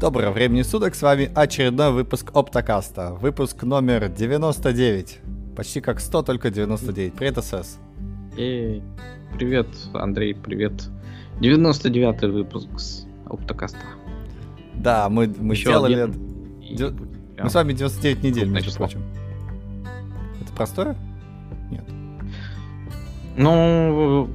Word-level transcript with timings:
Доброго 0.00 0.30
времени 0.32 0.62
суток, 0.62 0.94
с 0.94 1.02
вами 1.02 1.30
очередной 1.34 1.90
выпуск 1.90 2.30
Оптокаста. 2.34 3.12
Выпуск 3.14 3.62
номер 3.62 4.08
99. 4.08 5.20
Почти 5.56 5.80
как 5.80 6.00
100, 6.00 6.22
только 6.22 6.50
99. 6.50 7.14
Привет, 7.14 7.38
СС. 7.42 7.78
Эй, 8.36 8.82
привет, 9.34 9.68
Андрей, 9.94 10.34
привет. 10.34 10.72
99 11.40 12.22
выпуск 12.32 12.68
с 12.78 13.06
Оптокаста. 13.26 13.78
Да, 14.74 15.08
мы, 15.08 15.32
мы 15.38 15.54
Еще 15.54 15.70
сделали... 15.70 15.94
один, 16.00 16.58
и 16.60 16.76
Дё- 16.76 16.90
будет 16.90 17.08
Мы 17.42 17.48
с 17.48 17.54
вами 17.54 17.72
99 17.72 18.22
недель, 18.22 18.48
между 18.48 18.70
число. 18.70 18.86
прочим. 18.86 19.02
Это 20.42 20.52
простое? 20.52 20.96
Нет. 21.70 21.84
Ну, 23.38 24.28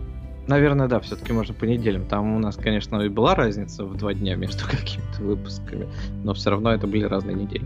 наверное, 0.51 0.87
да, 0.87 0.99
все-таки 0.99 1.31
можно 1.33 1.53
по 1.53 1.63
неделям. 1.63 2.05
Там 2.05 2.35
у 2.35 2.39
нас, 2.39 2.57
конечно, 2.57 3.01
и 3.01 3.09
была 3.09 3.35
разница 3.35 3.85
в 3.85 3.95
два 3.95 4.13
дня 4.13 4.35
между 4.35 4.65
какими-то 4.69 5.23
выпусками, 5.23 5.87
но 6.23 6.33
все 6.33 6.51
равно 6.51 6.73
это 6.73 6.87
были 6.87 7.05
разные 7.05 7.35
недели. 7.35 7.65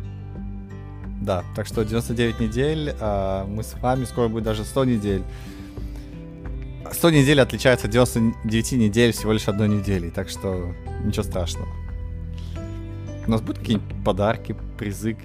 Да, 1.21 1.43
так 1.55 1.65
что 1.65 1.83
99 1.83 2.39
недель, 2.39 2.93
а 2.99 3.45
мы 3.45 3.63
с 3.63 3.73
вами, 3.81 4.05
скоро 4.05 4.27
будет 4.27 4.43
даже 4.43 4.63
100 4.63 4.85
недель. 4.85 5.23
100 6.91 7.09
недель 7.09 7.41
отличается 7.41 7.87
от 7.87 7.93
99 7.93 8.71
недель 8.73 9.11
всего 9.11 9.33
лишь 9.33 9.47
одной 9.47 9.67
неделей, 9.67 10.11
так 10.11 10.29
что 10.29 10.71
ничего 11.03 11.23
страшного. 11.23 11.67
У 13.25 13.31
нас 13.31 13.41
будут 13.41 13.57
какие-нибудь 13.57 14.05
подарки, 14.05 14.55
призы, 14.77 15.17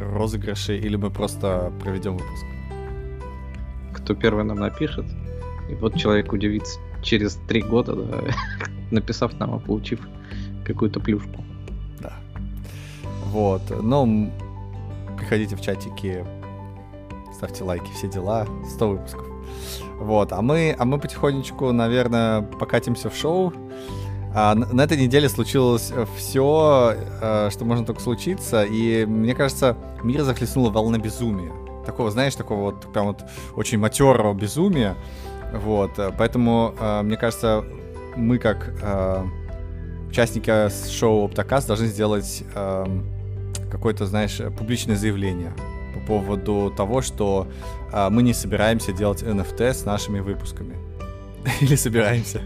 розыгрыши, 0.00 0.76
или 0.76 0.96
мы 0.96 1.10
просто 1.10 1.72
проведем 1.80 2.16
выпуск? 2.16 2.44
Кто 3.92 4.14
первый 4.14 4.44
нам 4.44 4.58
напишет, 4.58 5.06
и 5.70 5.74
вот 5.74 5.94
человек 5.96 6.32
удивится 6.32 6.80
через 7.06 7.38
три 7.48 7.62
года, 7.62 7.94
да, 7.94 8.24
написав 8.90 9.38
нам, 9.38 9.54
а 9.54 9.58
получив 9.58 10.00
какую-то 10.64 11.00
плюшку. 11.00 11.44
Да. 12.00 12.12
Вот, 13.26 13.62
м, 13.70 14.30
приходите 15.16 15.56
в 15.56 15.60
чатики, 15.60 16.24
ставьте 17.34 17.64
лайки, 17.64 17.90
все 17.94 18.08
дела, 18.08 18.46
100 18.74 18.88
выпусков. 18.88 19.26
Вот, 20.00 20.32
а 20.32 20.42
мы, 20.42 20.74
а 20.78 20.84
мы 20.84 20.98
потихонечку, 20.98 21.72
наверное, 21.72 22.42
покатимся 22.42 23.08
в 23.08 23.16
шоу. 23.16 23.52
А, 24.34 24.54
на, 24.54 24.82
этой 24.82 24.98
неделе 24.98 25.28
случилось 25.28 25.92
все, 26.16 26.94
что 27.50 27.64
можно 27.64 27.86
только 27.86 28.02
случиться, 28.02 28.64
и 28.64 29.06
мне 29.06 29.34
кажется, 29.34 29.76
мир 30.02 30.22
захлестнула 30.24 30.70
волна 30.70 30.98
безумия. 30.98 31.52
Такого, 31.86 32.10
знаешь, 32.10 32.34
такого 32.34 32.72
вот 32.72 32.92
прям 32.92 33.06
вот 33.06 33.24
очень 33.54 33.78
матерого 33.78 34.34
безумия. 34.34 34.96
Вот, 35.56 35.98
э, 35.98 36.12
поэтому, 36.16 36.74
э, 36.78 37.02
мне 37.02 37.16
кажется, 37.16 37.64
мы 38.16 38.38
как 38.38 38.74
э, 38.82 39.24
участники 40.08 40.50
шоу 40.90 41.26
Оптокаст 41.26 41.66
должны 41.66 41.86
сделать 41.86 42.42
эм, 42.54 43.04
какое-то, 43.70 44.06
знаешь, 44.06 44.40
публичное 44.58 44.96
заявление 44.96 45.52
по 45.94 46.00
поводу 46.06 46.72
того, 46.74 47.02
что 47.02 47.48
мы 48.10 48.22
не 48.22 48.32
собираемся 48.32 48.92
делать 48.92 49.22
NFT 49.22 49.74
с 49.74 49.84
нашими 49.84 50.20
выпусками. 50.20 50.76
Или 51.60 51.74
собираемся? 51.74 52.40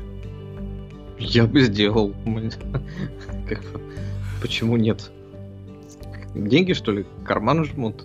Я 1.19 1.44
бы 1.44 1.61
сделал. 1.61 2.14
Почему 4.41 4.77
нет? 4.77 5.11
Деньги, 6.34 6.72
что 6.72 6.92
ли, 6.92 7.06
карман 7.25 7.64
жмут? 7.64 8.05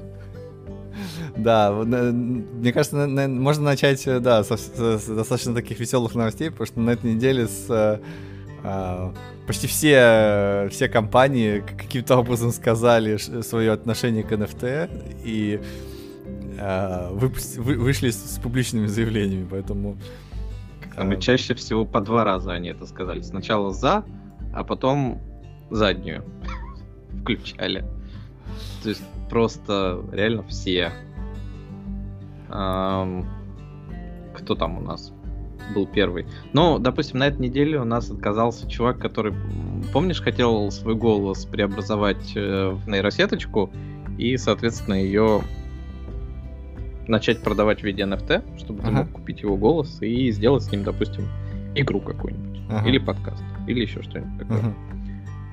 Да, 1.38 1.70
э, 1.70 2.12
мне 2.12 2.72
кажется, 2.72 3.08
можно 3.08 3.64
начать, 3.66 4.08
э, 4.08 4.20
да, 4.20 4.44
с, 4.44 5.06
достаточно 5.08 5.54
таких 5.54 5.80
веселых 5.80 6.16
новостей, 6.16 6.50
потому 6.50 6.66
что 6.66 6.80
на 6.80 6.92
этой 6.92 7.14
неделе 7.14 7.48
с 7.48 7.66
э, 7.70 8.00
а, 8.64 9.14
почти 9.46 9.68
все, 9.68 10.68
все 10.72 10.90
компании 10.90 11.60
каким-то 11.60 12.18
образом 12.18 12.52
сказали 12.52 13.18
свое 13.18 13.72
отношение 13.72 14.24
к 14.24 14.32
NFT 14.32 15.22
и 15.24 15.62
а, 16.60 17.12
вы- 17.12 17.30
вышли 17.30 18.10
с, 18.10 18.40
публичными 18.42 18.88
заявлениями, 18.88 19.48
поэтому... 19.50 19.98
Там 20.96 21.20
чаще 21.20 21.54
всего 21.54 21.86
по 21.86 22.00
два 22.00 22.24
раза 22.24 22.54
они 22.54 22.70
это 22.70 22.86
сказали. 22.86 23.22
Сначала 23.22 23.72
за, 23.72 24.06
а 24.54 24.64
потом 24.64 25.22
заднюю 25.70 26.24
включали. 27.22 27.86
То 28.82 28.90
есть 28.90 29.04
просто 29.30 30.04
реально 30.12 30.44
все. 30.44 30.92
Кто 34.36 34.56
там 34.56 34.78
у 34.78 34.82
нас 34.82 35.12
был 35.74 35.88
первый? 35.88 36.26
Ну, 36.54 36.78
допустим, 36.80 37.20
на 37.20 37.28
этой 37.28 37.40
неделе 37.42 37.80
у 37.80 37.86
нас 37.86 38.10
отказался 38.12 38.70
чувак, 38.70 39.00
который, 39.00 39.34
помнишь, 39.94 40.22
хотел 40.22 40.70
свой 40.72 40.96
голос 40.96 41.46
преобразовать 41.46 42.34
э, 42.36 42.70
в 42.70 42.88
нейросеточку 42.88 43.72
и, 44.18 44.38
соответственно, 44.38 44.96
ее 44.96 45.42
начать 47.08 47.42
продавать 47.42 47.82
в 47.82 47.84
виде 47.84 48.04
NFT, 48.04 48.60
чтобы 48.60 48.82
ты 48.82 48.88
Ага. 48.88 48.98
мог 48.98 49.12
купить 49.12 49.42
его 49.42 49.58
голос 49.58 50.02
и 50.02 50.32
сделать 50.32 50.64
с 50.64 50.72
ним, 50.72 50.84
допустим, 50.84 51.28
игру 51.76 52.00
какую-нибудь. 52.00 52.62
Ага. 52.70 52.88
Или 52.88 52.98
подкаст. 52.98 53.44
Или 53.68 53.82
еще 53.82 54.02
что-нибудь 54.02 54.40
такое. 54.40 54.58
мгм. 54.60 54.76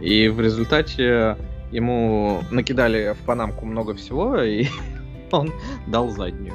И 0.00 0.28
в 0.28 0.40
результате 0.40 1.36
ему 1.70 2.40
накидали 2.50 3.14
в 3.20 3.24
панамку 3.24 3.66
много 3.66 3.94
всего, 3.94 4.40
и 4.42 4.66
он 5.30 5.50
дал 5.86 6.08
заднюю. 6.10 6.54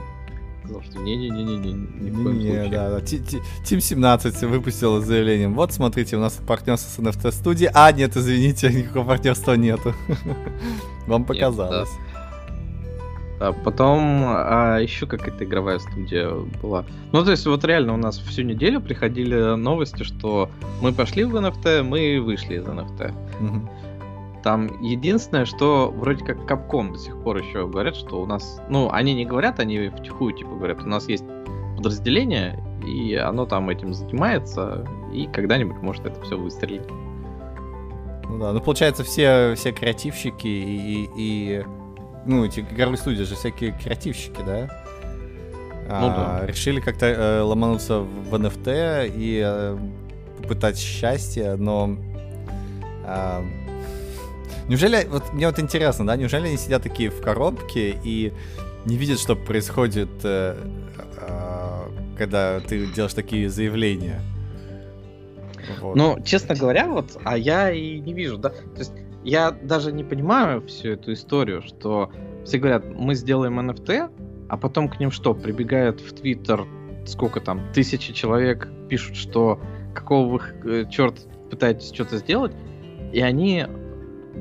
Сказал, 0.67 0.83
что 0.83 0.99
не-не-не-не-не, 0.99 1.73
ни 1.73 2.09
в 2.11 2.23
коем 2.23 2.37
Не, 2.39 2.45
случае. 2.51 2.69
да, 2.69 2.89
да. 2.89 3.01
Ти- 3.01 3.19
ти- 3.19 3.41
Team 3.65 3.79
17 3.79 4.43
выпустил 4.43 5.01
заявлением. 5.01 5.53
Вот, 5.55 5.71
смотрите, 5.73 6.17
у 6.17 6.19
нас 6.19 6.39
партнерство 6.45 6.89
с 6.89 6.99
NFT 7.05 7.31
студией. 7.31 7.71
А, 7.73 7.91
нет, 7.91 8.17
извините, 8.17 8.69
никакого 8.73 9.05
партнерства 9.05 9.53
нету. 9.53 9.93
Вам 11.07 11.23
показалось. 11.23 11.89
А 13.39 13.53
потом 13.53 14.23
а, 14.25 14.79
еще 14.79 15.05
какая-то 15.05 15.43
игровая 15.45 15.77
студия 15.79 16.31
была. 16.61 16.85
Ну, 17.11 17.23
то 17.23 17.31
есть, 17.31 17.45
вот 17.45 17.63
реально 17.65 17.93
у 17.93 17.97
нас 17.97 18.17
всю 18.17 18.41
неделю 18.41 18.81
приходили 18.81 19.55
новости, 19.55 20.03
что 20.03 20.49
мы 20.81 20.91
пошли 20.91 21.23
в 21.23 21.35
NFT, 21.35 21.83
мы 21.83 22.19
вышли 22.19 22.55
из 22.55 22.63
NFT. 22.63 23.13
Мгм. 23.39 23.69
Там 24.43 24.81
единственное, 24.81 25.45
что 25.45 25.91
вроде 25.95 26.23
как 26.23 26.37
Capcom 26.49 26.93
до 26.93 26.99
сих 26.99 27.17
пор 27.23 27.37
еще 27.37 27.67
говорят, 27.67 27.95
что 27.95 28.21
у 28.21 28.25
нас... 28.25 28.61
Ну, 28.69 28.89
они 28.91 29.13
не 29.13 29.25
говорят, 29.25 29.59
они 29.59 29.89
втихую 29.89 30.33
типа 30.33 30.51
говорят, 30.55 30.83
у 30.83 30.87
нас 30.87 31.07
есть 31.09 31.25
подразделение, 31.75 32.63
и 32.85 33.15
оно 33.15 33.45
там 33.45 33.69
этим 33.69 33.93
занимается, 33.93 34.87
и 35.13 35.27
когда-нибудь 35.27 35.77
может 35.81 36.05
это 36.05 36.21
все 36.21 36.37
выстрелить. 36.37 36.87
Ну 38.29 38.39
да, 38.39 38.53
ну 38.53 38.59
получается 38.61 39.03
все, 39.03 39.53
все 39.55 39.71
креативщики 39.71 40.47
и, 40.47 41.09
и- 41.17 41.65
ну 42.25 42.45
эти 42.45 42.59
игровые 42.59 42.97
студии 42.97 43.23
же 43.23 43.35
всякие 43.35 43.71
креативщики, 43.71 44.39
да? 44.45 44.67
Ну 45.89 46.07
А, 46.09 46.45
Решили 46.45 46.81
как-то 46.81 47.05
э, 47.05 47.41
ломануться 47.41 47.99
в, 48.01 48.35
NFT 48.35 49.13
и 49.15 49.41
э, 49.45 49.77
попытать 50.41 50.77
счастье, 50.77 51.55
но 51.55 51.95
а, 53.05 53.41
неужели 54.67 55.05
вот 55.09 55.33
мне 55.33 55.47
вот 55.47 55.59
интересно, 55.59 56.05
да, 56.05 56.15
неужели 56.15 56.47
они 56.47 56.57
сидят 56.57 56.83
такие 56.83 57.09
в 57.09 57.21
коробке 57.21 57.97
и 58.03 58.33
не 58.85 58.97
видят, 58.97 59.19
что 59.19 59.35
происходит, 59.35 60.09
э, 60.23 60.55
а, 61.17 61.89
когда 62.17 62.59
ты 62.59 62.87
делаешь 62.87 63.13
такие 63.13 63.49
заявления? 63.49 64.21
Вот. 65.81 65.95
Ну, 65.95 66.17
честно 66.23 66.55
говоря, 66.55 66.87
вот, 66.87 67.17
а 67.23 67.37
я 67.37 67.71
и 67.71 67.99
не 67.99 68.13
вижу, 68.13 68.37
да. 68.37 68.49
То 68.49 68.79
есть 68.79 68.93
я 69.23 69.51
даже 69.51 69.91
не 69.91 70.03
понимаю 70.03 70.65
всю 70.67 70.89
эту 70.91 71.13
историю, 71.13 71.61
что 71.61 72.11
все 72.45 72.59
говорят, 72.59 72.85
мы 72.95 73.15
сделаем 73.15 73.59
NFT, 73.59 74.09
а 74.47 74.57
потом 74.57 74.87
к 74.87 74.99
ним 74.99 75.11
что, 75.11 75.33
прибегают 75.33 75.99
в 75.99 76.13
Твиттер, 76.13 76.65
сколько 77.05 77.41
там, 77.41 77.61
тысячи 77.73 78.13
человек 78.13 78.69
пишут, 78.87 79.17
что 79.17 79.59
какого 79.93 80.39
вы 80.63 80.87
черт 80.89 81.27
пытаетесь 81.49 81.93
что-то 81.93 82.17
сделать, 82.17 82.53
и 83.11 83.19
они, 83.19 83.65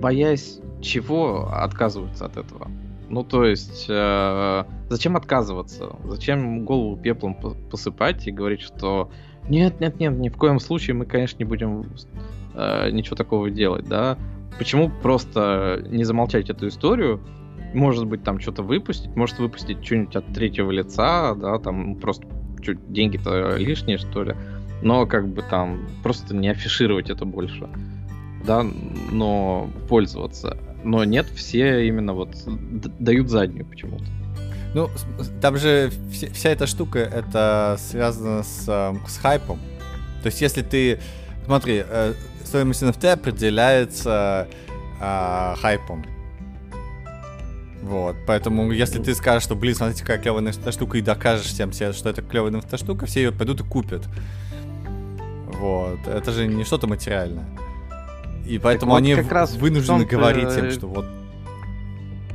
боясь 0.00 0.60
чего, 0.80 1.48
отказываются 1.52 2.26
от 2.26 2.36
этого. 2.36 2.68
Ну, 3.08 3.22
то 3.22 3.44
есть, 3.44 3.86
э, 3.88 4.64
зачем 4.88 5.16
отказываться? 5.16 5.96
Зачем 6.04 6.64
голову 6.64 6.96
пеплом 6.96 7.34
по- 7.34 7.54
посыпать 7.70 8.26
и 8.26 8.32
говорить, 8.32 8.60
что 8.60 9.10
нет, 9.48 9.80
нет, 9.80 10.00
нет, 10.00 10.18
ни 10.18 10.28
в 10.28 10.36
коем 10.36 10.58
случае 10.58 10.94
мы, 10.94 11.06
конечно, 11.06 11.38
не 11.38 11.44
будем 11.44 11.84
э, 12.54 12.90
ничего 12.90 13.16
такого 13.16 13.50
делать, 13.50 13.88
да? 13.88 14.18
Почему 14.58 14.90
просто 15.02 15.84
не 15.88 16.04
замолчать 16.04 16.50
эту 16.50 16.66
историю? 16.68 17.20
Может 17.74 18.06
быть, 18.06 18.24
там 18.24 18.40
что-то 18.40 18.62
выпустить, 18.62 19.14
может 19.14 19.38
выпустить 19.38 19.84
что-нибудь 19.84 20.16
от 20.16 20.26
третьего 20.32 20.70
лица, 20.70 21.34
да, 21.34 21.58
там 21.58 21.96
просто 21.96 22.26
деньги-то 22.88 23.56
лишние, 23.56 23.98
что 23.98 24.24
ли. 24.24 24.34
Но 24.82 25.06
как 25.06 25.28
бы 25.28 25.42
там 25.42 25.86
просто 26.02 26.34
не 26.34 26.48
афишировать 26.48 27.10
это 27.10 27.24
больше, 27.24 27.68
да, 28.46 28.64
но 29.10 29.70
пользоваться. 29.88 30.56
Но 30.84 31.04
нет, 31.04 31.26
все 31.34 31.86
именно 31.86 32.14
вот 32.14 32.30
дают 32.98 33.28
заднюю 33.28 33.66
почему-то. 33.66 34.04
Ну, 34.74 34.90
там 35.40 35.56
же 35.56 35.90
вся, 36.12 36.50
эта 36.50 36.66
штука, 36.66 36.98
это 36.98 37.76
связано 37.78 38.42
с, 38.42 38.68
эм, 38.68 39.00
с 39.06 39.18
хайпом. 39.18 39.58
То 40.22 40.26
есть, 40.26 40.40
если 40.40 40.62
ты... 40.62 41.00
Смотри, 41.46 41.82
э, 41.88 42.12
стоимость 42.44 42.82
NFT 42.82 43.12
определяется 43.12 44.48
а, 45.00 45.54
хайпом. 45.60 46.04
Вот, 47.82 48.16
поэтому 48.26 48.72
если 48.72 49.00
ты 49.00 49.14
скажешь, 49.14 49.44
что, 49.44 49.54
блин, 49.54 49.74
смотрите, 49.74 50.02
какая 50.02 50.18
клевая 50.18 50.42
NFT 50.42 50.72
штука, 50.72 50.98
и 50.98 51.02
докажешь 51.02 51.46
всем 51.46 51.72
что 51.72 52.08
это 52.08 52.20
клевая 52.20 52.50
NFT 52.52 52.78
штука, 52.78 53.06
все 53.06 53.22
ее 53.22 53.32
пойдут 53.32 53.60
и 53.60 53.64
купят. 53.64 54.02
Вот, 55.46 56.00
это 56.06 56.32
же 56.32 56.46
не 56.48 56.64
что-то 56.64 56.86
материальное. 56.86 57.46
И 58.46 58.58
поэтому 58.58 58.92
вот 58.92 58.98
они 58.98 59.14
как 59.14 59.32
раз 59.32 59.54
вынуждены 59.54 60.04
говорить 60.04 60.56
им, 60.56 60.70
что 60.70 60.86
вот... 60.86 61.06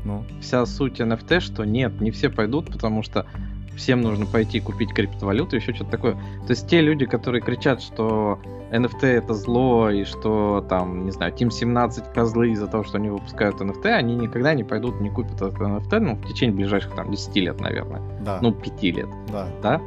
Ну, 0.03 0.25
Вся 0.41 0.65
суть 0.65 0.99
NFT, 0.99 1.39
что 1.41 1.63
нет, 1.63 2.01
не 2.01 2.11
все 2.11 2.29
пойдут, 2.29 2.71
потому 2.71 3.03
что 3.03 3.27
всем 3.75 4.01
нужно 4.01 4.25
пойти 4.25 4.59
купить 4.59 4.93
криптовалюту, 4.93 5.55
еще 5.55 5.73
что-то 5.73 5.91
такое. 5.91 6.13
То 6.13 6.49
есть 6.49 6.67
те 6.67 6.81
люди, 6.81 7.05
которые 7.05 7.41
кричат, 7.41 7.81
что 7.81 8.39
NFT 8.71 9.05
это 9.05 9.33
зло, 9.33 9.89
и 9.89 10.03
что 10.05 10.65
там, 10.69 11.05
не 11.05 11.11
знаю, 11.11 11.33
Team 11.33 11.51
17 11.51 12.13
козлы 12.13 12.51
из-за 12.51 12.67
того, 12.67 12.83
что 12.83 12.97
они 12.97 13.09
выпускают 13.09 13.59
NFT, 13.61 13.85
они 13.87 14.15
никогда 14.15 14.53
не 14.53 14.63
пойдут, 14.63 15.01
не 15.01 15.09
купят 15.09 15.35
этот 15.35 15.55
NFT, 15.55 15.99
ну, 15.99 16.15
в 16.15 16.27
течение 16.27 16.55
ближайших 16.55 16.93
там 16.95 17.11
10 17.11 17.35
лет, 17.37 17.59
наверное. 17.59 18.01
да, 18.21 18.39
Ну, 18.41 18.53
5 18.53 18.83
лет, 18.83 19.09
да. 19.31 19.47
да? 19.61 19.81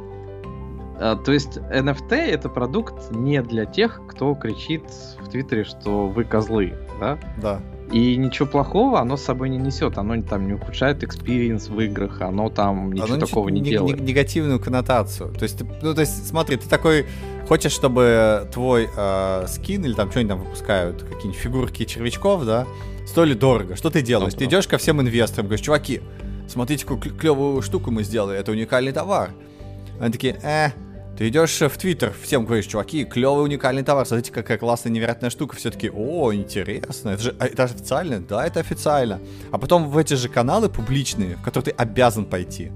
А, 0.99 1.15
то 1.15 1.31
есть 1.31 1.57
NFT 1.57 2.13
это 2.15 2.49
продукт 2.49 3.11
не 3.11 3.41
для 3.41 3.65
тех, 3.65 4.01
кто 4.07 4.33
кричит 4.35 4.83
в 5.19 5.29
Твиттере, 5.29 5.63
что 5.63 6.07
вы 6.07 6.23
козлы, 6.23 6.73
да? 6.99 7.17
Да. 7.41 7.59
И 7.91 8.15
ничего 8.17 8.47
плохого 8.47 8.99
оно 8.99 9.15
с 9.15 9.21
собой 9.23 9.49
не 9.49 9.57
несет. 9.57 9.97
Оно 9.99 10.19
там 10.23 10.47
не 10.47 10.53
ухудшает 10.53 11.03
experience 11.03 11.67
в 11.69 11.79
играх, 11.81 12.19
оно 12.21 12.49
там 12.49 12.91
ничего 12.93 13.13
Оно 13.13 13.25
такого 13.25 13.49
не 13.49 13.61
не- 13.61 13.69
делает. 13.69 13.99
не- 13.99 14.07
негативную 14.07 14.59
коннотацию. 14.59 15.31
То 15.33 15.43
есть, 15.43 15.61
ну, 15.83 15.93
то 15.93 16.01
есть, 16.01 16.27
смотри, 16.27 16.55
ты 16.57 16.67
такой 16.67 17.05
хочешь, 17.47 17.71
чтобы 17.73 18.47
твой 18.51 18.89
э, 18.95 19.45
скин 19.47 19.85
или 19.85 19.93
там 19.93 20.09
что-нибудь 20.09 20.29
там 20.35 20.39
выпускают, 20.45 21.03
какие-нибудь 21.03 21.35
фигурки 21.35 21.85
червячков, 21.85 22.43
да, 22.45 22.65
стоили 23.05 23.35
дорого. 23.35 23.75
Что 23.75 23.91
ты 23.91 24.01
делаешь? 24.01 24.33
Ну, 24.33 24.39
ты 24.39 24.45
идешь 24.45 24.67
ко 24.67 24.79
всем 24.79 24.99
инвесторам, 24.99 25.45
говоришь, 25.45 25.63
чуваки, 25.63 26.01
смотрите, 26.47 26.87
какую 26.87 27.15
клевую 27.15 27.61
штуку 27.61 27.91
мы 27.91 28.01
сделали, 28.03 28.39
это 28.39 28.51
уникальный 28.51 28.93
товар. 28.93 29.29
Они 29.99 30.11
такие, 30.11 30.39
э, 30.41 30.69
ты 31.17 31.29
идешь 31.29 31.61
в 31.61 31.77
Твиттер, 31.77 32.13
всем 32.21 32.45
говоришь, 32.45 32.65
чуваки, 32.65 33.05
клевый 33.05 33.43
уникальный 33.43 33.83
товар, 33.83 34.05
смотрите, 34.05 34.31
какая 34.31 34.57
классная, 34.57 34.91
невероятная 34.91 35.29
штука. 35.29 35.55
Все 35.55 35.71
таки 35.71 35.89
о, 35.89 36.33
интересно, 36.33 37.09
это 37.09 37.23
же 37.23 37.35
а 37.39 37.45
это 37.45 37.67
же 37.67 37.73
официально? 37.73 38.19
Да, 38.19 38.45
это 38.45 38.59
официально. 38.59 39.19
А 39.51 39.57
потом 39.57 39.89
в 39.89 39.97
эти 39.97 40.15
же 40.15 40.27
каналы 40.27 40.69
публичные, 40.69 41.37
в 41.37 41.41
которые 41.41 41.73
ты 41.73 41.81
обязан 41.81 42.25
пойти. 42.25 42.71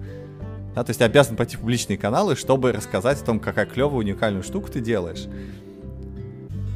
Да, 0.75 0.83
то 0.83 0.91
есть 0.91 0.99
ты 0.99 1.05
обязан 1.05 1.35
пойти 1.35 1.57
в 1.57 1.59
публичные 1.59 1.97
каналы, 1.97 2.35
чтобы 2.35 2.71
рассказать 2.71 3.21
о 3.21 3.25
том, 3.25 3.39
какая 3.39 3.65
клевая, 3.65 3.97
уникальную 3.97 4.43
штуку 4.43 4.69
ты 4.69 4.79
делаешь. 4.79 5.27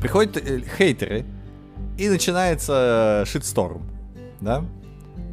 Приходят 0.01 0.35
э, 0.35 0.61
хейтеры, 0.77 1.25
и 1.97 2.09
начинается 2.09 3.23
э, 3.23 3.29
шитсторм, 3.29 3.83
да? 4.41 4.65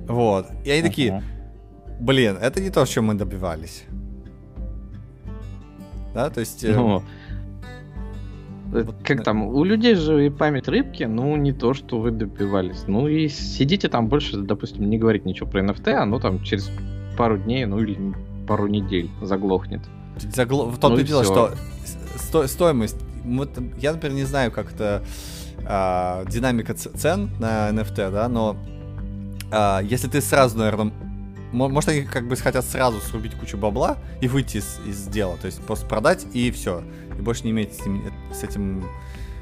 Вот. 0.06 0.46
И 0.64 0.70
они 0.70 0.82
такие, 0.82 1.22
блин, 1.98 2.36
это 2.40 2.60
не 2.60 2.70
то, 2.70 2.84
чем 2.84 3.06
мы 3.06 3.14
добивались. 3.14 3.84
Да, 6.14 6.30
то 6.30 6.40
есть... 6.40 6.64
э, 6.64 6.74
Ну, 6.74 7.02
э, 8.72 8.82
вот, 8.82 8.96
как 9.04 9.20
э, 9.20 9.22
там, 9.22 9.42
у 9.46 9.64
людей 9.64 9.94
же 9.94 10.26
и 10.26 10.30
память 10.30 10.68
рыбки, 10.68 11.04
ну, 11.04 11.36
не 11.36 11.52
то, 11.52 11.74
что 11.74 12.00
вы 12.00 12.10
добивались. 12.10 12.84
Ну, 12.86 13.08
и 13.08 13.28
сидите 13.28 13.88
там 13.88 14.08
больше, 14.08 14.36
допустим, 14.38 14.88
не 14.88 14.98
говорить 14.98 15.24
ничего 15.24 15.48
про 15.50 15.60
NFT, 15.62 15.92
оно 15.92 16.18
там 16.20 16.42
через 16.42 16.70
пару 17.16 17.38
дней, 17.38 17.64
ну, 17.66 17.80
или 17.80 17.98
пару 18.46 18.66
недель 18.66 19.10
заглохнет. 19.22 19.80
Загло- 20.18 20.70
В 20.70 20.78
том-то 20.78 20.96
Ну 20.96 20.98
и 20.98 21.04
дело, 21.04 21.22
всё. 21.22 21.32
что 21.32 21.54
сто- 22.18 22.46
стоимость... 22.46 22.96
я, 23.78 23.92
например, 23.92 24.16
не 24.16 24.24
знаю, 24.24 24.50
как 24.50 24.72
это 24.72 25.02
а, 25.66 26.24
динамика 26.26 26.74
цен 26.74 27.30
на 27.38 27.70
NFT, 27.70 28.10
да, 28.10 28.28
но 28.28 28.56
а, 29.52 29.80
если 29.82 30.08
ты 30.08 30.20
сразу, 30.20 30.58
наверное... 30.58 30.92
Может, 31.52 31.88
они 31.90 32.02
как 32.02 32.28
бы 32.28 32.36
хотят 32.36 32.64
сразу 32.64 33.00
срубить 33.00 33.34
кучу 33.34 33.56
бабла 33.56 33.98
и 34.20 34.28
выйти 34.28 34.58
из, 34.58 34.78
из 34.86 35.06
дела. 35.06 35.36
То 35.38 35.46
есть 35.46 35.60
просто 35.62 35.86
продать 35.86 36.26
и 36.32 36.50
все. 36.50 36.82
И 37.18 37.22
больше 37.22 37.44
не 37.44 37.50
иметь 37.50 37.74
с, 37.76 37.84
ним- 37.86 38.12
с 38.32 38.42
этим 38.44 38.84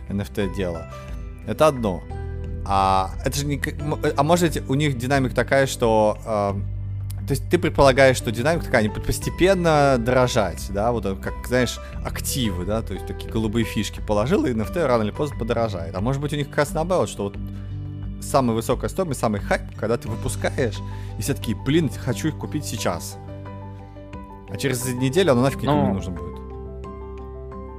NFT 0.09 0.55
дела. 0.55 0.91
Это 1.47 1.67
одно. 1.67 2.03
А 2.67 3.11
это 3.25 3.39
же 3.39 3.47
не... 3.47 3.57
м- 3.57 3.99
А 4.17 4.23
может 4.23 4.63
у 4.69 4.75
них 4.75 4.97
динамика 4.99 5.35
такая, 5.35 5.67
что... 5.67 6.19
а, 6.25 6.53
то 7.27 7.33
есть 7.33 7.49
ты 7.51 7.59
предполагаешь, 7.59 8.17
что 8.17 8.31
динамика 8.33 8.65
такая, 8.67 8.81
они 8.81 8.89
постепенно 8.89 9.97
дорожать, 9.99 10.67
да, 10.71 10.93
вот 10.93 11.05
как, 11.21 11.35
знаешь, 11.47 11.79
активы, 12.03 12.65
да, 12.65 12.81
то 12.81 12.95
есть 12.95 13.07
такие 13.07 13.31
голубые 13.31 13.67
фишки 13.67 14.01
положил, 14.01 14.47
и 14.47 14.53
NFT 14.53 14.87
рано 14.87 15.03
или 15.03 15.11
поздно 15.11 15.39
подорожает. 15.39 15.95
А 15.95 16.01
может 16.01 16.23
быть 16.23 16.33
у 16.33 16.37
них 16.37 16.49
как 16.49 16.57
раз 16.59 16.73
наоборот, 16.73 17.11
что 17.11 17.25
вот 17.25 17.37
самая 18.20 18.55
высокая 18.55 18.88
стоимость, 18.88 19.20
самый 19.20 19.41
хайп, 19.41 19.62
когда 19.79 19.97
ты 19.97 20.09
выпускаешь, 20.09 20.79
и 21.19 21.23
все 21.23 21.35
такие, 21.35 21.56
блин, 21.56 21.91
хочу 21.91 22.29
их 22.29 22.37
купить 22.37 22.65
сейчас. 22.65 23.19
А 24.50 24.56
через 24.56 24.85
неделю 24.87 25.32
оно 25.32 25.43
нафиг 25.43 25.62
никому 25.62 25.82
Ну, 25.82 25.88
не 25.88 25.94
нужно 25.94 26.12
будет. 26.12 26.38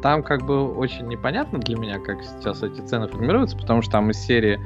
Там 0.02 0.24
как 0.24 0.46
бы 0.46 0.74
очень 0.76 1.08
непонятно 1.08 1.60
для 1.60 1.78
меня, 1.78 2.00
как 2.00 2.24
сейчас 2.24 2.64
эти 2.64 2.80
цены 2.82 3.08
формируются, 3.08 3.58
потому 3.58 3.82
что 3.82 3.92
там 3.94 4.12
из 4.12 4.18
серии 4.18 4.60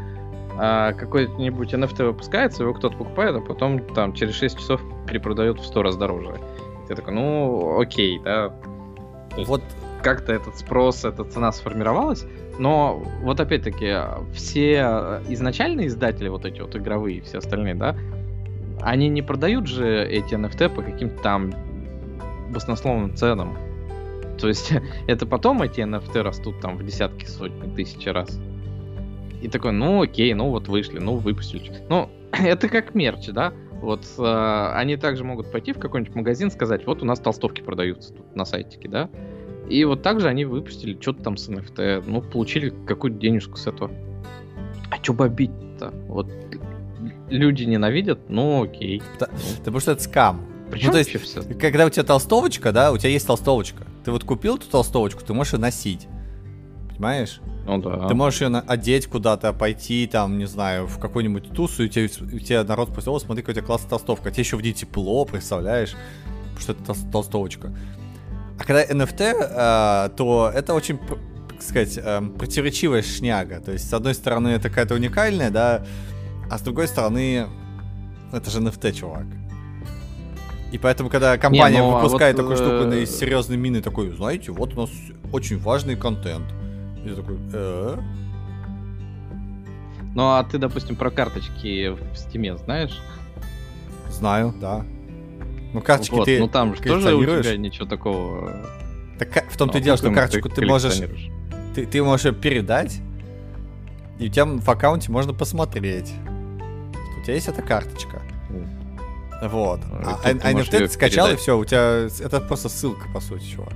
а, 0.58 0.94
какой-нибудь 0.94 1.74
NFT 1.74 2.06
выпускается, 2.06 2.64
его 2.64 2.74
кто-то 2.74 2.98
покупает, 2.98 3.36
а 3.36 3.42
потом 3.42 3.80
там 3.94 4.14
через 4.14 4.36
6 4.36 4.60
часов 4.60 4.82
перепродает 5.08 5.60
в 5.60 5.66
100 5.66 5.84
раз 5.84 5.96
дороже. 5.96 6.36
Ты 6.88 6.96
такой, 6.96 7.14
ну, 7.14 7.80
окей, 7.80 8.20
да. 8.20 8.54
Вот, 9.38 9.64
как-то 10.04 10.34
этот 10.34 10.58
спрос, 10.58 11.06
эта 11.06 11.24
цена 11.24 11.52
сформировалась, 11.52 12.26
но 12.60 13.04
вот 13.22 13.40
опять-таки 13.40 13.96
все 14.34 14.84
э, 14.86 15.22
изначальные 15.30 15.88
издатели, 15.88 16.30
вот 16.30 16.46
эти 16.46 16.62
вот 16.62 16.76
игровые 16.76 17.18
и 17.18 17.22
все 17.22 17.40
остальные, 17.40 17.76
да, 17.76 17.96
они 18.82 19.10
не 19.10 19.22
продают 19.22 19.68
же 19.68 20.06
эти 20.06 20.36
NFT 20.36 20.70
по 20.70 20.82
каким-то 20.82 21.22
там 21.22 21.54
баснословным 22.52 23.16
ценам. 23.16 23.58
То 24.40 24.48
есть 24.48 24.74
это 25.08 25.26
потом 25.26 25.62
эти 25.62 25.82
NFT 25.82 26.22
растут 26.22 26.60
там 26.60 26.78
в 26.78 26.86
десятки, 26.86 27.26
сотни, 27.26 27.74
тысячи 27.76 28.10
раз. 28.10 28.40
И 29.42 29.48
такой, 29.48 29.72
ну 29.72 30.02
окей, 30.02 30.34
ну 30.34 30.50
вот 30.50 30.68
вышли, 30.68 31.00
ну 31.00 31.16
выпустили. 31.16 31.72
Ну, 31.90 32.10
это 32.32 32.70
как 32.70 32.94
мерч, 32.94 33.28
да? 33.28 33.54
Вот 33.82 34.06
э, 34.18 34.72
они 34.76 34.96
также 34.96 35.26
могут 35.26 35.52
пойти 35.52 35.74
в 35.74 35.80
какой-нибудь 35.80 36.16
магазин, 36.16 36.50
сказать, 36.52 36.86
вот 36.86 37.02
у 37.02 37.06
нас 37.06 37.20
толстовки 37.20 37.62
продаются 37.62 38.14
тут 38.14 38.36
на 38.36 38.46
сайтике, 38.46 38.88
да? 38.88 39.10
И 39.70 39.84
вот 39.86 40.02
также 40.02 40.28
они 40.28 40.46
выпустили 40.46 40.98
что-то 41.00 41.24
там 41.24 41.38
с 41.38 41.50
NFT, 41.50 42.04
ну, 42.06 42.22
получили 42.22 42.74
какую-то 42.86 43.18
денежку 43.20 43.58
с 43.58 43.68
этого. 43.68 43.92
А 44.92 45.02
что 45.02 45.14
бобить-то? 45.14 45.92
Вот 46.08 46.28
люди 47.30 47.64
ненавидят, 47.64 48.30
ну 48.30 48.64
окей. 48.64 49.02
да, 49.20 49.28
потому 49.60 49.80
что 49.80 49.92
это 49.92 50.04
скам. 50.04 50.46
Причем 50.70 50.88
Ну, 50.88 50.92
то 50.94 50.98
есть, 51.00 51.22
все? 51.22 51.42
Когда 51.42 51.86
у 51.86 51.90
тебя 51.90 52.04
толстовочка, 52.04 52.72
да, 52.72 52.92
у 52.92 52.98
тебя 52.98 53.10
есть 53.10 53.28
толстовочка. 53.28 53.86
Ты 54.04 54.12
вот 54.12 54.24
купил 54.24 54.56
эту 54.56 54.68
толстовочку, 54.68 55.24
ты 55.24 55.34
можешь 55.34 55.54
ее 55.54 55.60
носить. 55.60 56.08
Понимаешь? 56.90 57.42
Ну 57.66 57.78
да. 57.82 58.08
Ты 58.08 58.14
можешь 58.14 58.42
ее 58.42 58.50
на- 58.50 58.62
одеть 58.62 59.08
куда-то, 59.08 59.54
пойти 59.54 60.08
там, 60.08 60.38
не 60.38 60.46
знаю, 60.46 60.88
в 60.88 61.00
какую-нибудь 61.00 61.50
тусу, 61.52 61.84
и 61.84 61.90
тебе, 61.90 62.06
у 62.06 62.40
тебя 62.40 62.64
народ 62.64 62.90
спросит, 62.90 63.08
о, 63.08 63.20
смотри, 63.20 63.42
какая 63.42 63.54
у 63.54 63.56
тебя 63.56 63.66
классная 63.66 63.90
толстовка. 63.90 64.30
А 64.30 64.32
тебе 64.32 64.42
еще 64.44 64.58
в 64.58 64.62
ней 64.62 64.74
тепло, 64.74 65.26
представляешь? 65.26 65.96
Потому 66.56 66.60
что 66.60 66.72
это 66.74 66.84
тол- 66.84 67.12
толстовочка. 67.12 67.72
А 68.60 68.64
когда 68.64 68.84
NFT, 68.86 69.22
э, 69.22 70.10
то 70.16 70.52
это 70.54 70.74
очень, 70.74 70.98
как 70.98 71.62
сказать, 71.62 71.98
эм, 71.98 72.32
противоречивая 72.32 73.02
шняга. 73.02 73.60
То 73.60 73.72
есть, 73.72 73.90
с 73.90 73.94
одной 73.94 74.14
стороны, 74.14 74.50
это 74.50 74.70
какая-то 74.70 74.96
уникальная, 74.96 75.50
да, 75.50 75.86
а 76.50 76.58
с 76.58 76.62
другой 76.62 76.88
стороны, 76.88 77.48
это 78.32 78.50
же 78.50 78.60
NFT, 78.60 78.94
чувак. 78.94 79.26
И 80.72 80.78
поэтому, 80.78 81.10
когда 81.10 81.38
компания 81.38 81.84
ну, 81.84 81.96
а 81.96 82.00
выпускает 82.00 82.36
вот, 82.36 82.42
такую 82.42 82.58
штуку 82.58 82.90
на 82.90 82.96
э, 82.96 83.04
из 83.04 83.16
серьезной 83.16 83.58
мины, 83.58 83.82
такой, 83.82 84.10
знаете, 84.10 84.52
вот 84.52 84.74
у 84.74 84.82
нас 84.82 84.90
очень 85.32 85.60
важный 85.60 85.96
контент. 85.96 86.46
И 87.06 87.10
я 87.10 87.16
такой, 87.16 87.38
э? 87.54 87.98
Ну 90.16 90.24
а 90.32 90.44
ты, 90.44 90.58
допустим, 90.58 90.96
про 90.96 91.12
карточки 91.12 91.90
в 91.90 92.16
стиме 92.16 92.58
знаешь? 92.58 93.00
Знаю, 94.10 94.54
да. 94.60 94.86
Ну, 95.74 95.82
карточки 95.82 96.14
вот, 96.14 96.26
ты... 96.26 96.40
ну 96.40 96.48
там 96.48 96.76
же 96.76 96.82
тоже 96.82 97.16
у 97.16 97.24
тебя 97.24 97.58
ничего 97.58 97.86
такого. 97.86 98.66
Так 99.20 99.52
в 99.52 99.58
том-то 99.58 99.78
и 99.78 99.82
ну, 99.82 99.86
дело, 99.86 99.98
что 99.98 100.08
какую 100.08 100.22
карточку 100.22 100.50
ты 100.50 100.66
можешь... 100.66 100.94
коллекционируешь. 100.94 101.32
Ты, 101.76 101.86
ты 101.88 102.04
можешь 102.04 102.26
ее 102.28 102.34
передать, 102.34 103.00
и 104.20 104.28
у 104.28 104.30
тебя 104.30 104.46
в 104.46 104.70
аккаунте 104.70 105.12
можно 105.12 105.34
посмотреть, 105.34 106.08
что 106.08 107.20
у 107.20 107.24
тебя 107.24 107.34
есть 107.34 107.48
эта 107.48 107.62
карточка. 107.62 108.22
Вот. 109.42 109.82
А, 109.92 110.20
А, 110.24 110.32
и 110.32 110.38
ты 110.38 110.48
а 110.48 110.52
можешь 110.52 110.68
NFT 110.68 110.72
ты 110.72 110.78
её 110.78 110.88
скачал, 110.88 111.26
и 111.26 111.30
передать. 111.30 111.42
все, 111.42 111.58
у 111.58 111.66
тебя... 111.66 112.08
Это 112.26 112.40
просто 112.40 112.70
ссылка, 112.70 113.10
по 113.14 113.20
сути, 113.20 113.44
чувак. 113.44 113.74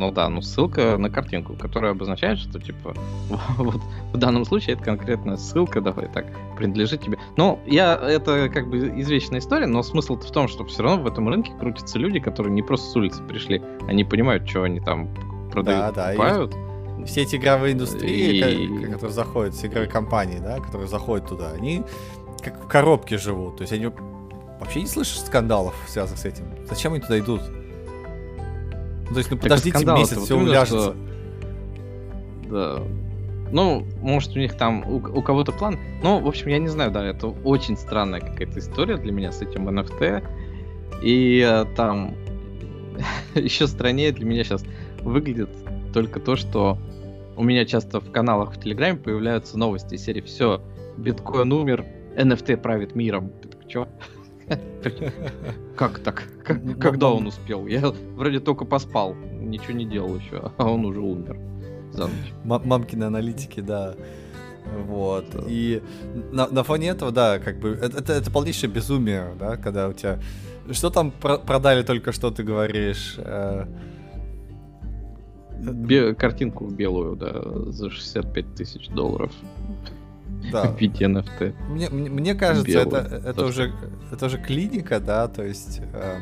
Ну 0.00 0.10
да, 0.10 0.30
ну 0.30 0.40
ссылка 0.40 0.96
на 0.96 1.10
картинку, 1.10 1.52
которая 1.52 1.92
обозначает, 1.92 2.38
что 2.38 2.58
типа 2.58 2.94
вот 3.58 3.82
в 4.14 4.16
данном 4.16 4.46
случае 4.46 4.72
это 4.76 4.82
конкретная 4.82 5.36
ссылка, 5.36 5.82
давай 5.82 6.08
так, 6.08 6.24
принадлежит 6.56 7.02
тебе. 7.02 7.18
Ну, 7.36 7.58
я 7.66 7.96
это 7.96 8.48
как 8.48 8.70
бы 8.70 8.78
извечная 8.98 9.40
история, 9.40 9.66
но 9.66 9.82
смысл 9.82 10.16
в 10.16 10.30
том, 10.30 10.48
что 10.48 10.64
все 10.64 10.82
равно 10.82 11.02
в 11.02 11.06
этом 11.06 11.28
рынке 11.28 11.52
крутятся 11.60 11.98
люди, 11.98 12.18
которые 12.18 12.50
не 12.50 12.62
просто 12.62 12.90
с 12.90 12.96
улицы 12.96 13.22
пришли, 13.24 13.62
они 13.88 14.04
понимают, 14.04 14.48
что 14.48 14.62
они 14.62 14.80
там 14.80 15.06
продают, 15.52 15.94
Да, 15.94 16.14
да, 16.16 16.44
и- 16.44 17.04
все 17.04 17.22
эти 17.22 17.36
игровые 17.36 17.74
индустрии, 17.74 18.64
и... 18.64 18.84
которые 18.84 19.10
заходят, 19.10 19.54
все 19.54 19.66
игровые 19.66 19.90
компании, 19.90 20.38
да, 20.38 20.60
которые 20.60 20.88
заходят 20.88 21.28
туда, 21.28 21.50
они 21.50 21.82
как 22.42 22.64
в 22.64 22.68
коробке 22.68 23.18
живут. 23.18 23.58
То 23.58 23.62
есть 23.64 23.72
они 23.74 23.90
вообще 24.58 24.80
не 24.80 24.86
слышишь 24.86 25.20
скандалов, 25.20 25.74
связанных 25.86 26.20
с 26.20 26.24
этим. 26.24 26.44
Зачем 26.66 26.94
они 26.94 27.02
туда 27.02 27.18
идут? 27.18 27.42
Ну, 29.10 29.14
то 29.14 29.18
есть, 29.18 29.30
ну 29.30 29.36
подождите 29.36 29.84
месяц, 29.84 30.18
все 30.18 30.38
вот 30.38 30.48
уляжется. 30.48 30.94
Что... 32.44 32.50
Да. 32.50 32.82
Ну, 33.52 33.84
может, 34.00 34.36
у 34.36 34.38
них 34.38 34.56
там 34.56 34.84
у, 34.88 34.96
у 34.96 35.22
кого-то 35.22 35.50
план. 35.52 35.78
Ну, 36.02 36.20
в 36.20 36.28
общем, 36.28 36.48
я 36.48 36.58
не 36.58 36.68
знаю, 36.68 36.92
да, 36.92 37.04
это 37.04 37.26
очень 37.26 37.76
странная 37.76 38.20
какая-то 38.20 38.60
история 38.60 38.96
для 38.96 39.10
меня 39.10 39.32
с 39.32 39.42
этим 39.42 39.68
NFT. 39.68 40.22
И 41.02 41.44
э, 41.44 41.64
там 41.76 42.14
еще 43.34 43.66
страннее 43.66 44.12
для 44.12 44.24
меня 44.24 44.44
сейчас 44.44 44.64
выглядит 45.02 45.50
только 45.92 46.20
то, 46.20 46.36
что 46.36 46.78
у 47.36 47.42
меня 47.42 47.64
часто 47.64 48.00
в 48.00 48.12
каналах 48.12 48.54
в 48.54 48.60
Телеграме 48.60 48.98
появляются 48.98 49.58
новости 49.58 49.96
серии 49.96 50.20
«Все, 50.20 50.62
биткоин 50.96 51.52
умер, 51.52 51.84
NFT 52.16 52.58
правит 52.58 52.94
миром». 52.94 53.32
Чё? 53.66 53.88
Как 55.76 55.98
так? 56.00 56.28
Когда 56.80 57.10
он 57.10 57.26
успел? 57.26 57.66
Я 57.66 57.92
вроде 58.16 58.40
только 58.40 58.64
поспал, 58.64 59.14
ничего 59.14 59.72
не 59.72 59.84
делал 59.84 60.16
еще, 60.16 60.52
а 60.56 60.70
он 60.70 60.84
уже 60.84 61.00
умер 61.00 61.38
за 61.92 62.06
ночь. 62.06 62.32
Мамкины 62.44 63.04
аналитики, 63.04 63.60
да. 63.60 63.94
Вот. 64.86 65.24
И 65.48 65.82
на, 66.32 66.46
на 66.48 66.62
фоне 66.62 66.88
этого, 66.88 67.10
да, 67.10 67.38
как 67.38 67.58
бы 67.58 67.70
это, 67.70 67.98
это, 67.98 68.12
это 68.12 68.30
полнейшее 68.30 68.70
безумие, 68.70 69.34
да, 69.38 69.56
когда 69.56 69.88
у 69.88 69.92
тебя. 69.92 70.20
Что 70.70 70.90
там 70.90 71.10
про 71.10 71.38
продали 71.38 71.82
только 71.82 72.12
что, 72.12 72.30
ты 72.30 72.42
говоришь? 72.42 73.14
Э... 73.18 73.66
Бе 75.60 76.14
картинку 76.14 76.66
белую, 76.68 77.16
да, 77.16 77.42
за 77.70 77.90
65 77.90 78.54
тысяч 78.54 78.88
долларов. 78.88 79.32
Да. 80.52 80.74
Виде 80.78 81.04
NFT. 81.04 81.54
Мне, 81.68 81.88
мне, 81.90 82.10
мне 82.10 82.34
кажется, 82.34 82.80
это, 82.80 83.22
это, 83.24 83.44
уже, 83.44 83.72
это 84.10 84.26
уже 84.26 84.38
клиника, 84.38 85.00
да, 85.00 85.28
то 85.28 85.42
есть. 85.42 85.80
Э, 85.92 86.20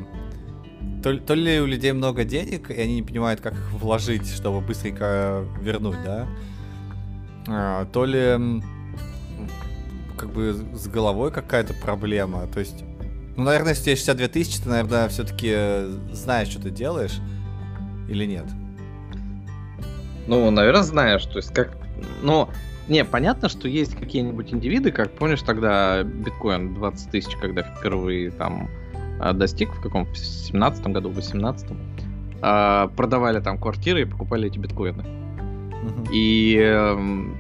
то, 1.03 1.17
то 1.17 1.35
ли 1.35 1.61
у 1.61 1.67
людей 1.67 1.93
много 1.93 2.25
денег, 2.25 2.71
и 2.71 2.81
они 2.81 2.97
не 2.97 3.03
понимают, 3.03 3.41
как 3.41 3.53
их 3.53 3.73
вложить, 3.73 4.29
чтобы 4.29 4.61
быстренько 4.61 5.45
вернуть, 5.61 5.99
да? 6.05 6.27
А, 7.47 7.87
то 7.87 8.05
ли 8.05 8.61
как 10.19 10.31
бы 10.31 10.53
с 10.75 10.89
головой 10.89 11.31
какая-то 11.31 11.75
проблема. 11.75 12.47
То 12.49 12.61
есть, 12.61 12.85
ну, 13.37 13.45
наверное, 13.45 13.71
если 13.71 13.93
у 13.93 13.95
тебя 13.95 13.97
62 13.97 14.29
тысячи, 14.29 14.61
ты, 14.61 14.69
наверное, 14.69 15.09
все-таки 15.09 15.55
знаешь, 16.13 16.49
что 16.49 16.63
ты 16.63 16.71
делаешь, 16.71 17.21
или 18.09 18.27
нет? 18.27 18.47
Ну, 20.27 20.51
наверное, 20.51 20.83
знаешь. 20.83 21.25
То 21.25 21.37
есть, 21.37 21.55
как... 21.55 21.77
Ну, 22.23 22.49
не, 22.89 23.05
понятно, 23.05 23.49
что 23.49 23.69
есть 23.69 23.95
какие-нибудь 23.95 24.53
индивиды, 24.53 24.91
как 24.91 25.13
помнишь 25.13 25.43
тогда 25.43 26.03
биткоин 26.03 26.75
20 26.75 27.11
тысяч, 27.11 27.37
когда 27.37 27.63
впервые 27.63 28.31
там 28.31 28.69
а, 29.21 29.33
достиг 29.33 29.75
в 29.75 29.81
каком? 29.81 30.07
В 30.07 30.17
17 30.17 30.87
году, 30.89 31.11
в 31.11 31.15
18 31.15 31.69
а, 32.41 32.89
продавали 32.97 33.41
там 33.41 33.59
квартиры 33.59 34.03
и 34.03 34.05
покупали 34.05 34.49
эти 34.49 34.59
биткоины. 34.59 35.03
Угу. 35.03 36.09
И 36.13 36.57
эм, 36.57 37.37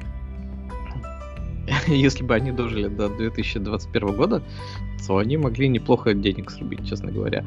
если 1.86 2.24
бы 2.24 2.34
они 2.34 2.52
дожили 2.52 2.88
до 2.88 3.08
2021 3.08 4.16
года, 4.16 4.42
то 5.06 5.18
они 5.18 5.36
могли 5.36 5.68
неплохо 5.68 6.14
денег 6.14 6.50
срубить, 6.50 6.86
честно 6.86 7.10
говоря. 7.10 7.44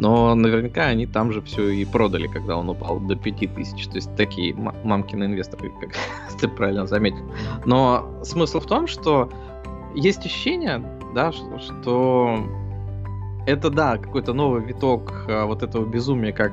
Но 0.00 0.34
наверняка 0.34 0.86
они 0.86 1.04
там 1.06 1.30
же 1.30 1.42
все 1.42 1.68
и 1.68 1.84
продали, 1.84 2.26
когда 2.26 2.56
он 2.56 2.70
упал 2.70 3.00
до 3.00 3.16
5000. 3.16 3.86
То 3.88 3.96
есть 3.96 4.16
такие 4.16 4.54
мамкины 4.54 5.24
инвесторы, 5.24 5.70
как 5.80 5.92
ты 6.40 6.48
правильно 6.48 6.86
заметил. 6.86 7.30
Но 7.66 8.18
смысл 8.24 8.60
в 8.60 8.66
том, 8.66 8.86
что 8.86 9.30
есть 9.94 10.24
ощущение, 10.24 10.82
да, 11.14 11.32
что 11.32 12.38
это, 13.46 13.68
да, 13.68 13.98
какой-то 13.98 14.32
новый 14.32 14.62
виток 14.62 15.12
а, 15.28 15.44
вот 15.44 15.62
этого 15.62 15.84
безумия, 15.84 16.32
как 16.32 16.52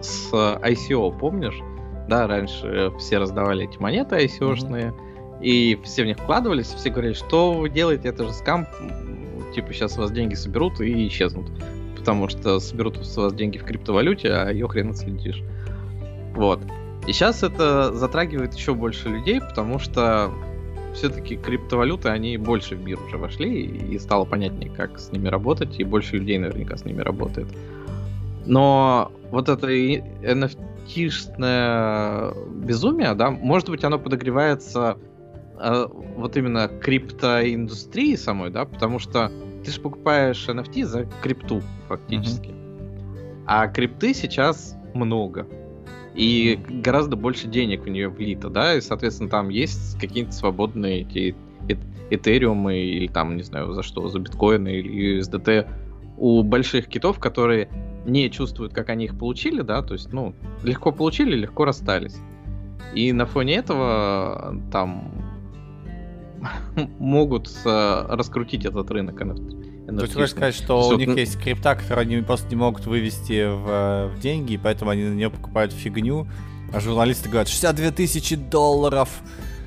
с 0.00 0.32
ICO, 0.32 1.18
помнишь? 1.18 1.60
Да, 2.08 2.26
раньше 2.26 2.92
все 2.98 3.18
раздавали 3.18 3.68
эти 3.68 3.76
монеты 3.76 4.24
ICO-шные, 4.24 4.94
mm-hmm. 4.94 5.42
и 5.42 5.78
все 5.84 6.04
в 6.04 6.06
них 6.06 6.16
вкладывались, 6.16 6.68
все 6.68 6.88
говорили, 6.88 7.12
что 7.12 7.52
вы 7.52 7.68
делаете, 7.68 8.08
это 8.08 8.24
же 8.24 8.32
скам, 8.32 8.66
типа 9.54 9.74
сейчас 9.74 9.98
у 9.98 10.00
вас 10.02 10.12
деньги 10.12 10.34
соберут 10.34 10.80
и 10.80 11.08
исчезнут. 11.08 11.50
Потому 12.06 12.28
что 12.28 12.60
соберут 12.60 12.98
у 12.98 13.20
вас 13.20 13.34
деньги 13.34 13.58
в 13.58 13.64
криптовалюте, 13.64 14.32
а 14.32 14.52
ее 14.52 14.68
хрен 14.68 14.90
отследишь. 14.90 15.42
Вот. 16.36 16.60
И 17.08 17.12
сейчас 17.12 17.42
это 17.42 17.92
затрагивает 17.92 18.54
еще 18.54 18.74
больше 18.74 19.08
людей, 19.08 19.40
потому 19.40 19.80
что 19.80 20.30
все-таки 20.94 21.36
криптовалюты, 21.36 22.10
они 22.10 22.36
больше 22.36 22.76
в 22.76 22.84
мир 22.84 23.00
уже 23.04 23.16
вошли, 23.16 23.64
и 23.64 23.98
стало 23.98 24.24
понятнее, 24.24 24.70
как 24.70 25.00
с 25.00 25.10
ними 25.10 25.26
работать, 25.26 25.80
и 25.80 25.84
больше 25.84 26.18
людей 26.18 26.38
наверняка 26.38 26.76
с 26.76 26.84
ними 26.84 27.00
работает. 27.00 27.48
Но 28.46 29.10
вот 29.32 29.48
это 29.48 29.66
NFT-шное 29.66 32.36
безумие, 32.64 33.14
да, 33.14 33.32
может 33.32 33.68
быть, 33.68 33.82
оно 33.82 33.98
подогревается 33.98 34.96
э, 35.58 35.88
вот 35.90 36.36
именно 36.36 36.68
криптоиндустрией 36.68 38.16
самой, 38.16 38.50
да, 38.50 38.64
потому 38.64 39.00
что 39.00 39.32
ты 39.66 39.72
же 39.72 39.80
покупаешь 39.80 40.48
NFT 40.48 40.84
за 40.86 41.06
крипту 41.22 41.60
фактически. 41.88 42.50
Mm-hmm. 42.50 43.44
А 43.46 43.66
крипты 43.66 44.14
сейчас 44.14 44.76
много 44.94 45.46
и 46.14 46.58
гораздо 46.68 47.16
больше 47.16 47.48
денег 47.48 47.82
в 47.82 47.88
нее 47.88 48.08
влито, 48.08 48.48
да, 48.48 48.74
и, 48.74 48.80
соответственно, 48.80 49.28
там 49.28 49.50
есть 49.50 50.00
какие-то 50.00 50.32
свободные 50.32 51.02
эти 51.02 51.34
Этериумы 52.08 52.78
или 52.78 53.08
там, 53.08 53.36
не 53.36 53.42
знаю, 53.42 53.74
за 53.74 53.82
что, 53.82 54.08
за 54.08 54.20
биткоины 54.20 54.68
или 54.68 55.20
USDT 55.20 55.68
у 56.16 56.42
больших 56.42 56.86
китов, 56.86 57.18
которые 57.18 57.68
не 58.06 58.30
чувствуют, 58.30 58.72
как 58.72 58.88
они 58.88 59.06
их 59.06 59.18
получили, 59.18 59.62
да, 59.62 59.82
то 59.82 59.94
есть, 59.94 60.12
ну, 60.12 60.32
легко 60.62 60.92
получили, 60.92 61.34
легко 61.34 61.64
расстались. 61.64 62.16
И 62.94 63.12
на 63.12 63.26
фоне 63.26 63.56
этого 63.56 64.56
там 64.70 65.25
могут 66.98 67.50
э, 67.64 68.06
раскрутить 68.08 68.64
этот 68.64 68.90
рынок 68.90 69.20
NFT. 69.20 69.66
То 69.86 70.02
есть 70.02 70.14
хочешь 70.14 70.30
сказать, 70.30 70.54
что 70.54 70.82
Все, 70.82 70.94
у 70.94 70.98
них 70.98 71.08
ну... 71.08 71.14
есть 71.14 71.40
крипта, 71.40 71.76
которую 71.76 72.02
они 72.02 72.16
просто 72.22 72.48
не 72.48 72.56
могут 72.56 72.86
вывести 72.86 73.46
в, 73.46 74.10
в 74.14 74.20
деньги, 74.20 74.54
и 74.54 74.58
поэтому 74.58 74.90
они 74.90 75.04
на 75.04 75.14
нее 75.14 75.30
покупают 75.30 75.72
фигню, 75.72 76.26
а 76.72 76.80
журналисты 76.80 77.28
говорят 77.28 77.48
62 77.48 77.92
тысячи 77.92 78.34
долларов. 78.34 79.08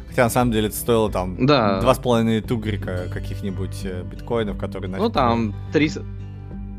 Хотя 0.09 0.23
на 0.25 0.29
самом 0.29 0.51
деле 0.51 0.67
это 0.67 0.75
стоило 0.75 1.09
там 1.09 1.45
да. 1.45 1.79
2,5 1.81 2.41
тугрика 2.41 3.07
каких-нибудь 3.13 3.79
э, 3.83 4.03
биткоинов, 4.03 4.57
которые... 4.57 4.91
Ну 4.91 5.09
там 5.09 5.53
300, 5.71 6.03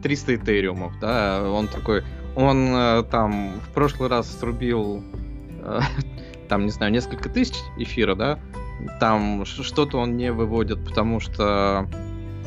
300 0.02 0.36
этериумов, 0.36 0.98
да, 1.00 1.42
он 1.50 1.68
такой... 1.68 2.04
Он 2.36 2.74
э, 2.74 3.04
там 3.10 3.60
в 3.60 3.72
прошлый 3.72 4.08
раз 4.08 4.38
срубил 4.38 5.02
э, 5.62 5.80
там, 6.48 6.66
не 6.66 6.70
знаю, 6.70 6.92
несколько 6.92 7.28
тысяч 7.30 7.54
эфира, 7.78 8.14
да, 8.14 8.38
там 8.98 9.44
что-то 9.44 9.98
он 9.98 10.16
не 10.16 10.32
выводит, 10.32 10.84
потому 10.84 11.20
что 11.20 11.88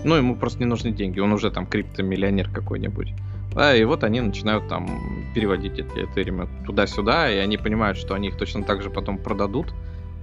ну, 0.03 0.15
ему 0.15 0.35
просто 0.35 0.59
не 0.59 0.65
нужны 0.65 0.91
деньги, 0.91 1.19
он 1.19 1.31
уже 1.31 1.51
там 1.51 1.65
криптомиллионер 1.65 2.49
какой-нибудь. 2.49 3.13
Да, 3.53 3.75
и 3.75 3.83
вот 3.83 4.03
они 4.03 4.19
начинают 4.19 4.67
там 4.67 4.87
переводить 5.35 5.73
эти 5.73 6.05
этериумы 6.05 6.47
туда-сюда, 6.65 7.29
и 7.29 7.37
они 7.37 7.57
понимают, 7.57 7.97
что 7.97 8.15
они 8.15 8.29
их 8.29 8.37
точно 8.37 8.63
так 8.63 8.81
же 8.81 8.89
потом 8.89 9.17
продадут 9.17 9.73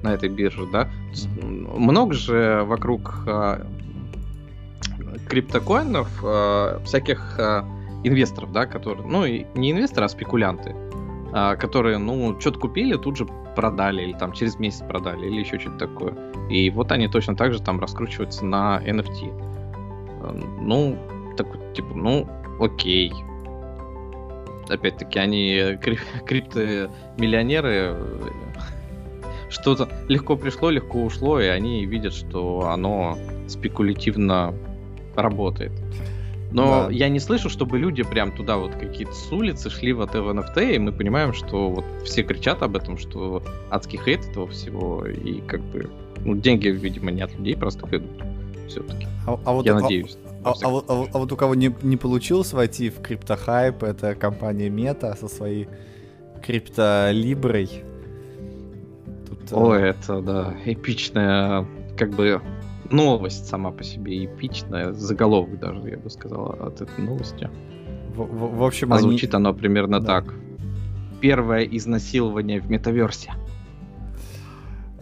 на 0.02 0.12
этой 0.12 0.28
бирже, 0.28 0.66
да. 0.66 0.88
Много 1.42 2.14
же 2.14 2.64
вокруг 2.64 3.22
а, 3.26 3.66
криптокоинов 5.28 6.08
а, 6.24 6.82
всяких 6.84 7.36
а, 7.38 7.64
инвесторов, 8.02 8.52
да, 8.52 8.66
которые, 8.66 9.06
ну, 9.06 9.24
и 9.24 9.46
не 9.54 9.70
инвесторы, 9.70 10.06
а 10.06 10.08
спекулянты, 10.08 10.74
которые, 11.32 11.98
ну, 11.98 12.38
что-то 12.40 12.58
купили, 12.58 12.96
тут 12.96 13.16
же 13.16 13.26
продали, 13.54 14.02
или 14.02 14.12
там 14.12 14.32
через 14.32 14.58
месяц 14.58 14.80
продали, 14.80 15.26
или 15.26 15.40
еще 15.40 15.58
что-то 15.58 15.86
такое. 15.86 16.14
И 16.48 16.70
вот 16.70 16.92
они 16.92 17.08
точно 17.08 17.36
так 17.36 17.52
же 17.52 17.60
там 17.60 17.80
раскручиваются 17.80 18.44
на 18.44 18.80
NFT. 18.84 19.32
Ну, 20.60 20.98
так, 21.36 21.46
типа, 21.74 21.94
ну, 21.94 22.28
окей. 22.60 23.12
Опять-таки, 24.68 25.18
они 25.18 25.78
крип 25.82 26.00
криптомиллионеры. 26.26 27.96
Что-то 29.48 29.88
легко 30.08 30.36
пришло, 30.36 30.70
легко 30.70 31.02
ушло, 31.02 31.40
и 31.40 31.46
они 31.46 31.84
видят, 31.84 32.14
что 32.14 32.68
оно 32.70 33.18
спекулятивно 33.48 34.54
работает. 35.16 35.72
Но 36.52 36.86
да. 36.86 36.90
я 36.90 37.08
не 37.08 37.20
слышу, 37.20 37.48
чтобы 37.48 37.78
люди 37.78 38.02
прям 38.02 38.32
туда 38.32 38.56
вот 38.56 38.74
какие-то 38.74 39.12
с 39.12 39.30
улицы 39.30 39.70
шли 39.70 39.92
в 39.92 40.00
это 40.00 40.22
в 40.22 40.28
NFT, 40.30 40.74
и 40.74 40.78
мы 40.78 40.92
понимаем, 40.92 41.32
что 41.32 41.70
вот 41.70 41.84
все 42.04 42.22
кричат 42.22 42.62
об 42.62 42.76
этом, 42.76 42.98
что 42.98 43.42
адский 43.70 44.00
хейт 44.04 44.26
этого 44.28 44.48
всего, 44.48 45.06
и 45.06 45.40
как 45.42 45.60
бы 45.60 45.88
ну, 46.24 46.36
деньги, 46.36 46.68
видимо, 46.68 47.10
не 47.10 47.22
от 47.22 47.32
людей 47.34 47.56
просто 47.56 47.86
идут 47.96 48.10
все-таки. 48.68 49.06
А, 49.26 49.38
а 49.44 49.52
вот, 49.52 49.66
Я 49.66 49.76
а, 49.76 49.80
надеюсь. 49.80 50.16
А, 50.44 50.54
а, 50.62 50.68
вот, 50.68 50.84
а, 50.88 51.06
а 51.12 51.18
вот 51.18 51.32
у 51.32 51.36
кого 51.36 51.54
не, 51.54 51.74
не 51.82 51.96
получилось 51.96 52.52
войти 52.52 52.90
в 52.90 53.00
криптохайп, 53.00 53.82
это 53.82 54.14
компания 54.14 54.68
Meta 54.68 55.16
со 55.16 55.28
своей 55.28 55.68
криптолиброй. 56.44 57.84
Ой, 59.52 59.82
это, 59.82 60.20
да, 60.20 60.54
эпичная, 60.64 61.66
как 61.96 62.10
бы, 62.10 62.40
новость 62.90 63.48
сама 63.48 63.70
по 63.70 63.82
себе 63.82 64.24
эпичная, 64.24 64.92
заголовок 64.92 65.58
даже, 65.58 65.88
я 65.88 65.98
бы 65.98 66.10
сказал, 66.10 66.56
от 66.60 66.80
этой 66.80 67.04
новости. 67.04 67.50
В, 68.14 68.22
в, 68.22 68.56
в 68.58 68.62
общем, 68.62 68.92
а 68.92 68.96
они... 68.96 69.02
звучит 69.02 69.34
оно 69.34 69.54
примерно 69.54 70.00
да. 70.00 70.20
так. 70.20 70.34
Первое 71.20 71.64
изнасилование 71.64 72.60
в 72.60 72.70
метаверсе. 72.70 73.32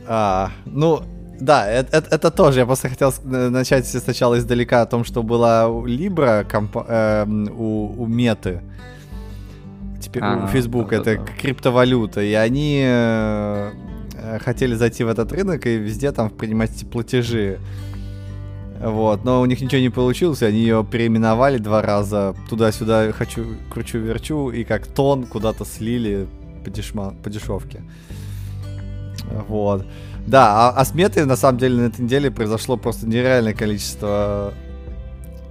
А, 0.06 0.50
ну, 0.66 1.02
да, 1.40 1.70
это, 1.70 1.98
это, 1.98 2.14
это 2.14 2.30
тоже. 2.30 2.60
Я 2.60 2.66
просто 2.66 2.88
хотел 2.88 3.12
начать 3.24 3.86
сначала 3.86 4.38
издалека 4.38 4.82
о 4.82 4.86
том, 4.86 5.04
что 5.04 5.22
была 5.22 5.66
Libra 5.66 6.44
комп- 6.44 6.86
э, 6.88 7.24
у, 7.26 8.02
у 8.02 8.06
Меты. 8.06 8.62
Теперь 10.00 10.22
а, 10.22 10.44
у 10.44 10.46
Facebook 10.48 10.90
да, 10.90 10.96
это 10.96 11.16
да, 11.16 11.24
криптовалюта. 11.40 12.22
И 12.22 12.32
они 12.32 12.82
э, 12.84 13.70
хотели 14.42 14.74
зайти 14.74 15.04
в 15.04 15.08
этот 15.08 15.32
рынок 15.32 15.66
и 15.66 15.76
везде 15.76 16.12
там 16.12 16.30
принимать 16.30 16.70
платежи. 16.90 17.58
Вот, 18.80 19.24
но 19.24 19.40
у 19.40 19.46
них 19.46 19.60
ничего 19.60 19.80
не 19.80 19.90
получилось, 19.90 20.42
они 20.42 20.60
ее 20.60 20.86
переименовали 20.88 21.58
два 21.58 21.82
раза, 21.82 22.36
туда-сюда 22.48 23.10
хочу, 23.12 23.56
кручу-верчу, 23.70 24.50
и 24.50 24.62
как 24.62 24.86
тон 24.86 25.26
куда-то 25.26 25.64
слили 25.64 26.28
по, 26.64 26.70
дешма, 26.70 27.12
по 27.24 27.28
дешевке. 27.28 27.82
Вот. 29.48 29.84
Да, 30.26 30.68
а, 30.68 30.70
а 30.76 30.84
с 30.84 30.94
метой, 30.94 31.24
на 31.24 31.36
самом 31.36 31.58
деле, 31.58 31.82
на 31.82 31.86
этой 31.86 32.02
неделе 32.02 32.30
произошло 32.30 32.76
просто 32.76 33.08
нереальное 33.08 33.54
количество 33.54 34.52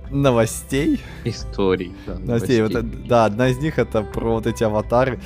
новостей. 0.10 1.02
Историй, 1.26 1.94
да. 2.06 2.20
Новостей. 2.20 2.60
новостей. 2.60 2.82
Вот, 2.82 3.08
да, 3.08 3.26
одна 3.26 3.50
из 3.50 3.58
них 3.58 3.78
это 3.78 4.04
про 4.04 4.36
вот 4.36 4.48
эти 4.48 4.64
аватары. 4.64 5.20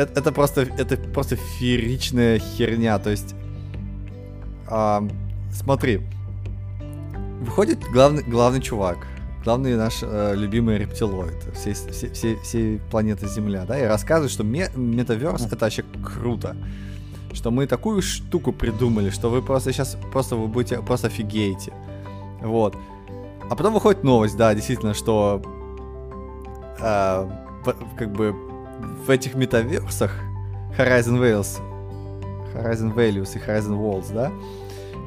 Это, 0.00 0.18
это 0.18 0.32
просто, 0.32 0.62
это 0.62 0.96
просто 0.96 1.36
фееричная 1.36 2.38
херня, 2.38 2.98
то 2.98 3.10
есть... 3.10 3.34
А, 4.66 5.06
смотри, 5.52 6.00
выходит 7.42 7.80
главный, 7.92 8.22
главный 8.22 8.62
чувак, 8.62 9.06
главный 9.44 9.76
наш 9.76 9.98
э, 10.00 10.34
любимый 10.36 10.78
рептилоид 10.78 11.54
всей, 11.54 11.74
всей, 11.74 12.10
всей, 12.12 12.36
всей 12.36 12.78
планеты 12.90 13.28
Земля, 13.28 13.66
да, 13.66 13.78
и 13.78 13.84
рассказывает, 13.84 14.32
что 14.32 14.42
ме- 14.42 14.70
метаверс 14.74 15.44
это 15.44 15.66
вообще 15.66 15.84
круто. 16.02 16.56
Что 17.34 17.50
мы 17.50 17.66
такую 17.66 18.00
штуку 18.00 18.52
придумали, 18.52 19.10
что 19.10 19.28
вы 19.28 19.42
просто 19.42 19.70
сейчас 19.70 19.98
просто 20.12 20.34
вы 20.34 20.48
будете 20.48 20.78
просто 20.78 21.08
офигеете. 21.08 21.74
Вот. 22.40 22.74
А 23.50 23.54
потом 23.54 23.74
выходит 23.74 24.02
новость, 24.02 24.38
да, 24.38 24.54
действительно, 24.54 24.94
что 24.94 25.42
э, 26.80 27.28
как 27.98 28.12
бы 28.12 28.49
в 29.10 29.12
этих 29.12 29.34
метаверсах 29.34 30.12
Horizon 30.78 31.18
Wales, 31.18 31.58
Horizon 32.54 32.94
Values 32.94 33.30
и 33.34 33.38
Horizon 33.44 33.76
Walls, 33.76 34.14
да, 34.14 34.30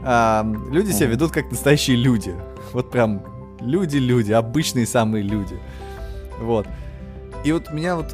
а, 0.03 0.45
люди 0.69 0.91
себя 0.91 1.07
ведут 1.07 1.31
как 1.31 1.49
настоящие 1.49 1.95
люди. 1.95 2.35
Вот 2.73 2.91
прям 2.91 3.23
люди-люди, 3.61 4.33
обычные 4.33 4.85
самые 4.85 5.23
люди. 5.23 5.57
Вот. 6.41 6.67
И 7.45 7.53
вот 7.53 7.71
меня 7.71 7.95
вот 7.95 8.13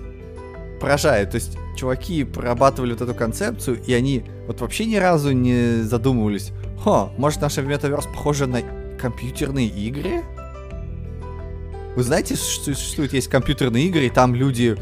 поражает. 0.79 1.31
То 1.31 1.35
есть 1.37 1.57
чуваки 1.75 2.23
прорабатывали 2.23 2.91
вот 2.91 3.01
эту 3.01 3.15
концепцию, 3.15 3.81
и 3.83 3.91
они 3.91 4.25
вот 4.45 4.61
вообще 4.61 4.85
ни 4.85 4.97
разу 4.97 5.31
не 5.31 5.81
задумывались, 5.81 6.51
Хо, 6.83 7.11
может 7.17 7.41
наша 7.41 7.63
метаверс 7.63 8.05
похожа 8.05 8.45
на 8.45 8.61
компьютерные 9.01 9.69
игры? 9.69 10.21
Вы 11.95 12.03
знаете, 12.03 12.35
что 12.35 12.75
существуют 12.75 13.13
есть 13.13 13.27
компьютерные 13.27 13.87
игры, 13.87 14.05
и 14.05 14.09
там 14.11 14.35
люди 14.35 14.77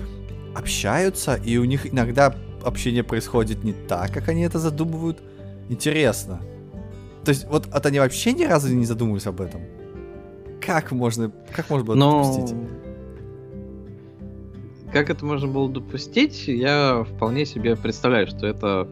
общаются, 0.58 1.36
и 1.36 1.58
у 1.58 1.66
них 1.66 1.92
иногда 1.92 2.36
общение 2.64 3.04
происходит 3.04 3.64
не 3.64 3.74
так, 3.74 4.12
как 4.12 4.30
они 4.30 4.42
это 4.42 4.60
задумывают. 4.60 5.20
Интересно. 5.70 6.42
То 7.24 7.30
есть, 7.30 7.46
вот 7.48 7.68
от 7.72 7.86
они 7.86 8.00
вообще 8.00 8.34
ни 8.34 8.46
разу 8.46 8.74
не 8.74 8.86
задумывались 8.86 9.28
об 9.28 9.42
этом. 9.42 9.62
Как 10.62 10.92
можно, 10.92 11.32
как 11.56 11.70
можно 11.70 11.86
было 11.86 11.96
Но... 11.96 12.24
допустить? 12.24 12.56
Как 14.92 15.10
это 15.10 15.26
можно 15.26 15.48
было 15.50 15.70
допустить, 15.70 16.48
я 16.48 17.04
вполне 17.04 17.46
себе 17.46 17.76
представляю, 17.76 18.28
что 18.28 18.48
это 18.48 18.88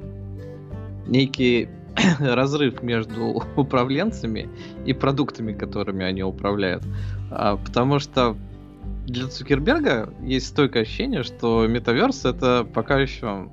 некий 1.07 1.69
разрыв 2.19 2.83
между 2.83 3.41
управленцами 3.55 4.49
и 4.85 4.93
продуктами, 4.93 5.53
которыми 5.53 6.05
они 6.05 6.23
управляют. 6.23 6.83
А, 7.31 7.57
потому 7.57 7.99
что 7.99 8.35
для 9.05 9.27
Цукерберга 9.27 10.13
есть 10.21 10.47
стойкое 10.47 10.83
ощущение, 10.83 11.23
что 11.23 11.67
метаверс 11.67 12.25
это 12.25 12.67
пока 12.71 12.99
еще 12.99 13.49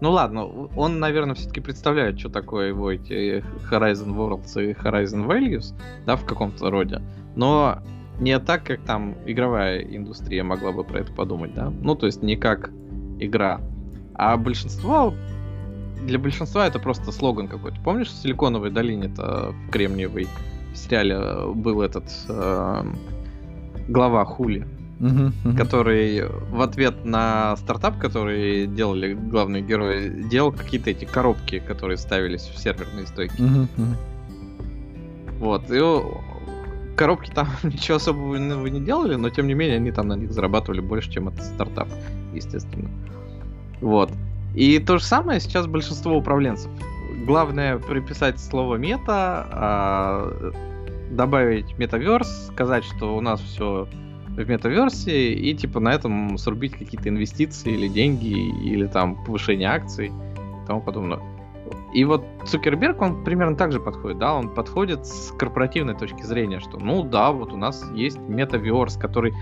ну 0.00 0.10
ладно, 0.10 0.46
он, 0.74 0.98
наверное, 0.98 1.36
все-таки 1.36 1.60
представляет, 1.60 2.18
что 2.18 2.28
такое 2.28 2.70
его 2.70 2.90
эти 2.90 3.44
Horizon 3.70 4.16
Worlds 4.16 4.60
и 4.60 4.72
Horizon 4.72 5.28
Values, 5.28 5.74
да, 6.06 6.16
в 6.16 6.24
каком-то 6.24 6.70
роде. 6.70 7.00
Но 7.36 7.78
не 8.18 8.36
так, 8.40 8.64
как 8.64 8.80
там 8.82 9.14
игровая 9.26 9.80
индустрия 9.80 10.42
могла 10.42 10.72
бы 10.72 10.82
про 10.82 11.02
это 11.02 11.12
подумать, 11.12 11.54
да. 11.54 11.70
Ну, 11.70 11.94
то 11.94 12.06
есть 12.06 12.20
не 12.20 12.34
как 12.34 12.70
игра. 13.20 13.60
А 14.14 14.36
большинство 14.36 15.14
для 16.04 16.18
большинства 16.18 16.66
это 16.66 16.80
просто 16.80 17.12
слоган 17.12 17.46
какой-то. 17.46 17.80
Помнишь, 17.82 18.08
в 18.08 18.22
Силиконовой 18.22 18.72
долине-то 18.72 19.52
в 19.52 19.70
Кремниевой 19.70 20.26
сериале 20.74 21.52
был 21.54 21.80
этот 21.80 22.10
э, 22.28 22.84
глава 23.88 24.24
Хули? 24.24 24.66
который 25.56 26.28
в 26.50 26.60
ответ 26.60 27.04
на 27.04 27.56
стартап, 27.56 27.98
который 27.98 28.68
делали 28.68 29.14
главные 29.14 29.60
герои, 29.60 30.08
делал 30.30 30.52
какие-то 30.52 30.90
эти 30.90 31.04
коробки, 31.04 31.58
которые 31.58 31.96
ставились 31.96 32.42
в 32.42 32.56
серверные 32.56 33.06
стойки. 33.08 33.34
Вот, 35.40 35.64
и 35.72 35.80
коробки 36.96 37.30
там 37.34 37.48
ничего 37.64 37.96
особого 37.96 38.36
не 38.36 38.80
делали, 38.80 39.16
но 39.16 39.28
тем 39.30 39.48
не 39.48 39.54
менее 39.54 39.76
они 39.76 39.90
там 39.90 40.06
на 40.06 40.14
них 40.14 40.32
зарабатывали 40.32 40.80
больше, 40.80 41.10
чем 41.10 41.28
этот 41.28 41.44
стартап, 41.44 41.88
естественно. 42.32 42.88
Вот. 43.80 44.12
И 44.54 44.78
то 44.78 44.98
же 44.98 45.04
самое 45.04 45.40
сейчас 45.40 45.66
большинство 45.66 46.16
управленцев. 46.16 46.70
Главное 47.26 47.78
приписать 47.78 48.38
слово 48.38 48.76
мета, 48.76 49.46
а, 49.50 50.52
добавить 51.12 51.78
метаверс, 51.78 52.48
сказать, 52.48 52.84
что 52.84 53.16
у 53.16 53.20
нас 53.20 53.40
все 53.40 53.86
в 54.28 54.48
метаверсии 54.48 55.32
и 55.32 55.54
типа 55.54 55.78
на 55.78 55.92
этом 55.92 56.38
срубить 56.38 56.72
какие-то 56.72 57.08
инвестиции 57.08 57.72
или 57.72 57.88
деньги, 57.88 58.48
или 58.66 58.86
там 58.86 59.22
повышение 59.24 59.68
акций 59.68 60.06
и 60.06 60.66
тому 60.66 60.80
подобное. 60.80 61.20
И 61.94 62.04
вот 62.04 62.24
Цукерберг, 62.46 63.02
он 63.02 63.22
примерно 63.22 63.56
так 63.56 63.72
же 63.72 63.78
подходит, 63.78 64.18
да, 64.18 64.34
он 64.34 64.48
подходит 64.48 65.06
с 65.06 65.30
корпоративной 65.32 65.94
точки 65.94 66.22
зрения, 66.22 66.58
что, 66.58 66.78
ну 66.78 67.02
да, 67.02 67.30
вот 67.32 67.52
у 67.52 67.56
нас 67.56 67.84
есть 67.94 68.18
метаверс, 68.18 68.96
который 68.96 69.34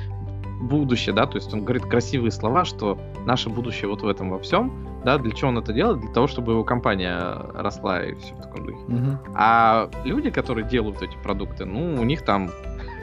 будущее, 0.61 1.15
да, 1.15 1.27
то 1.27 1.37
есть 1.37 1.53
он 1.53 1.65
говорит 1.65 1.85
красивые 1.85 2.31
слова, 2.31 2.65
что 2.65 2.99
наше 3.27 3.49
будущее 3.49 3.89
вот 3.89 4.03
в 4.03 4.07
этом 4.07 4.31
во 4.31 4.39
всем, 4.39 4.87
да, 5.05 5.19
для 5.19 5.33
чего 5.33 5.49
он 5.49 5.59
это 5.59 5.73
делает? 5.73 6.01
Для 6.01 6.13
того, 6.13 6.27
чтобы 6.27 6.53
его 6.53 6.65
компания 6.65 7.19
росла 7.55 8.05
и 8.05 8.15
все 8.15 8.35
в 8.35 8.43
таком 8.43 8.67
духе. 8.67 8.85
Uh-huh. 8.89 9.19
А 9.35 9.91
люди, 10.05 10.31
которые 10.31 10.69
делают 10.69 11.01
эти 11.03 11.17
продукты, 11.23 11.65
ну, 11.65 12.01
у 12.01 12.05
них 12.05 12.23
там 12.23 12.51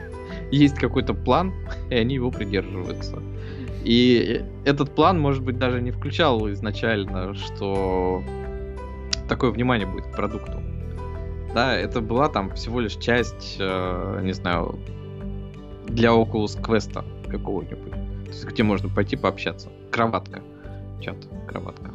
есть 0.50 0.76
какой-то 0.76 1.14
план, 1.14 1.52
и 1.90 1.96
они 1.96 2.14
его 2.14 2.30
придерживаются. 2.30 3.20
И 3.84 4.44
этот 4.64 4.94
план, 4.94 5.20
может 5.20 5.42
быть, 5.42 5.58
даже 5.58 5.80
не 5.80 5.90
включал 5.90 6.50
изначально, 6.50 7.34
что 7.34 8.22
такое 9.28 9.50
внимание 9.50 9.86
будет 9.86 10.06
к 10.06 10.12
продукту. 10.12 10.62
Да, 11.54 11.74
это 11.74 12.00
была 12.00 12.28
там 12.28 12.50
всего 12.54 12.80
лишь 12.80 12.96
часть, 12.96 13.56
э, 13.58 14.20
не 14.22 14.32
знаю, 14.32 14.78
для 15.86 16.10
Oculus 16.10 16.60
Quest 16.60 17.02
какого-нибудь. 17.28 17.92
То 17.92 18.30
есть, 18.30 18.44
где 18.44 18.62
можно 18.62 18.88
пойти 18.88 19.16
пообщаться. 19.16 19.68
Кроватка. 19.90 20.42
Чат, 21.00 21.16
кроватка. 21.46 21.92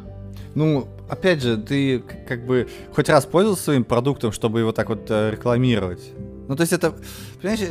Ну, 0.54 0.88
опять 1.08 1.42
же, 1.42 1.56
ты 1.56 1.98
как 1.98 2.46
бы 2.46 2.68
хоть 2.94 3.08
раз 3.08 3.26
пользовался 3.26 3.64
своим 3.64 3.84
продуктом, 3.84 4.32
чтобы 4.32 4.60
его 4.60 4.72
так 4.72 4.88
вот 4.88 5.10
э, 5.10 5.30
рекламировать? 5.32 6.12
Ну, 6.48 6.56
то 6.56 6.60
есть 6.60 6.72
это, 6.72 6.94
понимаешь, 7.40 7.70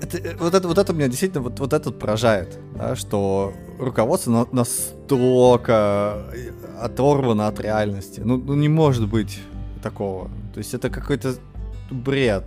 это, 0.00 0.18
э, 0.18 0.36
вот, 0.38 0.54
это, 0.54 0.68
вот 0.68 0.78
это 0.78 0.92
меня 0.92 1.08
действительно 1.08 1.42
вот, 1.42 1.58
вот 1.58 1.72
это 1.72 1.90
поражает, 1.90 2.58
да, 2.76 2.94
что 2.96 3.52
руководство 3.78 4.30
на, 4.30 4.46
настолько 4.52 6.26
э, 6.32 6.50
оторвано 6.80 7.48
от 7.48 7.60
реальности. 7.60 8.20
Ну, 8.24 8.36
ну, 8.36 8.54
не 8.54 8.68
может 8.68 9.08
быть 9.08 9.40
такого. 9.82 10.28
То 10.54 10.58
есть 10.58 10.74
это 10.74 10.90
какой-то 10.90 11.34
бред. 11.90 12.44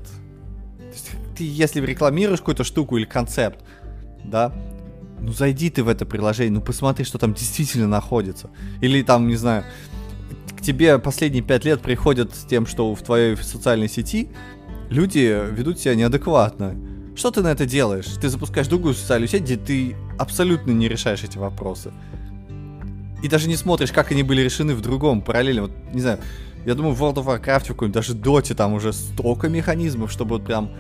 Ты, 1.36 1.44
если 1.44 1.82
рекламируешь 1.82 2.40
какую-то 2.40 2.64
штуку 2.64 2.98
или 2.98 3.06
концепт, 3.06 3.64
да, 4.24 4.54
ну 5.20 5.32
зайди 5.32 5.70
ты 5.70 5.84
в 5.84 5.90
это 5.90 6.06
приложение, 6.06 6.54
ну 6.54 6.62
посмотри, 6.62 7.06
что 7.06 7.18
там 7.18 7.34
действительно 7.34 7.88
находится. 7.88 8.50
Или 8.82 9.02
там, 9.02 9.28
не 9.28 9.36
знаю, 9.36 9.64
к 10.58 10.62
тебе 10.62 11.00
последние 11.00 11.44
пять 11.44 11.66
лет 11.66 11.82
приходят 11.82 12.36
с 12.36 12.46
тем, 12.46 12.66
что 12.66 12.94
в 12.94 13.02
твоей 13.02 13.36
социальной 13.38 13.90
сети 13.90 14.30
люди 14.90 15.42
ведут 15.52 15.80
себя 15.80 15.96
неадекватно 15.96 16.76
что 17.16 17.32
ты 17.32 17.42
на 17.42 17.48
это 17.48 17.66
делаешь? 17.66 18.08
Ты 18.20 18.28
запускаешь 18.28 18.68
другую 18.68 18.94
социальную 18.94 19.30
сеть, 19.30 19.44
где 19.44 19.56
ты 19.56 19.96
абсолютно 20.20 20.72
не 20.72 20.90
решаешь 20.90 21.24
эти 21.24 21.38
вопросы. 21.38 21.92
и 23.24 23.30
даже 23.30 23.48
не 23.48 23.56
смотришь, 23.56 23.92
как 23.92 24.12
они 24.12 24.22
были 24.22 24.42
решены 24.42 24.76
в 24.76 24.82
другом 24.82 25.22
параллельно. 25.22 25.64
Вот, 25.64 25.72
не 25.94 26.02
знаю, 26.02 26.20
я 26.66 26.76
думаю, 26.76 26.94
в 26.94 27.02
World 27.02 27.16
of 27.16 27.26
Warcraft, 27.26 27.88
в 27.88 27.92
даже 27.92 28.14
Доте 28.14 28.54
там 28.54 28.74
уже 28.74 28.94
столько 28.94 29.48
механизмов, 29.48 30.12
чтобы 30.12 30.38
вот 30.38 30.46
прям 30.46 30.72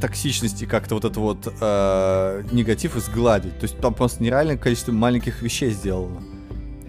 токсичности 0.00 0.64
как-то 0.64 0.94
вот 0.94 1.04
это 1.04 1.20
вот 1.20 1.52
э, 1.60 2.44
негатив 2.52 2.96
изгладить. 2.96 3.58
То 3.58 3.64
есть 3.64 3.78
там 3.78 3.94
просто 3.94 4.22
нереальное 4.22 4.56
количество 4.56 4.92
маленьких 4.92 5.42
вещей 5.42 5.70
сделано. 5.70 6.22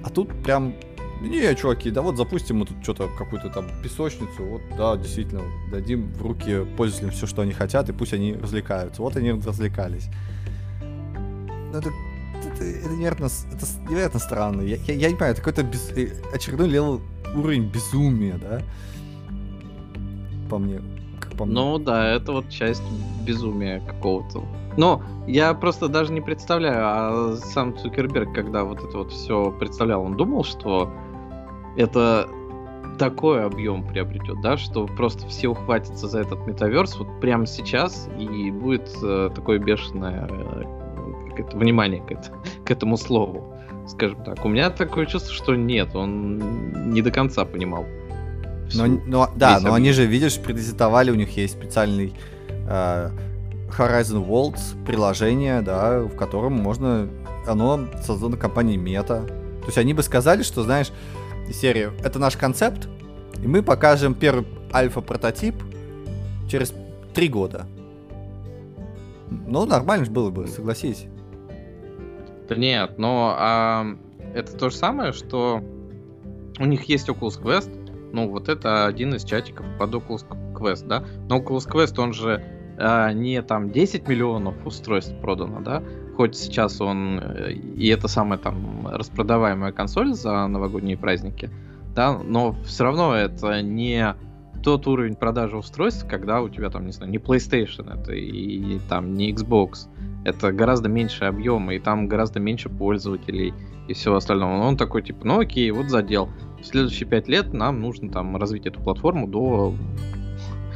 А 0.03 0.09
тут 0.09 0.29
прям, 0.43 0.73
не, 1.21 1.55
чуваки, 1.55 1.91
да 1.91 2.01
вот 2.01 2.17
запустим 2.17 2.57
мы 2.57 2.65
тут 2.65 2.77
что-то, 2.83 3.09
какую-то 3.17 3.49
там 3.49 3.67
песочницу, 3.83 4.43
вот, 4.43 4.61
да, 4.77 4.95
действительно, 4.95 5.41
дадим 5.71 6.13
в 6.13 6.21
руки 6.21 6.65
пользователям 6.77 7.11
все, 7.11 7.27
что 7.27 7.41
они 7.41 7.53
хотят, 7.53 7.89
и 7.89 7.93
пусть 7.93 8.13
они 8.13 8.33
развлекаются. 8.33 9.01
Вот 9.01 9.15
они 9.15 9.31
развлекались. 9.31 10.07
Ну, 10.81 11.77
это 11.77 11.91
это, 12.45 12.63
это, 12.63 12.89
невероятно, 12.89 13.25
это 13.25 13.65
невероятно 13.89 14.19
странно. 14.19 14.61
Я, 14.61 14.77
я, 14.77 14.93
я 14.93 15.09
не 15.09 15.15
понимаю, 15.15 15.33
это 15.33 15.41
какой-то 15.41 15.63
без, 15.63 15.89
э, 15.91 16.13
очередной 16.33 16.67
level 16.67 17.01
уровень 17.35 17.69
безумия, 17.69 18.37
да? 18.37 18.61
По 20.49 20.57
мне. 20.57 20.81
По 21.37 21.45
мне. 21.45 21.53
Ну 21.53 21.77
да, 21.77 22.15
это 22.15 22.31
вот 22.31 22.49
часть 22.49 22.83
безумия 23.25 23.81
какого-то. 23.81 24.43
Но 24.77 25.01
я 25.27 25.53
просто 25.53 25.87
даже 25.87 26.13
не 26.13 26.21
представляю, 26.21 26.81
а 26.83 27.35
сам 27.37 27.77
Цукерберг, 27.77 28.33
когда 28.33 28.63
вот 28.63 28.79
это 28.83 28.97
вот 28.97 29.11
все 29.11 29.51
представлял, 29.51 30.03
он 30.03 30.15
думал, 30.15 30.43
что 30.43 30.91
это 31.75 32.27
такой 32.97 33.45
объем 33.45 33.85
приобретет, 33.85 34.41
да, 34.41 34.57
что 34.57 34.87
просто 34.87 35.27
все 35.27 35.49
ухватятся 35.49 36.07
за 36.07 36.21
этот 36.21 36.45
метаверс 36.47 36.97
вот 36.97 37.07
прямо 37.21 37.45
сейчас 37.45 38.09
и 38.17 38.51
будет 38.51 38.89
э, 39.03 39.29
такое 39.33 39.59
бешеное 39.59 40.27
э, 40.29 40.63
внимание 41.53 42.01
к, 42.01 42.11
это, 42.11 42.31
к 42.65 42.71
этому 42.71 42.97
слову, 42.97 43.53
скажем 43.87 44.23
так. 44.23 44.43
У 44.43 44.49
меня 44.49 44.69
такое 44.69 45.05
чувство, 45.05 45.33
что 45.33 45.55
нет, 45.55 45.95
он 45.95 46.91
не 46.91 47.01
до 47.01 47.11
конца 47.11 47.45
понимал. 47.45 47.85
Но, 48.73 48.85
но, 48.85 49.31
да, 49.35 49.59
но 49.59 49.73
они 49.73 49.91
же, 49.91 50.05
видишь, 50.05 50.37
презентовали, 50.37 51.11
у 51.11 51.15
них 51.15 51.35
есть 51.37 51.53
специальный 51.53 52.13
э, 52.49 53.09
Horizon 53.77 54.27
Worlds 54.27 54.85
приложение, 54.85 55.61
да, 55.61 56.01
в 56.01 56.15
котором 56.15 56.53
можно, 56.53 57.09
оно 57.47 57.87
создано 58.03 58.37
компанией 58.37 58.77
Meta. 58.77 59.25
То 59.27 59.65
есть 59.65 59.77
они 59.77 59.93
бы 59.93 60.03
сказали, 60.03 60.43
что, 60.43 60.63
знаешь, 60.63 60.91
серию, 61.51 61.93
это 62.03 62.19
наш 62.19 62.35
концепт, 62.35 62.87
и 63.41 63.47
мы 63.47 63.63
покажем 63.63 64.13
первый 64.13 64.45
альфа-прототип 64.73 65.55
через 66.49 66.73
три 67.13 67.29
года. 67.29 67.65
Ну, 69.29 69.65
нормально 69.65 70.05
же 70.05 70.11
было 70.11 70.29
бы, 70.29 70.47
согласись. 70.47 71.05
Да 72.47 72.55
нет, 72.55 72.97
но 72.97 73.35
а, 73.37 73.85
это 74.33 74.55
то 74.55 74.69
же 74.69 74.75
самое, 74.75 75.11
что 75.11 75.61
у 76.59 76.65
них 76.65 76.83
есть 76.85 77.09
Oculus 77.09 77.41
Quest, 77.41 77.69
ну 78.13 78.29
вот 78.29 78.49
это 78.49 78.85
один 78.85 79.15
из 79.15 79.23
чатиков 79.23 79.65
под 79.77 79.93
Oculus 79.93 80.25
Quest, 80.53 80.87
да, 80.87 81.03
но 81.29 81.39
Oculus 81.39 81.69
Quest, 81.69 81.99
он 81.99 82.13
же 82.13 82.43
а, 82.77 83.11
не 83.11 83.41
там 83.41 83.71
10 83.71 84.07
миллионов 84.07 84.55
устройств 84.65 85.13
продано, 85.21 85.61
да, 85.61 85.83
хоть 86.15 86.35
сейчас 86.35 86.81
он 86.81 87.19
э, 87.19 87.53
и 87.53 87.87
это 87.89 88.07
самая 88.07 88.39
там 88.39 88.87
распродаваемая 88.87 89.71
консоль 89.71 90.13
за 90.13 90.47
новогодние 90.47 90.97
праздники, 90.97 91.49
да, 91.95 92.17
но 92.17 92.55
все 92.63 92.83
равно 92.83 93.15
это 93.15 93.61
не 93.61 94.15
тот 94.63 94.87
уровень 94.87 95.15
продажи 95.15 95.57
устройств, 95.57 96.07
когда 96.09 96.41
у 96.41 96.49
тебя 96.49 96.69
там, 96.69 96.85
не 96.85 96.91
знаю, 96.91 97.11
не 97.11 97.17
PlayStation 97.17 97.99
это 97.99 98.13
и, 98.13 98.75
и 98.75 98.79
там 98.89 99.13
не 99.13 99.31
Xbox, 99.31 99.87
это 100.25 100.51
гораздо 100.51 100.89
меньше 100.89 101.25
объема, 101.25 101.73
и 101.75 101.79
там 101.79 102.07
гораздо 102.07 102.39
меньше 102.39 102.69
пользователей 102.69 103.53
и 103.87 103.93
всего 103.93 104.15
остального. 104.15 104.57
Но 104.57 104.67
он 104.67 104.77
такой, 104.77 105.01
типа, 105.01 105.25
ну 105.25 105.39
окей, 105.39 105.71
вот 105.71 105.89
задел. 105.89 106.29
В 106.61 106.65
следующие 106.65 107.07
пять 107.07 107.27
лет 107.27 107.53
нам 107.53 107.81
нужно 107.81 108.09
там 108.09 108.35
развить 108.37 108.65
эту 108.65 108.81
платформу 108.81 109.27
до 109.27 109.75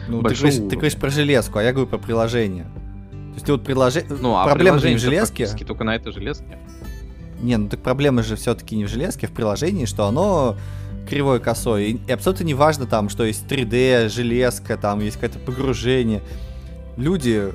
ну, 0.08 0.22
ты 0.24 0.36
говоришь, 0.36 0.56
ты 0.56 0.76
говоришь 0.76 0.96
про 0.96 1.10
железку, 1.10 1.60
а 1.60 1.64
я 1.64 1.72
говорю 1.72 1.88
про 1.88 1.98
приложение. 1.98 2.66
То 3.12 3.36
есть 3.36 3.46
ты 3.46 3.52
вот 3.54 3.64
приложение... 3.64 4.18
Ну, 4.20 4.36
а 4.36 4.46
проблема 4.46 4.80
же 4.80 4.90
не 4.90 4.96
в 4.96 5.00
железке. 5.00 5.48
только 5.66 5.84
на 5.84 5.96
этой 5.96 6.12
железке. 6.12 6.58
Не, 7.42 7.58
ну 7.58 7.70
так 7.70 7.82
проблема 7.82 8.24
же 8.24 8.36
все-таки 8.36 8.76
не 8.76 8.86
в 8.86 8.88
железке, 8.88 9.28
а 9.28 9.30
в 9.30 9.34
приложении, 9.34 9.86
что 9.86 10.06
оно 10.06 10.58
кривой 11.10 11.40
косой. 11.40 11.92
И, 11.92 12.02
и 12.08 12.12
абсолютно 12.12 12.44
не 12.44 12.54
важно 12.54 12.86
там, 12.86 13.10
что 13.10 13.24
есть 13.24 13.46
3D, 13.48 14.10
железка, 14.10 14.78
там 14.78 15.00
есть 15.00 15.16
какое-то 15.16 15.40
погружение. 15.40 16.22
Люди 16.98 17.52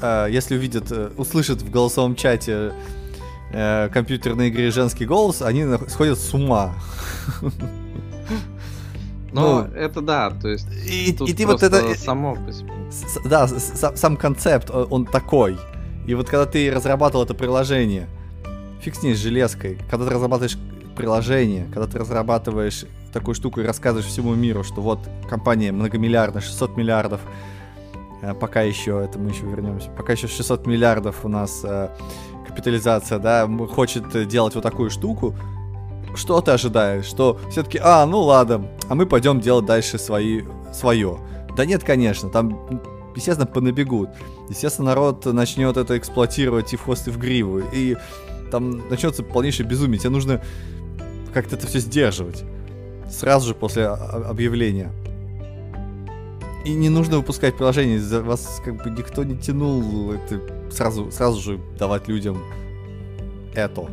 э, 0.00 0.28
если 0.30 0.56
увидят, 0.56 0.90
э, 0.90 1.10
услышат 1.16 1.62
в 1.62 1.70
голосовом 1.70 2.14
чате 2.14 2.72
э, 3.52 3.88
компьютерной 3.92 4.48
игры 4.48 4.70
женский 4.70 5.06
голос, 5.06 5.42
они 5.42 5.64
сходят 5.88 6.18
с 6.18 6.34
ума. 6.34 6.74
Ну, 9.32 9.60
это 9.60 10.00
да, 10.00 10.30
то 10.30 10.48
есть 10.48 10.66
и, 10.88 11.12
и 11.12 11.32
ты 11.32 11.46
вот 11.46 11.62
это 11.62 11.94
само 11.96 12.36
с, 12.90 13.16
да, 13.24 13.46
с, 13.46 13.92
сам 13.94 14.16
концепт 14.16 14.70
он 14.70 15.06
такой. 15.06 15.56
И 16.08 16.14
вот 16.14 16.28
когда 16.28 16.46
ты 16.46 16.68
разрабатывал 16.68 17.26
это 17.26 17.34
приложение, 17.34 18.08
фиг 18.80 18.96
с 18.96 19.04
ней 19.04 19.14
с 19.14 19.18
железкой, 19.18 19.78
когда 19.88 20.06
ты 20.06 20.14
разрабатываешь 20.14 20.58
приложение, 20.96 21.66
когда 21.66 21.86
ты 21.86 21.98
разрабатываешь 21.98 22.86
такую 23.12 23.36
штуку 23.36 23.60
и 23.60 23.64
рассказываешь 23.64 24.06
всему 24.06 24.34
миру, 24.34 24.64
что 24.64 24.82
вот 24.82 24.98
компания 25.28 25.70
многомиллиардная, 25.70 26.42
600 26.42 26.76
миллиардов 26.76 27.20
Э, 28.22 28.34
пока 28.34 28.62
еще, 28.62 29.02
это 29.02 29.18
мы 29.18 29.30
еще 29.30 29.46
вернемся, 29.46 29.90
пока 29.96 30.12
еще 30.12 30.28
600 30.28 30.66
миллиардов 30.66 31.24
у 31.24 31.28
нас 31.28 31.62
э, 31.64 31.88
капитализация, 32.50 33.18
да, 33.18 33.48
хочет 33.70 34.28
делать 34.28 34.54
вот 34.54 34.62
такую 34.62 34.90
штуку, 34.90 35.34
что 36.14 36.40
ты 36.40 36.50
ожидаешь? 36.50 37.04
Что 37.04 37.38
все-таки, 37.50 37.78
а, 37.82 38.04
ну 38.06 38.20
ладно, 38.20 38.68
а 38.88 38.94
мы 38.94 39.06
пойдем 39.06 39.40
делать 39.40 39.66
дальше 39.66 39.98
свои, 39.98 40.42
свое. 40.72 41.18
Да 41.56 41.64
нет, 41.64 41.84
конечно, 41.84 42.28
там, 42.28 42.82
естественно, 43.14 43.46
понабегут. 43.46 44.10
Естественно, 44.48 44.88
народ 44.88 45.24
начнет 45.26 45.76
это 45.76 45.96
эксплуатировать 45.96 46.72
и 46.72 46.76
в 46.76 46.82
хвост, 46.82 47.08
и 47.08 47.10
в 47.10 47.18
гриву. 47.18 47.62
И 47.72 47.96
там 48.50 48.88
начнется 48.88 49.22
полнейшее 49.22 49.66
безумие. 49.66 49.98
Тебе 49.98 50.10
нужно 50.10 50.42
как-то 51.32 51.56
это 51.56 51.66
все 51.66 51.78
сдерживать. 51.78 52.42
Сразу 53.08 53.48
же 53.48 53.54
после 53.54 53.86
объявления. 53.86 54.90
И 56.64 56.74
не 56.74 56.88
нужно 56.88 57.16
выпускать 57.16 57.56
приложение, 57.56 58.00
за 58.00 58.22
вас 58.22 58.60
как 58.64 58.82
бы 58.82 58.90
никто 58.90 59.24
не 59.24 59.36
тянул 59.36 60.12
это 60.12 60.40
сразу, 60.70 61.10
сразу 61.10 61.40
же 61.40 61.60
давать 61.78 62.08
людям 62.08 62.38
это. 63.54 63.86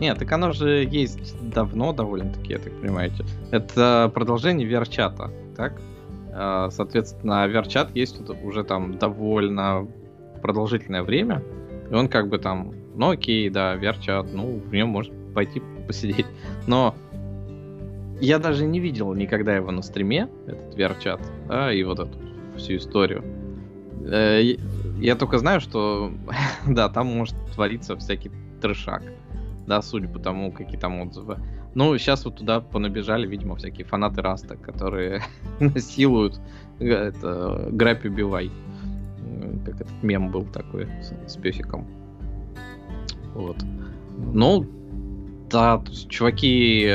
Нет, 0.00 0.18
так 0.18 0.32
оно 0.32 0.52
же 0.52 0.84
есть 0.84 1.36
давно 1.40 1.92
довольно-таки, 1.92 2.52
я 2.52 2.58
так 2.58 2.72
понимаете. 2.80 3.24
Это 3.50 4.10
продолжение 4.12 4.68
VR-чата, 4.68 5.30
так? 5.56 5.80
А, 6.34 6.70
соответственно, 6.70 7.46
VR-чат 7.46 7.94
есть 7.94 8.20
уже 8.42 8.64
там 8.64 8.98
довольно 8.98 9.86
продолжительное 10.40 11.02
время, 11.02 11.42
и 11.90 11.94
он 11.94 12.08
как 12.08 12.28
бы 12.28 12.38
там, 12.38 12.72
ну 12.96 13.10
окей, 13.10 13.48
да, 13.48 13.76
VR-чат, 13.76 14.32
ну, 14.32 14.58
в 14.58 14.72
нем 14.72 14.88
можно 14.88 15.14
пойти 15.34 15.62
посидеть. 15.86 16.26
Но 16.66 16.94
я 18.20 18.38
даже 18.38 18.66
не 18.66 18.80
видел 18.80 19.12
никогда 19.14 19.54
его 19.54 19.70
на 19.70 19.82
стриме, 19.82 20.28
этот 20.46 20.76
VR-чат, 20.76 21.20
да, 21.48 21.72
и 21.72 21.84
вот 21.84 22.00
эту 22.00 22.18
всю 22.56 22.76
историю. 22.76 23.22
Э, 24.96 25.02
я 25.02 25.16
только 25.16 25.38
знаю, 25.38 25.60
что, 25.60 26.12
да, 26.66 26.88
там 26.88 27.06
может 27.06 27.36
твориться 27.54 27.96
всякий 27.96 28.30
трешак, 28.60 29.02
да, 29.66 29.82
судя 29.82 30.08
по 30.08 30.18
тому, 30.18 30.52
какие 30.52 30.78
там 30.78 31.00
отзывы. 31.00 31.38
Ну, 31.74 31.96
сейчас 31.96 32.24
вот 32.24 32.36
туда 32.36 32.60
понабежали, 32.60 33.26
видимо, 33.26 33.56
всякие 33.56 33.86
фанаты 33.86 34.20
Раста, 34.20 34.56
которые 34.56 35.22
насилуют 35.60 36.40
э, 36.78 36.86
это, 36.86 37.68
грабь 37.70 38.04
убивай. 38.04 38.50
Как 39.64 39.76
этот 39.76 40.02
мем 40.02 40.30
был 40.30 40.44
такой 40.44 40.88
с, 41.00 41.32
с 41.32 41.36
песиком. 41.36 41.86
Вот. 43.34 43.56
Ну, 44.18 44.66
да, 45.50 45.78
то 45.78 45.90
есть, 45.90 46.08
чуваки 46.08 46.86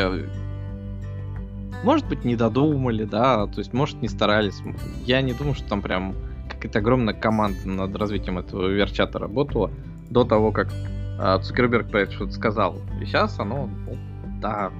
может 1.83 2.07
быть, 2.07 2.25
не 2.25 2.35
додумали, 2.35 3.03
да, 3.03 3.47
то 3.47 3.59
есть, 3.59 3.73
может, 3.73 4.01
не 4.01 4.07
старались. 4.07 4.61
Я 5.05 5.21
не 5.21 5.33
думаю, 5.33 5.55
что 5.55 5.67
там 5.69 5.81
прям 5.81 6.15
какая-то 6.57 6.79
огромная 6.79 7.13
команда 7.13 7.67
над 7.67 7.95
развитием 7.95 8.37
этого 8.37 8.67
верчата 8.67 9.19
работала 9.19 9.71
до 10.09 10.23
того, 10.23 10.51
как 10.51 10.73
э, 11.19 11.39
Цукерберг 11.41 11.89
про 11.89 12.01
это 12.01 12.11
что-то 12.11 12.31
сказал. 12.31 12.77
И 13.01 13.05
сейчас 13.05 13.39
оно, 13.39 13.69
ну, 13.87 13.97
да, 14.41 14.71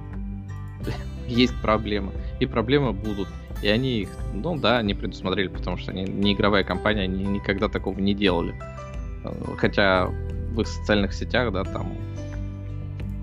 есть 1.28 1.54
проблемы. 1.60 2.12
И 2.40 2.46
проблемы 2.46 2.92
будут. 2.92 3.28
И 3.62 3.68
они 3.68 4.02
их, 4.02 4.10
ну 4.34 4.56
да, 4.56 4.82
не 4.82 4.94
предусмотрели, 4.94 5.48
потому 5.48 5.76
что 5.78 5.90
они 5.90 6.04
не 6.04 6.34
игровая 6.34 6.62
компания, 6.62 7.02
они 7.02 7.24
никогда 7.24 7.68
такого 7.68 7.98
не 7.98 8.14
делали. 8.14 8.54
Хотя 9.56 10.06
в 10.06 10.60
их 10.60 10.68
социальных 10.68 11.12
сетях, 11.12 11.52
да, 11.52 11.64
там 11.64 11.92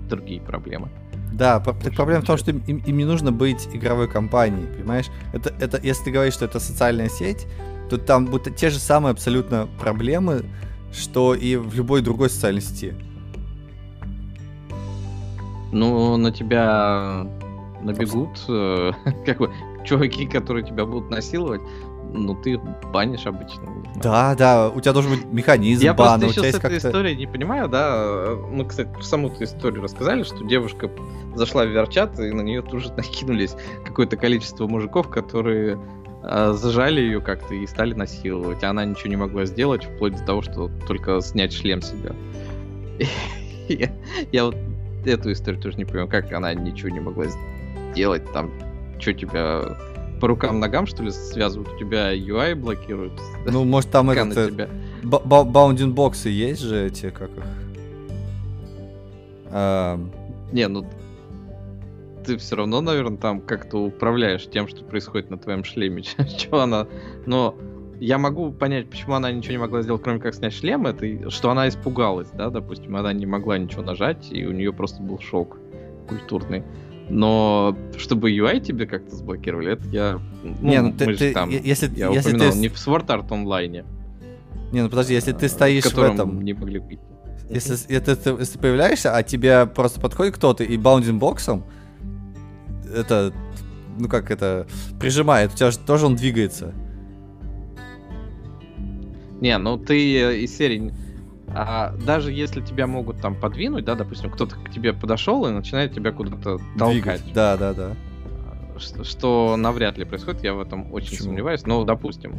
другие 0.08 0.40
проблемы. 0.40 0.88
Да, 1.32 1.60
так 1.60 1.94
проблема 1.94 2.22
в 2.22 2.26
том, 2.26 2.38
что 2.38 2.50
им, 2.50 2.62
им, 2.66 2.96
не 2.96 3.04
нужно 3.04 3.32
быть 3.32 3.68
игровой 3.72 4.08
компанией, 4.08 4.66
понимаешь? 4.66 5.06
Это, 5.32 5.52
это, 5.60 5.78
если 5.82 6.04
ты 6.04 6.10
говоришь, 6.10 6.34
что 6.34 6.46
это 6.46 6.60
социальная 6.60 7.08
сеть, 7.08 7.46
то 7.88 7.98
там 7.98 8.26
будут 8.26 8.56
те 8.56 8.70
же 8.70 8.78
самые 8.78 9.12
абсолютно 9.12 9.68
проблемы, 9.78 10.44
что 10.92 11.34
и 11.34 11.56
в 11.56 11.74
любой 11.74 12.02
другой 12.02 12.30
социальной 12.30 12.62
сети. 12.62 12.94
Ну, 15.72 16.16
на 16.16 16.30
тебя 16.30 17.26
набегут 17.82 18.44
э, 18.48 18.92
как 19.26 19.38
бы 19.38 19.52
чуваки, 19.84 20.26
которые 20.26 20.64
тебя 20.64 20.86
будут 20.86 21.10
насиловать, 21.10 21.60
ну 22.12 22.34
ты 22.34 22.58
банишь 22.92 23.26
обычно. 23.26 23.62
Да, 24.02 24.34
да, 24.34 24.68
у 24.68 24.80
тебя 24.80 24.92
должен 24.92 25.12
быть 25.12 25.24
механизм 25.26 25.84
Я 25.84 25.94
бана, 25.94 26.24
просто 26.24 26.40
еще 26.46 26.52
с 26.52 26.56
этой 26.56 26.78
историей 26.78 27.16
не 27.16 27.26
понимаю, 27.26 27.68
да. 27.68 28.36
Мы, 28.50 28.64
кстати, 28.64 28.90
саму 29.00 29.28
эту 29.28 29.44
историю 29.44 29.82
рассказали, 29.82 30.22
что 30.22 30.44
девушка 30.44 30.90
зашла 31.34 31.64
в 31.64 31.68
верчат, 31.68 32.18
и 32.18 32.30
на 32.32 32.42
нее 32.42 32.62
тут 32.62 32.82
же 32.82 32.92
накинулись 32.92 33.54
какое-то 33.84 34.16
количество 34.16 34.66
мужиков, 34.66 35.08
которые 35.08 35.78
зажали 36.28 37.00
ее 37.00 37.20
как-то 37.20 37.54
и 37.54 37.66
стали 37.66 37.94
насиловать. 37.94 38.62
А 38.64 38.70
она 38.70 38.84
ничего 38.84 39.08
не 39.08 39.16
могла 39.16 39.44
сделать, 39.44 39.84
вплоть 39.84 40.16
до 40.16 40.22
того, 40.24 40.42
что 40.42 40.70
только 40.86 41.20
снять 41.20 41.52
шлем 41.52 41.82
себя. 41.82 42.12
Я, 43.68 43.90
я 44.30 44.44
вот 44.44 44.56
эту 45.04 45.32
историю 45.32 45.60
тоже 45.60 45.76
не 45.76 45.84
понимаю, 45.84 46.06
как 46.06 46.32
она 46.32 46.54
ничего 46.54 46.88
не 46.88 47.00
могла 47.00 47.24
сделать. 47.92 48.22
Там, 48.32 48.52
что 49.00 49.12
тебя 49.12 49.76
по 50.20 50.28
рукам 50.28 50.60
ногам, 50.60 50.86
что 50.86 51.02
ли, 51.02 51.10
связывают? 51.10 51.72
У 51.74 51.78
тебя 51.78 52.16
UI 52.16 52.54
блокируют? 52.54 53.12
Ну, 53.44 53.64
может, 53.64 53.90
там 53.90 54.10
этот... 54.10 54.36
э, 54.36 54.50
тебя. 54.50 54.68
ба- 55.02 55.20
ба- 55.24 55.44
Баундинг 55.44 55.94
боксы 55.94 56.28
есть 56.28 56.62
же 56.62 56.86
эти, 56.86 57.10
как 57.10 57.30
их... 57.30 57.44
Не, 60.52 60.68
ну 60.68 60.86
ты 62.26 62.36
все 62.38 62.56
равно, 62.56 62.80
наверное, 62.80 63.16
там 63.16 63.40
как-то 63.40 63.78
управляешь 63.84 64.46
тем, 64.50 64.66
что 64.66 64.84
происходит 64.84 65.30
на 65.30 65.38
твоем 65.38 65.64
шлеме. 65.64 66.02
Чего 66.38 66.60
она... 66.60 66.86
Но 67.24 67.56
я 68.00 68.18
могу 68.18 68.52
понять, 68.52 68.90
почему 68.90 69.14
она 69.14 69.30
ничего 69.30 69.52
не 69.52 69.58
могла 69.58 69.82
сделать, 69.82 70.02
кроме 70.02 70.18
как 70.18 70.34
снять 70.34 70.52
шлем, 70.52 70.86
это 70.86 71.30
что 71.30 71.50
она 71.50 71.68
испугалась, 71.68 72.28
да, 72.34 72.50
допустим, 72.50 72.96
она 72.96 73.12
не 73.12 73.26
могла 73.26 73.56
ничего 73.56 73.82
нажать, 73.82 74.28
и 74.30 74.44
у 74.44 74.52
нее 74.52 74.72
просто 74.72 75.02
был 75.02 75.18
шок 75.20 75.58
культурный. 76.08 76.62
Но 77.08 77.76
чтобы 77.96 78.32
UI 78.32 78.60
тебе 78.60 78.86
как-то 78.86 79.14
заблокировали, 79.14 79.72
это 79.72 79.88
я... 79.88 80.20
Ну, 80.42 80.56
Не, 80.60 80.82
ну 80.82 80.92
ты- 80.92 81.12
же 81.12 81.18
ты- 81.18 81.32
там, 81.32 81.50
если- 81.50 81.90
я 81.96 82.10
если 82.10 82.30
упоминал, 82.30 82.52
ты 82.52 82.58
не 82.58 82.68
в 82.68 82.74
Sword 82.74 83.06
Art 83.06 83.32
онлайне. 83.32 83.84
Не, 84.72 84.82
ну 84.82 84.90
подожди, 84.90 85.14
если 85.14 85.32
ты 85.32 85.46
а, 85.46 85.48
стоишь 85.48 85.84
в 85.84 85.90
котором 85.90 86.14
этом... 86.14 86.42
не 86.42 86.52
могли 86.52 86.80
быть. 86.80 86.98
Если, 87.48 87.88
это, 87.94 88.16
ты, 88.16 88.30
если 88.30 88.54
ты 88.54 88.58
появляешься, 88.58 89.14
а 89.14 89.22
тебе 89.22 89.66
просто 89.66 90.00
подходит 90.00 90.34
кто-то 90.34 90.64
и 90.64 90.76
баундинг 90.76 91.20
боксом, 91.20 91.62
это, 92.94 93.32
ну 93.98 94.08
как 94.08 94.30
это, 94.30 94.66
прижимает, 95.00 95.52
у 95.52 95.56
тебя 95.56 95.70
же 95.70 95.78
тоже 95.78 96.06
он 96.06 96.16
двигается. 96.16 96.74
Не, 99.40 99.58
ну 99.58 99.76
ты 99.76 100.18
э, 100.18 100.38
из 100.38 100.56
серии... 100.56 100.94
а, 101.48 101.94
даже 102.06 102.32
если 102.32 102.60
тебя 102.60 102.86
могут 102.86 103.20
там 103.20 103.34
подвинуть, 103.34 103.84
да, 103.84 103.94
допустим, 103.94 104.30
кто-то 104.30 104.56
к 104.56 104.70
тебе 104.70 104.92
подошел 104.92 105.46
и 105.46 105.50
начинает 105.50 105.92
тебя 105.94 106.12
куда-то 106.12 106.58
толкать, 106.78 107.02
Двигать. 107.02 107.34
Да, 107.34 107.56
да, 107.56 107.74
да. 107.74 107.90
что, 108.78 109.04
что 109.04 109.56
навряд 109.56 109.98
ли 109.98 110.04
происходит, 110.04 110.42
я 110.42 110.54
в 110.54 110.60
этом 110.60 110.92
очень 110.92 111.10
Почему? 111.10 111.24
сомневаюсь, 111.24 111.66
но 111.66 111.84
допустим. 111.84 112.36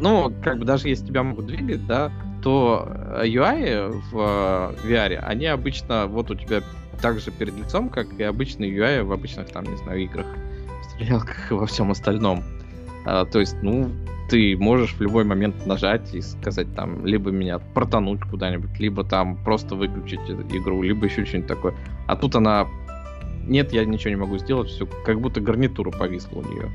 Ну, 0.00 0.32
как 0.42 0.58
бы 0.58 0.64
даже 0.64 0.88
если 0.88 1.06
тебя 1.06 1.22
могут 1.22 1.46
двигать, 1.46 1.86
да, 1.86 2.10
то 2.42 2.88
э, 2.88 3.26
UI 3.26 3.90
в 4.10 4.74
э, 4.84 4.86
VR, 4.86 5.16
они 5.16 5.46
обычно 5.46 6.06
вот 6.06 6.30
у 6.30 6.34
тебя 6.34 6.62
так 6.94 7.20
же 7.20 7.30
перед 7.30 7.56
лицом, 7.56 7.88
как 7.88 8.06
и 8.18 8.22
обычные 8.22 8.70
UI 8.74 9.02
в 9.02 9.12
обычных 9.12 9.48
там, 9.50 9.64
не 9.64 9.76
знаю, 9.76 10.02
играх, 10.02 10.26
стрелялках 10.90 11.50
и 11.50 11.54
во 11.54 11.66
всем 11.66 11.90
остальном. 11.90 12.42
А, 13.06 13.24
то 13.24 13.40
есть, 13.40 13.56
ну, 13.62 13.90
ты 14.30 14.56
можешь 14.56 14.94
в 14.94 15.00
любой 15.00 15.24
момент 15.24 15.66
нажать 15.66 16.14
и 16.14 16.20
сказать 16.22 16.74
там, 16.74 17.04
либо 17.04 17.30
меня 17.30 17.58
протонуть 17.58 18.20
куда-нибудь, 18.22 18.78
либо 18.80 19.04
там 19.04 19.36
просто 19.44 19.74
выключить 19.74 20.20
игру, 20.28 20.82
либо 20.82 21.06
еще 21.06 21.24
что-нибудь 21.24 21.48
такое. 21.48 21.74
А 22.06 22.16
тут 22.16 22.34
она 22.36 22.66
нет, 23.46 23.72
я 23.72 23.84
ничего 23.84 24.10
не 24.10 24.16
могу 24.16 24.38
сделать, 24.38 24.68
все 24.70 24.86
как 24.86 25.20
будто 25.20 25.40
гарнитура 25.40 25.90
повисла 25.90 26.38
у 26.38 26.42
нее. 26.42 26.70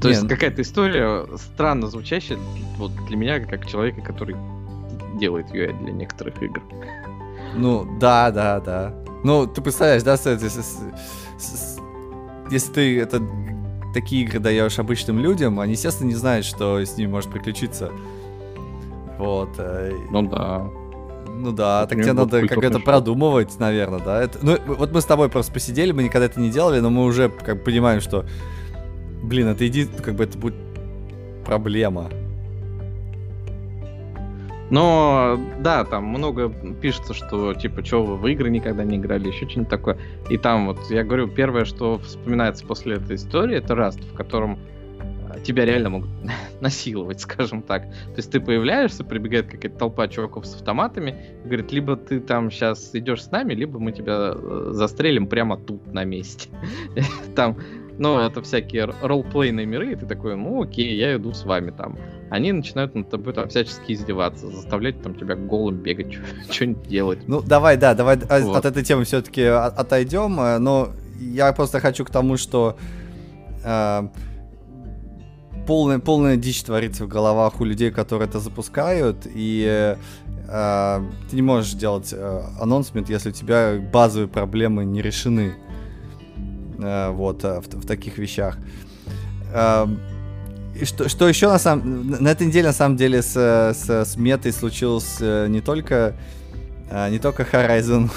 То 0.00 0.08
Не, 0.08 0.12
есть 0.14 0.22
ну- 0.22 0.28
какая-то 0.28 0.62
история 0.62 1.26
странно 1.36 1.88
звучащая 1.88 2.38
вот 2.76 2.92
для 3.06 3.16
меня, 3.16 3.40
как 3.40 3.66
человека, 3.66 4.00
который 4.00 4.36
делает 5.18 5.50
UI 5.50 5.76
для 5.82 5.92
некоторых 5.92 6.40
игр. 6.40 6.62
Ну, 7.58 7.86
да, 7.98 8.30
да, 8.30 8.60
да. 8.60 8.94
Ну, 9.24 9.46
ты 9.46 9.60
представляешь, 9.60 10.02
да, 10.02 10.12
если 12.50 12.72
ты 12.72 13.00
это, 13.00 13.20
такие 13.92 14.24
игры 14.24 14.38
даешь 14.38 14.78
обычным 14.78 15.18
людям, 15.18 15.60
они, 15.60 15.72
естественно, 15.72 16.08
не 16.08 16.14
знают, 16.14 16.46
что 16.46 16.78
с 16.78 16.96
ними 16.96 17.10
может 17.10 17.30
приключиться. 17.30 17.90
Вот. 19.18 19.50
э, 19.58 19.92
Ну 20.10 20.22
да. 20.22 20.68
Ну 21.40 21.52
да, 21.52 21.86
так 21.86 21.98
тебе 21.98 22.12
надо 22.12 22.46
как 22.48 22.64
это 22.64 22.80
продумывать, 22.80 23.58
наверное, 23.60 24.00
да. 24.00 24.22
Это, 24.22 24.38
ну, 24.42 24.56
вот 24.66 24.92
мы 24.92 25.00
с 25.00 25.04
тобой 25.04 25.28
просто 25.28 25.52
посидели, 25.52 25.92
мы 25.92 26.02
никогда 26.02 26.26
это 26.26 26.40
не 26.40 26.50
делали, 26.50 26.80
но 26.80 26.90
мы 26.90 27.04
уже 27.04 27.28
как 27.28 27.62
понимаем, 27.62 28.00
что, 28.00 28.24
блин, 29.22 29.46
это 29.46 29.66
иди, 29.66 29.84
как 29.84 30.16
бы 30.16 30.24
это 30.24 30.36
будет 30.36 30.56
проблема. 31.44 32.10
Но 34.70 35.38
да, 35.60 35.84
там 35.84 36.04
много 36.04 36.50
пишется, 36.80 37.14
что 37.14 37.54
типа, 37.54 37.84
что 37.84 38.02
вы 38.04 38.16
в 38.16 38.26
игры 38.26 38.50
никогда 38.50 38.84
не 38.84 38.96
играли, 38.96 39.28
еще 39.28 39.48
что-нибудь 39.48 39.70
такое. 39.70 39.98
И 40.28 40.36
там 40.36 40.66
вот, 40.66 40.78
я 40.90 41.04
говорю, 41.04 41.28
первое, 41.28 41.64
что 41.64 41.98
вспоминается 41.98 42.66
после 42.66 42.96
этой 42.96 43.16
истории, 43.16 43.56
это 43.56 43.74
Раст, 43.74 44.00
в 44.00 44.14
котором 44.14 44.58
э, 45.30 45.40
тебя 45.42 45.64
реально 45.64 45.90
могут 45.90 46.10
насиловать, 46.60 47.20
скажем 47.20 47.62
так. 47.62 47.84
То 47.84 48.16
есть 48.16 48.30
ты 48.30 48.40
появляешься, 48.40 49.04
прибегает 49.04 49.46
какая-то 49.46 49.78
толпа 49.78 50.06
чуваков 50.08 50.46
с 50.46 50.54
автоматами, 50.54 51.14
говорит, 51.44 51.72
либо 51.72 51.96
ты 51.96 52.20
там 52.20 52.50
сейчас 52.50 52.94
идешь 52.94 53.24
с 53.24 53.30
нами, 53.30 53.54
либо 53.54 53.78
мы 53.78 53.92
тебя 53.92 54.34
э, 54.34 54.68
застрелим 54.72 55.28
прямо 55.28 55.56
тут, 55.56 55.86
на 55.92 56.04
месте. 56.04 56.50
Там, 57.34 57.56
ну, 57.98 58.18
это 58.18 58.42
всякие 58.42 58.86
ролплейные 59.02 59.66
миры, 59.66 59.92
и 59.92 59.96
ты 59.96 60.06
такой, 60.06 60.36
ну, 60.36 60.62
окей, 60.62 60.96
я 60.96 61.16
иду 61.16 61.32
с 61.32 61.44
вами 61.44 61.70
там 61.70 61.98
они 62.30 62.52
начинают 62.52 62.94
над 62.94 63.10
тобой 63.10 63.32
там 63.32 63.48
всячески 63.48 63.92
издеваться, 63.92 64.50
заставлять 64.50 65.02
там 65.02 65.14
тебя 65.14 65.34
голым 65.34 65.76
бегать, 65.76 66.18
что-нибудь 66.50 66.82
делать. 66.88 67.18
Ну, 67.26 67.40
давай, 67.40 67.76
да, 67.76 67.94
давай 67.94 68.18
а- 68.28 68.40
Вот. 68.40 68.56
от 68.56 68.64
этой 68.64 68.84
темы 68.84 69.04
все-таки 69.04 69.42
отойдем, 69.42 70.38
э, 70.40 70.58
но 70.58 70.90
я 71.20 71.52
просто 71.52 71.80
хочу 71.80 72.04
к 72.04 72.10
тому, 72.10 72.36
что 72.36 72.76
э, 73.64 74.08
полная, 75.66 75.98
полная 75.98 76.36
дичь 76.36 76.62
творится 76.62 77.04
в 77.04 77.08
головах 77.08 77.60
у 77.60 77.64
людей, 77.64 77.90
которые 77.90 78.28
это 78.28 78.40
запускают, 78.40 79.26
и 79.26 79.96
э, 80.48 81.00
ты 81.30 81.36
не 81.36 81.42
можешь 81.42 81.72
делать 81.72 82.12
э, 82.12 82.42
анонсмент, 82.60 83.08
если 83.08 83.30
у 83.30 83.32
тебя 83.32 83.78
базовые 83.92 84.28
проблемы 84.28 84.84
не 84.84 85.00
решены. 85.00 85.54
Э, 86.78 87.10
вот, 87.10 87.44
э, 87.44 87.60
в, 87.60 87.66
в 87.66 87.86
таких 87.86 88.18
вещах. 88.18 88.56
Эм, 89.52 89.98
и 90.80 90.84
что, 90.84 91.08
что 91.08 91.28
еще 91.28 91.48
на 91.48 91.58
самом... 91.58 92.10
На 92.10 92.28
этой 92.28 92.46
неделе, 92.46 92.68
на 92.68 92.72
самом 92.72 92.96
деле, 92.96 93.22
с, 93.22 93.34
с, 93.34 93.88
с 93.88 94.16
метой 94.16 94.52
случилось 94.52 95.16
э, 95.20 95.46
не 95.48 95.60
только... 95.60 96.14
Не 97.10 97.18
только 97.18 97.42
Horizon. 97.42 98.10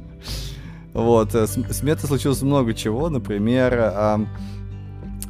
вот, 0.94 1.34
с, 1.34 1.58
с 1.58 1.82
метой 1.82 2.06
случилось 2.08 2.40
много 2.40 2.72
чего. 2.72 3.10
Например, 3.10 3.74
эм, 3.74 4.28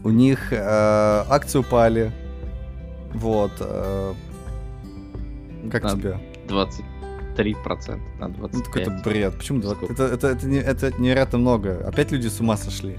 у 0.05 0.11
них 0.11 0.53
акции 0.53 1.59
упали. 1.59 2.13
Вот. 3.15 3.51
Как 5.73 5.91
тебе? 5.91 6.21
20 6.47 6.85
3% 7.37 8.01
на 8.19 8.25
25%. 8.25 8.49
Это 8.49 8.63
какой-то 8.63 8.91
бред. 9.05 9.37
Почему? 9.37 9.63
Сколько? 9.63 9.93
Это, 9.93 10.05
это, 10.05 10.29
это, 10.29 10.47
не, 10.47 10.59
это 10.59 10.93
невероятно 11.01 11.39
много. 11.39 11.87
Опять 11.87 12.13
люди 12.13 12.29
с 12.29 12.41
ума 12.41 12.57
сошли. 12.57 12.97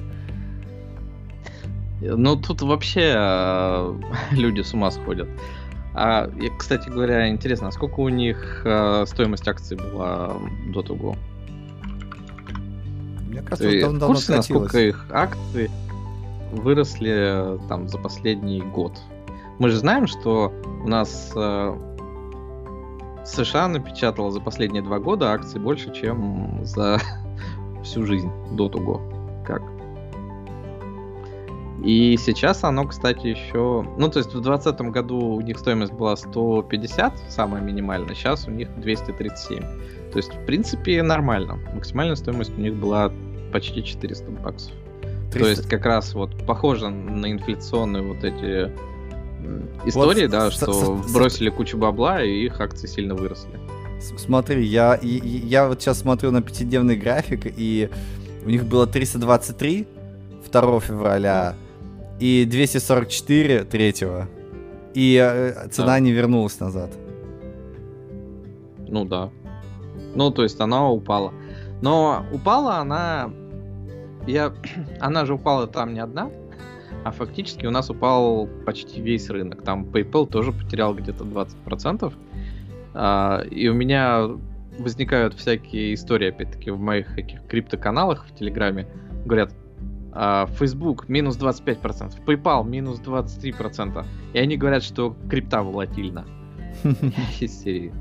Э, 2.02 2.16
ну, 2.16 2.36
тут 2.36 2.62
вообще 2.62 3.14
э, 3.16 4.00
люди 4.32 4.62
с 4.62 4.74
ума 4.74 4.92
сходят. 4.92 5.28
А, 5.96 6.30
и, 6.42 6.50
кстати 6.58 6.90
говоря, 6.90 7.30
интересно, 7.30 7.68
а 7.68 7.72
сколько 7.72 8.00
у 8.00 8.10
них 8.10 8.62
э, 8.66 9.06
стоимость 9.08 9.48
акций 9.48 9.78
была 9.78 10.36
до 10.74 10.82
того? 10.82 11.16
Мне 13.28 13.42
кажется, 13.42 13.70
Ты 13.70 13.82
давно 13.82 14.08
курсы, 14.08 14.36
насколько 14.36 14.80
их 14.80 15.06
акции 15.12 15.70
выросли 16.52 17.12
э, 17.12 17.60
там 17.70 17.88
за 17.88 17.98
последний 17.98 18.62
год? 18.62 19.00
Мы 19.60 19.70
же 19.70 19.78
знаем, 19.78 20.08
что 20.08 20.52
у 20.84 20.88
нас 20.88 21.32
э, 21.36 21.93
США 23.26 23.68
напечатала 23.68 24.32
за 24.32 24.40
последние 24.40 24.82
два 24.82 25.00
года 25.00 25.32
акций 25.32 25.60
больше, 25.60 25.94
чем 25.94 26.60
за 26.64 27.00
всю 27.84 28.06
жизнь 28.06 28.30
до 28.52 28.70
того. 28.70 29.02
Как? 29.46 29.62
И 31.84 32.16
сейчас 32.18 32.64
оно, 32.64 32.86
кстати, 32.88 33.28
еще... 33.28 33.86
Ну, 33.98 34.10
то 34.10 34.20
есть 34.20 34.30
в 34.34 34.42
2020 34.42 34.82
году 34.94 35.18
у 35.18 35.42
них 35.42 35.60
стоимость 35.60 35.92
была 35.92 36.16
150, 36.16 37.20
самая 37.30 37.62
минимальная, 37.62 38.16
сейчас 38.16 38.48
у 38.48 38.52
них 38.52 38.70
237. 38.80 39.60
То 40.12 40.18
есть, 40.18 40.34
в 40.34 40.46
принципе, 40.46 41.04
нормально. 41.04 41.60
Максимальная 41.74 42.16
стоимость 42.16 42.58
у 42.58 42.62
них 42.62 42.76
была 42.76 43.12
почти 43.52 43.84
400 43.84 44.32
баксов. 44.32 44.72
То 45.02 45.40
300. 45.40 45.50
есть 45.50 45.70
как 45.70 45.86
раз 45.86 46.14
вот 46.14 46.46
похоже 46.46 46.90
на 46.90 47.30
инфляционные 47.30 48.04
вот 48.04 48.24
эти 48.24 48.72
истории, 49.86 50.24
Вот 50.24 50.32
да, 50.32 50.52
с- 50.52 50.54
что 50.54 50.74
с- 50.74 51.08
с- 51.10 51.14
бросили 51.14 51.50
кучу 51.50 51.78
бабла 51.78 52.24
и 52.24 52.46
их 52.46 52.60
акции 52.60 52.88
сильно 52.88 53.16
выросли. 53.16 53.60
Смотри, 54.18 54.66
я, 54.66 55.00
я 55.02 55.68
вот 55.68 55.82
сейчас 55.82 56.00
смотрю 56.00 56.32
на 56.32 56.42
пятидневный 56.42 56.98
график, 56.98 57.42
и 57.46 57.90
у 58.46 58.50
них 58.50 58.66
было 58.66 58.86
323 58.86 59.88
2 60.52 60.80
февраля 60.82 61.56
и 62.20 62.46
244 62.46 63.64
3 63.64 63.94
и 64.94 65.20
э, 65.22 65.68
цена 65.70 65.88
да. 65.88 66.00
не 66.00 66.12
вернулась 66.12 66.60
назад. 66.60 66.92
Ну 68.88 69.06
да. 69.06 69.32
Ну, 70.16 70.32
то 70.32 70.44
есть 70.44 70.60
она 70.60 70.90
упала. 70.90 71.34
Но 71.82 72.26
упала 72.32 72.78
она... 72.78 73.32
Я... 74.28 74.54
Она 75.00 75.26
же 75.26 75.34
упала 75.34 75.68
там 75.68 75.94
не 75.94 76.00
одна, 76.00 76.30
а 77.04 77.12
фактически 77.12 77.66
у 77.66 77.72
нас 77.72 77.90
упал 77.90 78.48
почти 78.66 79.02
весь 79.02 79.30
рынок. 79.30 79.64
Там 79.64 79.86
PayPal 79.86 80.28
тоже 80.28 80.52
потерял 80.52 80.94
где-то 80.96 81.24
20%. 81.24 82.14
А, 82.94 83.42
и 83.42 83.68
у 83.68 83.74
меня 83.74 84.30
возникают 84.80 85.34
всякие 85.34 85.94
истории, 85.94 86.30
опять-таки, 86.30 86.72
в 86.72 86.80
моих 86.80 87.14
каких 87.16 87.46
криптоканалах 87.48 88.26
в 88.26 88.36
Телеграме. 88.36 88.88
Говорят, 89.26 89.54
а, 90.14 90.48
Facebook 90.60 91.10
минус 91.10 91.38
25%, 91.38 92.24
PayPal 92.26 92.68
минус 92.68 93.00
23%. 93.00 94.06
И 94.34 94.40
они 94.40 94.58
говорят, 94.58 94.84
что 94.84 95.16
крипта 95.30 95.62
волатильна. 95.64 96.26
Из 97.40 97.52
серии. 97.60 97.94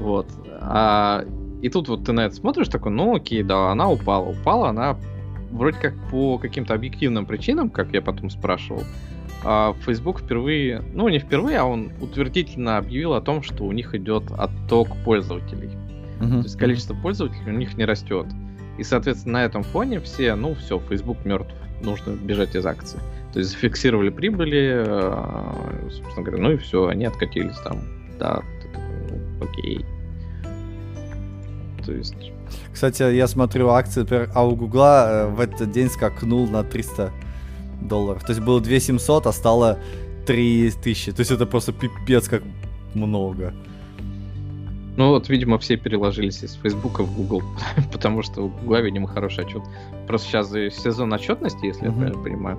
Вот. 0.00 0.26
А, 0.60 1.24
и 1.62 1.68
тут 1.68 1.88
вот 1.88 2.04
ты 2.04 2.12
на 2.12 2.26
это 2.26 2.34
смотришь, 2.34 2.68
такой, 2.68 2.92
ну 2.92 3.16
окей, 3.16 3.42
да, 3.42 3.70
она 3.70 3.90
упала. 3.90 4.28
Упала 4.28 4.68
она 4.68 4.98
вроде 5.50 5.78
как 5.78 5.94
по 6.10 6.38
каким-то 6.38 6.74
объективным 6.74 7.26
причинам, 7.26 7.70
как 7.70 7.92
я 7.92 8.02
потом 8.02 8.30
спрашивал. 8.30 8.82
А 9.44 9.74
Facebook 9.84 10.20
впервые, 10.20 10.82
ну 10.92 11.08
не 11.08 11.18
впервые, 11.18 11.58
а 11.58 11.64
он 11.64 11.92
утвердительно 12.00 12.78
объявил 12.78 13.14
о 13.14 13.20
том, 13.20 13.42
что 13.42 13.64
у 13.64 13.72
них 13.72 13.94
идет 13.94 14.24
отток 14.36 14.88
пользователей. 15.04 15.70
Uh-huh. 16.20 16.38
То 16.38 16.42
есть 16.42 16.58
количество 16.58 16.94
пользователей 16.94 17.52
у 17.52 17.58
них 17.58 17.76
не 17.76 17.84
растет. 17.84 18.26
И, 18.78 18.82
соответственно, 18.82 19.40
на 19.40 19.44
этом 19.44 19.62
фоне 19.62 20.00
все, 20.00 20.34
ну 20.34 20.54
все, 20.54 20.80
Facebook 20.88 21.24
мертв, 21.24 21.54
нужно 21.82 22.12
бежать 22.12 22.54
из 22.54 22.66
акции. 22.66 22.98
То 23.32 23.40
есть 23.40 23.52
зафиксировали 23.52 24.10
прибыли, 24.10 24.84
э, 24.86 25.90
собственно 25.90 26.22
говоря, 26.22 26.42
ну 26.42 26.50
и 26.52 26.56
все, 26.56 26.88
они 26.88 27.04
откатились 27.04 27.58
там. 27.58 27.80
Да, 28.18 28.42
ты 28.62 28.68
такой, 28.68 29.10
ну, 29.10 29.44
окей. 29.44 29.84
То 31.84 31.92
есть... 31.92 32.32
Кстати, 32.72 33.02
я 33.02 33.26
смотрю 33.26 33.68
акции, 33.68 34.00
например, 34.00 34.30
а 34.34 34.46
у 34.46 34.54
Гугла 34.54 35.08
э, 35.08 35.26
в 35.28 35.40
этот 35.40 35.70
день 35.70 35.88
скакнул 35.88 36.46
на 36.46 36.62
300 36.62 37.12
долларов. 37.80 38.22
То 38.22 38.32
есть 38.32 38.40
было 38.40 38.60
2700, 38.60 39.26
а 39.26 39.32
стало 39.32 39.78
3000. 40.26 41.12
То 41.12 41.20
есть 41.20 41.30
это 41.30 41.46
просто 41.46 41.72
пипец 41.72 42.28
как 42.28 42.42
много. 42.94 43.54
Ну 44.96 45.10
вот, 45.10 45.28
видимо, 45.28 45.58
все 45.58 45.76
переложились 45.76 46.42
из 46.42 46.54
Фейсбука 46.54 47.02
в 47.02 47.14
Google, 47.14 47.42
потому 47.92 48.22
что 48.22 48.42
у 48.42 48.48
Google, 48.48 48.82
видимо, 48.82 49.08
хороший 49.08 49.44
отчет. 49.44 49.62
Просто 50.06 50.28
сейчас 50.28 50.50
сезон 50.50 51.12
отчетности, 51.12 51.66
если 51.66 51.82
mm-hmm. 51.82 51.90
я 51.90 51.92
правильно 51.92 52.22
понимаю. 52.22 52.58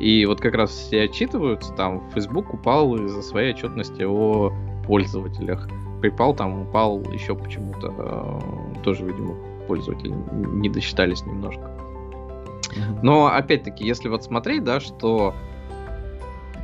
И 0.00 0.24
вот 0.26 0.40
как 0.40 0.54
раз 0.54 0.70
все 0.70 1.02
отчитываются, 1.02 1.72
там 1.72 2.02
Facebook 2.14 2.52
упал 2.54 2.96
из-за 2.96 3.22
своей 3.22 3.54
отчетности 3.54 4.02
о 4.02 4.52
пользователях. 4.86 5.68
PayPal 6.04 6.36
там 6.36 6.62
упал 6.62 7.02
еще 7.12 7.34
почему-то. 7.34 7.94
Э, 7.96 8.82
тоже, 8.82 9.04
видимо, 9.04 9.36
пользователи 9.66 10.14
не 10.32 10.68
досчитались 10.68 11.24
немножко. 11.24 11.70
Но 13.02 13.26
опять-таки, 13.26 13.84
если 13.84 14.08
вот 14.08 14.24
смотреть, 14.24 14.64
да, 14.64 14.80
что 14.80 15.34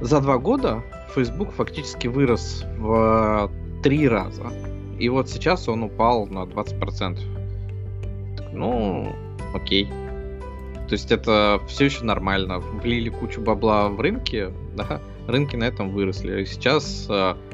за 0.01 0.21
два 0.21 0.39
года 0.39 0.83
Facebook 1.15 1.53
фактически 1.53 2.07
вырос 2.09 2.65
в 2.79 3.51
три 3.83 4.09
раза. 4.09 4.53
И 4.99 5.09
вот 5.09 5.29
сейчас 5.29 5.69
он 5.69 5.83
упал 5.85 6.27
на 6.27 6.45
20%. 6.45 7.19
Так, 8.37 8.53
ну, 8.53 9.15
окей. 9.55 9.87
То 10.89 10.95
есть 10.95 11.13
это 11.13 11.61
все 11.69 11.87
еще 11.87 12.05
нормально. 12.05 12.59
Влили 12.59 13.11
кучу 13.11 13.41
бабла 13.41 13.89
в 13.89 14.01
рынке, 14.01 14.53
да, 14.77 15.01
рынки 15.27 15.57
на 15.57 15.65
этом 15.65 15.91
выросли. 15.91 16.43
И 16.43 16.47
сейчас, 16.47 17.07
э, 17.09 17.13
э, 17.13 17.50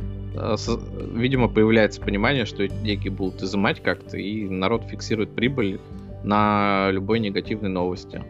видимо, 1.14 1.49
появляется 1.49 2.01
понимание, 2.01 2.44
что 2.44 2.62
эти 2.62 2.75
деньги 2.75 3.09
будут 3.09 3.42
изымать 3.42 3.83
как-то, 3.83 4.16
и 4.16 4.49
народ 4.49 4.85
фиксирует 4.85 5.35
прибыль 5.35 5.81
на 6.22 6.90
любой 6.90 7.20
негативной 7.20 7.70
новости. 7.70 8.22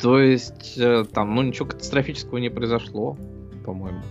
То 0.00 0.18
есть 0.18 0.74
э, 0.76 1.04
там, 1.12 1.34
ну, 1.34 1.42
ничего 1.42 1.66
катастрофического 1.66 2.38
не 2.38 2.50
произошло, 2.50 3.16
по-моему. 3.64 4.02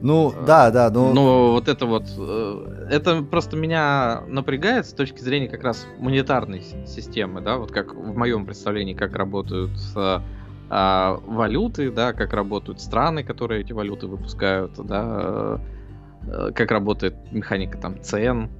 Ну, 0.00 0.30
э, 0.30 0.46
да, 0.46 0.70
да, 0.70 0.90
но... 0.90 1.12
Ну, 1.12 1.52
вот 1.52 1.68
это 1.68 1.86
вот, 1.86 2.04
э, 2.16 2.86
это 2.90 3.22
просто 3.22 3.56
меня 3.56 4.22
напрягает 4.28 4.86
с 4.86 4.92
точки 4.92 5.20
зрения 5.20 5.48
как 5.48 5.62
раз 5.64 5.86
монетарной 5.98 6.62
системы, 6.86 7.40
да, 7.40 7.56
вот 7.58 7.72
как 7.72 7.94
в 7.94 8.16
моем 8.16 8.46
представлении, 8.46 8.94
как 8.94 9.16
работают 9.16 9.72
а, 10.70 11.20
валюты, 11.26 11.90
да, 11.90 12.12
как 12.12 12.32
работают 12.32 12.80
страны, 12.80 13.24
которые 13.24 13.62
эти 13.62 13.72
валюты 13.72 14.06
выпускают, 14.06 14.74
да, 14.76 15.60
как 16.54 16.70
работает 16.70 17.16
механика 17.32 17.76
там 17.76 18.00
цен 18.02 18.50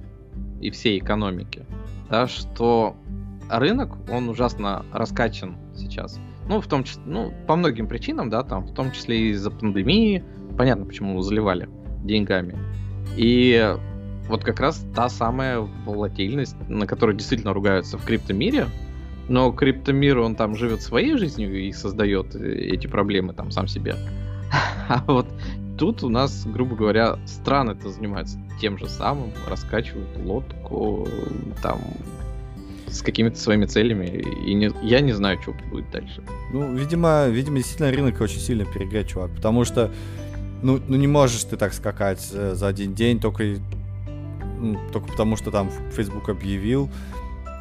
и 0.59 0.71
всей 0.71 0.99
экономики, 0.99 1.65
да, 2.09 2.27
что 2.27 2.95
рынок, 3.49 3.97
он 4.09 4.29
ужасно 4.29 4.85
раскачан 4.91 5.55
сейчас. 5.75 6.19
Ну, 6.47 6.59
в 6.59 6.67
том 6.67 6.83
числе, 6.83 7.03
ну, 7.05 7.33
по 7.47 7.55
многим 7.55 7.87
причинам, 7.87 8.29
да, 8.29 8.43
там, 8.43 8.65
в 8.65 8.73
том 8.73 8.91
числе 8.91 9.29
из-за 9.29 9.51
пандемии, 9.51 10.23
понятно, 10.57 10.85
почему 10.85 11.21
заливали 11.21 11.69
деньгами. 12.03 12.57
И 13.15 13.75
вот 14.27 14.43
как 14.43 14.59
раз 14.59 14.85
та 14.95 15.07
самая 15.09 15.59
волатильность, 15.85 16.55
на 16.67 16.87
которой 16.87 17.15
действительно 17.15 17.53
ругаются 17.53 17.97
в 17.97 18.05
криптомире, 18.05 18.67
но 19.31 19.51
криптомир, 19.51 20.19
он 20.19 20.35
там 20.35 20.55
живет 20.55 20.81
своей 20.81 21.17
жизнью 21.17 21.57
и 21.57 21.71
создает 21.71 22.35
эти 22.35 22.87
проблемы 22.87 23.33
там 23.33 23.51
сам 23.51 23.67
себе. 23.67 23.95
А 24.89 25.03
вот 25.07 25.27
тут 25.77 26.03
у 26.03 26.09
нас, 26.09 26.45
грубо 26.45 26.75
говоря, 26.75 27.17
страны-то 27.25 27.89
занимаются 27.89 28.37
тем 28.59 28.77
же 28.77 28.89
самым, 28.89 29.31
раскачивают 29.47 30.09
лодку, 30.17 31.07
там, 31.63 31.79
с 32.87 33.01
какими-то 33.01 33.37
своими 33.37 33.65
целями, 33.65 34.05
и 34.45 34.53
не, 34.53 34.69
я 34.83 34.99
не 34.99 35.13
знаю, 35.13 35.41
что 35.41 35.53
будет 35.69 35.89
дальше. 35.91 36.21
Ну, 36.51 36.75
видимо, 36.75 37.27
видимо, 37.29 37.57
действительно 37.57 37.89
рынок 37.89 38.19
очень 38.19 38.39
сильно 38.41 38.65
перегрет, 38.65 39.07
чувак, 39.07 39.31
потому 39.33 39.63
что 39.63 39.91
ну, 40.61 40.79
ну 40.85 40.97
не 40.97 41.07
можешь 41.07 41.43
ты 41.45 41.55
так 41.55 41.73
скакать 41.73 42.29
э, 42.33 42.53
за 42.53 42.67
один 42.67 42.93
день 42.93 43.21
только, 43.21 43.45
ну, 44.59 44.77
только 44.91 45.07
потому, 45.07 45.37
что 45.37 45.51
там 45.51 45.71
Facebook 45.95 46.27
объявил, 46.27 46.89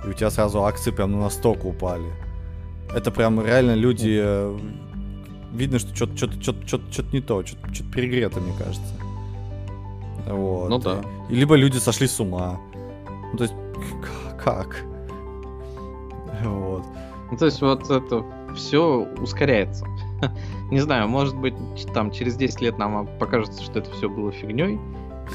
и 0.04 0.08
у 0.08 0.12
тебя 0.12 0.30
сразу 0.30 0.64
акции 0.64 0.90
прям 0.90 1.12
ну, 1.12 1.20
настолько 1.20 1.66
упали. 1.66 2.12
Это 2.94 3.10
прям 3.10 3.44
реально 3.44 3.74
люди... 3.74 4.18
Э, 4.20 4.58
видно, 5.52 5.78
что 5.78 5.94
что-то 5.94 7.12
не 7.12 7.20
то, 7.20 7.44
что-то 7.44 7.68
перегрето, 7.92 8.40
мне 8.40 8.52
кажется. 8.58 8.94
Вот. 10.26 10.68
Ну 10.68 10.78
да. 10.78 11.00
И, 11.28 11.34
либо 11.34 11.54
люди 11.54 11.78
сошли 11.78 12.06
с 12.06 12.18
ума. 12.20 12.58
Ну, 13.32 13.38
то 13.38 13.44
есть, 13.44 13.54
как? 14.42 14.84
Вот. 16.42 16.84
Ну, 17.30 17.36
то 17.36 17.44
есть, 17.44 17.60
вот 17.60 17.90
это 17.90 18.24
все 18.54 19.06
ускоряется. 19.20 19.86
Не 20.70 20.80
знаю, 20.80 21.08
может 21.08 21.36
быть, 21.36 21.54
там 21.94 22.10
через 22.10 22.36
10 22.36 22.60
лет 22.60 22.78
нам 22.78 23.08
покажется, 23.18 23.62
что 23.62 23.80
это 23.80 23.90
все 23.92 24.08
было 24.08 24.32
фигней, 24.32 24.78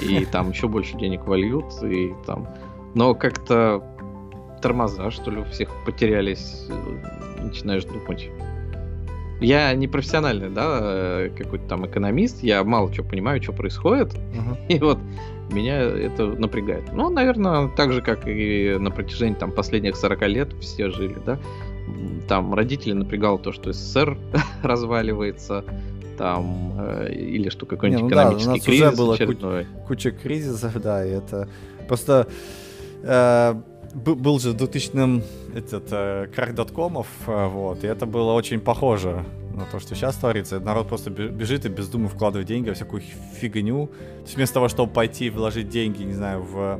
и 0.01 0.25
там 0.31 0.51
еще 0.51 0.67
больше 0.67 0.97
денег 0.97 1.25
вольют, 1.25 1.65
и 1.83 2.13
там... 2.25 2.47
Но 2.93 3.13
как-то 3.13 3.83
тормоза, 4.67 5.11
что 5.11 5.31
ли, 5.31 5.37
у 5.37 5.43
всех 5.45 5.69
потерялись, 5.85 6.67
начинаешь 7.39 7.85
думать. 7.85 8.29
Я 9.41 9.73
не 9.73 9.87
профессиональный, 9.87 10.49
да, 10.49 10.79
э, 10.81 11.29
какой-то 11.37 11.67
там 11.67 11.85
экономист, 11.85 12.41
я 12.41 12.63
мало 12.63 12.91
чего 12.93 13.07
понимаю, 13.07 13.43
что 13.43 13.51
происходит, 13.51 14.13
uh-huh. 14.13 14.67
и 14.69 14.79
вот 14.79 14.97
меня 15.51 15.81
это 15.81 16.25
напрягает. 16.27 16.85
Ну, 16.93 17.09
наверное, 17.09 17.67
так 17.67 17.91
же, 17.91 18.01
как 18.01 18.27
и 18.27 18.77
на 18.79 18.91
протяжении 18.91 19.35
там 19.35 19.51
последних 19.51 19.97
40 19.97 20.21
лет 20.27 20.53
все 20.61 20.89
жили, 20.89 21.17
да 21.25 21.37
там 22.27 22.53
родители 22.53 22.93
напрягало 22.93 23.37
то, 23.37 23.51
что 23.51 23.71
СССР 23.71 24.17
разваливается, 24.63 25.63
там, 26.17 26.73
э, 26.79 27.13
или 27.13 27.49
что 27.49 27.65
какой-нибудь 27.65 28.03
Не, 28.03 28.09
ну 28.09 28.15
экономический 28.15 28.45
да, 28.45 28.51
у 28.51 28.55
нас 28.55 28.65
кризис 28.65 28.87
уже 28.87 28.97
было 28.97 29.13
очередной. 29.15 29.65
Куча, 29.65 29.87
куча 29.87 30.11
кризисов, 30.11 30.81
да, 30.81 31.05
и 31.05 31.09
это 31.09 31.47
просто 31.87 32.27
э, 33.03 33.55
был 33.95 34.39
же 34.39 34.51
в 34.51 34.55
2000-м 34.55 35.23
этот 35.55 35.87
э, 35.91 36.27
крах 36.35 36.53
доткомов, 36.53 37.07
э, 37.27 37.47
вот, 37.47 37.83
и 37.83 37.87
это 37.87 38.05
было 38.05 38.33
очень 38.33 38.59
похоже 38.59 39.25
на 39.53 39.63
то, 39.65 39.79
что 39.79 39.95
сейчас 39.95 40.17
творится. 40.17 40.59
Народ 40.59 40.89
просто 40.89 41.09
бежит 41.09 41.65
и 41.65 41.69
бездумно 41.69 42.09
вкладывает 42.09 42.47
деньги 42.47 42.67
во 42.69 42.75
всякую 42.75 43.01
фигню. 43.39 43.87
То 43.87 44.21
есть 44.23 44.35
вместо 44.35 44.55
того, 44.55 44.67
чтобы 44.67 44.91
пойти 44.91 45.29
вложить 45.29 45.69
деньги, 45.69 46.03
не 46.03 46.13
знаю, 46.13 46.43
в 46.43 46.79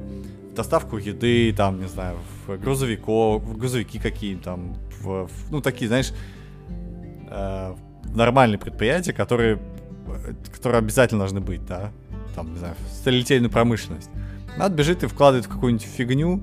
доставку 0.56 0.98
еды, 0.98 1.54
там, 1.54 1.80
не 1.80 1.88
знаю, 1.88 2.18
в 2.46 2.58
грузовиков, 2.58 3.42
в 3.42 3.58
грузовики 3.58 3.98
какие-то 3.98 4.44
там, 4.44 4.76
в, 5.02 5.28
в, 5.28 5.52
ну, 5.52 5.62
такие, 5.62 5.88
знаешь, 5.88 6.12
э, 7.30 7.76
нормальные 8.14 8.60
предприятия, 8.60 9.14
которые, 9.14 9.60
которые 10.54 10.80
обязательно 10.80 11.20
должны 11.20 11.40
быть, 11.40 11.66
да, 11.66 11.92
там, 12.36 12.52
не 12.52 12.60
знаю, 12.60 12.76
сталелитейную 12.92 13.50
промышленность. 13.50 14.10
Надо 14.58 14.76
бежит 14.76 15.04
и 15.04 15.08
вкладывает 15.08 15.46
в 15.46 15.50
какую-нибудь 15.50 15.86
фигню, 15.86 16.42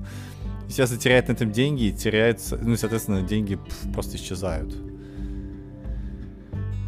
естественно, 0.73 1.01
теряет 1.01 1.27
на 1.27 1.33
этом 1.33 1.51
деньги, 1.51 1.83
и 1.83 1.91
теряется, 1.91 2.57
ну, 2.61 2.75
соответственно, 2.75 3.21
деньги 3.21 3.59
просто 3.93 4.17
исчезают. 4.17 4.75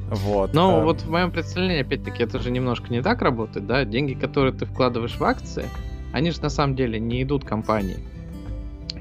Вот. 0.09 0.53
Но 0.53 0.81
э... 0.81 0.83
вот 0.83 1.01
в 1.01 1.09
моем 1.09 1.31
представлении, 1.31 1.81
опять-таки, 1.81 2.23
это 2.23 2.39
же 2.39 2.51
немножко 2.51 2.91
не 2.91 3.01
так 3.01 3.21
работает, 3.21 3.67
да? 3.67 3.86
Деньги, 3.86 4.13
которые 4.13 4.53
ты 4.53 4.65
вкладываешь 4.65 5.15
в 5.17 5.23
акции, 5.23 5.65
они 6.13 6.31
же 6.31 6.41
на 6.41 6.49
самом 6.49 6.75
деле 6.75 6.99
не 6.99 7.23
идут 7.23 7.45
компании. 7.45 7.97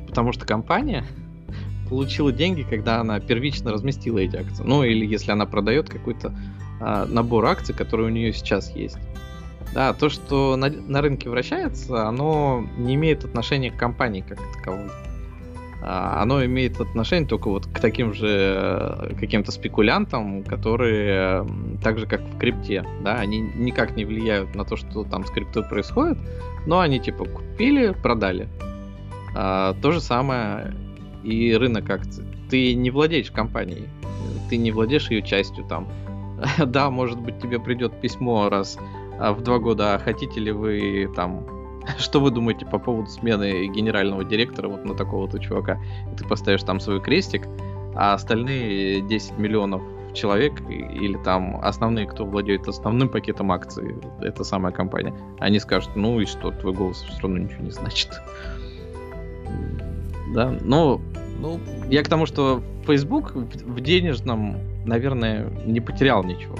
Потому 0.07 0.33
что 0.33 0.47
компания 0.47 1.05
получила 1.89 2.31
деньги, 2.33 2.63
когда 2.69 3.01
она 3.01 3.21
первично 3.21 3.73
разместила 3.73 4.19
эти 4.19 4.37
акции. 4.37 4.65
Ну, 4.65 4.83
или 4.85 5.07
если 5.07 5.31
она 5.31 5.47
продает 5.47 5.89
какой-то 5.89 6.35
а, 6.81 7.07
набор 7.07 7.47
акций, 7.47 7.75
который 7.75 8.07
у 8.07 8.11
нее 8.11 8.33
сейчас 8.33 8.75
есть. 8.75 8.99
Да, 9.73 9.93
то, 9.93 10.09
что 10.09 10.57
на, 10.57 10.69
на 10.69 11.01
рынке 11.01 11.29
вращается, 11.29 12.07
оно 12.07 12.65
не 12.77 12.95
имеет 12.95 13.25
отношения 13.25 13.71
к 13.71 13.77
компании 13.77 14.21
как 14.21 14.39
таковой. 14.53 14.91
А, 15.87 16.23
оно 16.23 16.43
имеет 16.45 16.81
отношение 16.81 17.29
только 17.29 17.51
вот 17.51 17.67
к 17.67 17.79
таким 17.79 18.15
же 18.15 18.27
э, 18.29 19.15
каким-то 19.21 19.53
спекулянтам, 19.53 20.43
которые 20.43 21.47
так 21.83 21.99
же 21.99 22.07
как 22.07 22.23
в 22.23 22.39
крипте, 22.39 22.87
да, 23.03 23.17
они 23.17 23.41
никак 23.41 23.95
не 23.95 24.07
влияют 24.07 24.55
на 24.55 24.65
то, 24.65 24.77
что 24.77 25.05
там 25.05 25.27
с 25.27 25.31
криптой 25.31 25.63
происходит, 25.63 26.17
но 26.67 26.81
они 26.81 27.01
типа 27.01 27.27
купили, 27.27 27.93
продали. 27.93 28.49
А, 29.35 29.75
то 29.83 29.93
же 29.93 30.01
самое 30.01 30.75
и 31.23 31.55
рынок 31.55 31.91
акций. 31.91 32.25
Ты 32.49 32.75
не 32.75 32.91
владеешь 32.91 33.31
компанией, 33.31 33.89
ты 34.49 34.57
не 34.57 34.71
владеешь 34.71 35.11
ее 35.11 35.21
частью 35.21 35.65
там. 35.65 35.87
да, 36.67 36.89
может 36.89 37.21
быть, 37.21 37.39
тебе 37.41 37.61
придет 37.61 38.01
письмо 38.01 38.49
раз 38.49 38.79
в 39.19 39.43
два 39.43 39.59
года, 39.59 39.95
а 39.95 39.99
хотите 39.99 40.41
ли 40.41 40.53
вы 40.53 41.11
там 41.15 41.47
что 41.99 42.21
вы 42.21 42.31
думаете 42.31 42.67
по 42.67 42.79
поводу 42.79 43.09
смены 43.09 43.67
генерального 43.67 44.25
директора 44.25 44.69
вот 44.69 44.85
на 44.85 44.95
такого 44.95 45.29
то 45.29 45.39
чувака? 45.39 45.79
И 46.13 46.17
ты 46.17 46.27
поставишь 46.27 46.63
там 46.63 46.81
свой 46.81 47.01
крестик, 47.01 47.47
а 47.95 48.15
остальные 48.15 49.03
10 49.03 49.39
миллионов 49.39 49.83
человек 50.15 50.61
или 50.71 51.17
там 51.19 51.61
основные, 51.63 52.07
кто 52.07 52.25
владеет 52.25 52.69
основным 52.69 53.09
пакетом 53.09 53.51
акций, 53.51 53.97
это 54.21 54.45
самая 54.45 54.73
компания, 54.73 55.13
они 55.41 55.59
скажут, 55.59 55.97
ну 55.97 56.21
и 56.21 56.25
что, 56.25 56.53
твой 56.53 56.73
голос 56.73 57.03
все 57.03 57.21
равно 57.23 57.39
ничего 57.39 57.65
не 57.65 57.73
значит. 57.73 58.11
Да, 60.33 60.57
но 60.63 61.01
ну, 61.41 61.61
я 61.91 62.03
к 62.03 62.09
тому, 62.09 62.27
что 62.27 62.63
Facebook 62.87 63.35
в 63.35 63.81
денежном, 63.81 64.57
наверное, 64.87 65.51
не 65.67 65.81
потерял 65.81 66.23
ничего 66.23 66.57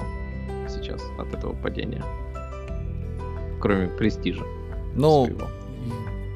сейчас 0.69 1.03
от 1.19 1.33
этого 1.33 1.55
падения 1.55 2.03
кроме 3.65 3.87
престижа. 3.87 4.43
Ну, 4.95 5.25
своего. 5.25 5.49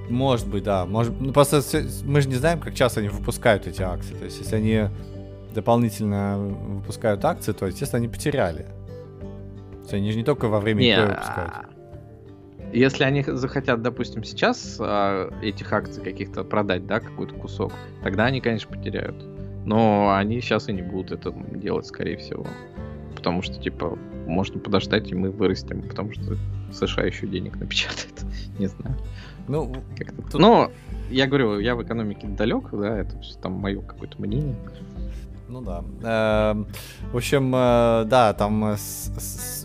может 0.09 0.49
быть, 0.49 0.65
да. 0.65 0.87
Может, 0.87 1.21
ну, 1.21 1.31
просто 1.35 1.61
мы 2.05 2.23
же 2.23 2.29
не 2.31 2.37
знаем, 2.37 2.59
как 2.59 2.75
часто 2.75 3.01
они 3.01 3.11
выпускают 3.11 3.67
эти 3.67 3.83
акции. 3.83 4.15
То 4.15 4.25
есть, 4.25 4.41
если 4.41 4.57
они 4.57 4.85
дополнительно 5.55 6.39
выпускают 6.39 7.23
акции, 7.27 7.53
то, 7.53 7.67
естественно, 7.67 7.99
они 7.99 8.09
потеряли. 8.09 8.63
То 8.63 9.81
есть, 9.81 9.95
они 9.95 10.11
же 10.11 10.17
не 10.17 10.25
только 10.25 10.49
во 10.49 10.59
время 10.59 10.81
не, 10.81 10.99
выпускают. 10.99 11.53
Если 12.73 13.05
они 13.05 13.23
захотят, 13.23 13.83
допустим, 13.83 14.25
сейчас 14.25 14.79
а, 14.81 15.31
этих 15.43 15.71
акций 15.71 16.03
каких-то 16.03 16.45
продать, 16.45 16.87
да, 16.87 17.01
какой-то 17.01 17.35
кусок, 17.35 17.75
тогда 18.03 18.25
они, 18.25 18.41
конечно, 18.41 18.75
потеряют. 18.75 19.23
Но 19.67 20.15
они 20.15 20.41
сейчас 20.41 20.71
и 20.71 20.73
не 20.73 20.81
будут 20.81 21.13
это 21.13 21.35
делать, 21.55 21.85
скорее 21.85 22.17
всего. 22.17 22.47
Потому 23.29 23.43
что, 23.43 23.63
типа, 23.63 23.99
можно 24.27 24.59
подождать, 24.59 25.13
и 25.13 25.15
мы 25.15 25.31
вырастем, 25.31 25.83
потому 25.83 26.15
что 26.15 26.39
США 26.73 27.05
еще 27.05 27.27
денег 27.27 27.57
напечатает. 27.57 28.25
Не 28.59 28.69
знаю. 28.69 28.97
Ну, 29.49 29.71
как-то. 29.99 30.23
Тут... 30.23 30.41
Но 30.41 30.71
я 31.11 31.27
говорю, 31.27 31.59
я 31.59 31.77
в 31.77 31.83
экономике 31.83 32.27
далек, 32.27 32.71
да, 32.73 33.01
это 33.01 33.21
все 33.21 33.39
там 33.39 33.53
мое 33.53 33.83
какое-то 33.83 34.19
мнение. 34.19 34.57
Ну 35.47 35.61
да. 35.61 35.85
Эм, 36.03 36.67
в 37.13 37.17
общем, 37.19 37.55
э, 37.55 38.07
да, 38.07 38.33
там 38.33 38.77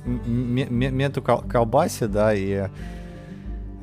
мету 0.06 1.22
колбаси, 1.22 2.08
да, 2.08 2.34
и 2.34 2.68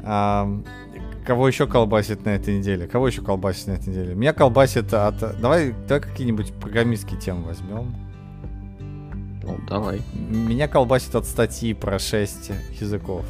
кого 0.02 1.48
еще 1.48 1.66
колбасит 1.66 2.26
на 2.26 2.30
этой 2.30 2.58
неделе? 2.58 2.86
Кого 2.86 3.08
еще 3.08 3.22
колбасит 3.22 3.68
на 3.68 3.72
этой 3.72 3.88
неделе? 3.88 4.14
Меня 4.14 4.34
колбасит 4.34 4.92
от... 4.92 5.40
Давай, 5.40 5.74
давай 5.88 6.02
какие-нибудь 6.02 6.52
программистские 6.52 7.18
темы 7.18 7.44
возьмем. 7.44 8.09
Ну, 9.50 9.58
давай. 9.66 10.00
Меня 10.14 10.68
колбасит 10.68 11.14
от 11.14 11.26
статьи 11.26 11.74
про 11.74 11.98
6 11.98 12.52
языков. 12.80 13.24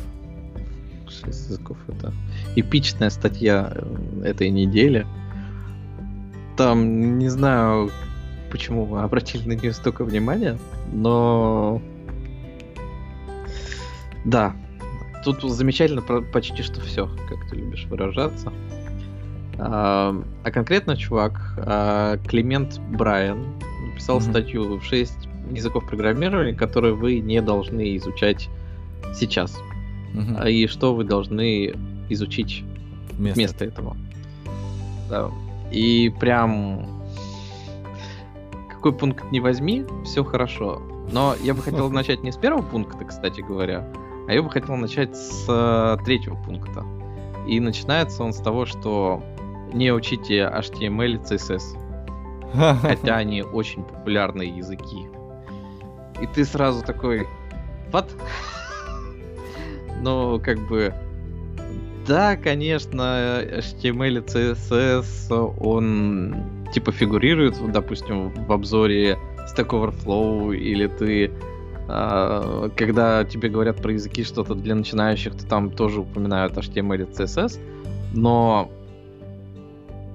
6 1.09 1.27
языков 1.27 1.79
это 1.89 2.13
эпичная 2.57 3.11
статья 3.11 3.73
э, 3.75 4.23
этой 4.25 4.51
недели. 4.51 5.07
Там, 6.57 7.19
не 7.19 7.29
знаю, 7.29 7.91
почему 8.51 8.85
вы 8.85 9.01
обратили 9.01 9.49
на 9.49 9.53
нее 9.53 9.73
столько 9.73 10.05
внимания, 10.05 10.59
но... 10.93 11.81
Да, 14.27 14.55
тут 15.25 15.43
замечательно 15.43 16.03
почти 16.03 16.63
что 16.63 16.83
все, 16.83 17.09
как 17.29 17.49
ты 17.49 17.57
любишь 17.57 17.87
выражаться. 17.87 18.53
А, 19.59 20.23
а 20.45 20.51
конкретно 20.51 20.97
чувак, 20.97 21.55
а, 21.57 22.19
Климент 22.29 22.79
Брайан, 22.91 23.47
написал 23.89 24.19
mm-hmm. 24.19 24.31
статью 24.31 24.79
в 24.79 24.85
6 24.85 25.30
языков 25.51 25.87
программирования, 25.87 26.55
которые 26.55 26.95
вы 26.95 27.21
не 27.21 27.41
должны 27.41 27.97
изучать 27.97 28.49
сейчас. 29.15 29.59
Угу. 30.15 30.47
И 30.47 30.67
что 30.67 30.95
вы 30.95 31.05
должны 31.05 31.75
изучить 32.09 32.65
вместо, 33.13 33.39
вместо 33.39 33.65
этого. 33.65 33.97
Да. 35.09 35.31
И 35.71 36.13
прям 36.21 36.87
какой 38.69 38.93
пункт 38.93 39.31
не 39.31 39.41
возьми, 39.41 39.85
все 40.05 40.25
хорошо. 40.25 40.81
Но 41.13 41.35
я 41.43 41.55
бы 41.55 41.63
хотел 41.63 41.91
начать 41.91 42.23
не 42.23 42.33
с 42.33 42.37
первого 42.37 42.63
пункта, 42.63 43.05
кстати 43.05 43.41
говоря, 43.41 43.87
а 44.29 44.33
я 44.33 44.43
бы 44.43 44.51
хотел 44.51 44.77
начать 44.77 45.17
с 45.17 45.45
э, 45.49 45.97
третьего 46.05 46.37
пункта. 46.37 46.85
И 47.47 47.59
начинается 47.59 48.23
он 48.23 48.33
с 48.33 48.39
того, 48.39 48.65
что 48.65 49.23
не 49.73 49.93
учите 49.93 50.41
HTML 50.41 51.15
и 51.15 51.17
CSS. 51.17 51.77
Хотя 52.81 53.17
они 53.17 53.43
очень 53.43 53.83
популярные 53.83 54.49
языки 54.49 55.10
и 56.21 56.27
ты 56.27 56.45
сразу 56.45 56.85
такой, 56.85 57.27
вот. 57.93 58.11
Ну, 60.03 60.41
как 60.41 60.59
бы, 60.67 60.95
да, 62.07 62.37
конечно, 62.37 63.43
HTML 63.43 64.19
и 64.19 64.21
CSS, 64.21 65.55
он 65.61 66.35
типа 66.73 66.93
фигурирует, 66.93 67.57
допустим, 67.73 68.31
в 68.31 68.53
обзоре 68.53 69.19
Stack 69.55 69.69
Overflow, 69.69 70.57
или 70.57 70.87
ты 70.87 71.31
а, 71.93 72.71
когда 72.77 73.25
тебе 73.25 73.49
говорят 73.49 73.83
про 73.83 73.93
языки 73.93 74.23
что-то 74.23 74.55
для 74.55 74.77
начинающих, 74.77 75.35
то 75.35 75.45
там 75.45 75.71
тоже 75.71 76.03
упоминают 76.03 76.57
HTML 76.57 77.03
и 77.03 77.13
CSS, 77.13 77.59
но 78.15 78.71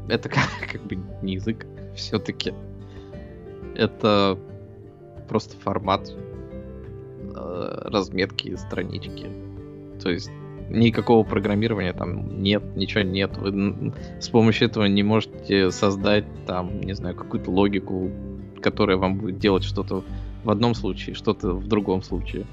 это 0.07 0.29
как, 0.29 0.47
как 0.71 0.81
бы 0.83 0.97
не 1.21 1.33
язык 1.33 1.65
все-таки. 1.95 2.53
Это 3.75 4.37
просто 5.27 5.57
формат 5.57 6.09
э, 7.35 7.81
разметки 7.85 8.55
странички. 8.55 9.27
То 10.01 10.09
есть 10.09 10.29
никакого 10.69 11.23
программирования 11.23 11.93
там 11.93 12.41
нет, 12.41 12.63
ничего 12.75 13.03
нет. 13.03 13.37
Вы 13.37 13.93
с 14.19 14.29
помощью 14.29 14.67
этого 14.67 14.85
не 14.85 15.03
можете 15.03 15.71
создать 15.71 16.25
там, 16.45 16.81
не 16.81 16.93
знаю, 16.93 17.15
какую-то 17.15 17.51
логику, 17.51 18.11
которая 18.61 18.97
вам 18.97 19.17
будет 19.17 19.39
делать 19.39 19.63
что-то 19.63 20.03
в 20.43 20.49
одном 20.49 20.75
случае, 20.75 21.15
что-то 21.15 21.53
в 21.53 21.67
другом 21.67 22.01
случае. 22.01 22.45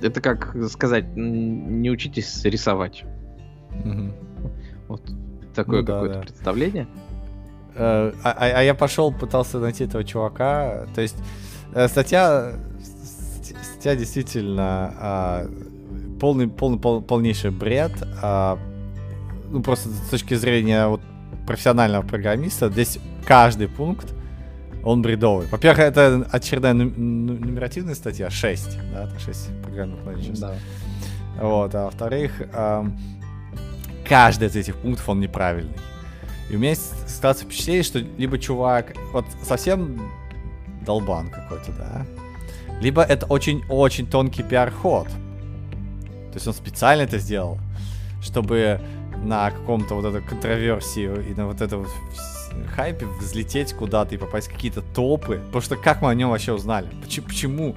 Это 0.00 0.20
как 0.20 0.56
сказать, 0.68 1.16
не 1.16 1.90
учитесь 1.90 2.44
рисовать. 2.44 3.04
Угу. 3.84 4.12
Вот 4.88 5.02
такое 5.54 5.80
ну, 5.80 5.86
какое-то 5.86 6.14
да, 6.14 6.20
да. 6.20 6.26
представление. 6.26 6.86
Э, 7.74 8.12
а, 8.22 8.30
а, 8.30 8.58
а 8.58 8.62
я 8.62 8.74
пошел, 8.74 9.12
пытался 9.12 9.58
найти 9.58 9.84
этого 9.84 10.04
чувака. 10.04 10.86
То 10.94 11.00
есть 11.00 11.16
э, 11.74 11.88
статья, 11.88 12.52
статья 13.62 13.96
действительно 13.96 14.94
а, 14.98 15.46
полный, 16.20 16.48
полный, 16.48 16.78
пол, 16.78 17.02
полнейший 17.02 17.50
бред. 17.50 17.92
А, 18.22 18.58
ну, 19.50 19.62
просто 19.62 19.88
с 19.88 20.08
точки 20.10 20.34
зрения 20.34 20.86
вот, 20.86 21.00
профессионального 21.46 22.02
программиста, 22.02 22.68
здесь 22.70 22.98
каждый 23.26 23.68
пункт, 23.68 24.12
он 24.84 25.00
бредовый. 25.00 25.46
Во-первых, 25.46 25.80
это 25.80 26.26
очередная 26.30 26.74
нумеративная 26.74 27.94
статья, 27.94 28.30
6, 28.30 28.78
да, 28.92 29.08
6 29.18 29.62
программных 29.62 30.04
менеджеров. 30.04 30.40
Да. 30.40 30.54
Вот, 31.40 31.74
а 31.74 31.84
во-вторых, 31.84 32.42
каждый 34.08 34.48
из 34.48 34.56
этих 34.56 34.76
пунктов, 34.76 35.08
он 35.08 35.20
неправильный. 35.20 35.76
И 36.50 36.56
у 36.56 36.58
меня 36.58 36.74
складывается 36.74 37.44
впечатление, 37.44 37.82
что 37.82 37.98
либо 37.98 38.38
чувак 38.38 38.94
вот 39.12 39.24
совсем 39.42 40.00
долбан 40.84 41.30
какой-то, 41.30 41.72
да, 41.72 42.06
либо 42.80 43.02
это 43.02 43.26
очень-очень 43.26 44.06
тонкий 44.06 44.42
пиар-ход. 44.42 45.06
То 45.06 46.34
есть 46.34 46.46
он 46.46 46.54
специально 46.54 47.02
это 47.02 47.18
сделал. 47.18 47.58
чтобы 48.22 48.80
на 49.24 49.50
каком-то 49.50 49.94
вот 49.94 50.04
этой 50.06 50.22
контроверсии 50.22 51.30
и 51.30 51.34
на 51.34 51.46
вот 51.46 51.60
этом 51.60 51.86
хайпе 52.74 53.06
взлететь 53.20 53.72
куда-то 53.74 54.14
и 54.14 54.18
попасть 54.18 54.48
в 54.48 54.52
какие-то 54.52 54.80
топы. 54.80 55.40
Потому 55.46 55.62
что 55.62 55.76
как 55.76 56.02
мы 56.02 56.10
о 56.10 56.14
нем 56.14 56.30
вообще 56.30 56.52
узнали? 56.52 56.88
Почему? 57.02 57.76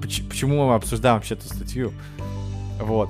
Почему 0.00 0.66
мы 0.66 0.74
обсуждаем 0.74 1.16
вообще 1.16 1.34
эту 1.34 1.46
статью? 1.46 1.92
Вот. 2.80 3.08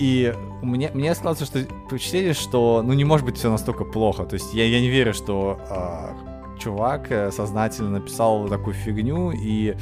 И 0.00 0.34
меня, 0.62 0.90
мне 0.94 1.14
складывается 1.14 1.44
что 1.44 1.74
впечатление, 1.86 2.32
что 2.32 2.82
ну 2.82 2.94
не 2.94 3.04
может 3.04 3.26
быть 3.26 3.36
все 3.36 3.50
настолько 3.50 3.84
плохо. 3.84 4.24
То 4.24 4.34
есть 4.34 4.54
я, 4.54 4.64
я 4.64 4.80
не 4.80 4.88
верю, 4.88 5.12
что 5.12 5.60
э, 5.68 6.58
чувак 6.58 7.08
сознательно 7.32 7.90
написал 7.90 8.48
такую 8.48 8.74
фигню, 8.74 9.30
и 9.32 9.76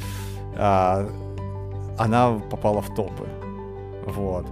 э, 0.55 1.09
она 1.97 2.39
попала 2.51 2.81
в 2.81 2.93
топы. 2.93 3.27
Вот. 4.05 4.45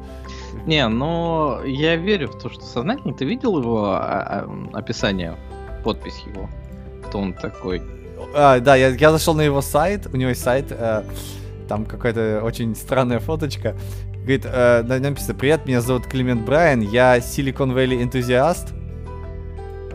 Не, 0.66 0.88
но 0.88 1.62
я 1.66 1.96
верю 1.96 2.30
в 2.30 2.38
то, 2.38 2.50
что 2.50 2.64
сознательно. 2.64 3.14
Ты 3.14 3.26
видел 3.26 3.60
его 3.60 3.92
а, 3.92 4.00
а, 4.02 4.78
описание, 4.78 5.36
подпись 5.84 6.24
его? 6.26 6.50
Кто 7.06 7.20
он 7.20 7.34
такой? 7.34 7.82
А, 8.36 8.60
да, 8.60 8.76
я, 8.76 8.90
я 8.90 9.12
зашел 9.12 9.34
на 9.34 9.42
его 9.42 9.62
сайт, 9.62 10.08
у 10.12 10.18
него 10.18 10.30
есть 10.30 10.44
сайт, 10.44 10.68
э, 10.70 11.04
там 11.68 11.86
какая-то 11.86 12.42
очень 12.44 12.76
странная 12.76 13.20
фоточка. 13.20 13.76
Говорит, 14.28 14.46
э, 14.46 14.84
написано, 14.84 15.36
привет, 15.36 15.66
меня 15.66 15.80
зовут 15.80 16.06
Климент 16.06 16.42
Брайан, 16.42 16.82
я 16.82 17.18
Silicon 17.20 17.74
Valley 17.74 18.04
энтузиаст, 18.04 18.74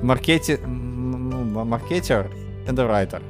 маркети... 0.01 0.59
ну, 0.64 1.66
маркетер 1.66 2.30
and 2.66 2.80
a 2.80 2.87
writer. 2.87 3.22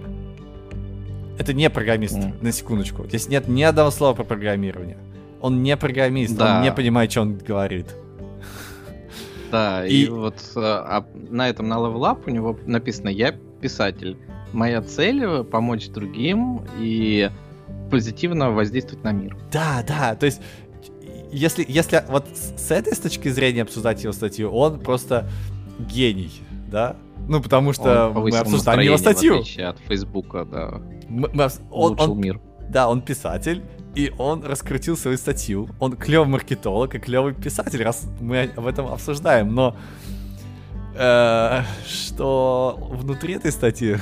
Это 1.40 1.54
не 1.54 1.68
программист, 1.70 2.18
mm. 2.18 2.34
на 2.40 2.52
секундочку. 2.52 3.04
Здесь 3.08 3.26
нет 3.26 3.48
ни 3.48 3.64
одного 3.64 3.90
слова 3.90 4.14
про 4.14 4.22
программирование. 4.22 4.96
Он 5.40 5.60
не 5.64 5.76
программист, 5.76 6.36
да. 6.36 6.58
он 6.58 6.62
не 6.62 6.70
понимает, 6.70 7.10
что 7.10 7.22
он 7.22 7.36
говорит. 7.36 7.88
Да, 9.50 9.84
и, 9.84 10.04
и 10.04 10.08
вот 10.08 10.36
а, 10.54 11.04
на 11.14 11.48
этом 11.48 11.66
на 11.66 11.78
Level 11.78 12.02
Up 12.02 12.22
у 12.26 12.30
него 12.30 12.56
написано 12.64 13.08
«Я 13.08 13.32
писатель». 13.60 14.16
Моя 14.52 14.80
цель— 14.82 15.42
помочь 15.50 15.88
другим 15.88 16.64
и 16.78 17.28
позитивно 17.92 18.50
воздействовать 18.50 19.04
на 19.04 19.12
мир. 19.12 19.36
Да, 19.52 19.84
да, 19.86 20.14
то 20.14 20.24
есть 20.24 20.40
если, 21.32 21.64
если 21.68 22.04
вот 22.08 22.26
с 22.34 22.70
этой 22.70 22.94
с 22.94 22.98
точки 22.98 23.28
зрения 23.28 23.62
обсуждать 23.62 24.02
его 24.02 24.12
статью, 24.12 24.50
он 24.50 24.80
просто 24.80 25.28
гений, 25.78 26.30
да? 26.70 26.96
Ну, 27.28 27.40
потому 27.40 27.72
что 27.72 28.12
мы 28.14 28.30
обсуждаем 28.36 28.80
его 28.80 28.96
статью. 28.98 29.34
В 29.34 29.40
отличие 29.40 29.66
от 29.68 29.78
Фейсбука, 29.80 30.44
да. 30.44 30.80
Мы, 31.08 31.30
мы, 31.32 31.48
он, 31.70 32.00
он, 32.00 32.20
мир. 32.20 32.40
Да, 32.68 32.88
он 32.88 33.02
писатель, 33.02 33.62
и 33.94 34.12
он 34.18 34.44
раскрутил 34.44 34.96
свою 34.96 35.16
статью. 35.16 35.68
Он 35.78 35.96
клевый 35.96 36.28
маркетолог 36.28 36.94
и 36.94 36.98
клевый 36.98 37.34
писатель, 37.34 37.82
раз 37.82 38.08
мы 38.20 38.50
об 38.56 38.66
этом 38.66 38.86
обсуждаем. 38.86 39.54
Но 39.54 39.76
э, 40.94 41.62
что 41.86 42.78
внутри 42.90 43.34
этой 43.34 43.52
статьи, 43.52 43.96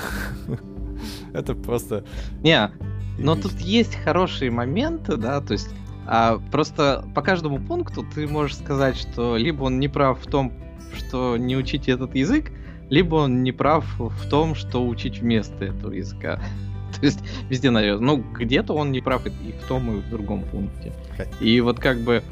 это 1.32 1.54
просто... 1.54 2.04
Не, 2.42 2.70
но 3.18 3.36
тут 3.36 3.52
есть 3.60 3.96
хорошие 3.96 4.50
моменты, 4.50 5.16
да, 5.16 5.40
то 5.40 5.52
есть 5.52 5.68
а, 6.06 6.40
просто 6.50 7.04
по 7.14 7.22
каждому 7.22 7.58
пункту 7.58 8.04
ты 8.14 8.26
можешь 8.26 8.56
сказать, 8.56 8.96
что 8.96 9.36
либо 9.36 9.64
он 9.64 9.78
не 9.78 9.88
прав 9.88 10.20
в 10.20 10.30
том, 10.30 10.52
что 10.94 11.36
не 11.36 11.56
учите 11.56 11.92
этот 11.92 12.14
язык, 12.14 12.50
либо 12.88 13.16
он 13.16 13.42
не 13.42 13.52
прав 13.52 13.84
в 13.98 14.28
том, 14.28 14.54
что 14.54 14.86
учить 14.86 15.20
вместо 15.20 15.64
этого 15.64 15.92
языка. 15.92 16.40
То 17.00 17.06
есть 17.06 17.20
везде, 17.48 17.70
наверное, 17.70 18.16
ну, 18.16 18.24
где-то 18.34 18.74
он 18.74 18.90
не 18.92 19.00
прав 19.00 19.24
и 19.26 19.30
в 19.30 19.68
том, 19.68 19.98
и 19.98 20.00
в 20.00 20.10
другом 20.10 20.42
пункте. 20.42 20.92
И 21.40 21.60
вот 21.60 21.78
как 21.78 22.00
бы, 22.00 22.22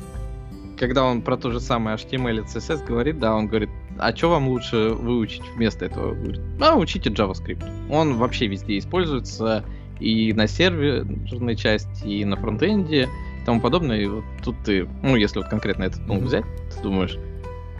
когда 0.78 1.04
он 1.04 1.22
про 1.22 1.36
то 1.36 1.50
же 1.50 1.60
самое 1.60 1.96
HTML 1.96 2.40
и 2.40 2.42
CSS 2.42 2.84
говорит, 2.84 3.18
да, 3.18 3.34
он 3.34 3.46
говорит, 3.46 3.70
а 3.98 4.14
что 4.14 4.30
вам 4.30 4.48
лучше 4.48 4.90
выучить 4.90 5.42
вместо 5.54 5.84
этого? 5.84 6.14
Говорит, 6.14 6.40
а, 6.60 6.76
учите 6.76 7.10
JavaScript. 7.10 7.64
Он 7.90 8.14
вообще 8.14 8.46
везде 8.46 8.78
используется 8.78 9.64
и 10.00 10.32
на 10.32 10.46
серверной 10.46 11.56
части, 11.56 12.06
и 12.06 12.24
на 12.24 12.36
фронтенде, 12.36 13.08
тому 13.48 13.62
подобное. 13.62 13.98
И 13.98 14.06
вот 14.06 14.24
тут 14.44 14.56
ты, 14.62 14.86
ну, 15.02 15.16
если 15.16 15.38
вот 15.38 15.48
конкретно 15.48 15.84
этот 15.84 16.06
пункт 16.06 16.26
взять, 16.26 16.44
ты 16.76 16.82
думаешь, 16.82 17.16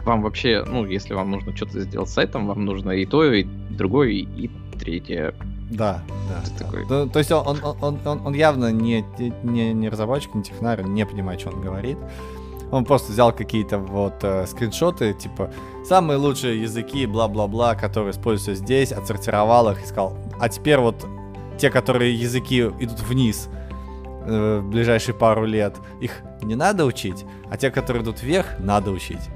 вам 0.03 0.23
вообще, 0.23 0.65
ну, 0.67 0.83
если 0.83 1.13
вам 1.13 1.29
нужно 1.29 1.55
что-то 1.55 1.81
сделать 1.81 2.09
с 2.09 2.13
сайтом, 2.13 2.47
вам 2.47 2.65
нужно 2.65 2.89
и 2.89 3.05
то, 3.05 3.23
и 3.31 3.43
другое, 3.43 4.09
и, 4.09 4.21
и 4.23 4.49
третье. 4.79 5.35
Да, 5.69 6.01
да. 6.27 6.43
да. 6.43 6.65
Такой... 6.65 6.87
То, 6.87 7.05
то 7.05 7.19
есть 7.19 7.31
он, 7.31 7.59
он, 7.63 7.99
он, 8.03 8.21
он 8.25 8.33
явно 8.33 8.71
не, 8.71 9.05
не, 9.43 9.73
не 9.73 9.89
разработчик, 9.89 10.33
не 10.33 10.41
технарь, 10.41 10.81
не 10.81 11.05
понимает, 11.05 11.39
что 11.39 11.51
он 11.51 11.61
говорит. 11.61 11.99
Он 12.71 12.83
просто 12.83 13.11
взял 13.11 13.31
какие-то 13.31 13.77
вот 13.77 14.23
э, 14.23 14.47
скриншоты, 14.47 15.13
типа, 15.13 15.51
самые 15.85 16.17
лучшие 16.17 16.63
языки, 16.63 17.05
бла-бла-бла, 17.05 17.75
которые 17.75 18.11
используются 18.11 18.55
здесь, 18.55 18.91
отсортировал 18.91 19.69
их 19.69 19.83
и 19.83 19.85
сказал, 19.85 20.17
а 20.39 20.49
теперь 20.49 20.79
вот 20.79 21.05
те, 21.59 21.69
которые 21.69 22.15
языки 22.15 22.61
идут 22.79 23.01
вниз 23.01 23.49
э, 24.25 24.59
в 24.59 24.69
ближайшие 24.69 25.15
пару 25.15 25.45
лет, 25.45 25.75
их 26.01 26.11
не 26.41 26.55
надо 26.55 26.85
учить, 26.85 27.25
а 27.49 27.57
те, 27.57 27.71
которые 27.71 28.03
идут 28.03 28.21
вверх, 28.21 28.47
надо 28.59 28.91
учить. 28.91 29.29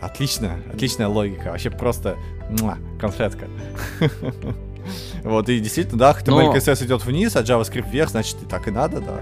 Отлично, 0.00 0.58
отличная 0.72 1.08
логика. 1.08 1.50
Вообще 1.50 1.70
просто 1.70 2.16
муа, 2.60 2.78
конфетка. 3.00 3.48
Вот, 5.24 5.48
и 5.48 5.58
действительно, 5.58 5.98
да, 5.98 6.12
HTML 6.12 6.54
CSS 6.54 6.86
идет 6.86 7.04
вниз, 7.04 7.34
а 7.34 7.42
JavaScript 7.42 7.90
вверх, 7.90 8.10
значит, 8.10 8.40
и 8.44 8.46
так 8.46 8.68
и 8.68 8.70
надо, 8.70 9.00
да. 9.00 9.20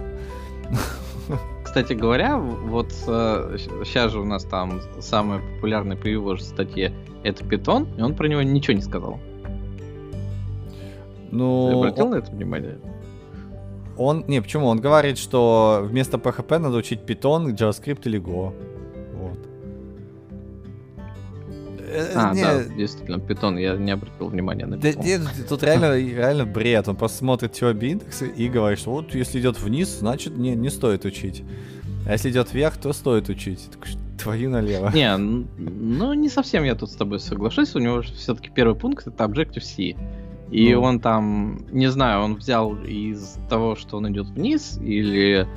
Кстати 1.65 1.95
говоря, 1.95 2.37
вот 2.37 2.93
э, 3.07 3.57
сейчас 3.85 4.13
же 4.13 4.21
у 4.21 4.25
нас 4.25 4.45
там 4.45 4.83
самая 5.01 5.41
популярная 5.41 5.97
по 5.97 6.07
его 6.07 6.37
же 6.37 6.43
статье 6.43 6.93
это 7.23 7.43
Python, 7.45 7.89
и 7.99 8.03
он 8.03 8.15
про 8.15 8.29
него 8.29 8.43
ничего 8.43 8.75
не 8.75 8.83
сказал. 8.83 9.19
Ну... 11.31 11.69
Ты 11.71 11.77
обратил 11.77 12.09
на 12.09 12.17
это 12.17 12.31
внимание? 12.31 12.79
Он, 13.97 14.25
не, 14.27 14.43
почему? 14.43 14.67
Он 14.67 14.81
говорит, 14.81 15.19
что 15.19 15.81
вместо 15.85 16.17
PHP 16.17 16.59
надо 16.59 16.77
учить 16.77 17.01
Python, 17.01 17.55
JavaScript 17.57 18.03
или 18.05 18.21
Go. 18.21 18.53
Э, 21.95 22.13
а, 22.17 22.35
не... 22.35 22.43
да, 22.43 22.65
действительно, 22.65 23.21
питон, 23.21 23.57
я 23.57 23.77
не 23.77 23.93
обратил 23.93 24.27
внимания 24.27 24.67
на 24.67 24.77
питон. 24.77 25.01
Да, 25.01 25.09
нет, 25.09 25.21
тут 25.49 25.63
реально, 25.63 25.97
реально 25.97 26.45
бред. 26.45 26.89
Он 26.89 26.97
просто 26.97 27.19
смотрит 27.19 27.53
теорию 27.53 27.93
индекса 27.93 28.25
и 28.25 28.49
говорит, 28.49 28.81
что 28.81 28.91
вот 28.91 29.15
если 29.15 29.41
идет 29.41 29.61
вниз, 29.61 29.99
значит 30.01 30.37
не, 30.37 30.57
не 30.57 30.71
стоит 30.71 31.05
учить. 31.05 31.45
А 32.07 32.13
если 32.13 32.31
идет 32.31 32.53
вверх, 32.53 32.77
то 32.79 32.93
стоит 32.93 33.29
учить. 33.29 33.69
Так, 33.71 33.89
твою 34.21 34.51
налево. 34.51 34.91
Не, 34.93 35.17
ну 35.17 36.13
не 36.15 36.29
совсем 36.29 36.65
я 36.65 36.75
тут 36.75 36.91
с 36.91 36.97
тобой 36.97 37.21
соглашусь. 37.21 37.77
У 37.77 37.79
него 37.79 38.03
все-таки 38.03 38.51
первый 38.53 38.75
пункт 38.75 39.07
это 39.07 39.25
Objective-C. 39.25 39.97
И 40.51 40.75
ну. 40.75 40.83
он 40.83 41.01
там, 41.01 41.67
не 41.71 41.89
знаю, 41.89 42.23
он 42.23 42.37
взял 42.37 42.75
из 42.77 43.39
того, 43.49 43.77
что 43.77 43.97
он 43.97 44.11
идет 44.11 44.29
вниз, 44.29 44.79
или 44.83 45.49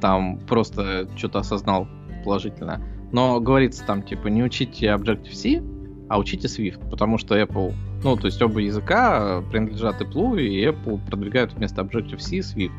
там 0.00 0.38
просто 0.40 1.08
что-то 1.16 1.40
осознал 1.40 1.88
положительно. 2.24 2.84
Но 3.12 3.40
говорится 3.40 3.84
там, 3.86 4.02
типа, 4.02 4.28
не 4.28 4.42
учите 4.42 4.86
Objective-C, 4.86 5.62
а 6.08 6.18
учите 6.18 6.48
Swift, 6.48 6.90
потому 6.90 7.18
что 7.18 7.38
Apple, 7.38 7.72
ну, 8.02 8.16
то 8.16 8.26
есть 8.26 8.40
оба 8.42 8.60
языка 8.60 9.42
принадлежат 9.50 10.00
Apple, 10.00 10.42
и 10.42 10.66
Apple 10.66 11.00
продвигают 11.06 11.54
вместо 11.54 11.82
Objective-C 11.82 12.38
Swift. 12.38 12.72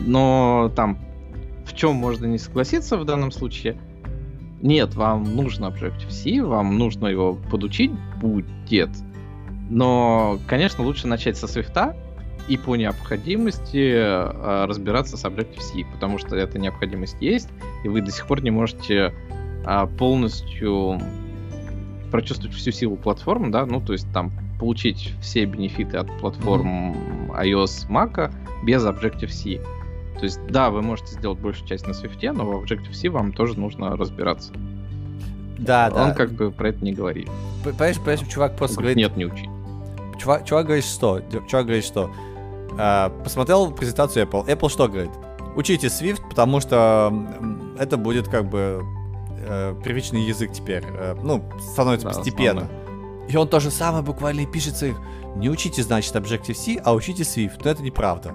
Но 0.00 0.72
там 0.74 0.98
в 1.66 1.74
чем 1.76 1.94
можно 1.96 2.26
не 2.26 2.38
согласиться 2.38 2.96
в 2.96 3.04
данном 3.04 3.30
случае? 3.30 3.78
Нет, 4.62 4.94
вам 4.94 5.36
нужно 5.36 5.66
Objective-C, 5.66 6.42
вам 6.42 6.78
нужно 6.78 7.06
его 7.06 7.34
подучить 7.50 7.92
будет. 8.20 8.90
Но, 9.70 10.38
конечно, 10.48 10.84
лучше 10.84 11.06
начать 11.06 11.36
со 11.36 11.46
Swift 11.46 11.94
и 12.48 12.56
по 12.56 12.74
необходимости 12.74 13.92
э, 13.94 14.64
разбираться 14.66 15.16
с 15.16 15.24
Objective-C, 15.24 15.84
потому 15.92 16.18
что 16.18 16.34
эта 16.34 16.58
необходимость 16.58 17.16
есть, 17.20 17.48
и 17.84 17.88
вы 17.88 18.02
до 18.02 18.10
сих 18.10 18.26
пор 18.26 18.42
не 18.42 18.50
можете 18.50 19.14
э, 19.64 19.86
полностью 19.96 21.00
прочувствовать 22.10 22.56
всю 22.56 22.72
силу 22.72 22.96
платформ, 22.96 23.52
да, 23.52 23.64
ну, 23.64 23.80
то 23.80 23.92
есть 23.92 24.12
там 24.12 24.32
получить 24.58 25.14
все 25.22 25.44
бенефиты 25.44 25.98
от 25.98 26.08
платформ 26.18 26.92
mm-hmm. 27.28 27.44
iOS, 27.44 27.88
Mac 27.88 28.32
без 28.64 28.84
Objective-C. 28.84 29.60
То 30.18 30.24
есть, 30.24 30.44
да, 30.48 30.70
вы 30.70 30.82
можете 30.82 31.14
сделать 31.14 31.38
большую 31.38 31.68
часть 31.68 31.86
на 31.86 31.92
Swift, 31.92 32.32
но 32.32 32.44
в 32.44 32.64
Objective-C 32.64 33.08
вам 33.08 33.32
тоже 33.32 33.58
нужно 33.58 33.96
разбираться. 33.96 34.52
Да, 35.56 35.86
Он 35.88 35.94
да. 35.94 36.04
Он 36.08 36.14
как 36.14 36.32
бы 36.32 36.50
про 36.50 36.70
это 36.70 36.84
не 36.84 36.92
говорит. 36.92 37.28
Понимаешь, 37.62 37.96
понимаешь 37.98 38.20
чувак 38.28 38.56
просто 38.56 38.78
говорит... 38.78 38.96
Нет, 38.96 39.16
не 39.16 39.26
учить. 39.26 39.48
Чувак, 40.20 40.44
чувак 40.44 40.66
говорит 40.66 40.84
что? 40.84 41.20
Чувак 41.48 41.66
говорит 41.66 41.84
что? 41.84 42.10
Uh, 42.72 43.22
посмотрел 43.24 43.72
презентацию 43.72 44.26
Apple. 44.26 44.46
Apple 44.46 44.68
что 44.68 44.86
говорит? 44.86 45.10
Учите 45.56 45.86
Swift, 45.86 46.20
потому 46.28 46.60
что 46.60 47.12
это 47.78 47.96
будет 47.96 48.28
как 48.28 48.48
бы 48.48 48.84
э, 49.44 49.74
первичный 49.84 50.22
язык 50.22 50.52
теперь, 50.52 50.84
э, 50.86 51.16
ну, 51.20 51.42
становится 51.72 52.06
да, 52.06 52.14
постепенно. 52.14 52.62
Основной. 52.62 53.30
И 53.30 53.36
он 53.36 53.48
то 53.48 53.58
же 53.58 53.70
самое 53.70 54.04
буквально 54.04 54.40
и 54.40 54.46
пишется 54.46 54.86
их. 54.86 54.96
Не 55.36 55.48
учите, 55.48 55.82
значит, 55.82 56.14
Objective-C, 56.14 56.80
а 56.84 56.92
учите 56.92 57.24
Swift. 57.24 57.60
Но 57.64 57.70
это 57.70 57.82
неправда. 57.82 58.32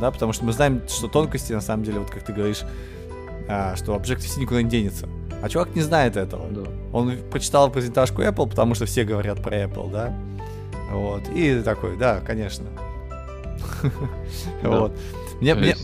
Да, 0.00 0.10
потому 0.10 0.32
что 0.32 0.44
мы 0.44 0.52
знаем, 0.52 0.82
что 0.88 1.06
тонкости, 1.06 1.52
на 1.52 1.60
самом 1.60 1.84
деле, 1.84 2.00
вот 2.00 2.10
как 2.10 2.24
ты 2.24 2.32
говоришь, 2.32 2.62
э, 3.48 3.76
что 3.76 3.94
Objective-C 3.94 4.40
никуда 4.40 4.62
не 4.62 4.70
денется. 4.70 5.08
А 5.42 5.48
чувак 5.48 5.74
не 5.74 5.82
знает 5.82 6.16
этого. 6.16 6.48
Да. 6.50 6.62
Он 6.92 7.16
прочитал 7.30 7.70
презентажку 7.70 8.22
Apple, 8.22 8.48
потому 8.48 8.74
что 8.74 8.86
все 8.86 9.04
говорят 9.04 9.42
про 9.42 9.64
Apple, 9.64 9.90
да? 9.90 10.14
Вот. 10.92 11.22
И 11.34 11.60
такой, 11.62 11.96
да, 11.96 12.20
конечно. 12.20 12.66
Вот. 14.62 14.92
Мне, 15.40 15.54
мне- 15.54 15.76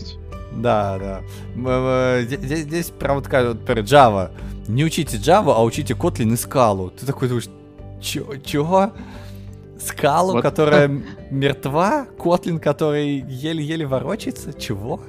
да, 0.53 0.97
да. 0.97 1.21
Э, 1.55 2.21
Здесь, 2.25 2.59
здесь- 2.61 2.89
прям 2.89 3.21
такая 3.21 3.49
вот, 3.49 3.57
Java. 3.69 4.31
Не 4.67 4.83
учите 4.85 5.17
Java, 5.17 5.53
а 5.55 5.63
учите 5.63 5.93
Kotlin 5.93 6.33
и 6.33 6.35
скалу. 6.37 6.89
Ты 6.91 7.05
такой 7.05 7.27
думаешь, 7.27 7.49
чё? 8.01 8.35
чё? 8.43 8.91
Скалу, 9.79 10.33
Вот. 10.33 10.41
которая 10.43 10.87
мертва? 11.31 12.05
Kotlin, 12.17 12.59
который 12.59 13.19
еле-еле 13.27 13.85
ворочается? 13.85 14.53
Чего? 14.53 14.99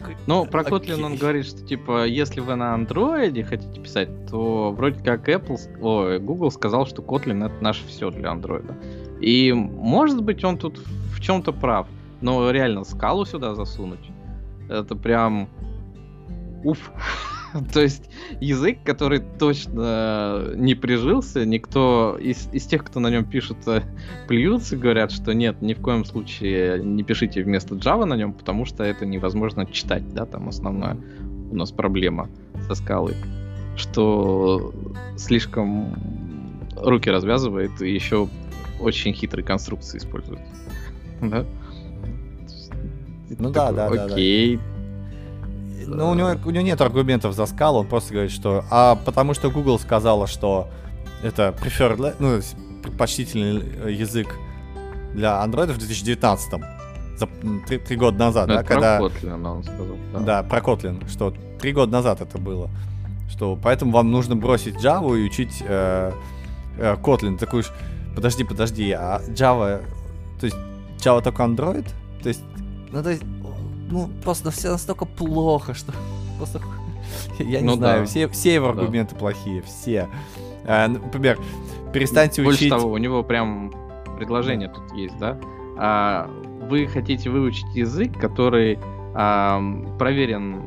Такой, 0.00 0.16
Ну, 0.26 0.46
про 0.46 0.62
Kotlin 0.62 1.04
он 1.04 1.16
говорит, 1.16 1.46
что 1.46 1.64
типа, 1.64 2.06
если 2.06 2.40
вы 2.40 2.54
на 2.56 2.74
андроиде 2.74 3.44
хотите 3.44 3.80
писать, 3.80 4.08
то 4.28 4.72
вроде 4.72 5.02
как 5.02 5.28
Apple, 5.28 5.58
ой, 5.80 6.18
Google 6.18 6.50
сказал, 6.50 6.86
что 6.86 7.02
Kotlin 7.02 7.46
это 7.46 7.62
наше 7.62 7.86
все 7.86 8.10
для 8.10 8.30
андроида. 8.30 8.74
И 9.20 9.52
может 9.52 10.22
быть 10.22 10.42
он 10.44 10.58
тут 10.58 10.78
в 10.78 11.20
чем-то 11.20 11.52
прав, 11.52 11.86
но 12.20 12.50
реально 12.50 12.84
скалу 12.84 13.24
сюда 13.24 13.54
засунуть, 13.54 14.10
это 14.68 14.96
прям 14.96 15.48
уф. 16.64 16.90
То 17.72 17.80
есть 17.80 18.10
язык, 18.40 18.78
который 18.84 19.20
точно 19.20 20.52
не 20.54 20.74
прижился, 20.74 21.44
никто 21.44 22.16
из, 22.20 22.48
из 22.52 22.66
тех, 22.66 22.84
кто 22.84 23.00
на 23.00 23.10
нем 23.10 23.24
пишет, 23.24 23.56
э, 23.66 23.82
плюются, 24.28 24.76
говорят, 24.76 25.10
что 25.10 25.32
нет, 25.32 25.60
ни 25.62 25.74
в 25.74 25.80
коем 25.80 26.04
случае 26.04 26.82
не 26.82 27.02
пишите 27.02 27.42
вместо 27.42 27.74
Java 27.74 28.04
на 28.04 28.14
нем, 28.14 28.32
потому 28.32 28.64
что 28.64 28.84
это 28.84 29.06
невозможно 29.06 29.66
читать, 29.66 30.12
да, 30.14 30.26
там 30.26 30.48
основная 30.48 30.96
у 31.50 31.56
нас 31.56 31.72
проблема 31.72 32.28
со 32.68 32.74
скалой, 32.74 33.14
что 33.76 34.72
слишком 35.16 35.94
руки 36.76 37.10
развязывает 37.10 37.82
и 37.82 37.92
еще 37.92 38.28
очень 38.80 39.12
хитрые 39.12 39.44
конструкции 39.44 39.98
использует. 39.98 40.40
Да? 41.20 41.44
Ну 43.38 43.50
да, 43.50 43.72
да, 43.72 43.90
да, 43.90 44.06
да. 44.08 44.14
Окей, 44.14 44.58
Ну, 45.86 46.10
у 46.10 46.14
него, 46.14 46.30
у 46.44 46.50
него 46.50 46.64
нет 46.64 46.80
аргументов 46.80 47.34
за 47.34 47.46
скалу, 47.46 47.80
он 47.80 47.86
просто 47.86 48.12
говорит, 48.12 48.32
что... 48.32 48.64
А 48.70 48.96
потому 48.96 49.34
что 49.34 49.50
Google 49.50 49.78
сказала, 49.78 50.26
что 50.26 50.68
это 51.22 51.54
preferred, 51.60 52.14
ну, 52.18 52.40
предпочтительный 52.82 53.94
язык 53.94 54.28
для 55.14 55.42
андроидов 55.42 55.76
в 55.76 55.78
2019 55.78 56.60
за 57.16 57.28
три, 57.66 57.78
три 57.78 57.96
года 57.96 58.18
назад, 58.18 58.48
Ну, 58.48 58.54
да, 58.54 58.62
про 58.62 58.68
когда... 58.68 59.00
Kotlin, 59.00 59.46
он 59.46 59.62
сказал. 59.62 59.96
Да, 60.24 60.42
про 60.42 60.58
Kotlin, 60.60 61.08
что 61.10 61.34
три 61.60 61.72
года 61.72 61.92
назад 61.92 62.20
это 62.20 62.38
было. 62.38 62.70
Что 63.30 63.58
поэтому 63.62 63.92
вам 63.92 64.10
нужно 64.10 64.36
бросить 64.36 64.74
Java 64.76 65.18
и 65.18 65.24
учить 65.24 65.62
э, 65.66 66.12
э, 66.78 66.96
Kotlin. 66.96 67.38
Такой 67.38 67.60
уж, 67.60 67.72
подожди, 68.14 68.44
подожди, 68.44 68.90
а 68.92 69.20
Java, 69.28 69.82
то 70.40 70.46
есть 70.46 70.56
Java 70.98 71.22
только 71.22 71.42
Android? 71.42 71.86
То 72.22 72.28
есть, 72.28 72.42
ну, 72.90 73.02
то 73.02 73.10
есть, 73.10 73.22
ну, 73.90 74.08
просто 74.24 74.50
все 74.50 74.70
настолько 74.70 75.04
плохо, 75.04 75.74
что 75.74 75.92
просто, 76.38 76.60
я 77.38 77.60
не 77.60 77.66
Ну 77.66 77.74
знаю, 77.74 78.00
да. 78.00 78.06
все, 78.06 78.28
все 78.28 78.54
его 78.54 78.72
Да. 78.72 78.80
аргументы 78.80 79.14
плохие, 79.14 79.62
все. 79.62 80.08
Э, 80.64 80.86
например, 80.88 81.38
перестаньте 81.92 82.42
Больше 82.42 82.60
учить... 82.60 82.70
того, 82.70 82.90
у 82.92 82.96
него 82.98 83.22
прям 83.22 83.72
предложение 84.16 84.68
тут 84.68 84.92
есть, 84.94 85.16
да? 85.18 85.38
А, 85.78 86.28
вы 86.68 86.86
хотите 86.86 87.30
выучить 87.30 87.74
язык, 87.74 88.18
который 88.20 88.78
ам, 89.14 89.96
проверен, 89.98 90.62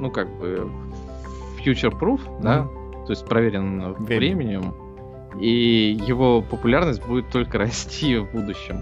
ну 0.00 0.10
как 0.10 0.28
бы 0.38 0.70
future-proof, 1.64 2.42
да? 2.42 2.66
То 3.06 3.10
есть 3.10 3.26
проверен 3.26 3.92
Временем. 3.94 4.04
временем, 4.72 4.74
и 5.40 6.00
его 6.06 6.40
популярность 6.42 7.04
будет 7.06 7.28
только 7.30 7.58
расти 7.58 8.16
в 8.16 8.32
будущем, 8.32 8.80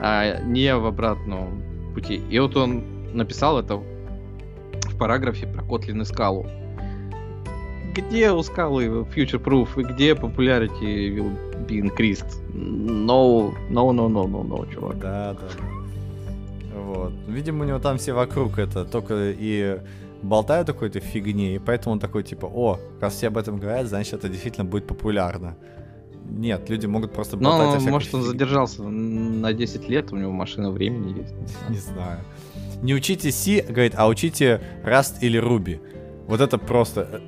а 0.00 0.40
не 0.42 0.74
в 0.76 0.86
обратном 0.86 1.62
пути. 1.98 2.22
И 2.30 2.38
вот 2.38 2.56
он 2.56 2.82
написал 3.12 3.58
это 3.58 3.76
в 3.76 4.98
параграфе 4.98 5.46
про 5.46 5.62
Kotlin 5.62 6.02
и 6.02 6.04
скалу. 6.04 6.46
Где 7.94 8.30
у 8.30 8.42
скалы 8.42 8.86
future 9.14 9.42
proof 9.42 9.80
и 9.80 9.82
где 9.82 10.12
popularity 10.12 11.16
will 11.16 11.66
be 11.66 11.80
increased? 11.80 12.40
No, 12.54 13.52
no, 13.70 13.92
no, 13.92 14.08
no, 14.08 14.26
no, 14.26 14.42
no, 14.44 14.72
чувак. 14.72 14.98
Да, 14.98 15.34
да. 15.34 15.48
Вот. 16.76 17.12
Видимо, 17.26 17.64
у 17.64 17.68
него 17.68 17.78
там 17.78 17.98
все 17.98 18.12
вокруг 18.12 18.58
это 18.58 18.84
только 18.84 19.32
и 19.40 19.80
болтают 20.22 20.66
какой-то 20.68 21.00
фигне, 21.00 21.56
и 21.56 21.58
поэтому 21.58 21.94
он 21.94 22.00
такой, 22.00 22.22
типа, 22.22 22.46
о, 22.46 22.78
раз 23.00 23.14
все 23.14 23.28
об 23.28 23.36
этом 23.36 23.58
говорят, 23.58 23.86
значит, 23.86 24.14
это 24.14 24.28
действительно 24.28 24.64
будет 24.64 24.86
популярно. 24.86 25.56
Нет, 26.28 26.68
люди 26.68 26.86
могут 26.86 27.12
просто 27.12 27.36
болтать 27.36 27.68
о 27.68 27.72
Но, 27.72 27.78
всякой 27.78 27.92
может, 27.92 28.14
он 28.14 28.20
фигне. 28.20 28.32
задержался 28.32 28.82
на 28.82 29.52
10 29.52 29.88
лет, 29.88 30.12
у 30.12 30.16
него 30.16 30.30
машина 30.32 30.70
времени 30.70 31.18
есть. 31.20 31.34
Не 31.68 31.78
знаю. 31.78 32.20
Не 32.82 32.94
учите 32.94 33.32
C, 33.32 33.62
говорит, 33.62 33.94
а 33.96 34.06
учите 34.06 34.60
Rust 34.84 35.16
или 35.20 35.40
Ruby. 35.40 35.80
Вот 36.26 36.40
это 36.40 36.58
просто... 36.58 37.08
э, 37.12 37.20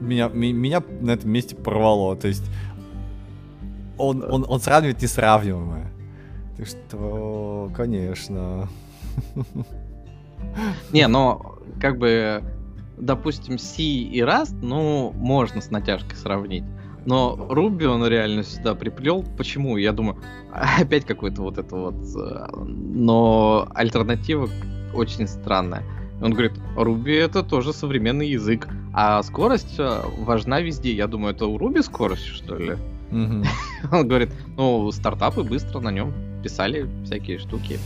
Меня, 0.00 0.28
меня 0.28 0.82
на 1.00 1.12
этом 1.12 1.30
месте 1.30 1.56
порвало. 1.56 2.14
То 2.16 2.28
есть 2.28 2.44
он, 3.98 4.22
он, 4.22 4.44
он 4.48 4.60
сравнивает 4.60 5.00
несравниваемое. 5.02 5.90
Ты 6.56 6.64
что, 6.66 7.70
конечно. 7.74 8.68
Не, 10.92 11.08
но 11.08 11.58
как 11.80 11.98
бы, 11.98 12.42
допустим, 12.98 13.58
C 13.58 13.82
и 13.82 14.20
Rust, 14.20 14.54
ну, 14.60 15.12
можно 15.16 15.60
с 15.60 15.70
натяжкой 15.70 16.16
сравнить. 16.16 16.64
Но 17.04 17.36
Руби 17.48 17.86
он 17.86 18.06
реально 18.06 18.44
сюда 18.44 18.74
приплел. 18.74 19.24
Почему? 19.36 19.76
Я 19.76 19.92
думаю, 19.92 20.18
опять 20.52 21.04
какой-то 21.04 21.42
вот 21.42 21.58
это 21.58 21.76
вот... 21.76 21.94
э, 22.16 22.46
Но 22.56 23.68
альтернатива 23.74 24.48
очень 24.94 25.26
странная. 25.26 25.82
Он 26.20 26.32
говорит, 26.32 26.52
Руби 26.76 27.14
это 27.14 27.42
тоже 27.42 27.72
современный 27.72 28.28
язык, 28.28 28.68
а 28.92 29.22
скорость 29.22 29.74
э, 29.78 30.02
важна 30.18 30.60
везде. 30.60 30.92
Я 30.92 31.08
думаю, 31.08 31.34
это 31.34 31.46
у 31.46 31.58
Руби 31.58 31.82
скорость, 31.82 32.26
что 32.26 32.56
ли? 32.56 32.76
Мгм. 33.10 33.44
Он 33.92 34.08
говорит, 34.08 34.30
ну, 34.56 34.90
стартапы 34.90 35.42
быстро 35.42 35.80
на 35.80 35.90
нем 35.90 36.14
писали 36.42 36.88
всякие 37.04 37.38
штуки 37.38 37.78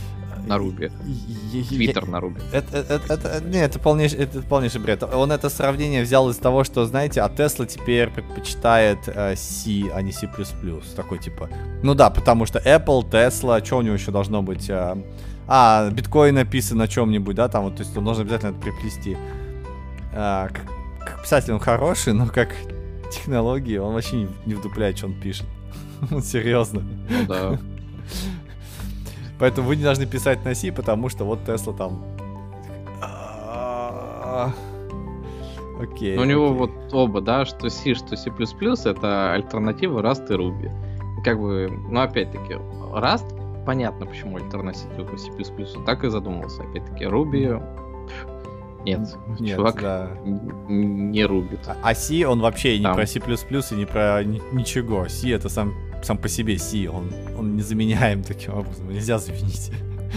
на 0.47 0.55
я- 0.55 1.63
Твиттер 1.69 2.07
на 2.07 2.19
Руби. 2.19 2.41
Это, 2.51 2.77
это, 2.77 3.13
это- 3.13 3.41
не, 3.45 3.59
это 3.59 3.79
полнейший, 3.79 4.19
это 4.19 4.41
полнейший 4.41 4.81
бред. 4.81 5.03
Он 5.03 5.31
это 5.31 5.49
сравнение 5.49 6.03
взял 6.03 6.29
из 6.29 6.37
того, 6.37 6.63
что, 6.63 6.85
знаете, 6.85 7.21
а 7.21 7.29
Тесла 7.29 7.65
теперь 7.65 8.09
предпочитает 8.09 8.99
э, 9.07 9.35
C, 9.35 9.89
а 9.93 10.01
не 10.01 10.11
C++. 10.11 10.29
Такой 10.95 11.19
типа. 11.19 11.49
Ну 11.83 11.93
да, 11.93 12.09
потому 12.09 12.45
что 12.45 12.59
Apple, 12.59 13.09
Tesla, 13.09 13.63
что 13.65 13.77
у 13.77 13.81
него 13.81 13.95
еще 13.95 14.11
должно 14.11 14.41
быть? 14.41 14.69
э, 14.69 14.95
а, 15.47 15.89
биткоин 15.91 16.35
написан 16.35 16.77
на 16.77 16.87
чем-нибудь, 16.87 17.35
да, 17.35 17.47
там 17.47 17.63
вот, 17.65 17.77
то 17.77 17.83
есть 17.83 17.95
он 17.95 18.03
должен 18.03 18.23
обязательно 18.23 18.49
это 18.51 18.59
приплести. 18.59 19.15
А, 20.13 20.49
как, 20.49 20.65
как 20.99 21.21
писатель 21.21 21.53
он 21.53 21.59
хороший, 21.59 22.13
но 22.13 22.27
как 22.27 22.49
технологии 23.11 23.77
он 23.77 23.93
вообще 23.93 24.17
не, 24.17 24.27
не 24.45 24.53
вдупляет, 24.55 24.97
что 24.97 25.07
он 25.07 25.13
пишет. 25.13 25.45
Серьезно. 26.23 26.81
Ну 27.09 27.25
да. 27.27 27.59
Поэтому 29.39 29.67
вы 29.67 29.75
не 29.75 29.83
должны 29.83 30.05
писать 30.05 30.43
на 30.45 30.55
C, 30.55 30.71
потому 30.71 31.09
что 31.09 31.23
вот 31.25 31.43
Тесла 31.45 31.73
там. 31.73 32.03
А, 33.01 34.51
Окей. 35.79 36.15
Но 36.15 36.23
у 36.23 36.25
него 36.25 36.45
окей. 36.47 36.57
вот 36.57 36.71
оба, 36.93 37.21
да, 37.21 37.45
что 37.45 37.69
C, 37.69 37.93
что 37.93 38.15
C++, 38.15 38.31
это 38.31 39.33
альтернатива 39.33 40.01
Rust 40.01 40.27
и 40.33 40.37
Ruby. 40.37 40.71
Как 41.23 41.39
бы, 41.39 41.69
ну 41.89 41.99
опять-таки, 42.01 42.53
Rust, 42.93 43.63
понятно, 43.65 44.05
почему 44.07 44.37
альтернатива 44.37 45.15
C++, 45.17 45.29
так 45.85 46.03
и 46.03 46.09
задумался. 46.09 46.63
Опять-таки, 46.63 47.05
Ruby, 47.05 47.61
нет, 48.85 49.01
Нет, 49.39 49.55
чувак 49.57 49.81
да. 49.81 50.09
не 50.25 51.25
рубит. 51.25 51.59
А- 51.67 51.75
А 51.83 51.93
C, 51.93 52.25
он 52.25 52.39
вообще 52.39 52.75
и 52.75 52.79
не 52.79 52.85
Там. 52.85 52.95
про 52.95 53.05
C++ 53.05 53.19
и 53.19 53.75
не 53.75 53.85
про 53.85 54.23
ни- 54.23 54.41
ничего. 54.53 55.07
C 55.09 55.29
это 55.29 55.49
сам, 55.49 55.73
сам 56.01 56.17
по 56.17 56.27
себе 56.29 56.57
C, 56.57 56.87
он, 56.89 57.09
он 57.37 57.55
незаменяем 57.55 58.23
таким 58.23 58.53
образом. 58.57 58.89
Нельзя 58.89 59.17
заменить. 59.19 59.71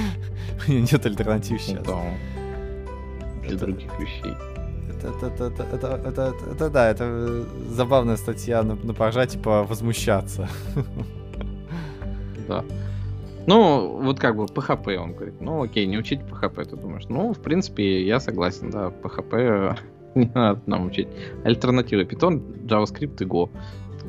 У 0.68 0.72
него 0.72 0.86
нет 0.92 1.06
альтернатив 1.06 1.60
сейчас. 1.62 1.84
Да, 1.84 2.00
для 3.46 3.56
других 3.56 3.90
вещей. 3.98 4.34
Это, 4.90 5.08
это, 5.26 5.44
это, 5.44 5.62
это, 5.62 5.86
это, 5.86 6.08
это- 6.08 6.50
это 6.52 6.70
да, 6.70 6.90
это 6.90 7.04
э, 7.06 7.44
забавная 7.70 8.16
статья 8.16 8.62
на, 8.62 8.74
на 8.74 8.92
поржать, 8.94 9.30
типа 9.30 9.64
возмущаться. 9.64 10.48
Да. 12.48 12.64
Ну, 13.46 14.00
вот 14.02 14.20
как 14.20 14.36
бы 14.36 14.44
PHP, 14.44 14.96
он 14.96 15.12
говорит, 15.14 15.40
ну 15.40 15.62
окей, 15.62 15.86
не 15.86 15.96
учить 15.98 16.20
PHP, 16.20 16.64
ты 16.66 16.76
думаешь. 16.76 17.04
Ну, 17.08 17.32
в 17.32 17.38
принципе, 17.40 18.04
я 18.04 18.20
согласен, 18.20 18.70
да, 18.70 18.92
PHP 19.02 19.78
не 20.14 20.30
надо 20.34 20.60
нам 20.66 20.86
учить. 20.86 21.08
Альтернатива 21.44 22.02
Python, 22.02 22.66
JavaScript 22.66 23.22
и 23.22 23.26
Go. 23.26 23.48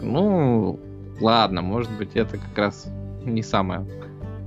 Ну, 0.02 0.80
ладно, 1.22 1.62
может 1.62 1.92
быть, 1.98 2.16
это 2.16 2.38
как 2.38 2.58
раз 2.58 2.88
не 3.24 3.44
самое 3.44 3.86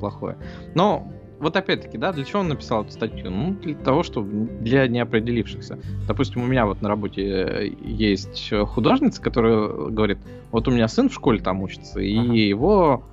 плохое. 0.01 0.37
Но 0.75 1.11
вот 1.41 1.57
опять-таки, 1.57 1.99
да, 1.99 2.13
для 2.13 2.25
чего 2.25 2.41
он 2.41 2.49
написал 2.49 2.83
эту 2.83 2.93
статью? 2.93 3.31
Ну, 3.31 3.55
для 3.55 3.75
того, 3.75 4.03
чтобы 4.03 4.49
для 4.61 4.87
неопределившихся. 4.89 5.79
Допустим, 6.07 6.43
у 6.43 6.47
меня 6.47 6.67
вот 6.67 6.81
на 6.81 6.89
работе 6.89 7.23
э, 7.23 7.71
есть 7.83 8.53
художница, 8.67 9.21
которая 9.21 9.91
говорит, 9.91 10.19
вот 10.53 10.69
у 10.69 10.71
меня 10.71 10.89
сын 10.89 11.09
в 11.09 11.15
школе 11.15 11.41
там 11.41 11.63
учится, 11.63 12.01
и 12.01 12.17
ага. 12.17 12.33
его 12.33 13.05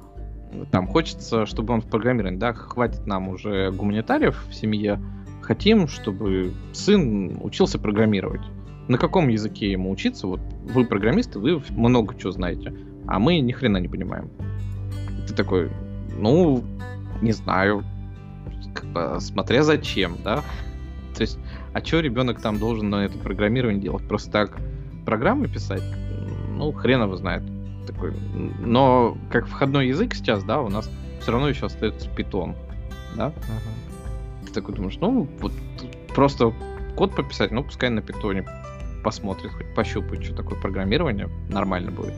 там 0.72 0.88
хочется, 0.88 1.46
чтобы 1.46 1.74
он 1.74 1.82
в 1.82 1.88
программировании, 1.88 2.40
да, 2.40 2.54
хватит 2.54 3.06
нам 3.08 3.30
уже 3.30 3.72
гуманитариев 3.72 4.46
в 4.50 4.54
семье, 4.54 5.00
хотим, 5.42 5.88
чтобы 5.88 6.54
сын 6.74 7.40
учился 7.42 7.80
программировать. 7.80 8.42
На 8.88 8.98
каком 8.98 9.30
языке 9.30 9.72
ему 9.72 9.92
учиться? 9.92 10.28
Вот 10.28 10.42
вы 10.64 10.86
программисты, 10.86 11.40
вы 11.40 11.62
много 11.70 12.16
чего 12.18 12.32
знаете, 12.32 12.74
а 13.08 13.20
мы 13.20 13.40
ни 13.40 13.52
хрена 13.52 13.78
не 13.78 13.88
понимаем. 13.88 14.30
Ты 15.28 15.34
такой, 15.34 15.72
ну, 16.18 16.64
не 17.22 17.32
знаю, 17.32 17.84
как 18.74 18.86
бы, 18.86 19.18
смотря 19.20 19.64
зачем, 19.64 20.18
да? 20.24 20.44
То 21.16 21.22
есть, 21.22 21.38
а 21.74 21.84
что 21.84 22.00
ребенок 22.00 22.42
там 22.42 22.60
должен 22.60 22.90
на 22.90 23.06
это 23.06 23.18
программирование 23.18 23.82
делать? 23.82 24.08
Просто 24.08 24.32
так 24.32 24.58
программы 25.06 25.48
писать? 25.48 25.84
Ну, 26.50 26.72
хрен 26.72 27.04
его 27.04 27.16
знает. 27.16 27.44
Такой. 27.88 28.14
Но 28.60 29.18
как 29.30 29.48
входной 29.48 29.88
язык 29.88 30.14
сейчас, 30.14 30.44
да, 30.44 30.62
у 30.62 30.70
нас 30.70 30.90
все 31.22 31.32
равно 31.32 31.50
еще 31.50 31.66
остается 31.66 32.10
питон, 32.10 32.56
да? 33.16 33.28
Uh-huh. 33.28 34.46
Ты 34.48 34.54
такой 34.54 34.76
думаешь, 34.76 34.98
ну, 35.00 35.28
вот 35.40 35.52
просто 36.14 36.54
код 36.96 37.16
пописать, 37.16 37.52
ну, 37.52 37.64
пускай 37.64 37.90
на 37.90 38.02
питоне 38.02 38.46
посмотрит, 39.04 39.52
хоть 39.52 39.74
пощупает, 39.74 40.24
что 40.24 40.36
такое 40.36 40.60
программирование, 40.60 41.30
нормально 41.50 41.92
будет. 41.92 42.14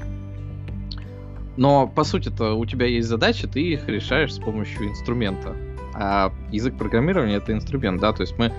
Но, 1.57 1.87
по 1.87 2.03
сути-то, 2.03 2.53
у 2.53 2.65
тебя 2.65 2.87
есть 2.87 3.07
задачи, 3.07 3.47
ты 3.47 3.61
их 3.61 3.87
решаешь 3.87 4.33
с 4.33 4.39
помощью 4.39 4.89
инструмента. 4.89 5.55
А 5.93 6.33
язык 6.51 6.77
программирования— 6.77 7.35
это 7.35 7.53
инструмент, 7.53 8.01
да, 8.01 8.11
то 8.13 8.21
есть 8.21 8.37
мы... 8.37 8.51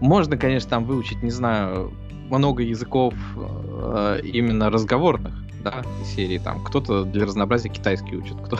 Можно, 0.00 0.36
конечно, 0.36 0.70
там 0.70 0.84
выучить, 0.84 1.22
не 1.22 1.30
знаю, 1.30 1.92
много 2.30 2.62
языков 2.62 3.14
э, 3.36 4.20
именно 4.22 4.70
разговорных, 4.70 5.34
да, 5.62 5.82
серии 6.04 6.38
там. 6.38 6.62
Кто-то 6.64 7.04
для 7.04 7.24
разнообразия 7.24 7.68
китайский 7.68 8.16
учит, 8.16 8.36
кто, 8.44 8.58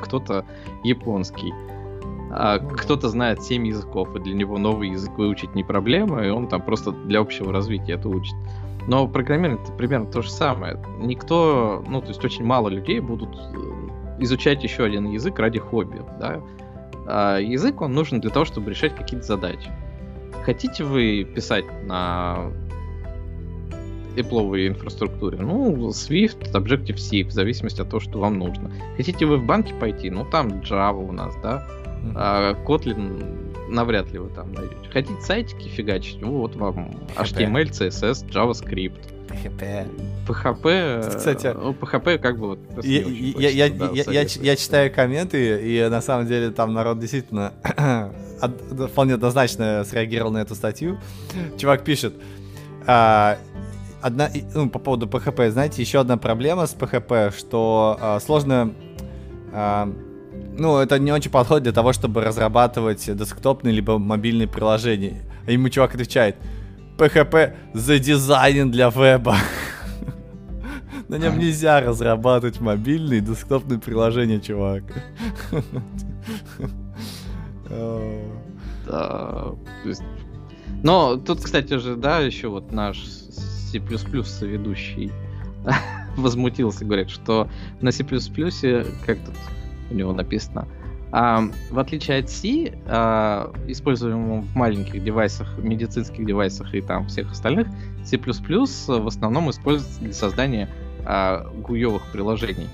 кто-то 0.00 0.44
японский. 0.84 1.52
А 2.34 2.58
кто-то 2.58 3.08
знает 3.08 3.42
7 3.42 3.66
языков, 3.66 4.14
и 4.16 4.18
для 4.18 4.34
него 4.34 4.56
новый 4.56 4.90
язык 4.90 5.12
выучить 5.18 5.54
не 5.54 5.64
проблема, 5.64 6.24
и 6.24 6.30
он 6.30 6.48
там 6.48 6.62
просто 6.62 6.92
для 6.92 7.20
общего 7.20 7.52
развития 7.52 7.92
это 7.92 8.08
учит. 8.08 8.34
Но 8.88 9.06
программирование 9.06 9.62
это 9.62 9.72
примерно 9.72 10.06
то 10.06 10.22
же 10.22 10.30
самое. 10.30 10.78
Никто, 10.98 11.84
ну, 11.86 12.00
то 12.00 12.08
есть 12.08 12.24
очень 12.24 12.44
мало 12.44 12.68
людей 12.68 13.00
будут 13.00 13.36
э, 13.36 14.18
изучать 14.20 14.62
еще 14.64 14.84
один 14.84 15.10
язык 15.10 15.38
ради 15.38 15.58
хобби, 15.58 16.02
да. 16.18 16.40
А 17.06 17.38
язык, 17.38 17.80
он 17.80 17.92
нужен 17.92 18.20
для 18.20 18.30
того, 18.30 18.44
чтобы 18.44 18.70
решать 18.70 18.94
какие-то 18.94 19.26
задачи. 19.26 19.70
Хотите 20.44 20.82
вы 20.82 21.24
писать 21.24 21.64
на 21.86 22.50
Apple 24.16 24.68
инфраструктуре? 24.68 25.38
Ну, 25.38 25.88
Swift, 25.88 26.52
Objective-C, 26.52 27.24
в 27.24 27.30
зависимости 27.30 27.80
от 27.80 27.88
того, 27.88 28.00
что 28.00 28.18
вам 28.18 28.38
нужно. 28.38 28.70
Хотите 28.96 29.26
вы 29.26 29.36
в 29.36 29.44
банке 29.44 29.74
пойти? 29.74 30.10
Ну, 30.10 30.24
там 30.24 30.60
Java 30.60 31.08
у 31.08 31.12
нас, 31.12 31.34
да. 31.42 31.66
А 32.14 32.54
Kotlin 32.66 33.52
навряд 33.68 34.12
ли 34.12 34.18
вы 34.18 34.28
там 34.30 34.52
найдете. 34.52 34.88
Хотите 34.92 35.20
сайтики 35.22 35.68
фигачить? 35.68 36.20
Ну, 36.20 36.38
вот 36.38 36.56
вам 36.56 36.90
HTML, 37.16 37.70
CSS, 37.70 38.28
JavaScript. 38.28 39.00
PHP. 39.28 39.86
PHP, 40.26 41.16
Кстати, 41.16 41.54
ну, 41.54 41.72
PHP 41.72 42.18
как 42.18 42.38
бы 42.38 42.48
вот 42.48 42.58
я, 42.84 43.00
я, 43.00 43.66
я, 43.66 43.90
я, 43.92 44.26
я 44.26 44.56
читаю 44.56 44.92
комменты, 44.92 45.60
и 45.62 45.88
на 45.88 46.02
самом 46.02 46.26
деле 46.26 46.50
там 46.50 46.74
народ 46.74 46.98
действительно 46.98 47.54
вполне 48.90 49.14
однозначно 49.14 49.84
среагировал 49.84 50.32
на 50.32 50.38
эту 50.38 50.54
статью. 50.54 50.98
Чувак 51.56 51.82
пишет, 51.82 52.14
а, 52.86 53.38
одна, 54.02 54.28
ну, 54.54 54.68
по 54.68 54.78
поводу 54.78 55.06
PHP, 55.06 55.50
знаете, 55.50 55.80
еще 55.80 56.00
одна 56.00 56.18
проблема 56.18 56.66
с 56.66 56.74
PHP, 56.74 57.36
что 57.36 57.96
а, 58.00 58.20
сложно 58.20 58.74
а, 59.52 59.90
ну, 60.58 60.78
это 60.78 60.98
не 60.98 61.12
очень 61.12 61.30
подходит 61.30 61.64
для 61.64 61.72
того, 61.72 61.92
чтобы 61.92 62.22
разрабатывать 62.22 63.04
десктопные 63.16 63.74
либо 63.74 63.98
мобильные 63.98 64.48
приложения. 64.48 65.22
А 65.46 65.50
ему 65.50 65.68
чувак 65.68 65.94
отвечает, 65.94 66.36
PHP 66.98 67.54
задизайнен 67.74 68.70
для 68.70 68.90
веба. 68.90 69.36
На 71.08 71.16
нем 71.16 71.38
нельзя 71.38 71.80
разрабатывать 71.80 72.60
мобильные 72.60 73.18
и 73.18 73.22
десктопные 73.22 73.78
приложения, 73.78 74.40
чувак. 74.40 74.84
Да, 78.84 79.52
но 80.82 81.16
тут, 81.16 81.42
кстати 81.42 81.78
же, 81.78 81.96
да, 81.96 82.18
еще 82.18 82.48
вот 82.48 82.72
наш 82.72 82.98
C++ 82.98 83.78
ведущий 83.78 85.12
возмутился, 86.16 86.84
говорит, 86.84 87.08
что 87.08 87.48
на 87.80 87.92
C++ 87.92 88.04
как 88.04 89.18
тут 89.18 89.34
у 89.92 89.94
него 89.94 90.12
написано. 90.12 90.66
А, 91.14 91.44
в 91.70 91.78
отличие 91.78 92.20
от 92.20 92.30
C, 92.30 92.72
а, 92.86 93.52
используемого 93.68 94.40
в 94.40 94.56
маленьких 94.56 95.04
девайсах, 95.04 95.58
медицинских 95.58 96.24
девайсах 96.24 96.74
и 96.74 96.80
там 96.80 97.06
всех 97.08 97.30
остальных, 97.30 97.68
C++ 98.02 98.16
в 98.16 99.06
основном 99.06 99.50
используется 99.50 100.00
для 100.00 100.14
создания 100.14 100.70
а, 101.04 101.46
гуевых 101.54 102.10
приложений. 102.12 102.68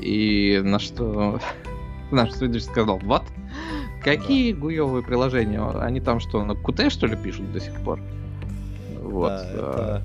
И 0.00 0.60
на 0.64 0.80
что 0.80 1.38
наш 2.10 2.32
следующий 2.32 2.66
сказал, 2.66 2.98
вот, 3.04 3.22
какие 4.02 4.52
да. 4.52 4.58
гуевые 4.58 5.04
приложения? 5.04 5.64
Они 5.78 6.00
там 6.00 6.18
что, 6.18 6.44
на 6.44 6.52
Qt 6.52 6.90
что 6.90 7.06
ли 7.06 7.16
пишут 7.16 7.52
до 7.52 7.60
сих 7.60 7.74
пор? 7.82 8.00
Вот. 9.00 9.28
Да, 9.28 9.44
это... 9.48 10.02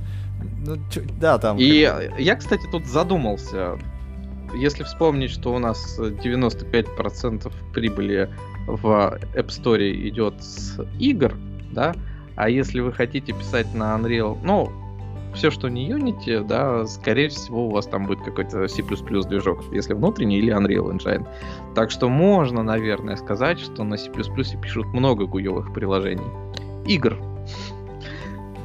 ну, 0.68 0.78
чё, 0.92 1.02
да 1.20 1.40
там. 1.40 1.58
И 1.58 1.90
я, 2.20 2.36
кстати, 2.36 2.68
тут 2.72 2.86
задумался 2.86 3.80
если 4.56 4.84
вспомнить, 4.84 5.32
что 5.32 5.54
у 5.54 5.60
нас 5.60 6.00
95% 6.00 7.52
прибыли 7.74 8.30
в 8.68 8.86
App 9.36 9.48
Store 9.48 10.08
идет 10.10 10.42
с 10.42 10.80
игр, 11.00 11.34
да, 11.72 11.94
а 12.36 12.50
если 12.50 12.80
вы 12.80 12.92
хотите 12.92 13.34
писать 13.34 13.74
на 13.74 13.96
Unreal, 13.96 14.38
ну, 14.44 14.72
все, 15.36 15.52
что 15.52 15.68
не 15.68 15.90
Unity, 15.90 16.46
да, 16.46 16.86
скорее 16.88 17.30
всего, 17.30 17.68
у 17.68 17.72
вас 17.72 17.88
там 17.88 18.06
будет 18.06 18.24
какой-то 18.24 18.68
C++ 18.68 18.82
движок, 18.82 19.64
если 19.72 19.94
внутренний 19.94 20.40
или 20.40 20.54
Unreal 20.54 20.96
Engine. 20.96 21.28
Так 21.76 21.92
что 21.92 22.10
можно, 22.10 22.64
наверное, 22.64 23.18
сказать, 23.18 23.60
что 23.60 23.84
на 23.84 23.98
C++ 23.98 24.10
пишут 24.10 24.88
много 24.88 25.26
гуевых 25.26 25.74
приложений. 25.74 26.26
Игр. 26.86 27.18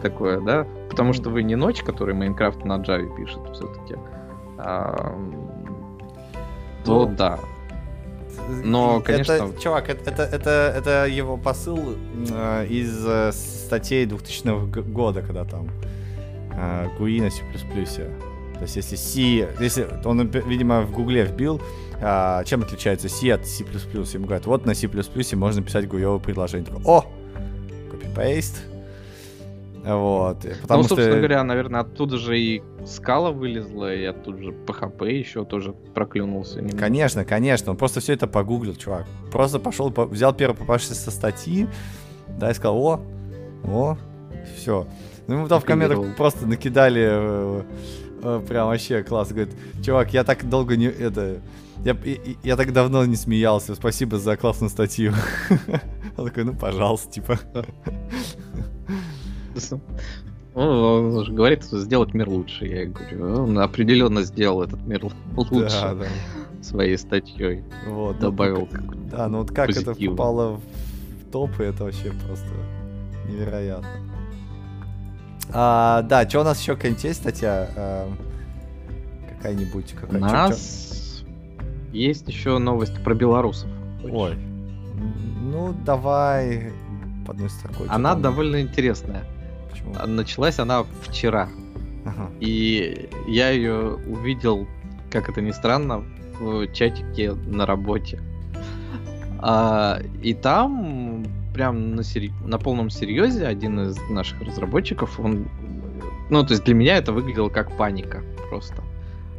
Такое, 0.02 0.40
да? 0.40 0.66
Потому 0.88 1.12
что 1.12 1.30
вы 1.30 1.42
не 1.42 1.56
ночь, 1.56 1.82
который 1.82 2.14
Майнкрафт 2.14 2.64
на 2.64 2.78
Java 2.78 3.14
пишет 3.16 3.40
все-таки. 3.52 3.96
То 6.84 7.06
ну, 7.06 7.14
да. 7.16 7.38
Но, 8.64 9.00
конечно... 9.00 9.32
Это, 9.32 9.60
чувак, 9.60 9.88
это, 9.88 10.10
это, 10.10 10.22
это, 10.22 10.74
это 10.76 11.06
его 11.06 11.36
посыл 11.36 11.96
э, 12.30 12.66
из 12.66 13.04
э, 13.06 13.32
статей 13.32 14.06
2000 14.06 14.82
года, 14.90 15.22
когда 15.22 15.44
там 15.44 15.68
э, 16.52 16.88
GUI 16.98 17.22
на 17.22 17.30
C++. 17.30 17.42
То 18.54 18.64
есть 18.64 18.76
если 18.76 18.96
C, 18.96 19.48
если 19.60 19.88
он, 20.04 20.26
видимо, 20.28 20.82
в 20.82 20.92
гугле 20.92 21.24
вбил, 21.24 21.62
э, 22.00 22.42
чем 22.44 22.62
отличается 22.62 23.08
C 23.08 23.32
от 23.32 23.46
C++, 23.46 23.64
ему 23.64 24.26
говорят, 24.26 24.46
вот 24.46 24.66
на 24.66 24.74
C++ 24.74 24.88
можно 25.34 25.62
писать 25.62 25.88
гуевое 25.88 26.18
предложение. 26.18 26.66
Такой, 26.66 26.82
О! 26.84 27.04
Copy-paste. 27.92 28.69
Вот. 29.84 30.46
Потому 30.62 30.82
ну, 30.82 30.88
собственно 30.88 31.12
что... 31.12 31.16
говоря, 31.16 31.42
наверное, 31.42 31.80
оттуда 31.80 32.18
же 32.18 32.38
и 32.38 32.62
скала 32.86 33.30
вылезла, 33.30 33.94
и 33.94 34.04
оттуда 34.04 34.42
же 34.42 34.50
PHP 34.50 35.10
еще 35.10 35.44
тоже 35.44 35.72
проклюнулся. 35.94 36.58
Немного. 36.58 36.78
Конечно, 36.78 37.24
конечно. 37.24 37.72
Он 37.72 37.78
просто 37.78 38.00
все 38.00 38.12
это 38.12 38.26
погуглил, 38.26 38.74
чувак. 38.74 39.06
Просто 39.32 39.58
пошел, 39.58 39.90
по... 39.90 40.04
взял 40.04 40.34
первый 40.34 40.54
попавшийся 40.56 41.10
статьи, 41.10 41.66
да, 42.38 42.50
и 42.50 42.54
сказал, 42.54 42.78
о, 42.78 43.00
о, 43.64 43.96
все. 44.56 44.86
Ну, 45.26 45.36
ему 45.36 45.48
там 45.48 45.60
в 45.60 45.64
комментах 45.64 46.16
просто 46.16 46.46
накидали 46.46 47.06
э, 47.10 47.62
э, 48.22 48.42
прям 48.46 48.68
вообще 48.68 49.02
класс. 49.02 49.28
Говорит, 49.28 49.54
чувак, 49.82 50.12
я 50.12 50.24
так 50.24 50.48
долго 50.48 50.76
не... 50.76 50.86
Это, 50.86 51.40
я, 51.84 51.96
я, 52.04 52.16
я 52.42 52.56
так 52.56 52.72
давно 52.72 53.04
не 53.06 53.16
смеялся. 53.16 53.74
Спасибо 53.74 54.18
за 54.18 54.36
классную 54.36 54.70
статью. 54.70 55.14
Он 56.16 56.26
такой, 56.26 56.44
ну, 56.44 56.54
пожалуйста, 56.54 57.10
типа. 57.12 57.38
Он, 60.54 61.16
он 61.16 61.24
же 61.24 61.32
говорит, 61.32 61.64
что 61.64 61.78
сделать 61.78 62.12
мир 62.12 62.28
лучше. 62.28 62.66
Я 62.66 62.86
говорю, 62.86 63.44
он 63.44 63.58
определенно 63.58 64.22
сделал 64.22 64.62
этот 64.62 64.84
мир 64.84 65.06
лучше 65.36 65.80
да, 65.80 65.94
да. 65.94 66.06
своей 66.62 66.98
статьей. 66.98 67.62
Вот, 67.86 68.18
добавил 68.18 68.68
да, 68.70 68.80
да, 69.16 69.28
ну 69.28 69.38
вот 69.38 69.52
как 69.52 69.68
позитив. 69.68 69.88
это 69.88 70.10
попало 70.10 70.56
в 70.56 71.30
топы, 71.30 71.64
это 71.64 71.84
вообще 71.84 72.12
просто 72.26 72.48
невероятно. 73.28 73.88
А, 75.52 76.02
да, 76.02 76.28
что 76.28 76.40
у 76.40 76.44
нас 76.44 76.60
еще 76.60 76.74
какая-нибудь 76.74 77.04
есть 77.04 77.20
статья? 77.20 77.68
А, 77.76 78.12
какая-нибудь? 79.36 79.92
Какая, 79.92 80.16
у 80.16 80.20
нас 80.20 81.20
чё, 81.20 81.26
есть 81.92 82.28
еще 82.28 82.58
новость 82.58 83.02
про 83.02 83.14
белорусов. 83.14 83.68
Ой, 84.04 84.36
Ну, 85.40 85.74
давай 85.84 86.72
по 87.26 87.32
одной 87.32 87.50
строкой. 87.50 87.86
Она 87.88 88.14
довольно 88.14 88.60
интересная. 88.60 89.24
Почему? 89.84 90.06
Началась 90.06 90.58
она 90.58 90.84
вчера. 91.02 91.48
Ага. 92.04 92.30
И 92.40 93.08
я 93.26 93.50
ее 93.50 93.94
увидел, 94.06 94.66
как 95.10 95.28
это 95.28 95.40
ни 95.40 95.50
странно, 95.50 96.04
в 96.38 96.66
чатике 96.72 97.32
на 97.32 97.66
работе. 97.66 98.20
А, 99.38 100.00
и 100.22 100.34
там 100.34 101.24
прям 101.54 101.94
на, 101.94 102.02
сери... 102.02 102.32
на 102.44 102.58
полном 102.58 102.90
серьезе 102.90 103.46
один 103.46 103.80
из 103.80 103.98
наших 104.10 104.40
разработчиков, 104.40 105.18
он, 105.18 105.48
ну 106.30 106.44
то 106.44 106.52
есть 106.52 106.64
для 106.64 106.74
меня 106.74 106.96
это 106.96 107.12
выглядело 107.12 107.48
как 107.48 107.76
паника 107.76 108.22
просто, 108.48 108.82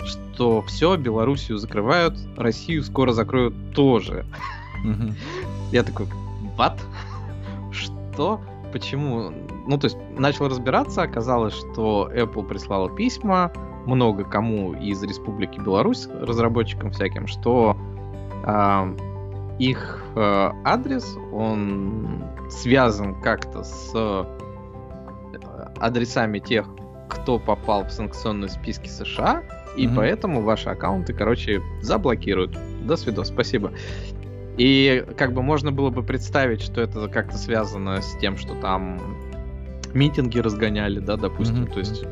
что 0.04 0.62
все 0.64 0.98
Белоруссию 0.98 1.58
закрывают, 1.58 2.18
Россию 2.38 2.84
скоро 2.84 3.12
закроют 3.12 3.74
тоже. 3.74 4.26
Я 5.72 5.84
такой, 5.84 6.08
what? 6.58 6.80
Что? 7.72 8.42
Почему? 8.74 9.34
Ну, 9.72 9.78
то 9.78 9.86
есть, 9.86 9.98
начал 10.18 10.50
разбираться, 10.50 11.02
оказалось, 11.02 11.54
что 11.54 12.12
Apple 12.14 12.46
прислала 12.46 12.94
письма 12.94 13.54
много 13.86 14.26
кому 14.26 14.74
из 14.74 15.02
Республики 15.02 15.62
Беларусь, 15.62 16.10
разработчикам 16.20 16.92
всяким, 16.92 17.26
что 17.26 17.78
э, 18.46 18.96
их 19.60 20.04
э, 20.18 20.52
адрес, 20.66 21.18
он 21.32 22.22
связан 22.50 23.16
как-то 23.22 23.64
с 23.64 23.94
э, 23.96 24.26
адресами 25.80 26.40
тех, 26.40 26.68
кто 27.08 27.40
попал 27.40 27.86
в 27.86 27.92
санкционные 27.92 28.50
списки 28.50 28.90
США, 28.90 29.42
и 29.78 29.88
mm-hmm. 29.88 29.96
поэтому 29.96 30.42
ваши 30.42 30.68
аккаунты, 30.68 31.14
короче, 31.14 31.62
заблокируют. 31.82 32.58
До 32.86 32.98
свидос, 32.98 33.30
спасибо. 33.30 33.72
И 34.58 35.06
как 35.16 35.32
бы 35.32 35.42
можно 35.42 35.72
было 35.72 35.92
бы 35.92 36.04
представить, 36.04 36.62
что 36.62 36.82
это 36.82 37.08
как-то 37.08 37.38
связано 37.38 38.02
с 38.02 38.18
тем, 38.18 38.36
что 38.36 38.54
там 38.56 39.00
митинги 39.94 40.40
разгоняли, 40.40 41.00
да, 41.00 41.18
допустим, 41.18 41.64
mm-hmm. 41.64 41.74
то 41.74 41.80
есть 41.80 42.04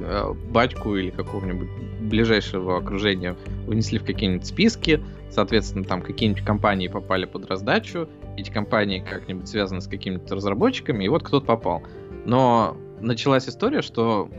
э, 0.00 0.32
батьку 0.50 0.96
или 0.96 1.10
какого-нибудь 1.10 1.68
ближайшего 2.00 2.78
окружения 2.78 3.36
внесли 3.66 3.98
в 3.98 4.04
какие-нибудь 4.04 4.46
списки, 4.46 5.02
соответственно, 5.30 5.84
там 5.84 6.02
какие-нибудь 6.02 6.44
компании 6.44 6.88
попали 6.88 7.24
под 7.24 7.46
раздачу, 7.50 8.08
эти 8.36 8.50
компании 8.50 9.00
как-нибудь 9.00 9.48
связаны 9.48 9.80
с 9.80 9.86
какими-то 9.86 10.34
разработчиками, 10.34 11.04
и 11.04 11.08
вот 11.08 11.22
кто-то 11.22 11.46
попал. 11.46 11.82
Но 12.24 12.76
началась 13.00 13.48
история, 13.48 13.82
что 13.82 14.30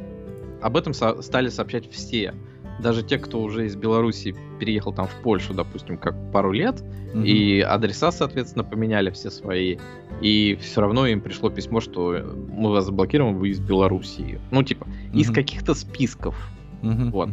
об 0.62 0.78
этом 0.78 0.94
со- 0.94 1.22
стали 1.22 1.50
сообщать 1.50 1.90
все 1.92 2.34
даже 2.82 3.04
те, 3.04 3.18
кто 3.18 3.42
уже 3.42 3.66
из 3.66 3.76
Беларуси 3.76 4.36
переехал 4.60 4.94
там 4.94 5.08
в 5.08 5.16
Польшу, 5.22 5.54
допустим, 5.54 5.98
как 5.98 6.16
пару 6.32 6.52
лет, 6.52 6.82
mm-hmm. 6.82 7.26
и 7.26 7.62
адреса, 7.62 8.12
соответственно, 8.12 8.64
поменяли 8.64 9.10
все 9.12 9.30
свои, 9.30 9.78
и 10.22 10.58
все 10.62 10.82
равно 10.82 11.08
им 11.08 11.22
пришло 11.22 11.50
письмо, 11.50 11.82
что 11.82 12.36
мы 12.52 12.72
вас 12.72 12.86
заблокируем, 12.86 13.38
вы 13.38 13.50
из 13.50 13.60
Белоруссии. 13.60 14.40
Ну, 14.52 14.64
типа, 14.64 14.86
mm-hmm. 14.86 15.20
из 15.20 15.32
каких-то 15.32 15.74
списков. 15.74 16.36
Mm-hmm. 16.82 17.10
Вот. 17.12 17.30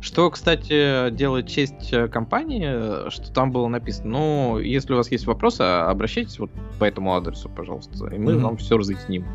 Что, 0.00 0.30
кстати, 0.30 1.10
делает 1.10 1.46
честь 1.46 1.92
э, 1.92 2.08
компании, 2.08 3.10
что 3.10 3.30
там 3.32 3.52
было 3.52 3.68
написано, 3.68 4.10
ну, 4.10 4.58
если 4.58 4.94
у 4.94 4.96
вас 4.96 5.10
есть 5.10 5.26
вопросы, 5.26 5.60
обращайтесь 5.60 6.38
вот 6.38 6.50
по 6.78 6.84
этому 6.84 7.14
адресу, 7.14 7.50
пожалуйста, 7.50 8.06
и 8.06 8.18
мы 8.18 8.32
mm-hmm. 8.32 8.38
вам 8.38 8.56
все 8.56 8.78
разъясним. 8.78 9.26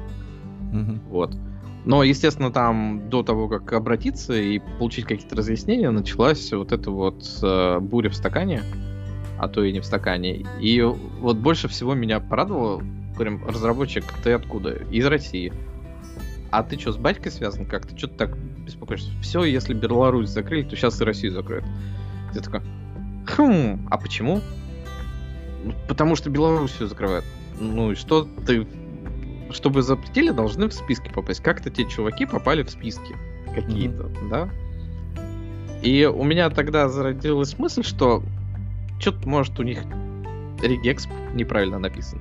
Mm-hmm. 0.73 0.99
Вот. 1.09 1.37
Но, 1.85 2.03
естественно, 2.03 2.51
там 2.51 3.09
до 3.09 3.21
того, 3.21 3.47
как 3.47 3.71
обратиться 3.73 4.33
и 4.33 4.59
получить 4.79 5.05
какие-то 5.05 5.35
разъяснения, 5.35 5.91
началась 5.91 6.51
вот 6.51 6.71
эта 6.71 6.89
вот 6.89 7.23
э, 7.43 7.79
буря 7.79 8.09
в 8.09 8.15
стакане, 8.15 8.63
а 9.37 9.47
то 9.47 9.63
и 9.63 9.71
не 9.71 9.81
в 9.81 9.85
стакане. 9.85 10.45
И 10.59 10.81
вот 10.81 11.37
больше 11.37 11.67
всего 11.67 11.93
меня 11.93 12.19
порадовало, 12.19 12.81
говорим, 13.13 13.45
разработчик, 13.45 14.03
ты 14.23 14.33
откуда? 14.33 14.71
Из 14.71 15.05
России. 15.05 15.53
А 16.49 16.63
ты 16.63 16.79
что, 16.79 16.91
с 16.91 16.97
батькой 16.97 17.31
связан 17.31 17.65
как-то? 17.65 17.95
Что 17.95 18.07
ты 18.07 18.15
так 18.15 18.37
беспокоишься? 18.37 19.11
Все, 19.21 19.43
если 19.43 19.73
Беларусь 19.73 20.29
закрыли, 20.29 20.63
то 20.63 20.75
сейчас 20.75 20.99
и 21.01 21.03
Россию 21.03 21.33
закроют. 21.33 21.65
Ты 22.33 22.41
такой, 22.41 22.61
хм, 23.27 23.87
а 23.91 23.97
почему? 23.97 24.41
«Ну, 25.65 25.73
потому 25.87 26.15
что 26.15 26.29
Белоруссию 26.29 26.87
закрывают. 26.87 27.25
Ну 27.59 27.91
и 27.91 27.95
что 27.95 28.27
ты 28.45 28.67
чтобы 29.55 29.81
запретили, 29.81 30.29
должны 30.31 30.67
в 30.67 30.73
списки 30.73 31.09
попасть. 31.09 31.41
Как-то 31.41 31.69
те 31.69 31.87
чуваки 31.87 32.25
попали 32.25 32.63
в 32.63 32.69
списки 32.69 33.15
какие-то, 33.53 34.03
mm-hmm. 34.03 34.29
да? 34.29 34.49
И 35.81 36.05
у 36.05 36.23
меня 36.23 36.49
тогда 36.49 36.89
зародилась 36.89 37.57
мысль, 37.57 37.83
что 37.83 38.23
что-то 38.99 39.27
может 39.27 39.59
у 39.59 39.63
них 39.63 39.83
регекс 40.61 41.07
неправильно 41.33 41.79
написан. 41.79 42.19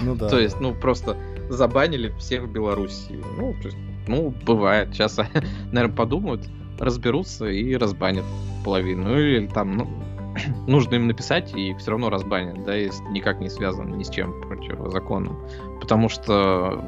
Ну 0.00 0.14
да. 0.14 0.28
То 0.30 0.38
есть, 0.38 0.60
ну 0.60 0.74
просто 0.74 1.16
забанили 1.48 2.12
всех 2.18 2.44
в 2.44 2.52
Беларуси. 2.52 3.20
Ну, 3.38 3.54
то 3.60 3.68
есть, 3.68 3.78
ну, 4.08 4.34
бывает. 4.44 4.88
Сейчас, 4.92 5.18
наверное, 5.72 5.94
подумают, 5.94 6.48
разберутся 6.78 7.46
и 7.46 7.76
разбанят 7.76 8.24
половину. 8.64 9.04
Ну, 9.04 9.18
или 9.18 9.46
там, 9.46 9.76
ну, 9.76 9.88
нужно 10.66 10.94
им 10.96 11.06
написать, 11.06 11.54
и 11.54 11.74
все 11.74 11.92
равно 11.92 12.10
разбанят, 12.10 12.64
да, 12.64 12.74
если 12.74 13.04
никак 13.08 13.40
не 13.40 13.48
связан 13.48 13.96
ни 13.96 14.02
с 14.02 14.10
чем 14.10 14.40
противозаконным. 14.42 15.36
Потому 15.80 16.08
что, 16.08 16.84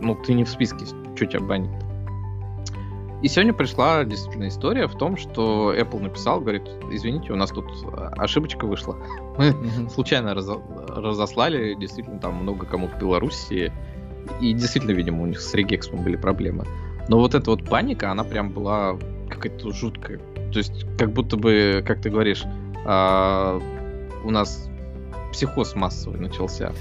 ну, 0.00 0.14
ты 0.14 0.34
не 0.34 0.44
в 0.44 0.48
списке, 0.48 0.86
что 1.14 1.26
тебя 1.26 1.40
банит. 1.40 1.70
И 3.22 3.28
сегодня 3.28 3.54
пришла 3.54 4.04
действительно 4.04 4.48
история 4.48 4.86
в 4.86 4.94
том, 4.94 5.16
что 5.16 5.74
Apple 5.74 6.00
написал, 6.00 6.40
говорит, 6.40 6.64
извините, 6.90 7.32
у 7.32 7.36
нас 7.36 7.50
тут 7.50 7.66
ошибочка 8.18 8.66
вышла. 8.66 8.96
Мы 9.38 9.48
mm-hmm. 9.48 9.90
случайно 9.90 10.34
раз, 10.34 10.48
разослали, 10.88 11.74
действительно, 11.74 12.18
там 12.18 12.42
много 12.42 12.66
кому 12.66 12.88
в 12.88 12.98
Беларуси, 12.98 13.72
и 14.40 14.52
действительно, 14.52 14.92
видимо, 14.92 15.22
у 15.22 15.26
них 15.26 15.40
с 15.40 15.54
регексом 15.54 16.02
были 16.02 16.16
проблемы. 16.16 16.66
Но 17.08 17.18
вот 17.18 17.34
эта 17.34 17.50
вот 17.50 17.64
паника, 17.64 18.10
она 18.10 18.24
прям 18.24 18.50
была 18.50 18.98
какая-то 19.30 19.70
жуткая. 19.72 20.18
То 20.52 20.58
есть, 20.58 20.86
как 20.98 21.12
будто 21.12 21.36
бы, 21.36 21.82
как 21.86 22.00
ты 22.00 22.10
говоришь, 22.10 22.44
а, 22.88 23.60
у 24.24 24.30
нас 24.30 24.68
психоз 25.32 25.74
массовый 25.74 26.20
начался. 26.20 26.72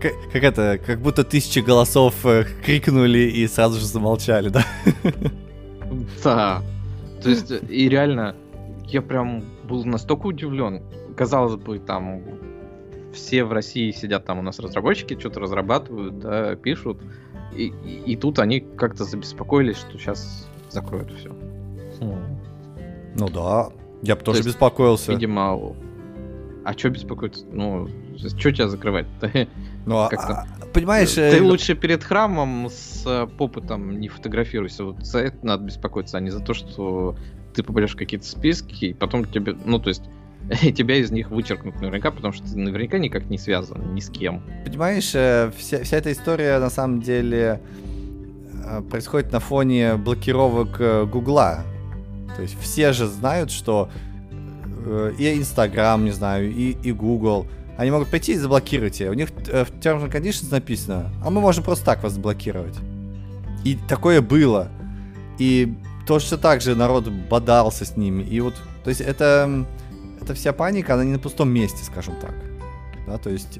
Как, 0.00 0.12
как 0.32 0.42
это, 0.42 0.78
как 0.78 1.00
будто 1.00 1.24
тысячи 1.24 1.58
голосов 1.58 2.24
э, 2.24 2.44
крикнули 2.64 3.18
и 3.18 3.48
сразу 3.48 3.80
же 3.80 3.86
замолчали, 3.86 4.50
да? 4.50 4.64
Да. 6.22 6.62
То 7.22 7.30
есть, 7.30 7.50
и 7.50 7.88
реально, 7.88 8.36
я 8.86 9.02
прям 9.02 9.42
был 9.64 9.84
настолько 9.84 10.26
удивлен. 10.26 10.82
Казалось 11.16 11.56
бы, 11.56 11.78
там 11.80 12.22
все 13.12 13.44
в 13.44 13.52
России 13.52 13.90
сидят, 13.90 14.24
там 14.24 14.38
у 14.38 14.42
нас 14.42 14.60
разработчики 14.60 15.18
что-то 15.18 15.40
разрабатывают, 15.40 16.20
да, 16.20 16.54
пишут. 16.54 17.00
И, 17.56 17.72
и, 17.84 18.12
и 18.12 18.16
тут 18.16 18.38
они 18.38 18.60
как-то 18.60 19.04
забеспокоились, 19.04 19.76
что 19.76 19.98
сейчас 19.98 20.48
закроют 20.70 21.12
все. 21.12 21.34
Ну 23.14 23.28
да, 23.28 23.68
я 24.02 24.16
бы 24.16 24.22
тоже 24.22 24.40
есть, 24.40 24.48
беспокоился. 24.48 25.12
Видимо, 25.12 25.74
а 26.64 26.72
что 26.74 26.90
беспокоиться? 26.90 27.44
Ну, 27.50 27.88
что 28.16 28.52
тебя 28.52 28.68
закрывать? 28.68 29.06
Ты, 29.20 29.48
ну, 29.86 29.98
а, 29.98 30.10
а, 30.12 30.46
понимаешь... 30.72 31.14
Ты 31.14 31.20
э... 31.20 31.40
лучше 31.40 31.74
перед 31.74 32.02
храмом 32.04 32.68
с 32.68 33.04
э, 33.06 33.26
попытом 33.26 33.98
не 33.98 34.08
фотографируйся. 34.08 34.84
Вот 34.84 35.04
за 35.04 35.20
это 35.20 35.44
надо 35.44 35.64
беспокоиться, 35.64 36.18
а 36.18 36.20
не 36.20 36.30
за 36.30 36.40
то, 36.40 36.54
что 36.54 37.16
ты 37.54 37.62
попадешь 37.62 37.92
в 37.92 37.96
какие-то 37.96 38.26
списки, 38.26 38.86
и 38.86 38.94
потом 38.94 39.24
тебе... 39.24 39.56
Ну, 39.64 39.78
то 39.78 39.88
есть 39.88 40.02
тебя 40.76 40.96
из 40.96 41.10
них 41.10 41.30
вычеркнут 41.30 41.76
наверняка, 41.76 42.10
потому 42.10 42.32
что 42.32 42.44
ты 42.44 42.56
наверняка 42.56 42.98
никак 42.98 43.26
не 43.26 43.38
связан 43.38 43.94
ни 43.94 44.00
с 44.00 44.08
кем. 44.08 44.42
Понимаешь, 44.64 45.12
э, 45.14 45.50
вся, 45.56 45.82
вся 45.82 45.96
эта 45.96 46.12
история 46.12 46.58
на 46.58 46.70
самом 46.70 47.00
деле 47.00 47.60
э, 48.64 48.82
происходит 48.82 49.32
на 49.32 49.40
фоне 49.40 49.96
блокировок 49.96 51.10
Гугла. 51.10 51.64
То 52.36 52.42
есть 52.42 52.58
все 52.60 52.92
же 52.92 53.06
знают, 53.06 53.50
что 53.50 53.90
э, 54.84 55.12
и 55.18 55.38
Инстаграм, 55.38 56.04
не 56.04 56.10
знаю, 56.10 56.50
и, 56.50 56.72
и 56.82 56.92
Google, 56.92 57.46
они 57.76 57.90
могут 57.90 58.08
прийти 58.08 58.32
и 58.32 58.36
заблокировать 58.36 58.94
тебя. 58.94 59.10
У 59.10 59.14
них 59.14 59.30
э, 59.48 59.64
в 59.64 59.70
Terms 59.80 60.08
and 60.08 60.12
Conditions 60.12 60.50
написано, 60.50 61.10
а 61.24 61.30
мы 61.30 61.40
можем 61.40 61.64
просто 61.64 61.84
так 61.84 62.02
вас 62.02 62.12
заблокировать. 62.14 62.76
И 63.64 63.78
такое 63.88 64.20
было. 64.20 64.68
И 65.38 65.74
точно 66.06 66.38
так 66.38 66.60
же 66.60 66.74
народ 66.74 67.08
бодался 67.08 67.84
с 67.84 67.96
ними. 67.96 68.22
И 68.22 68.40
вот, 68.40 68.54
то 68.84 68.90
есть 68.90 69.00
это, 69.00 69.66
это 70.20 70.34
вся 70.34 70.52
паника, 70.52 70.94
она 70.94 71.04
не 71.04 71.12
на 71.12 71.18
пустом 71.18 71.48
месте, 71.50 71.84
скажем 71.84 72.16
так. 72.20 72.34
Да, 73.06 73.18
то 73.18 73.30
есть, 73.30 73.58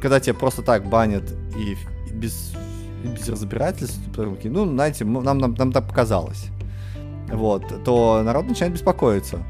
когда 0.00 0.20
тебя 0.20 0.34
просто 0.34 0.62
так 0.62 0.88
банят 0.88 1.24
и, 1.56 1.76
и 2.10 2.12
без, 2.12 2.52
и 3.04 3.08
без 3.08 3.28
разбирательств, 3.28 4.00
ну, 4.44 4.66
знаете, 4.66 5.04
нам, 5.04 5.38
нам, 5.38 5.54
нам 5.54 5.72
так 5.72 5.88
показалось 5.88 6.46
вот, 7.32 7.84
то 7.84 8.22
народ 8.22 8.46
начинает 8.46 8.74
беспокоиться. 8.74 9.42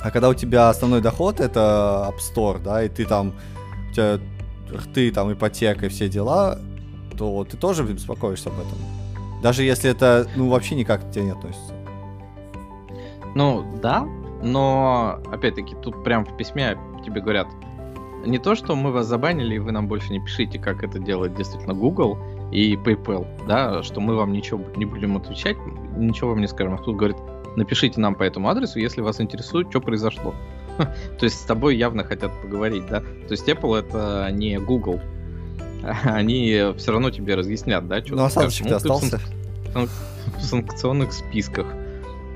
А 0.00 0.10
когда 0.10 0.28
у 0.28 0.34
тебя 0.34 0.68
основной 0.68 1.00
доход 1.00 1.40
это 1.40 2.12
App 2.12 2.18
Store, 2.18 2.60
да, 2.60 2.82
и 2.82 2.88
ты 2.88 3.04
там, 3.04 3.34
у 3.90 3.92
тебя 3.92 4.18
ты 4.94 5.10
там 5.12 5.32
ипотека 5.32 5.86
и 5.86 5.88
все 5.88 6.08
дела, 6.08 6.58
то 7.16 7.44
ты 7.44 7.56
тоже 7.56 7.84
беспокоишься 7.84 8.48
об 8.48 8.56
этом. 8.56 8.78
Даже 9.42 9.62
если 9.64 9.90
это, 9.90 10.26
ну, 10.36 10.48
вообще 10.48 10.74
никак 10.74 11.08
к 11.08 11.10
тебе 11.10 11.24
не 11.24 11.30
относится. 11.30 11.74
Ну, 13.34 13.64
да, 13.82 14.06
но, 14.42 15.20
опять-таки, 15.32 15.74
тут 15.76 16.04
прям 16.04 16.24
в 16.24 16.36
письме 16.36 16.76
тебе 17.04 17.20
говорят, 17.20 17.48
не 18.24 18.38
то, 18.38 18.54
что 18.54 18.76
мы 18.76 18.92
вас 18.92 19.06
забанили, 19.06 19.56
и 19.56 19.58
вы 19.58 19.72
нам 19.72 19.88
больше 19.88 20.12
не 20.12 20.20
пишите, 20.20 20.58
как 20.58 20.84
это 20.84 20.98
делает 20.98 21.34
действительно 21.34 21.74
Google 21.74 22.18
и 22.52 22.76
PayPal, 22.76 23.26
да, 23.48 23.82
что 23.82 24.00
мы 24.00 24.14
вам 24.14 24.32
ничего 24.32 24.62
не 24.76 24.84
будем 24.84 25.16
отвечать, 25.16 25.56
ничего 25.96 26.30
вам 26.30 26.40
не 26.40 26.46
скажем. 26.46 26.74
А 26.74 26.78
тут 26.78 26.96
говорит, 26.96 27.16
напишите 27.56 28.00
нам 28.00 28.14
по 28.14 28.22
этому 28.22 28.48
адресу, 28.48 28.78
если 28.78 29.00
вас 29.00 29.20
интересует, 29.20 29.68
что 29.70 29.80
произошло. 29.80 30.34
То 30.76 31.24
есть 31.24 31.40
с 31.40 31.44
тобой 31.44 31.76
явно 31.76 32.04
хотят 32.04 32.30
поговорить, 32.42 32.86
да? 32.86 33.00
То 33.00 33.30
есть 33.30 33.48
Apple 33.48 33.78
это 33.78 34.30
не 34.32 34.58
Google. 34.58 35.00
Они 36.04 36.72
все 36.76 36.92
равно 36.92 37.10
тебе 37.10 37.34
разъяснят, 37.34 37.86
да? 37.88 38.04
Что 38.04 38.16
ну, 38.16 38.24
осадочек 38.24 38.66
ну, 38.68 38.76
остался. 38.76 39.20
В 39.74 40.42
санкционных 40.42 41.12
списках. 41.12 41.66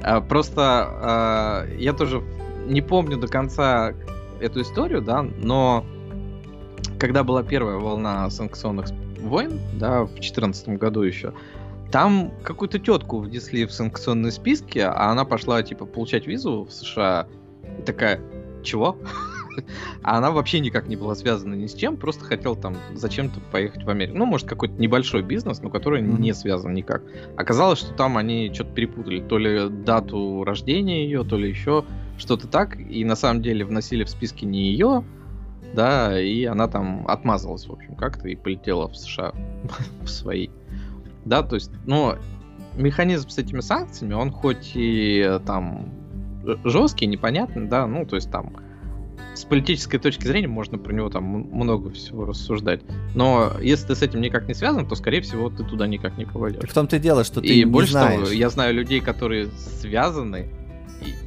А, 0.02 0.20
просто 0.20 0.62
а, 0.62 1.66
я 1.78 1.92
тоже 1.92 2.22
не 2.66 2.80
помню 2.80 3.18
до 3.18 3.28
конца 3.28 3.92
эту 4.40 4.62
историю, 4.62 5.02
да, 5.02 5.22
но 5.22 5.84
когда 6.98 7.24
была 7.24 7.42
первая 7.42 7.76
волна 7.76 8.28
санкционных 8.30 8.86
войн, 9.28 9.60
да, 9.74 10.04
в 10.04 10.10
2014 10.10 10.68
году 10.70 11.02
еще, 11.02 11.32
там 11.92 12.32
какую-то 12.42 12.78
тетку 12.78 13.18
внесли 13.18 13.64
в 13.64 13.72
санкционные 13.72 14.32
списки, 14.32 14.78
а 14.78 15.10
она 15.10 15.24
пошла, 15.24 15.62
типа, 15.62 15.86
получать 15.86 16.26
визу 16.26 16.66
в 16.68 16.72
США. 16.72 17.28
И 17.78 17.82
такая, 17.82 18.20
чего? 18.62 18.98
А 20.02 20.18
она 20.18 20.32
вообще 20.32 20.60
никак 20.60 20.86
не 20.86 20.96
была 20.96 21.14
связана 21.14 21.54
ни 21.54 21.66
с 21.66 21.74
чем, 21.74 21.96
просто 21.96 22.24
хотела 22.24 22.54
там 22.56 22.76
зачем-то 22.92 23.40
поехать 23.52 23.84
в 23.84 23.88
Америку. 23.88 24.18
Ну, 24.18 24.26
может, 24.26 24.46
какой-то 24.46 24.74
небольшой 24.74 25.22
бизнес, 25.22 25.62
но 25.62 25.70
который 25.70 26.02
mm-hmm. 26.02 26.20
не 26.20 26.34
связан 26.34 26.74
никак. 26.74 27.02
Оказалось, 27.36 27.78
что 27.78 27.94
там 27.94 28.18
они 28.18 28.52
что-то 28.52 28.72
перепутали. 28.72 29.20
То 29.20 29.38
ли 29.38 29.70
дату 29.70 30.44
рождения 30.44 31.04
ее, 31.04 31.24
то 31.24 31.38
ли 31.38 31.48
еще 31.48 31.84
что-то 32.18 32.48
так. 32.48 32.78
И 32.78 33.02
на 33.04 33.16
самом 33.16 33.42
деле 33.42 33.64
вносили 33.64 34.04
в 34.04 34.10
списки 34.10 34.44
не 34.44 34.70
ее, 34.70 35.04
да, 35.74 36.20
и 36.20 36.44
она 36.44 36.68
там 36.68 37.06
отмазалась, 37.08 37.66
в 37.66 37.72
общем, 37.72 37.96
как-то 37.96 38.28
и 38.28 38.36
полетела 38.36 38.88
в 38.88 38.96
США 38.96 39.32
в 40.02 40.08
свои. 40.08 40.48
Да, 41.24 41.42
то 41.42 41.56
есть, 41.56 41.70
ну, 41.86 42.14
механизм 42.76 43.28
с 43.28 43.38
этими 43.38 43.60
санкциями, 43.60 44.14
он 44.14 44.30
хоть 44.30 44.72
и 44.74 45.18
э, 45.18 45.40
там 45.40 45.92
жесткий, 46.64 47.06
непонятный, 47.06 47.66
да, 47.66 47.86
ну, 47.86 48.06
то 48.06 48.16
есть 48.16 48.30
там 48.30 48.56
с 49.34 49.44
политической 49.44 49.98
точки 49.98 50.26
зрения 50.26 50.48
можно 50.48 50.78
про 50.78 50.92
него 50.92 51.10
там 51.10 51.24
много 51.24 51.90
всего 51.90 52.24
рассуждать. 52.24 52.80
Но 53.14 53.52
если 53.60 53.88
ты 53.88 53.94
с 53.94 54.02
этим 54.02 54.20
никак 54.20 54.48
не 54.48 54.54
связан, 54.54 54.86
то, 54.86 54.94
скорее 54.94 55.20
всего, 55.20 55.50
ты 55.50 55.62
туда 55.62 55.86
никак 55.86 56.16
не 56.16 56.24
попадешь. 56.24 56.68
в 56.68 56.72
том-то 56.72 56.96
и 56.96 56.98
дело, 56.98 57.22
что 57.22 57.40
ты 57.40 57.48
и 57.48 57.58
не 57.58 57.64
больше 57.66 57.92
знаешь. 57.92 58.20
того, 58.20 58.32
я 58.32 58.48
знаю 58.48 58.74
людей, 58.74 59.00
которые 59.00 59.48
связаны, 59.48 60.48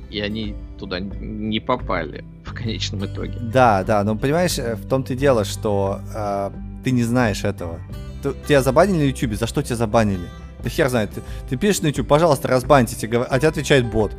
и, 0.09 0.17
и 0.17 0.19
они 0.21 0.55
туда 0.80 0.99
не 0.99 1.59
попали 1.59 2.23
в 2.45 2.53
конечном 2.53 3.05
итоге. 3.05 3.38
Да, 3.39 3.84
да, 3.84 4.03
но 4.03 4.15
понимаешь, 4.15 4.57
э, 4.57 4.75
в 4.75 4.88
том-то 4.88 5.13
и 5.13 5.15
дело, 5.15 5.45
что 5.45 5.99
э, 6.15 6.51
ты 6.84 6.91
не 6.91 7.03
знаешь 7.03 7.43
этого. 7.43 7.80
Ты, 8.23 8.34
тебя 8.47 8.61
забанили 8.61 8.97
на 8.97 9.03
YouTube, 9.03 9.34
за 9.34 9.47
что 9.47 9.61
тебя 9.61 9.75
забанили? 9.75 10.27
Да 10.63 10.69
хер 10.69 10.89
знает, 10.89 11.11
ты, 11.11 11.21
ты 11.49 11.57
пишешь 11.57 11.82
на 11.82 11.88
YouTube, 11.88 12.07
пожалуйста, 12.07 12.47
разбаньте, 12.47 12.95
а 12.95 13.39
тебе 13.39 13.47
отвечает 13.49 13.91
бот. 13.91 14.11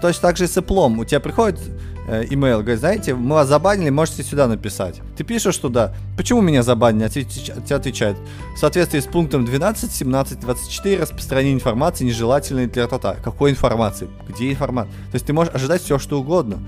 Точно 0.00 0.22
так 0.22 0.36
же 0.36 0.44
и 0.44 0.46
с 0.46 0.56
Apple. 0.56 1.00
У 1.00 1.04
тебя 1.04 1.20
приходит 1.20 1.60
имейл, 2.08 2.60
говорит, 2.60 2.80
знаете, 2.80 3.14
мы 3.14 3.36
вас 3.36 3.48
забанили, 3.48 3.90
можете 3.90 4.22
сюда 4.22 4.48
написать. 4.48 5.00
Ты 5.16 5.24
пишешь 5.24 5.56
туда, 5.56 5.94
почему 6.16 6.40
меня 6.40 6.62
забанили, 6.62 7.04
а 7.04 7.08
тебе 7.08 7.76
отвечают. 7.76 8.18
В 8.56 8.58
соответствии 8.58 9.00
с 9.00 9.06
пунктом 9.06 9.44
12, 9.44 9.90
17, 9.90 10.40
24 10.40 11.00
распространение 11.00 11.54
информации 11.54 12.04
нежелательной 12.04 12.66
для 12.66 12.88
тота. 12.88 13.16
Какой 13.22 13.50
информации? 13.50 14.08
Где 14.28 14.50
информация? 14.50 14.92
То 15.10 15.14
есть 15.14 15.26
ты 15.26 15.32
можешь 15.32 15.54
ожидать 15.54 15.82
все, 15.82 15.98
что 15.98 16.20
угодно. 16.20 16.58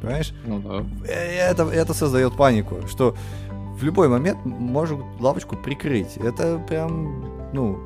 Понимаешь? 0.00 0.34
Ну 0.46 0.58
да. 0.60 0.84
Э, 1.08 1.50
это, 1.50 1.64
это 1.64 1.94
создает 1.94 2.36
панику, 2.36 2.86
что 2.88 3.16
в 3.50 3.82
любой 3.82 4.08
момент 4.08 4.38
может 4.44 4.98
лавочку 5.20 5.56
прикрыть. 5.56 6.16
Это 6.16 6.58
прям, 6.68 7.24
ну, 7.52 7.78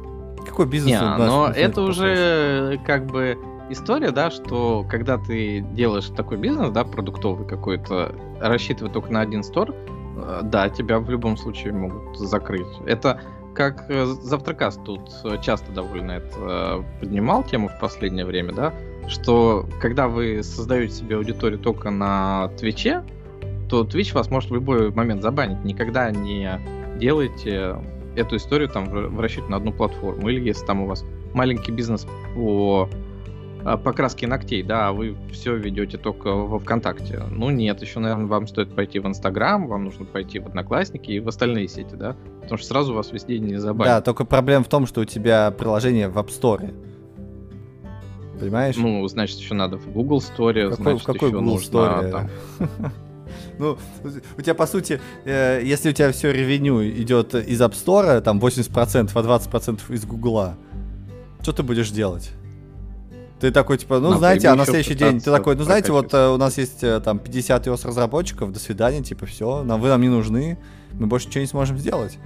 какой 0.45 0.67
бизнес? 0.67 1.01
Не, 1.01 1.01
но 1.01 1.49
это 1.49 1.83
уже 1.83 2.81
как 2.87 3.07
бы 3.07 3.39
история, 3.71 4.11
да, 4.11 4.31
что 4.31 4.85
когда 4.89 5.19
ты 5.19 5.61
делаешь 5.61 6.11
такой 6.17 6.37
бизнес, 6.39 6.71
да, 6.71 6.85
продуктовый 6.85 7.47
какой-то, 7.47 8.15
рассчитывая 8.41 8.93
только 8.93 9.13
на 9.13 9.21
один 9.21 9.43
стор, 9.43 9.75
э, 10.17 10.41
да, 10.45 10.69
тебя 10.69 10.99
в 10.99 11.09
любом 11.11 11.37
случае 11.37 11.73
могут 11.73 12.19
закрыть. 12.19 12.67
Это 12.87 13.21
как 13.55 13.87
э, 13.89 14.05
Завтракаст 14.05 14.83
тут 14.85 15.11
часто 15.43 15.73
довольно 15.73 16.13
это 16.13 16.37
э, 16.39 16.83
поднимал 17.01 17.43
тему 17.43 17.69
в 17.69 17.79
последнее 17.81 18.25
время, 18.25 18.53
да, 18.53 18.73
что 19.09 19.67
когда 19.81 20.09
вы 20.09 20.43
создаете 20.43 20.95
себе 20.95 21.17
аудиторию 21.17 21.59
только 21.59 21.91
на 21.91 22.49
Твиче, 22.59 23.05
то 23.69 23.85
Twitch 23.85 24.15
вас 24.15 24.31
может 24.31 24.51
в 24.51 24.55
любой 24.55 24.91
момент 24.91 25.23
забанить. 25.23 25.63
Никогда 25.65 26.11
не 26.11 26.61
делайте 26.99 27.77
эту 28.17 28.37
историю 28.37 28.69
там 28.69 28.87
в 28.87 29.21
расчете 29.21 29.47
на 29.49 29.57
одну 29.57 29.73
платформу. 29.73 30.29
Или 30.29 30.45
если 30.45 30.65
там 30.67 30.83
у 30.83 30.87
вас 30.87 31.05
маленький 31.35 31.73
бизнес 31.73 32.07
по 32.35 32.89
покраски 33.77 34.25
ногтей, 34.25 34.63
да, 34.63 34.89
а 34.89 34.93
вы 34.93 35.17
все 35.33 35.57
ведете 35.57 35.99
только 35.99 36.29
во 36.29 36.59
ВКонтакте. 36.59 37.23
Ну 37.31 37.51
нет, 37.51 37.83
еще, 37.83 37.99
наверное, 37.99 38.27
вам 38.27 38.47
стоит 38.47 38.75
пойти 38.75 38.99
в 38.99 39.07
Инстаграм, 39.07 39.67
вам 39.67 39.85
нужно 39.85 40.05
пойти 40.05 40.39
в 40.39 40.47
Одноклассники 40.47 41.11
и 41.11 41.21
в 41.21 41.29
остальные 41.29 41.69
сети, 41.69 41.95
да, 41.95 42.17
потому 42.41 42.59
что 42.59 42.69
сразу 42.69 42.95
вас 42.95 43.13
везде 43.13 43.39
не 43.39 43.57
забанят. 43.57 43.95
Да, 43.95 44.01
только 44.01 44.25
проблема 44.25 44.65
в 44.65 44.69
том, 44.69 44.87
что 44.87 45.03
у 45.03 45.05
тебя 45.05 45.51
приложение 45.51 46.09
в 46.09 46.17
App 46.17 46.29
Store. 46.29 46.75
Понимаешь? 48.39 48.77
Ну, 48.77 49.07
значит, 49.09 49.39
еще 49.39 49.55
надо 49.55 49.77
в 49.77 49.93
Google 49.93 50.19
Store, 50.19 50.71
какой, 50.71 50.77
значит, 50.77 51.03
в 51.03 51.05
какой 51.05 51.29
еще 51.29 51.39
Google 51.39 51.53
нужно 51.55 51.77
Store? 51.77 52.11
там... 52.11 52.31
Ну, 53.59 53.77
у 54.37 54.41
тебя, 54.41 54.55
по 54.55 54.67
сути, 54.67 55.01
э, 55.25 55.61
если 55.65 55.91
у 55.91 55.93
тебя 55.93 56.13
все 56.13 56.31
ревеню 56.31 56.89
идет 57.03 57.35
из 57.35 57.61
App 57.61 57.73
Store, 57.73 58.21
там 58.21 58.39
80%, 58.39 59.11
а 59.13 59.39
20% 59.39 59.81
из 59.93 60.05
Гугла, 60.07 60.57
что 61.43 61.53
ты 61.53 61.63
будешь 61.63 61.91
делать? 61.91 62.31
Ты 63.41 63.51
такой, 63.53 63.79
типа, 63.79 64.01
ну, 64.01 64.11
на 64.11 64.19
знаете, 64.19 64.49
а 64.49 64.55
на 64.57 64.65
следующий 64.65 64.95
день 64.95 65.21
ты 65.21 65.31
такой, 65.31 65.55
ну, 65.55 65.63
знаете, 65.63 65.93
вот 65.93 66.13
э, 66.13 66.29
у 66.29 66.37
нас 66.39 66.59
есть 66.59 66.83
э, 66.83 67.01
там 67.01 67.19
50 67.21 67.67
iOS 67.69 67.87
разработчиков, 67.87 68.53
до 68.53 68.59
свидания, 68.59 69.03
типа, 69.03 69.27
все, 69.27 69.63
нам, 69.63 69.81
вы 69.81 69.89
нам 69.89 70.01
не 70.01 70.09
нужны, 70.09 70.59
мы 70.93 71.07
больше 71.07 71.29
ничего 71.29 71.43
не 71.43 71.47
сможем 71.47 71.79
сделать. 71.79 72.19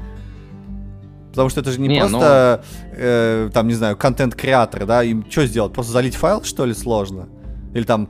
Потому 1.30 1.48
что 1.50 1.60
это 1.60 1.70
же 1.70 1.80
не, 1.80 1.88
не 1.88 2.00
просто, 2.00 2.62
но... 2.62 2.94
э, 2.96 3.50
там, 3.52 3.68
не 3.68 3.74
знаю, 3.74 3.96
контент-креаторы, 3.96 4.86
да, 4.86 5.02
им 5.02 5.24
что 5.30 5.46
сделать? 5.46 5.72
Просто 5.72 5.92
залить 5.92 6.14
файл, 6.14 6.42
что 6.44 6.64
ли, 6.64 6.74
сложно? 6.74 7.28
Или 7.74 7.84
там 7.84 8.08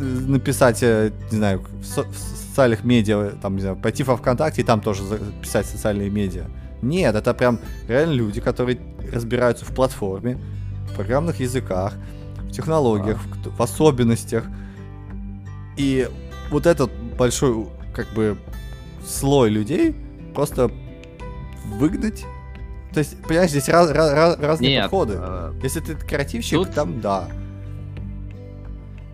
э, 0.00 0.02
написать, 0.02 0.82
не 0.82 1.36
знаю, 1.36 1.64
в, 1.80 1.84
со- 1.84 2.04
в 2.04 2.16
социальных 2.16 2.84
медиа, 2.84 3.32
там, 3.40 3.54
не 3.56 3.60
знаю, 3.62 3.76
пойти 3.76 4.02
во 4.02 4.16
ВКонтакте 4.16 4.62
и 4.62 4.64
там 4.64 4.80
тоже 4.80 5.02
писать 5.40 5.66
социальные 5.66 6.10
медиа. 6.10 6.44
Нет, 6.82 7.14
это 7.14 7.32
прям 7.34 7.60
реально 7.88 8.12
люди, 8.12 8.40
которые 8.40 8.78
разбираются 9.12 9.64
в 9.64 9.74
платформе, 9.74 10.38
в 10.90 10.94
программных 10.94 11.40
языках, 11.40 11.94
в 12.50 12.52
технологиях, 12.52 13.18
в, 13.18 13.56
в 13.56 13.62
особенностях. 13.62 14.44
И 15.76 16.08
вот 16.50 16.66
этот 16.66 16.90
большой, 17.16 17.66
как 17.94 18.08
бы, 18.08 18.36
слой 19.04 19.50
людей 19.50 19.94
просто 20.34 20.70
выгнать. 21.66 22.24
То 22.92 22.98
есть, 22.98 23.22
понимаешь, 23.22 23.50
здесь 23.50 23.68
раз, 23.68 23.90
раз, 23.90 24.38
разные 24.38 24.70
Нет, 24.70 24.82
подходы. 24.84 25.14
А... 25.16 25.54
Если 25.62 25.80
ты 25.80 25.94
креативщик, 25.94 26.58
Тут... 26.58 26.74
там 26.74 27.00
да. 27.00 27.28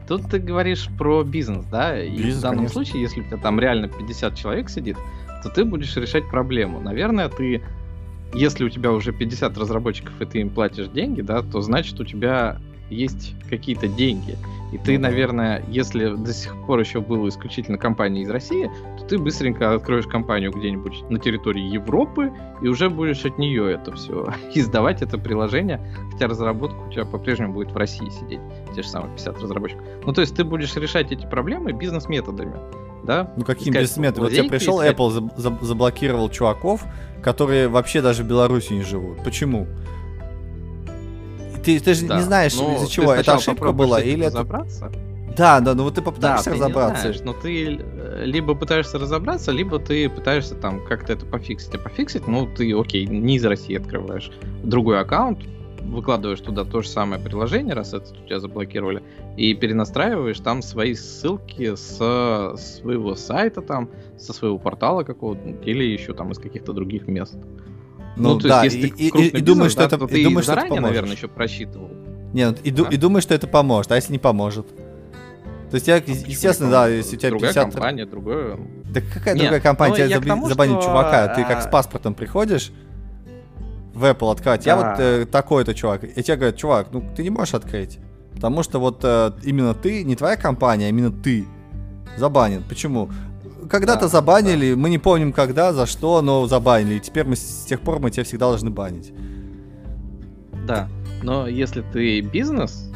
Тут 0.08 0.30
ты 0.30 0.38
говоришь 0.38 0.88
про 0.96 1.24
бизнес, 1.24 1.64
да? 1.66 2.00
И 2.00 2.10
бизнес, 2.10 2.36
в 2.36 2.40
данном 2.40 2.58
конечно. 2.58 2.74
случае, 2.74 3.02
если 3.02 3.20
у 3.20 3.24
тебя 3.24 3.38
там 3.38 3.58
реально 3.58 3.88
50 3.88 4.36
человек 4.36 4.70
сидит, 4.70 4.96
то 5.42 5.50
ты 5.50 5.64
будешь 5.64 5.94
решать 5.96 6.28
проблему. 6.30 6.80
Наверное, 6.80 7.28
ты, 7.28 7.62
если 8.32 8.64
у 8.64 8.68
тебя 8.68 8.92
уже 8.92 9.12
50 9.12 9.58
разработчиков, 9.58 10.18
и 10.20 10.24
ты 10.24 10.40
им 10.40 10.50
платишь 10.50 10.88
деньги, 10.88 11.22
да, 11.22 11.42
то 11.42 11.60
значит 11.60 11.98
у 11.98 12.04
тебя 12.04 12.60
есть 12.90 13.34
какие-то 13.48 13.88
деньги. 13.88 14.36
И 14.72 14.78
ты, 14.78 14.98
наверное, 14.98 15.62
если 15.68 16.14
до 16.14 16.32
сих 16.32 16.54
пор 16.66 16.80
еще 16.80 17.00
был 17.00 17.28
исключительно 17.28 17.78
компания 17.78 18.22
из 18.22 18.30
России, 18.30 18.70
то 18.98 19.04
ты 19.04 19.18
быстренько 19.18 19.74
откроешь 19.74 20.06
компанию 20.06 20.50
где-нибудь 20.50 21.08
на 21.08 21.18
территории 21.18 21.62
Европы 21.62 22.32
и 22.60 22.68
уже 22.68 22.90
будешь 22.90 23.24
от 23.24 23.38
нее 23.38 23.72
это 23.72 23.92
все 23.92 24.26
издавать, 24.54 25.02
это 25.02 25.18
приложение, 25.18 25.80
хотя 26.12 26.26
разработка 26.26 26.76
у 26.76 26.90
тебя 26.90 27.04
по-прежнему 27.04 27.52
будет 27.52 27.70
в 27.72 27.76
России 27.76 28.08
сидеть, 28.10 28.40
те 28.74 28.82
же 28.82 28.88
самые 28.88 29.12
50 29.14 29.40
разработчиков. 29.40 29.84
Ну, 30.04 30.12
то 30.12 30.20
есть 30.20 30.34
ты 30.34 30.44
будешь 30.44 30.74
решать 30.76 31.12
эти 31.12 31.26
проблемы 31.26 31.72
бизнес-методами. 31.72 32.56
Да? 33.04 33.32
Ну 33.36 33.44
каким 33.44 33.72
бизнес-методом? 33.72 34.24
Вот 34.24 34.32
тебе 34.32 34.48
пришел 34.48 34.80
искать... 34.80 34.96
Apple, 34.96 35.60
заблокировал 35.62 36.28
чуваков, 36.28 36.84
которые 37.22 37.68
вообще 37.68 38.02
даже 38.02 38.24
в 38.24 38.26
Беларуси 38.26 38.72
не 38.72 38.82
живут. 38.82 39.22
Почему? 39.22 39.68
Ты, 41.66 41.80
ты 41.80 41.94
же 41.94 42.06
да. 42.06 42.18
не 42.18 42.22
знаешь, 42.22 42.54
ну, 42.56 42.76
из-за 42.76 42.88
чего 42.88 43.12
это 43.12 43.34
ошибка 43.34 43.72
была, 43.72 44.00
или 44.00 44.24
это... 44.24 44.38
разобраться. 44.38 44.92
Да, 45.36 45.58
да, 45.58 45.74
ну 45.74 45.82
вот 45.82 45.96
ты 45.96 46.00
попытаешься 46.00 46.50
да, 46.50 46.52
разобраться. 46.52 47.02
Ты 47.02 47.08
не 47.08 47.14
знаешь, 47.14 47.26
но 47.26 47.42
ты 47.42 47.78
э, 47.78 48.24
либо 48.24 48.54
пытаешься 48.54 48.98
разобраться, 49.00 49.50
либо 49.50 49.80
ты 49.80 50.08
пытаешься 50.08 50.54
там 50.54 50.82
как-то 50.86 51.12
это 51.12 51.26
пофиксить. 51.26 51.74
А 51.74 51.78
пофиксить, 51.78 52.28
ну 52.28 52.46
ты, 52.46 52.72
окей, 52.72 53.04
не 53.06 53.34
из 53.34 53.44
России 53.44 53.76
открываешь 53.76 54.30
другой 54.62 55.00
аккаунт, 55.00 55.40
выкладываешь 55.82 56.40
туда 56.40 56.64
то 56.64 56.82
же 56.82 56.88
самое 56.88 57.20
приложение, 57.20 57.74
раз 57.74 57.94
это 57.94 58.12
у 58.12 58.26
тебя 58.26 58.38
заблокировали, 58.38 59.02
и 59.36 59.52
перенастраиваешь 59.52 60.38
там 60.38 60.62
свои 60.62 60.94
ссылки 60.94 61.74
с 61.74 61.96
своего 62.56 63.16
сайта 63.16 63.60
там, 63.60 63.90
со 64.16 64.32
своего 64.32 64.58
портала 64.58 65.02
какого-то, 65.02 65.48
или 65.64 65.82
еще 65.82 66.14
там 66.14 66.30
из 66.30 66.38
каких-то 66.38 66.72
других 66.72 67.08
мест. 67.08 67.36
Ну, 68.16 68.34
ну 68.34 68.38
то 68.40 68.48
да, 68.48 68.64
есть, 68.64 68.76
если 68.76 68.88
и, 68.88 69.08
и, 69.08 69.28
и, 69.28 69.38
и 69.38 69.40
думаешь, 69.40 69.72
что 69.72 69.82
это, 69.82 69.98
то 69.98 70.06
и 70.06 70.24
думаешь, 70.24 70.46
заранее, 70.46 70.68
что 70.68 70.74
это 70.76 70.82
наверное, 70.82 71.12
еще 71.12 71.28
просчитывал. 71.28 71.90
Нет, 72.32 72.58
и, 72.64 72.70
а? 72.70 72.88
и 72.88 72.96
думаешь, 72.96 73.24
что 73.24 73.34
это 73.34 73.46
поможет, 73.46 73.92
а 73.92 73.96
если 73.96 74.12
не 74.12 74.18
поможет? 74.18 74.66
То 75.70 75.74
есть 75.74 75.88
я, 75.88 75.96
а 75.96 76.02
естественно, 76.06 76.70
да, 76.70 76.88
если 76.88 77.16
у 77.16 77.18
тебя 77.18 77.30
другая 77.30 77.52
50... 77.52 77.72
компания, 77.72 78.06
другое... 78.06 78.58
Да 78.84 79.00
какая 79.00 79.34
Нет, 79.34 79.44
другая 79.44 79.60
компания? 79.60 79.92
Ну, 79.92 80.06
тебя 80.06 80.16
заб... 80.16 80.26
тому, 80.26 80.48
забанит 80.48 80.82
что... 80.82 80.90
чувака, 80.90 81.34
ты 81.34 81.44
как 81.44 81.62
с 81.62 81.66
паспортом 81.66 82.14
приходишь 82.14 82.72
в 83.92 84.04
Apple 84.04 84.30
открывать, 84.30 84.64
да. 84.64 84.70
я 84.70 84.76
вот 84.76 85.00
э, 85.00 85.26
такой-то 85.26 85.74
чувак, 85.74 86.04
и 86.04 86.22
тебе 86.22 86.36
говорят, 86.36 86.56
чувак, 86.56 86.88
ну 86.92 87.02
ты 87.16 87.22
не 87.22 87.30
можешь 87.30 87.54
открыть, 87.54 87.98
потому 88.34 88.62
что 88.62 88.78
вот 88.78 89.00
э, 89.02 89.32
именно 89.42 89.74
ты, 89.74 90.04
не 90.04 90.14
твоя 90.14 90.36
компания, 90.36 90.86
а 90.86 90.88
именно 90.90 91.10
ты 91.10 91.46
забанен. 92.16 92.62
Почему? 92.68 93.10
Когда-то 93.70 94.02
да, 94.02 94.08
забанили, 94.08 94.70
да. 94.70 94.76
мы 94.76 94.90
не 94.90 94.98
помним 94.98 95.32
когда, 95.32 95.72
за 95.72 95.86
что, 95.86 96.22
но 96.22 96.46
забанили, 96.46 96.94
и 96.94 97.00
теперь 97.00 97.24
мы 97.24 97.36
с 97.36 97.64
тех 97.66 97.80
пор 97.80 98.00
мы 98.00 98.10
тебя 98.10 98.24
всегда 98.24 98.48
должны 98.48 98.70
банить. 98.70 99.12
Да, 100.66 100.88
но 101.22 101.46
если 101.46 101.82
ты 101.82 102.20
бизнес, 102.20 102.90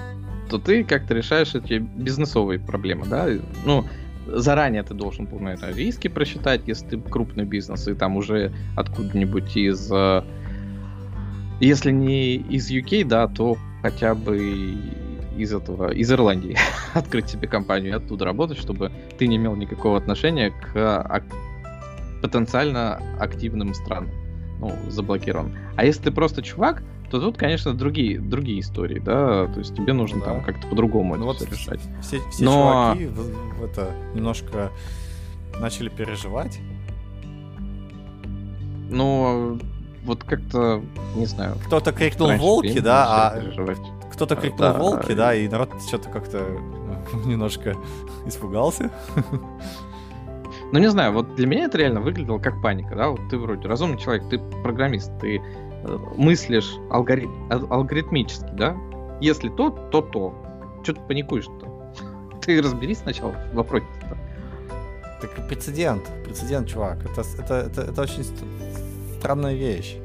то 0.51 0.59
ты 0.59 0.85
как-то 0.85 1.15
решаешь 1.15 1.55
эти 1.55 1.79
бизнесовые 1.79 2.59
проблемы, 2.59 3.07
да? 3.07 3.29
Ну, 3.65 3.85
заранее 4.27 4.83
ты 4.83 4.95
должен 4.95 5.27
был, 5.27 5.39
наверное, 5.39 5.73
риски 5.73 6.09
просчитать, 6.09 6.63
если 6.67 6.87
ты 6.87 7.01
крупный 7.01 7.45
бизнес, 7.45 7.87
и 7.89 7.95
там 7.95 8.17
уже 8.17 8.53
откуда-нибудь 8.77 9.57
из... 9.57 9.91
Э, 9.93 10.23
если 11.61 11.91
не 11.93 12.37
из 12.37 12.71
UK, 12.71 13.05
да, 13.05 13.29
то 13.29 13.57
хотя 13.83 14.15
бы 14.15 14.77
из 15.37 15.53
этого, 15.53 15.93
из 15.93 16.11
Ирландии 16.11 16.57
открыть 16.95 17.29
себе 17.29 17.49
компанию 17.49 17.93
и 17.93 17.97
оттуда 17.97 18.25
работать, 18.25 18.59
чтобы 18.59 18.91
ты 19.19 19.27
не 19.27 19.37
имел 19.37 19.57
никакого 19.57 19.97
отношения 19.97 20.51
к 20.51 20.77
ак- 20.77 21.25
потенциально 22.23 23.01
активным 23.19 23.75
странам, 23.75 24.11
ну, 24.61 24.73
заблокирован. 24.89 25.57
А 25.77 25.85
если 25.85 26.05
ты 26.05 26.11
просто 26.11 26.43
чувак, 26.43 26.83
то 27.11 27.21
тут, 27.21 27.37
конечно, 27.37 27.75
другие, 27.75 28.21
другие 28.21 28.61
истории, 28.61 29.01
да, 29.01 29.47
то 29.47 29.59
есть 29.59 29.75
тебе 29.75 29.93
нужно 29.93 30.19
ну, 30.19 30.25
там 30.25 30.39
да. 30.39 30.45
как-то 30.45 30.69
по-другому 30.69 31.17
ну, 31.17 31.33
это 31.33 31.45
вот 31.45 31.53
решать. 31.53 31.81
Все, 32.01 32.21
все 32.31 32.45
Но... 32.45 32.95
чуваки 32.95 33.07
в, 33.07 33.59
в 33.59 33.65
это 33.65 33.91
немножко 34.15 34.71
начали 35.61 35.89
переживать. 35.89 36.61
Ну, 38.91 39.59
вот 40.05 40.25
как-то, 40.25 40.83
не 41.17 41.27
знаю. 41.27 41.57
Кто-то 41.67 41.93
крикнул 41.93 42.33
волки, 42.37 42.81
да, 42.81 43.33
а 43.33 43.41
кто-то 44.21 44.37
крикнул 44.37 44.59
да. 44.59 44.73
волки, 44.75 45.13
да, 45.13 45.35
и 45.35 45.49
народ 45.49 45.71
что-то 45.81 46.11
как-то 46.11 46.45
немножко 47.25 47.75
испугался. 48.27 48.91
Ну, 50.73 50.79
не 50.79 50.91
знаю, 50.91 51.15
вот 51.15 51.37
для 51.37 51.47
меня 51.47 51.65
это 51.65 51.79
реально 51.79 52.03
выглядело 52.03 52.39
как 52.39 52.61
паника, 52.61 52.95
да, 52.95 53.09
вот 53.09 53.21
ты 53.31 53.39
вроде 53.39 53.67
разумный 53.67 53.97
человек, 53.97 54.29
ты 54.29 54.39
программист, 54.63 55.11
ты 55.21 55.41
мыслишь 56.19 56.71
алгорит... 56.91 57.31
алгоритмически, 57.49 58.51
да? 58.53 58.77
Если 59.23 59.49
то, 59.49 59.71
то 59.71 60.03
то. 60.03 60.35
Что 60.83 60.93
ты 60.93 61.01
паникуешь-то? 61.01 61.95
Ты 62.43 62.61
разберись 62.63 62.99
сначала 62.99 63.33
в 63.53 63.55
вопросе-то. 63.55 64.19
Так 65.21 65.49
прецедент, 65.49 66.03
прецедент, 66.25 66.69
чувак. 66.69 67.05
Это, 67.05 67.23
это, 67.39 67.55
это, 67.55 67.83
это 67.83 68.03
очень 68.03 68.25
странная 69.19 69.55
вещь. 69.55 69.97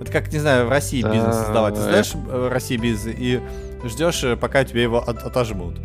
Это 0.00 0.12
как, 0.12 0.32
не 0.32 0.38
знаю, 0.38 0.66
в 0.66 0.70
России 0.70 1.02
бизнес 1.02 1.34
создавать. 1.34 1.74
Ты 1.74 1.80
знаешь 1.80 2.14
в 2.14 2.48
России 2.50 2.76
бизнес 2.76 3.14
и 3.18 3.40
ждешь, 3.84 4.22
э, 4.24 4.36
пока 4.36 4.64
тебе 4.64 4.82
его 4.82 4.98
от, 4.98 5.18
отожмут. 5.18 5.76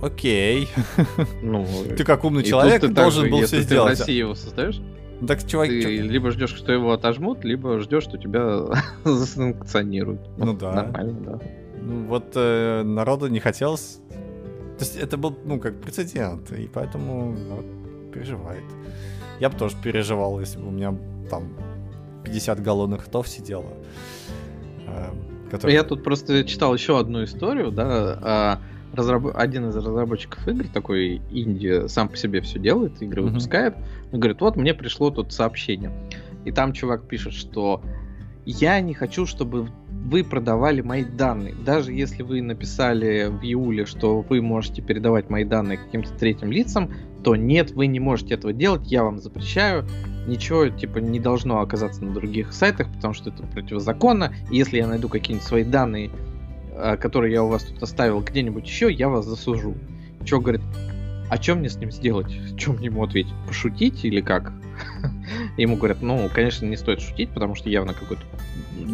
Окей. 0.00 0.68
Ну, 1.42 1.66
ты 1.96 2.04
как 2.04 2.24
умный 2.24 2.42
человек 2.42 2.84
должен 2.92 3.30
был 3.30 3.42
все 3.42 3.60
сделать. 3.60 3.92
Ты 3.92 3.96
в 3.96 4.00
России 4.00 4.18
его 4.18 4.34
создаешь? 4.34 4.80
Так, 5.26 5.46
чувак, 5.46 5.68
ты 5.68 5.82
чё... 5.82 5.88
либо 5.88 6.30
ждешь, 6.32 6.54
что 6.54 6.72
его 6.72 6.92
отожмут, 6.92 7.44
либо 7.44 7.78
ждешь, 7.78 8.02
что 8.04 8.18
тебя 8.18 8.62
засанкционируют. 9.04 10.20
Ну, 10.36 10.52
да. 10.54 10.72
Нормально, 10.72 11.20
да. 11.20 11.40
Ну 11.80 12.06
вот 12.06 12.32
э, 12.34 12.82
народу 12.82 13.28
не 13.28 13.40
хотелось. 13.40 14.00
То 14.78 14.84
есть 14.84 14.96
это 14.96 15.16
был, 15.16 15.36
ну, 15.44 15.60
как 15.60 15.80
прецедент, 15.80 16.50
и 16.52 16.68
поэтому 16.72 17.36
народ 17.48 17.66
переживает. 18.12 18.64
Я 19.38 19.48
бы 19.48 19.56
тоже 19.56 19.76
переживал, 19.82 20.40
если 20.40 20.58
бы 20.58 20.68
у 20.68 20.70
меня 20.70 20.96
там 21.30 21.52
50 22.24 22.62
галлонных 22.62 23.06
ртов 23.06 23.28
сидело. 23.28 23.72
Э, 24.86 25.10
который... 25.50 25.72
Я 25.72 25.82
тут 25.82 26.02
просто 26.02 26.44
читал 26.44 26.74
еще 26.74 26.98
одну 26.98 27.24
историю, 27.24 27.70
да, 27.70 28.18
а 28.22 28.58
разраб... 28.92 29.34
один 29.34 29.68
из 29.68 29.76
разработчиков 29.76 30.46
игр, 30.48 30.66
такой 30.68 31.20
Индия, 31.30 31.88
сам 31.88 32.08
по 32.08 32.16
себе 32.16 32.40
все 32.40 32.58
делает, 32.58 33.00
игры 33.02 33.22
mm-hmm. 33.22 33.26
выпускает, 33.26 33.76
он 34.12 34.20
говорит, 34.20 34.40
вот 34.40 34.56
мне 34.56 34.74
пришло 34.74 35.10
тут 35.10 35.32
сообщение. 35.32 35.92
И 36.44 36.52
там 36.52 36.72
чувак 36.72 37.06
пишет, 37.06 37.34
что 37.34 37.82
я 38.44 38.80
не 38.80 38.94
хочу, 38.94 39.26
чтобы 39.26 39.68
вы 39.88 40.24
продавали 40.24 40.80
мои 40.80 41.04
данные. 41.04 41.54
Даже 41.54 41.92
если 41.92 42.22
вы 42.22 42.42
написали 42.42 43.28
в 43.28 43.42
июле, 43.42 43.86
что 43.86 44.20
вы 44.20 44.42
можете 44.42 44.82
передавать 44.82 45.30
мои 45.30 45.44
данные 45.44 45.78
каким-то 45.78 46.10
третьим 46.14 46.50
лицам, 46.50 46.92
то 47.22 47.36
нет, 47.36 47.70
вы 47.70 47.86
не 47.86 48.00
можете 48.00 48.34
этого 48.34 48.52
делать, 48.52 48.90
я 48.90 49.04
вам 49.04 49.18
запрещаю. 49.20 49.86
Ничего, 50.26 50.68
типа, 50.68 50.98
не 50.98 51.18
должно 51.18 51.60
оказаться 51.60 52.04
на 52.04 52.12
других 52.12 52.52
сайтах, 52.52 52.92
потому 52.94 53.14
что 53.14 53.30
это 53.30 53.42
противозаконно. 53.42 54.34
И 54.50 54.56
если 54.56 54.76
я 54.76 54.86
найду 54.86 55.08
какие-нибудь 55.08 55.46
свои 55.46 55.64
данные 55.64 56.10
Э, 56.74 56.96
который 56.96 57.32
я 57.32 57.42
у 57.42 57.48
вас 57.48 57.64
тут 57.64 57.82
оставил 57.82 58.20
где-нибудь 58.20 58.66
еще, 58.66 58.90
я 58.90 59.08
вас 59.08 59.26
засужу. 59.26 59.74
Че, 60.24 60.40
говорит, 60.40 60.62
а 61.30 61.40
что 61.40 61.54
мне 61.54 61.68
с 61.68 61.76
ним 61.76 61.92
сделать? 61.92 62.32
Чем 62.56 62.76
мне 62.76 62.86
ему 62.86 63.04
ответить? 63.04 63.34
Пошутить 63.46 64.04
или 64.04 64.20
как? 64.20 64.52
Ему 65.56 65.76
говорят, 65.76 66.00
ну, 66.00 66.28
конечно, 66.32 66.66
не 66.66 66.76
стоит 66.76 67.00
шутить, 67.00 67.30
потому 67.30 67.54
что 67.54 67.68
явно 67.68 67.92
какой-то 67.92 68.22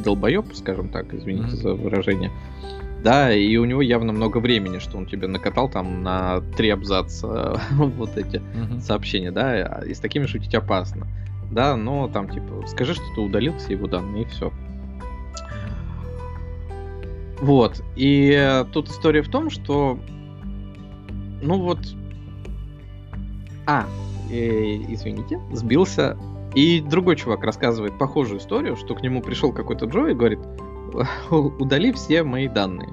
долбоеб, 0.05 0.55
скажем 0.55 0.89
так, 0.89 1.15
извините 1.15 1.57
за 1.57 1.75
выражение. 1.75 2.31
Да, 3.03 3.33
и 3.33 3.57
у 3.57 3.65
него 3.65 3.81
явно 3.81 4.13
много 4.13 4.39
времени, 4.39 4.79
что 4.79 4.99
он 4.99 5.07
тебе 5.07 5.29
накатал 5.29 5.69
там 5.69 6.03
на 6.03 6.41
три 6.57 6.71
абзаца 6.71 7.61
вот 7.71 8.17
эти 8.17 8.43
сообщения, 8.81 9.31
да, 9.31 9.83
и 9.83 9.95
с 9.95 10.01
такими 10.01 10.27
шутить 10.27 10.55
опасно. 10.55 11.07
Да, 11.51 11.77
но 11.77 12.09
там 12.09 12.29
типа, 12.29 12.67
скажи, 12.67 12.95
что 12.95 13.05
ты 13.15 13.21
удалил 13.21 13.57
все 13.57 13.73
его 13.73 13.87
данные, 13.87 14.25
и 14.25 14.27
все. 14.27 14.53
Вот. 17.41 17.83
И 17.97 18.65
тут 18.73 18.89
история 18.89 19.23
в 19.23 19.29
том, 19.29 19.51
что... 19.51 19.99
Ну 21.41 21.61
вот... 21.61 21.79
А, 23.67 23.87
э, 24.31 24.77
извините, 24.89 25.41
сбился. 25.53 26.17
И 26.55 26.81
другой 26.81 27.17
чувак 27.17 27.45
рассказывает 27.45 27.99
похожую 27.99 28.41
историю, 28.41 28.77
что 28.77 28.95
к 28.95 29.03
нему 29.03 29.23
пришел 29.23 29.53
какой-то 29.53 29.87
Джо 29.87 30.09
и 30.09 30.15
говорит, 30.15 30.41
удали 31.31 31.93
все 31.93 32.23
мои 32.23 32.49
данные. 32.49 32.91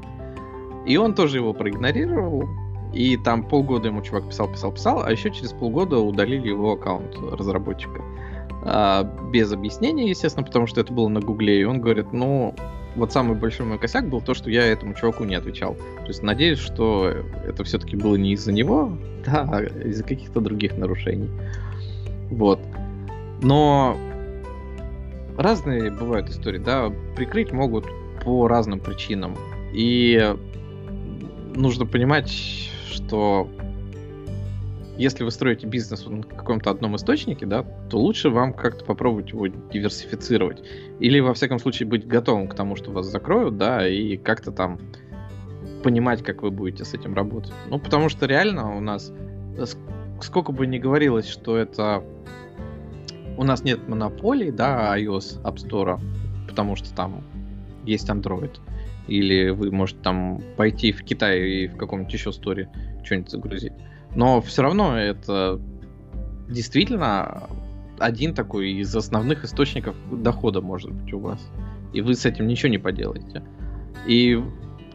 И 0.86 0.98
он 0.98 1.16
тоже 1.16 1.38
его 1.38 1.54
проигнорировал. 1.54 2.48
И 2.94 3.18
там 3.18 3.44
полгода 3.44 3.90
ему 3.90 4.02
чувак 4.02 4.30
писал, 4.30 4.48
писал, 4.48 4.72
писал, 4.72 5.04
а 5.04 5.12
еще 5.12 5.30
через 5.30 5.52
полгода 5.52 6.00
удалили 6.00 6.48
его 6.48 6.74
аккаунт 6.74 7.18
разработчика. 7.34 8.02
А, 8.64 9.04
без 9.32 9.52
объяснения, 9.52 10.10
естественно, 10.10 10.46
потому 10.46 10.66
что 10.66 10.80
это 10.80 10.94
было 10.94 11.10
на 11.10 11.20
Гугле. 11.20 11.60
И 11.60 11.64
он 11.66 11.82
говорит, 11.82 12.14
ну, 12.14 12.56
вот 12.96 13.12
самый 13.12 13.36
большой 13.36 13.66
мой 13.66 13.78
косяк 13.78 14.08
был 14.10 14.22
то, 14.22 14.34
что 14.34 14.50
я 14.50 14.66
этому 14.66 14.94
чуваку 14.94 15.26
не 15.26 15.36
отвечал. 15.36 15.76
То 15.76 16.08
есть 16.08 16.24
надеюсь, 16.24 16.60
что 16.60 17.14
это 17.46 17.64
все-таки 17.64 17.98
было 17.98 18.16
не 18.16 18.34
из-за 18.34 18.54
него, 18.54 18.98
да, 19.26 19.48
а 19.52 19.64
из-за 19.64 20.04
каких-то 20.04 20.40
других 20.40 20.78
нарушений. 20.78 21.30
Вот. 22.32 22.60
Но 23.42 23.98
разные 25.38 25.92
бывают 25.92 26.30
истории, 26.30 26.60
да, 26.60 26.92
прикрыть 27.16 27.52
могут 27.52 27.86
по 28.24 28.48
разным 28.48 28.80
причинам. 28.80 29.36
И 29.74 30.36
нужно 31.56 31.86
понимать, 31.86 32.30
что 32.90 33.50
если 34.98 35.24
вы 35.24 35.32
строите 35.32 35.68
бизнес 35.68 36.06
на 36.06 36.24
каком-то 36.24 36.70
одном 36.70 36.96
источнике, 36.96 37.46
да, 37.46 37.64
то 37.90 37.98
лучше 38.00 38.30
вам 38.30 38.54
как-то 38.54 38.86
попробовать 38.86 39.30
его 39.30 39.48
диверсифицировать. 39.48 40.64
Или, 41.00 41.20
во 41.20 41.34
всяком 41.34 41.60
случае, 41.60 41.88
быть 41.88 42.08
готовым 42.08 42.48
к 42.48 42.56
тому, 42.56 42.76
что 42.76 42.92
вас 42.92 43.08
закроют, 43.08 43.58
да, 43.58 43.88
и 43.88 44.18
как-то 44.18 44.52
там 44.52 44.80
понимать, 45.84 46.24
как 46.24 46.42
вы 46.42 46.52
будете 46.52 46.86
с 46.86 46.94
этим 46.94 47.14
работать. 47.14 47.54
Ну, 47.70 47.78
потому 47.78 48.10
что 48.10 48.26
реально 48.26 48.76
у 48.76 48.80
нас, 48.80 49.12
сколько 50.22 50.52
бы 50.52 50.66
ни 50.66 50.78
говорилось, 50.78 51.28
что 51.28 51.58
это 51.58 52.04
у 53.38 53.44
нас 53.44 53.64
нет 53.64 53.88
монополии, 53.88 54.52
да, 54.52 54.98
iOS 54.98 55.42
App 55.44 55.56
Store, 55.56 56.00
потому 56.48 56.76
что 56.76 56.94
там 56.94 57.24
есть 57.86 58.10
Android. 58.10 58.58
Или 59.08 59.50
вы 59.50 59.72
можете 59.72 60.00
там 60.02 60.42
пойти 60.58 60.92
в 60.92 61.04
Китай 61.04 61.42
и 61.42 61.68
в 61.68 61.78
каком-нибудь 61.78 62.14
еще 62.14 62.32
сторе 62.32 62.70
что-нибудь 63.04 63.30
загрузить. 63.30 63.74
Но 64.16 64.42
все 64.42 64.64
равно 64.64 64.98
это 64.98 65.60
действительно 66.50 67.44
один 68.00 68.34
такой 68.34 68.72
из 68.72 68.96
основных 68.96 69.44
источников 69.44 69.96
дохода 70.12 70.62
может 70.62 70.92
быть 70.92 71.14
у 71.14 71.20
вас. 71.20 71.40
и 71.94 72.02
вы 72.02 72.14
с 72.14 72.26
этим 72.26 72.48
ничего 72.48 72.70
не 72.70 72.78
поделаете. 72.78 73.42
И 74.06 74.42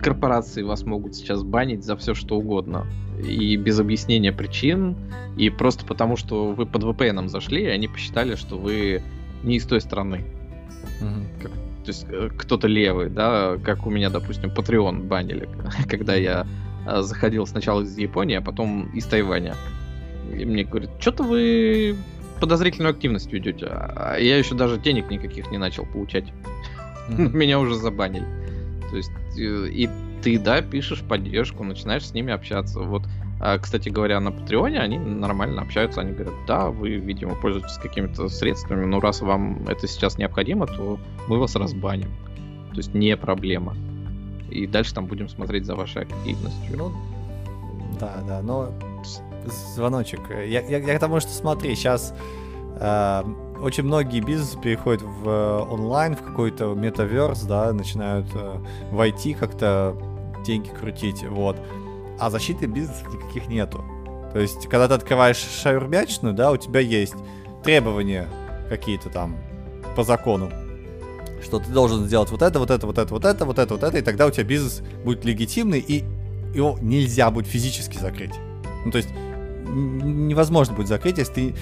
корпорации 0.01 0.63
вас 0.63 0.85
могут 0.85 1.15
сейчас 1.15 1.43
банить 1.43 1.85
за 1.85 1.97
все 1.97 2.15
что 2.15 2.37
угодно. 2.37 2.87
И 3.23 3.57
без 3.57 3.79
объяснения 3.79 4.33
причин, 4.33 4.97
и 5.37 5.51
просто 5.51 5.85
потому, 5.85 6.17
что 6.17 6.53
вы 6.53 6.67
под 6.67 6.85
VPN 6.85 7.29
зашли, 7.29 7.65
и 7.65 7.69
они 7.69 7.87
посчитали, 7.87 8.35
что 8.35 8.57
вы 8.57 9.03
не 9.43 9.57
из 9.57 9.67
той 9.67 9.81
страны. 9.81 10.25
Угу. 11.01 11.43
Как, 11.43 11.53
то 11.53 11.89
есть 11.89 12.07
э, 12.09 12.31
кто-то 12.37 12.67
левый, 12.67 13.11
да, 13.11 13.57
как 13.63 13.87
у 13.87 13.91
меня, 13.91 14.11
допустим, 14.11 14.51
Patreon 14.51 15.07
банили, 15.07 15.49
когда 15.89 16.15
я 16.15 16.47
э, 16.87 17.03
заходил 17.03 17.47
сначала 17.47 17.83
из 17.83 17.97
Японии, 17.99 18.37
а 18.37 18.41
потом 18.41 18.91
из 18.95 19.05
Тайваня. 19.05 19.55
И 20.35 20.45
мне 20.45 20.65
говорят, 20.65 20.91
что-то 21.01 21.25
вы 21.25 21.97
подозрительную 22.41 22.93
активность 22.93 23.33
ведете. 23.33 23.67
А 23.71 24.17
я 24.19 24.39
еще 24.39 24.55
даже 24.55 24.79
денег 24.79 25.11
никаких 25.11 25.51
не 25.51 25.59
начал 25.59 25.85
получать. 25.85 26.25
Mm-hmm. 27.09 27.29
Меня 27.37 27.59
уже 27.59 27.75
забанили. 27.75 28.27
То 28.91 28.97
есть, 28.97 29.11
э, 29.39 29.69
и 29.69 29.89
ты, 30.23 30.39
да, 30.39 30.63
пишешь 30.63 31.03
поддержку, 31.03 31.65
начинаешь 31.65 32.07
с 32.07 32.13
ними 32.13 32.33
общаться. 32.33 32.81
Вот, 32.81 33.05
а, 33.41 33.59
кстати 33.59 33.89
говоря, 33.89 34.21
на 34.21 34.33
Патреоне 34.33 34.81
они 34.81 34.99
нормально 34.99 35.63
общаются, 35.63 36.01
они 36.03 36.13
говорят, 36.13 36.35
да, 36.47 36.69
вы, 36.69 36.97
видимо, 36.97 37.35
пользуетесь 37.37 37.79
какими-то 37.79 38.29
средствами, 38.29 38.85
но 38.85 39.01
раз 39.01 39.23
вам 39.23 39.67
это 39.67 39.87
сейчас 39.87 40.19
необходимо, 40.19 40.67
то 40.67 40.99
мы 41.29 41.39
вас 41.39 41.57
разбаним. 41.57 42.11
То 42.73 42.77
есть 42.77 42.95
не 42.95 43.17
проблема. 43.17 43.75
И 44.51 44.67
дальше 44.67 44.95
там 44.95 45.07
будем 45.07 45.29
смотреть 45.29 45.65
за 45.65 45.75
вашей 45.75 46.03
активностью. 46.03 46.77
Ну, 46.77 46.93
да, 47.99 48.17
да, 48.27 48.43
но 48.43 48.73
звоночек. 49.75 50.21
Я, 50.31 50.61
я, 50.61 50.79
я 50.79 50.97
к 50.97 51.01
тому, 51.01 51.21
что 51.21 51.31
смотри, 51.31 51.75
сейчас 51.75 52.15
э, 52.79 53.23
очень 53.61 53.85
многие 53.85 54.21
бизнесы 54.21 54.59
переходят 54.59 55.03
в 55.03 55.29
э, 55.29 55.59
онлайн, 55.71 56.17
в 56.17 56.23
какой-то 56.23 56.75
метаверс, 56.75 57.43
да, 57.43 57.73
начинают 57.73 58.27
э, 58.35 58.59
в 58.91 59.01
IT 59.01 59.35
как-то 59.35 59.97
деньги 60.45 60.69
крутить, 60.69 61.23
вот. 61.25 61.57
А 62.19 62.31
защиты 62.31 62.67
бизнеса 62.67 63.05
никаких 63.13 63.49
нету. 63.49 63.85
То 64.33 64.39
есть, 64.39 64.69
когда 64.69 64.89
ты 64.89 64.95
открываешь 64.95 65.37
шаурмячную, 65.37 66.35
да, 66.35 66.53
у 66.53 66.57
тебя 66.57 66.81
есть 66.81 67.15
требования 67.65 68.29
какие-то 68.69 69.09
там 69.09 69.37
по 69.97 70.05
закону, 70.05 70.51
что 71.43 71.59
ты 71.59 71.71
должен 71.71 72.05
сделать 72.05 72.31
вот 72.31 72.43
это, 72.43 72.59
вот 72.59 72.71
это, 72.71 72.87
вот 72.87 72.99
это, 72.99 73.13
вот 73.13 73.25
это, 73.25 73.45
вот 73.45 73.59
это, 73.59 73.75
вот 73.75 73.83
это, 73.83 73.99
и 73.99 74.03
тогда 74.03 74.27
у 74.27 74.31
тебя 74.31 74.45
бизнес 74.45 74.83
будет 75.05 75.25
легитимный, 75.25 75.81
и 75.81 76.05
его 76.55 76.79
нельзя 76.81 77.31
будет 77.31 77.47
физически 77.47 77.99
закрыть. 77.99 78.35
Ну, 78.85 78.91
то 78.91 78.99
есть, 78.99 79.11
невозможно 79.71 80.75
будет 80.75 80.89
закрыть, 80.89 81.19
если 81.19 81.33
ты 81.33 81.55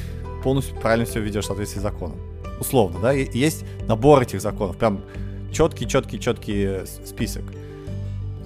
полностью 0.42 0.76
правильно 0.76 1.06
все 1.06 1.20
ведешь 1.20 1.44
в 1.44 1.46
соответствии 1.48 1.80
с 1.80 1.82
законом. 1.82 2.18
Условно, 2.60 2.98
да, 3.00 3.14
и 3.14 3.28
есть 3.38 3.64
набор 3.86 4.22
этих 4.22 4.40
законов, 4.40 4.76
прям 4.76 5.02
четкий, 5.52 5.86
четкий, 5.86 6.18
четкий 6.18 6.86
список. 7.04 7.44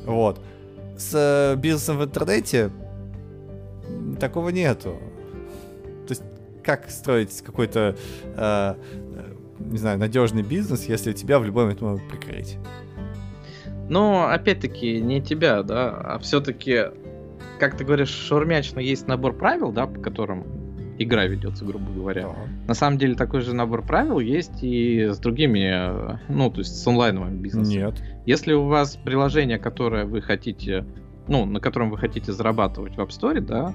Вот. 0.05 0.40
С 0.98 1.12
э, 1.14 1.56
бизнесом 1.56 1.98
в 1.98 2.05
интернете 2.05 2.70
такого 4.20 4.51
нету. 4.51 4.98
То 6.06 6.10
есть, 6.10 6.23
как 6.62 6.90
строить 6.90 7.40
какой-то, 7.43 7.97
э, 8.36 8.74
не 9.59 9.78
знаю, 9.78 9.98
надежный 9.98 10.43
бизнес, 10.43 10.85
если 10.85 11.12
тебя 11.12 11.39
в 11.39 11.44
любой 11.44 11.64
момент 11.64 11.81
могут 11.81 12.09
прикрыть? 12.09 12.59
Но 13.89 14.28
опять-таки 14.28 15.01
не 15.01 15.20
тебя, 15.23 15.62
да, 15.62 15.90
а 15.90 16.19
все-таки 16.19 16.86
как 17.62 17.77
ты 17.77 17.85
говоришь, 17.85 18.09
шаурмячно 18.09 18.81
есть 18.81 19.06
набор 19.06 19.35
правил, 19.35 19.70
да, 19.70 19.86
по 19.86 20.01
которым 20.01 20.44
игра 21.03 21.27
ведется, 21.27 21.65
грубо 21.65 21.91
говоря. 21.91 22.23
Да. 22.23 22.35
На 22.69 22.74
самом 22.74 22.99
деле 22.99 23.15
такой 23.15 23.41
же 23.41 23.55
набор 23.55 23.83
правил 23.83 24.19
есть 24.19 24.62
и 24.62 25.09
с 25.11 25.19
другими, 25.19 26.19
ну, 26.29 26.51
то 26.51 26.61
есть 26.61 26.77
с 26.77 26.87
онлайновым 26.87 27.39
бизнесом. 27.39 27.74
Нет. 27.74 28.03
Если 28.27 28.53
у 28.53 28.66
вас 28.66 28.97
приложение, 28.97 29.59
которое 29.59 30.05
вы 30.05 30.23
хотите, 30.23 30.85
ну, 31.29 31.45
на 31.45 31.61
котором 31.61 31.91
вы 31.91 31.99
хотите 31.99 32.33
зарабатывать 32.33 32.97
в 32.97 33.01
App 33.01 33.09
Store, 33.09 33.41
да, 33.41 33.74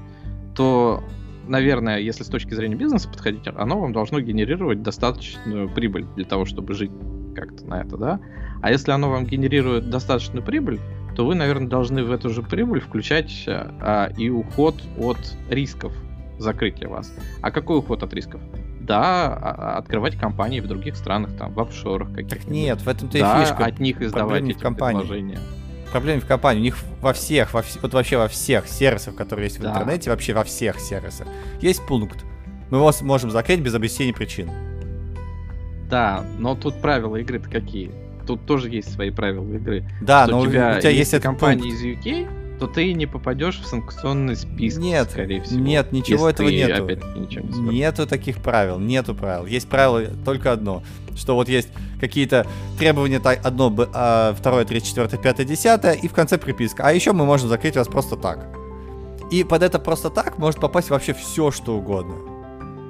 то, 0.55 1.03
наверное, 1.47 1.99
если 1.99 2.23
с 2.23 2.27
точки 2.27 2.53
зрения 2.53 2.75
бизнеса 2.75 3.09
подходить, 3.09 3.47
оно 3.47 3.79
вам 3.79 3.93
должно 3.93 4.19
генерировать 4.19 4.81
достаточную 4.81 5.69
прибыль 5.69 6.05
для 6.15 6.25
того, 6.25 6.45
чтобы 6.45 6.73
жить 6.73 6.91
как-то 7.35 7.65
на 7.65 7.81
это, 7.81 7.97
да. 7.97 8.19
А 8.61 8.71
если 8.71 8.91
оно 8.91 9.09
вам 9.09 9.25
генерирует 9.25 9.89
достаточную 9.89 10.43
прибыль, 10.43 10.79
то 11.15 11.25
вы, 11.25 11.35
наверное, 11.35 11.67
должны 11.67 12.03
в 12.03 12.11
эту 12.11 12.29
же 12.29 12.43
прибыль 12.43 12.79
включать 12.79 13.45
а, 13.47 14.11
и 14.17 14.29
уход 14.29 14.75
от 14.97 15.17
рисков 15.49 15.93
закрытия 16.37 16.87
вас. 16.87 17.11
А 17.41 17.51
какой 17.51 17.79
уход 17.79 18.03
от 18.03 18.13
рисков? 18.13 18.41
Да, 18.81 19.27
а, 19.27 19.55
а, 19.57 19.77
открывать 19.77 20.17
компании 20.17 20.59
в 20.59 20.67
других 20.67 20.95
странах, 20.95 21.35
там, 21.37 21.53
в 21.53 21.59
офшорах 21.59 22.13
каких-то. 22.13 22.49
Нет, 22.49 22.81
в 22.81 22.87
этом-то 22.87 23.19
да, 23.19 23.41
и 23.41 23.45
фишка. 23.45 23.65
от 23.65 23.79
них 23.79 24.01
издавать 24.01 24.43
эти 24.43 24.53
в 24.53 24.59
компании. 24.59 24.99
предложения. 24.99 25.39
Проблема 25.91 26.21
в 26.21 26.25
компании. 26.25 26.61
У 26.61 26.63
них 26.63 26.77
во 27.01 27.13
всех, 27.13 27.53
во 27.53 27.61
вс... 27.61 27.77
вот 27.81 27.93
вообще 27.93 28.17
во 28.17 28.27
всех 28.27 28.67
сервисах, 28.67 29.15
которые 29.15 29.47
есть 29.47 29.59
в 29.59 29.61
да. 29.61 29.71
интернете, 29.71 30.09
вообще 30.09 30.33
во 30.33 30.43
всех 30.43 30.79
сервисах, 30.79 31.27
есть 31.61 31.85
пункт. 31.85 32.23
Мы 32.69 32.77
его 32.77 32.91
можем 33.01 33.31
закрыть 33.31 33.61
без 33.61 33.73
объяснения 33.73 34.13
причин. 34.13 34.49
Да, 35.89 36.23
но 36.37 36.55
тут 36.55 36.81
правила 36.81 37.15
игры-то 37.17 37.49
какие? 37.49 37.91
тут 38.27 38.45
тоже 38.45 38.69
есть 38.69 38.93
свои 38.93 39.09
правила 39.09 39.51
игры. 39.55 39.85
Да, 40.01 40.27
но 40.27 40.41
у 40.41 40.45
тебя, 40.45 40.75
у 40.77 40.81
тебя 40.81 40.91
есть 40.91 41.19
компания 41.21 41.69
из 41.69 41.81
UK, 41.81 42.27
то 42.59 42.67
ты 42.67 42.93
не 42.93 43.05
попадешь 43.05 43.59
в 43.59 43.67
санкционный 43.67 44.35
список, 44.35 44.81
нет, 44.81 45.11
скорее 45.11 45.41
всего. 45.41 45.59
Нет, 45.59 45.91
ничего 45.91 46.29
этого 46.29 46.49
нету. 46.49 46.87
Не 46.87 47.79
нету 47.79 48.07
таких 48.07 48.37
правил, 48.37 48.79
нету 48.79 49.13
правил. 49.13 49.45
Есть 49.45 49.67
правило 49.69 50.03
только 50.25 50.51
одно, 50.51 50.83
что 51.15 51.35
вот 51.35 51.49
есть 51.49 51.69
какие-то 51.99 52.47
требования, 52.77 53.17
одно, 53.17 53.73
а, 53.93 54.33
второе, 54.33 54.65
третье, 54.65 54.87
четвертое, 54.87 55.17
пятое, 55.17 55.45
десятое, 55.45 55.93
и 55.93 56.07
в 56.07 56.13
конце 56.13 56.37
приписка. 56.37 56.83
А 56.83 56.93
еще 56.93 57.13
мы 57.13 57.25
можем 57.25 57.49
закрыть 57.49 57.75
вас 57.75 57.87
просто 57.87 58.15
так. 58.15 58.47
И 59.31 59.43
под 59.43 59.61
это 59.61 59.77
просто 59.77 60.09
так 60.09 60.37
может 60.37 60.59
попасть 60.59 60.89
вообще 60.89 61.13
все, 61.13 61.51
что 61.51 61.75
угодно. 61.77 62.15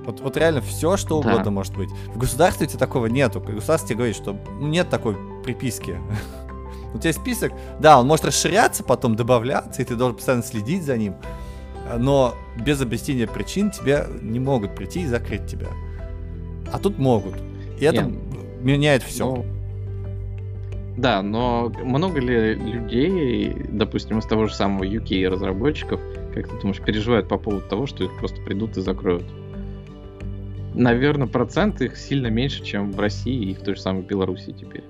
Вот, 0.06 0.22
вот 0.22 0.38
реально 0.38 0.62
все, 0.62 0.96
что 0.96 1.20
угодно 1.20 1.44
да. 1.44 1.52
может 1.52 1.76
быть. 1.76 1.90
В 2.14 2.18
государстве 2.18 2.66
у 2.66 2.70
тебя 2.70 2.80
такого 2.80 3.08
нету. 3.08 3.42
Государство 3.42 3.90
тебе 3.90 3.98
говорит, 3.98 4.16
что 4.16 4.40
ну, 4.60 4.68
нет 4.68 4.90
такой 4.90 5.18
приписки. 5.44 6.00
У 6.98 7.00
тебя 7.00 7.14
список, 7.14 7.54
да, 7.80 8.00
он 8.00 8.08
может 8.08 8.26
расширяться, 8.26 8.84
потом 8.84 9.16
добавляться, 9.16 9.82
и 9.82 9.86
ты 9.86 9.96
должен 9.96 10.16
постоянно 10.16 10.44
следить 10.44 10.84
за 10.84 10.98
ним. 10.98 11.16
Но 11.98 12.36
без 12.58 12.82
объяснения 12.82 13.28
причин 13.28 13.72
тебе 13.72 14.06
не 14.22 14.40
могут 14.40 14.76
прийти 14.76 15.02
и 15.02 15.06
закрыть 15.06 15.46
тебя. 15.48 15.68
А 16.72 16.80
тут 16.80 16.98
могут. 16.98 17.36
И 17.80 17.86
это 17.86 18.04
Нет. 18.04 18.14
меняет 18.62 19.04
все. 19.04 19.26
Но... 19.26 19.46
Да, 20.98 21.22
но 21.22 21.72
много 21.84 22.20
ли 22.20 22.56
людей, 22.56 23.56
допустим, 23.70 24.18
из 24.18 24.26
того 24.26 24.48
же 24.48 24.56
самого 24.56 24.84
UK 24.84 25.30
разработчиков, 25.30 26.02
как 26.34 26.50
ты 26.50 26.60
думаешь, 26.60 26.82
переживают 26.82 27.28
по 27.28 27.38
поводу 27.38 27.62
того, 27.68 27.86
что 27.86 28.04
их 28.04 28.18
просто 28.20 28.42
придут 28.42 28.76
и 28.78 28.82
закроют? 28.82 29.26
наверное, 30.78 31.28
процент 31.28 31.82
их 31.82 31.98
сильно 31.98 32.28
меньше, 32.28 32.64
чем 32.64 32.92
в 32.92 33.00
России 33.00 33.50
и 33.50 33.54
в 33.54 33.60
той 33.60 33.76
же 33.76 33.82
самой 33.82 34.04
Беларуси 34.04 34.54
теперь. 34.54 34.84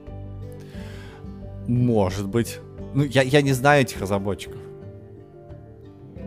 Может 1.68 2.27
быть. 2.27 2.60
Ну, 2.94 3.03
я, 3.03 3.22
я 3.22 3.41
не 3.41 3.53
знаю 3.53 3.84
этих 3.84 3.99
разработчиков. 4.02 4.60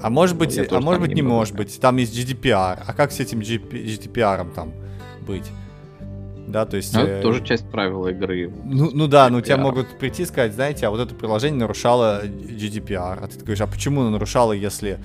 А 0.02 0.08
может 0.08 0.34
ну, 0.34 0.40
быть, 0.40 0.58
а 0.58 0.80
может 0.80 1.00
быть 1.00 1.10
не, 1.10 1.16
не 1.16 1.22
может 1.22 1.54
быть. 1.54 1.78
Там 1.80 1.96
есть 1.96 2.16
GDPR. 2.16 2.82
А 2.86 2.92
как 2.94 3.12
с 3.12 3.20
этим 3.20 3.40
GDPR 3.40 4.52
там 4.54 4.72
быть? 5.26 5.50
Да, 6.46 6.66
то 6.66 6.76
есть... 6.76 6.94
Ну, 6.94 7.02
это 7.02 7.12
э... 7.12 7.22
тоже 7.22 7.44
часть 7.44 7.68
правил 7.70 8.06
игры. 8.06 8.50
Ну, 8.64 8.90
ну 8.92 9.06
да, 9.06 9.28
но 9.28 9.36
ну, 9.36 9.42
тебя 9.42 9.56
могут 9.56 9.98
прийти 9.98 10.22
и 10.22 10.26
сказать, 10.26 10.54
знаете, 10.54 10.86
а 10.86 10.90
вот 10.90 11.00
это 11.00 11.14
приложение 11.14 11.60
нарушало 11.60 12.24
GDPR. 12.24 13.18
А 13.22 13.28
ты 13.28 13.38
говоришь, 13.38 13.60
а 13.60 13.66
почему 13.66 14.00
оно 14.00 14.10
нарушало, 14.10 14.52
если 14.52 14.98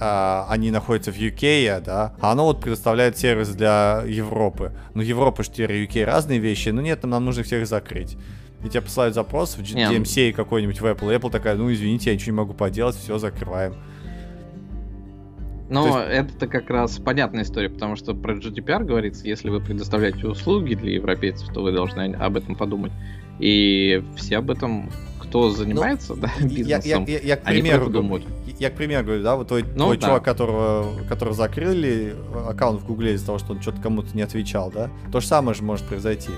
а, 0.00 0.46
они 0.48 0.70
находятся 0.70 1.12
в 1.12 1.16
UK, 1.16 1.82
да, 1.84 2.14
а 2.20 2.32
оно 2.32 2.44
вот 2.44 2.60
предоставляет 2.60 3.18
сервис 3.18 3.48
для 3.48 4.02
Европы. 4.06 4.72
Ну, 4.94 5.02
Европа 5.02 5.42
же 5.42 5.50
теперь 5.50 5.84
UK 5.84 6.04
разные 6.04 6.38
вещи, 6.38 6.70
но 6.70 6.80
нет, 6.80 7.02
нам 7.04 7.24
нужно 7.24 7.42
всех 7.42 7.66
закрыть. 7.66 8.16
И 8.64 8.68
тебе 8.68 8.82
посылают 8.82 9.14
запрос 9.14 9.56
в 9.56 9.60
DMCA 9.62 10.32
какой-нибудь 10.32 10.80
в 10.80 10.84
Apple, 10.84 11.16
Apple 11.16 11.30
такая, 11.30 11.56
ну, 11.56 11.72
извините, 11.72 12.10
я 12.10 12.16
ничего 12.16 12.32
не 12.32 12.36
могу 12.38 12.52
поделать, 12.52 12.94
все, 12.96 13.18
закрываем. 13.18 13.74
Ну, 15.70 15.86
есть... 15.86 16.34
это 16.36 16.46
как 16.48 16.68
раз 16.68 16.98
понятная 16.98 17.44
история, 17.44 17.70
потому 17.70 17.96
что 17.96 18.12
про 18.12 18.34
GDPR 18.34 18.84
говорится, 18.84 19.26
если 19.26 19.48
вы 19.50 19.60
предоставляете 19.60 20.26
услуги 20.26 20.74
для 20.74 20.94
европейцев, 20.94 21.48
то 21.54 21.62
вы 21.62 21.72
должны 21.72 22.12
об 22.14 22.36
этом 22.36 22.56
подумать. 22.56 22.92
И 23.38 24.02
все 24.16 24.38
об 24.38 24.50
этом 24.50 24.90
кто 25.30 25.50
занимается 25.50 26.14
ну, 26.16 26.22
да, 26.22 26.32
бизнесом, 26.40 27.04
я, 27.06 27.14
я, 27.14 27.18
я, 27.18 27.20
я 27.20 27.36
к 27.36 27.44
примеру, 27.44 27.84
они 27.84 27.92
думают. 27.92 28.24
Я, 28.58 28.70
к 28.70 28.74
примеру 28.74 29.04
говорю, 29.04 29.22
да, 29.22 29.36
вот 29.36 29.46
твой, 29.46 29.62
ну, 29.62 29.84
твой 29.84 29.96
да. 29.96 30.06
чувак, 30.08 30.24
которого, 30.24 31.04
которого 31.08 31.34
закрыли 31.34 32.16
аккаунт 32.48 32.80
в 32.80 32.86
Гугле 32.86 33.14
из-за 33.14 33.26
того, 33.26 33.38
что 33.38 33.52
он 33.52 33.62
что-то 33.62 33.80
кому-то 33.80 34.08
не 34.14 34.22
отвечал, 34.22 34.72
да, 34.72 34.90
то 35.12 35.20
же 35.20 35.28
самое 35.28 35.54
же 35.54 35.62
может 35.62 35.86
произойти. 35.86 36.32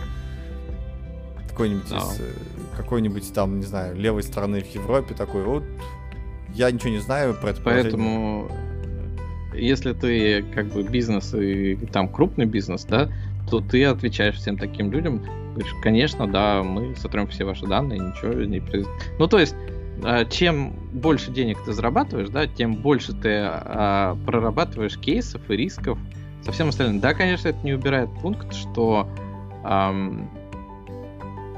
Какой-нибудь 1.53 1.87
из, 1.87 2.21
э, 2.21 2.33
какой-нибудь 2.77 3.33
там, 3.33 3.61
не 3.61 3.67
знаю, 3.67 3.97
левой 3.97 4.23
стороны 4.23 4.61
в 4.61 4.75
Европе 4.75 5.15
такой, 5.15 5.45
вот, 5.45 5.65
я 6.55 6.71
ничего 6.71 6.91
не 6.91 6.99
знаю 6.99 7.35
про 7.35 7.51
это 7.51 7.63
Поэтому, 7.63 8.51
если 9.55 9.93
ты 9.93 10.43
как 10.55 10.67
бы 10.67 10.83
бизнес 10.83 11.35
и 11.35 11.77
там 11.93 12.09
крупный 12.09 12.47
бизнес, 12.47 12.85
да, 12.85 13.11
то 13.51 13.61
ты 13.61 13.85
отвечаешь 13.85 14.37
всем 14.37 14.57
таким 14.57 14.91
людям, 14.91 15.23
говоришь, 15.55 15.75
конечно, 15.83 16.27
да, 16.27 16.63
мы 16.63 16.97
сотрем 16.97 17.27
все 17.29 17.45
ваши 17.45 17.67
данные, 17.67 17.99
ничего 17.99 18.33
не 18.45 18.61
произойдет. 18.61 18.91
Ну, 19.19 19.27
то 19.27 19.39
есть, 19.39 19.55
а, 20.05 20.25
чем 20.25 20.73
больше 20.93 21.31
денег 21.31 21.59
ты 21.65 21.73
зарабатываешь, 21.73 22.29
да, 22.31 22.47
тем 22.47 22.77
больше 22.77 23.13
ты 23.13 23.41
а, 23.45 24.17
прорабатываешь 24.27 24.99
кейсов 24.99 25.43
и 25.51 25.57
рисков 25.57 25.99
со 26.45 26.53
всем 26.53 26.69
остальным. 26.69 27.01
Да, 27.01 27.15
конечно, 27.15 27.49
это 27.49 27.59
не 27.63 27.73
убирает 27.73 28.09
пункт, 28.21 28.55
что 28.55 29.09
ам, 29.65 30.29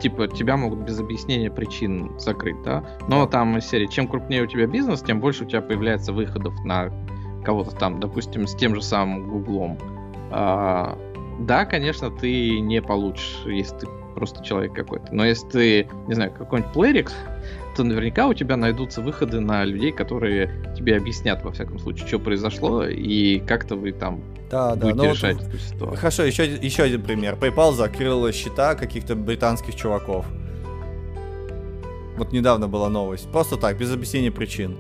типа 0.01 0.29
тебя 0.29 0.57
могут 0.57 0.81
без 0.81 0.99
объяснения 0.99 1.51
причин 1.51 2.13
закрыть, 2.19 2.61
да. 2.63 2.85
Но 3.09 3.27
там 3.27 3.57
из 3.59 3.67
серии, 3.67 3.87
чем 3.87 4.09
крупнее 4.09 4.43
у 4.43 4.47
тебя 4.47 4.67
бизнес, 4.67 5.03
тем 5.03 5.21
больше 5.21 5.45
у 5.45 5.47
тебя 5.47 5.61
появляется 5.61 6.13
выходов 6.13 6.55
на 6.65 6.91
кого-то 7.45 7.75
там, 7.77 8.01
допустим, 8.01 8.47
с 8.47 8.55
тем 8.55 8.75
же 8.75 8.83
самым 8.83 9.29
Гуглом. 9.29 9.79
А, 10.31 10.99
да, 11.41 11.65
конечно, 11.65 12.11
ты 12.11 12.61
не 12.61 12.81
получишь, 12.81 13.43
если 13.45 13.81
ты 13.81 13.87
просто 14.15 14.45
человек 14.45 14.73
какой-то. 14.73 15.15
Но 15.15 15.25
если 15.25 15.49
ты, 15.49 15.89
не 16.07 16.15
знаю, 16.15 16.33
какой-нибудь 16.33 16.73
плеерик, 16.73 17.13
то 17.77 17.83
наверняка 17.83 18.29
у 18.29 18.35
тебя 18.35 18.57
найдутся 18.57 19.03
выходы 19.03 19.41
на 19.41 19.65
людей, 19.65 19.93
которые 19.93 20.51
тебе 20.77 20.97
объяснят, 20.97 21.43
во 21.43 21.51
всяком 21.51 21.79
случае, 21.79 22.07
что 22.07 22.19
произошло 22.19 22.85
и 22.85 23.41
как-то 23.41 23.77
вы 23.77 23.93
там 23.93 24.23
да, 24.51 24.75
будете 24.77 24.95
да, 24.95 25.03
ну 25.03 25.11
решать 25.11 25.37
вот, 25.37 25.47
эту 25.49 25.59
ситуацию. 25.59 25.97
Хорошо, 25.97 26.23
еще, 26.25 26.45
еще 26.55 26.83
один 26.85 27.03
пример. 27.03 27.35
PayPal 27.35 27.73
закрыл 27.73 28.31
счета 28.33 28.75
каких-то 28.75 29.15
британских 29.15 29.75
чуваков. 29.75 30.27
Вот 32.17 32.33
недавно 32.33 32.69
была 32.69 32.89
новость. 32.89 33.29
Просто 33.31 33.57
так, 33.57 33.77
без 33.79 33.93
объяснения 33.93 34.31
причин. 34.31 34.77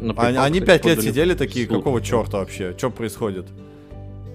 На 0.00 0.12
Они, 0.12 0.36
PayPal, 0.36 0.44
они 0.44 0.60
кстати, 0.60 0.66
пять 0.66 0.84
лет 0.84 0.96
подали 0.96 1.10
сидели 1.10 1.34
такие, 1.34 1.66
суд. 1.66 1.76
какого 1.76 2.00
черта 2.00 2.38
вообще? 2.38 2.74
Что 2.76 2.90
происходит? 2.90 3.46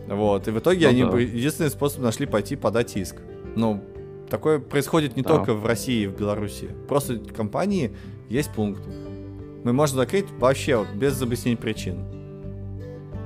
Вот, 0.07 0.47
и 0.47 0.51
в 0.51 0.57
итоге 0.59 0.85
Ну 0.85 0.89
они 0.89 1.03
да. 1.03 1.19
единственный 1.19 1.69
способ 1.69 2.01
нашли 2.01 2.25
пойти 2.25 2.55
подать 2.55 2.97
иск. 2.97 3.17
Ну, 3.55 3.83
такое 4.29 4.59
происходит 4.59 5.15
не 5.15 5.21
Да. 5.21 5.29
только 5.29 5.53
в 5.53 5.65
России 5.65 6.03
и 6.03 6.07
в 6.07 6.17
Беларуси. 6.17 6.69
Просто 6.87 7.19
компании 7.19 7.95
есть 8.29 8.49
пункт. 8.51 8.81
Мы 9.63 9.71
можем 9.73 9.97
закрыть 9.97 10.25
вообще 10.39 10.77
вот, 10.77 10.87
без 10.95 11.21
объяснения 11.21 11.57
причин. 11.57 11.99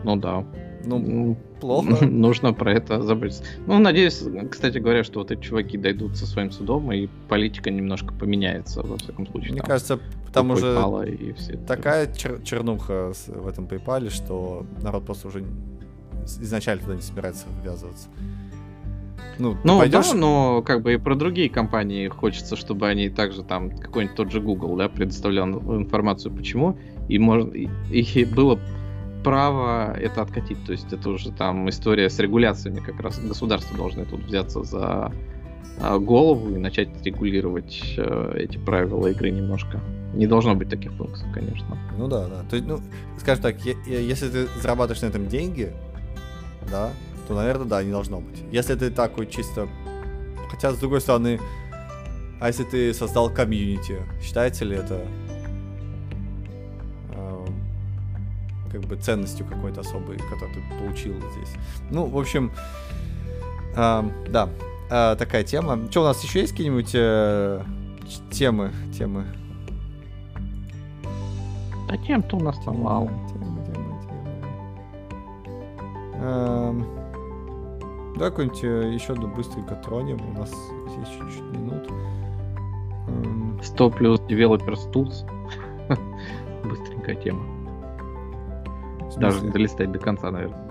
Ну 0.03 0.15
да. 0.15 0.45
Ну, 0.85 1.37
плохо. 1.61 2.05
Нужно 2.05 2.53
про 2.53 2.73
это 2.73 3.01
заботиться. 3.01 3.43
Ну, 3.67 3.79
надеюсь, 3.79 4.23
кстати 4.51 4.77
говоря, 4.79 5.03
что 5.03 5.19
вот 5.19 5.31
эти 5.31 5.41
чуваки 5.41 5.77
дойдут 5.77 6.17
со 6.17 6.25
своим 6.25 6.51
судом, 6.51 6.91
и 6.91 7.07
политика 7.29 7.71
немножко 7.71 8.13
поменяется, 8.13 8.81
во 8.83 8.97
всяком 8.97 9.27
случае. 9.27 9.53
Мне 9.53 9.61
там, 9.61 9.67
кажется, 9.67 9.99
там 10.33 10.51
уже 10.51 10.65
PayPal 10.65 11.09
и 11.09 11.33
все 11.33 11.53
это. 11.53 11.65
такая 11.65 12.07
чер- 12.07 12.43
чернуха 12.43 13.13
в 13.27 13.47
этом 13.47 13.65
PayPal, 13.65 14.09
что 14.09 14.65
народ 14.81 15.05
просто 15.05 15.29
уже 15.29 15.43
изначально 16.25 16.83
туда 16.83 16.95
не 16.95 17.01
собирается 17.01 17.45
ввязываться. 17.63 18.09
Ну, 19.39 19.57
Ну 19.63 19.79
пойдешь... 19.79 20.11
да, 20.11 20.15
но 20.15 20.61
как 20.61 20.81
бы 20.83 20.93
и 20.93 20.97
про 20.97 21.15
другие 21.15 21.49
компании 21.49 22.07
хочется, 22.07 22.55
чтобы 22.55 22.87
они 22.87 23.09
также 23.09 23.43
там, 23.43 23.71
какой-нибудь 23.71 24.15
тот 24.15 24.31
же 24.31 24.41
Google, 24.41 24.75
да, 24.75 24.89
предоставлял 24.89 25.47
информацию, 25.47 26.33
почему, 26.33 26.77
и, 27.07 27.17
можно, 27.17 27.49
и, 27.51 27.67
и 27.91 28.25
было 28.25 28.59
право 29.23 29.93
это 29.97 30.21
откатить. 30.21 30.63
То 30.65 30.71
есть 30.71 30.91
это 30.91 31.09
уже 31.09 31.31
там 31.31 31.69
история 31.69 32.09
с 32.09 32.19
регуляциями, 32.19 32.79
как 32.79 32.99
раз 32.99 33.19
государство 33.19 33.75
должны 33.77 34.05
тут 34.05 34.23
взяться 34.25 34.63
за 34.63 35.11
а, 35.79 35.97
голову 35.97 36.51
и 36.51 36.57
начать 36.57 36.89
регулировать 37.03 37.95
э, 37.97 38.33
эти 38.35 38.57
правила 38.57 39.07
игры 39.07 39.31
немножко. 39.31 39.79
Не 40.13 40.27
должно 40.27 40.53
быть 40.53 40.69
таких 40.69 40.95
пунктов, 40.95 41.25
конечно. 41.33 41.77
Ну 41.97 42.07
да, 42.07 42.27
да. 42.27 42.43
То 42.49 42.55
есть, 42.55 42.67
ну, 42.67 42.79
скажем 43.17 43.41
так, 43.41 43.55
если 43.65 44.29
ты 44.29 44.47
зарабатываешь 44.61 45.01
на 45.01 45.07
этом 45.07 45.27
деньги, 45.27 45.73
да, 46.69 46.91
то, 47.27 47.33
наверное, 47.33 47.65
да, 47.65 47.83
не 47.83 47.91
должно 47.91 48.19
быть. 48.19 48.43
Если 48.51 48.75
ты 48.75 48.91
такой 48.91 49.27
чисто... 49.27 49.67
Хотя, 50.51 50.71
с 50.71 50.77
другой 50.77 51.01
стороны, 51.01 51.39
а 52.39 52.47
если 52.47 52.63
ты 52.63 52.93
создал 52.93 53.29
комьюнити, 53.29 53.97
считается 54.21 54.65
ли 54.65 54.75
это 54.75 55.01
как 58.73 58.81
бы 58.81 58.95
ценностью 58.95 59.45
какой-то 59.45 59.81
особой, 59.81 60.17
которую 60.17 60.55
ты 60.55 60.79
получил 60.79 61.13
здесь? 61.13 61.55
Ну, 61.91 62.05
в 62.07 62.17
общем, 62.17 62.51
эм, 63.75 64.11
да, 64.29 64.49
э, 64.89 65.15
такая 65.15 65.43
тема. 65.43 65.79
Что, 65.91 66.01
у 66.01 66.05
нас 66.05 66.23
еще 66.23 66.41
есть 66.41 66.51
какие-нибудь 66.51 66.91
э, 66.95 67.63
темы? 68.31 68.71
Темы? 68.97 69.25
А 71.87 71.97
тем-то 71.97 72.37
у 72.37 72.39
нас 72.39 72.57
там 72.65 72.79
мало. 72.81 73.09
Темы, 73.31 73.63
темы, 73.65 74.01
темы. 74.01 74.27
Эм, 76.15 77.03
Давай 78.15 78.29
какой-нибудь 78.29 78.63
э, 78.63 78.91
еще 78.93 79.13
одну 79.13 79.27
быстренько 79.27 79.75
тронем. 79.75 80.19
У 80.29 80.39
нас 80.39 80.51
есть 80.97 81.11
чуть-чуть 81.11 81.51
минут. 81.51 81.87
Эм, 83.07 83.59
100 83.61 83.89
плюс 83.91 84.19
Developers 84.21 84.91
Tools. 84.91 85.27
Быстренькая 86.63 87.15
тема. 87.15 87.52
Даже 89.17 89.41
долистать 89.41 89.91
до 89.91 89.99
конца, 89.99 90.31
наверное, 90.31 90.69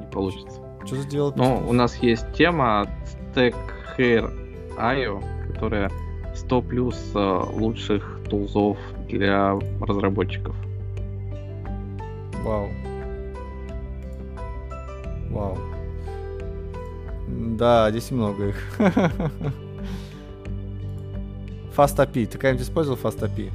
не 0.00 0.06
получится. 0.10 0.60
Что 0.84 0.96
за 0.96 1.08
дело? 1.08 1.32
Ну, 1.36 1.64
у 1.68 1.72
нас 1.72 1.96
есть 1.96 2.32
тема 2.32 2.86
Stack 3.34 3.54
Hair 3.96 4.30
IO, 4.76 5.22
которая 5.52 5.90
100 6.34 6.62
плюс 6.62 7.12
э, 7.14 7.42
лучших 7.52 8.20
тулзов 8.28 8.78
для 9.08 9.58
разработчиков. 9.80 10.54
Вау. 12.42 12.68
Вау. 15.30 15.58
Да, 17.28 17.90
здесь 17.90 18.10
много 18.10 18.48
их. 18.48 18.56
FastAPI. 21.76 22.26
Ты 22.26 22.32
когда-нибудь 22.38 22.66
использовал 22.66 22.98
FastAPI? 22.98 23.52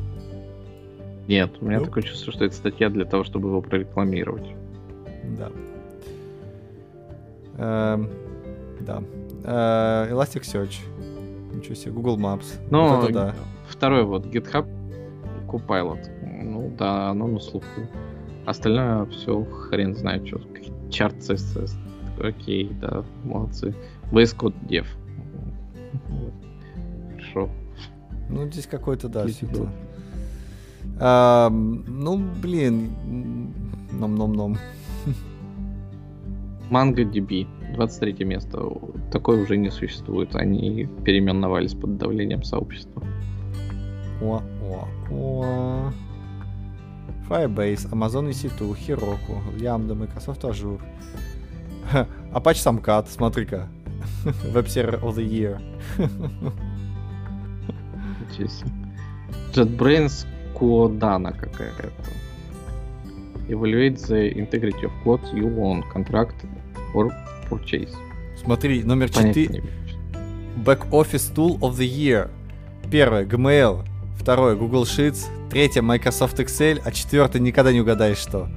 Нет, 1.27 1.51
у 1.61 1.65
меня 1.65 1.79
Ну. 1.79 1.85
такое 1.85 2.03
чувство, 2.03 2.33
что 2.33 2.45
это 2.45 2.53
статья 2.55 2.89
для 2.89 3.05
того, 3.05 3.23
чтобы 3.23 3.49
его 3.49 3.61
прорекламировать. 3.61 4.55
Да. 5.37 5.51
Эм, 7.57 8.09
да. 8.81 9.03
Э, 9.45 10.11
Elasticsearch. 10.11 10.75
Ничего 11.53 11.75
себе. 11.75 11.91
Google 11.91 12.17
Maps. 12.17 12.45
Но 12.69 12.99
Вот 13.01 13.11
да. 13.11 13.35
второй 13.67 14.03
вот 14.03 14.25
GitHub 14.25 14.67
Copilot. 15.47 16.09
Ну 16.43 16.73
да, 16.77 17.09
оно 17.09 17.27
на 17.27 17.39
слуху. 17.39 17.65
Остальное 18.45 19.05
все 19.05 19.43
хрен 19.45 19.95
знает 19.95 20.27
что. 20.27 20.41
Чарт 20.89 21.15
CSS. 21.17 21.71
Окей, 22.21 22.69
да, 22.81 23.03
молодцы. 23.23 23.73
VS 24.11 24.35
Code 24.37 24.55
Dev. 24.67 24.85
Хорошо. 27.15 27.49
Ну, 28.29 28.45
здесь 28.51 28.67
какой-то, 28.67 29.09
да, 29.09 29.25
Ам, 30.99 31.83
ну, 31.87 32.17
блин. 32.41 32.91
Ном-ном-ном. 33.91 34.57
MongoDB. 36.69 37.47
23 37.75 38.25
место. 38.25 38.71
Такое 39.11 39.41
уже 39.41 39.57
не 39.57 39.71
существует. 39.71 40.35
Они 40.35 40.87
переименовались 41.03 41.73
под 41.73 41.97
давлением 41.97 42.43
сообщества. 42.43 43.03
О, 44.21 44.41
о, 44.61 44.87
о. 45.11 45.91
Firebase, 47.29 47.89
Amazon 47.91 48.29
EC2, 48.29 48.75
Heroku, 48.75 49.41
Lambda, 49.59 49.95
Microsoft 49.95 50.43
Azure. 50.43 50.79
Apache 52.33 52.59
Samcat, 52.59 53.07
смотри-ка. 53.09 53.67
Web 54.53 54.67
Server 54.67 54.99
of 55.01 55.15
the 55.15 55.23
Year. 55.23 55.59
JetBrains 59.53 60.25
Кодана 60.53 61.31
какая-то. 61.31 61.91
Evaluate 63.49 63.97
the 64.07 64.37
integrity 64.37 64.85
of 64.85 64.91
code 65.03 65.21
you 65.33 65.49
own, 65.59 65.83
contract 65.91 66.35
or 66.93 67.11
purchase. 67.49 67.93
Смотри, 68.43 68.83
номер 68.83 69.11
Понятия 69.11 69.45
4. 69.45 69.47
не 69.47 69.59
имею. 69.59 69.73
Back 70.65 70.89
Office 70.91 71.33
Tool 71.33 71.59
of 71.59 71.77
the 71.77 71.87
Year. 71.87 72.29
Первое, 72.89 73.25
Gmail. 73.25 73.85
Второе, 74.17 74.55
Google 74.55 74.83
Sheets. 74.83 75.25
Третье, 75.49 75.81
Microsoft 75.81 76.39
Excel. 76.39 76.81
А 76.85 76.91
четвертое, 76.91 77.39
никогда 77.39 77.73
не 77.73 77.81
угадаешь, 77.81 78.17
что. 78.17 78.47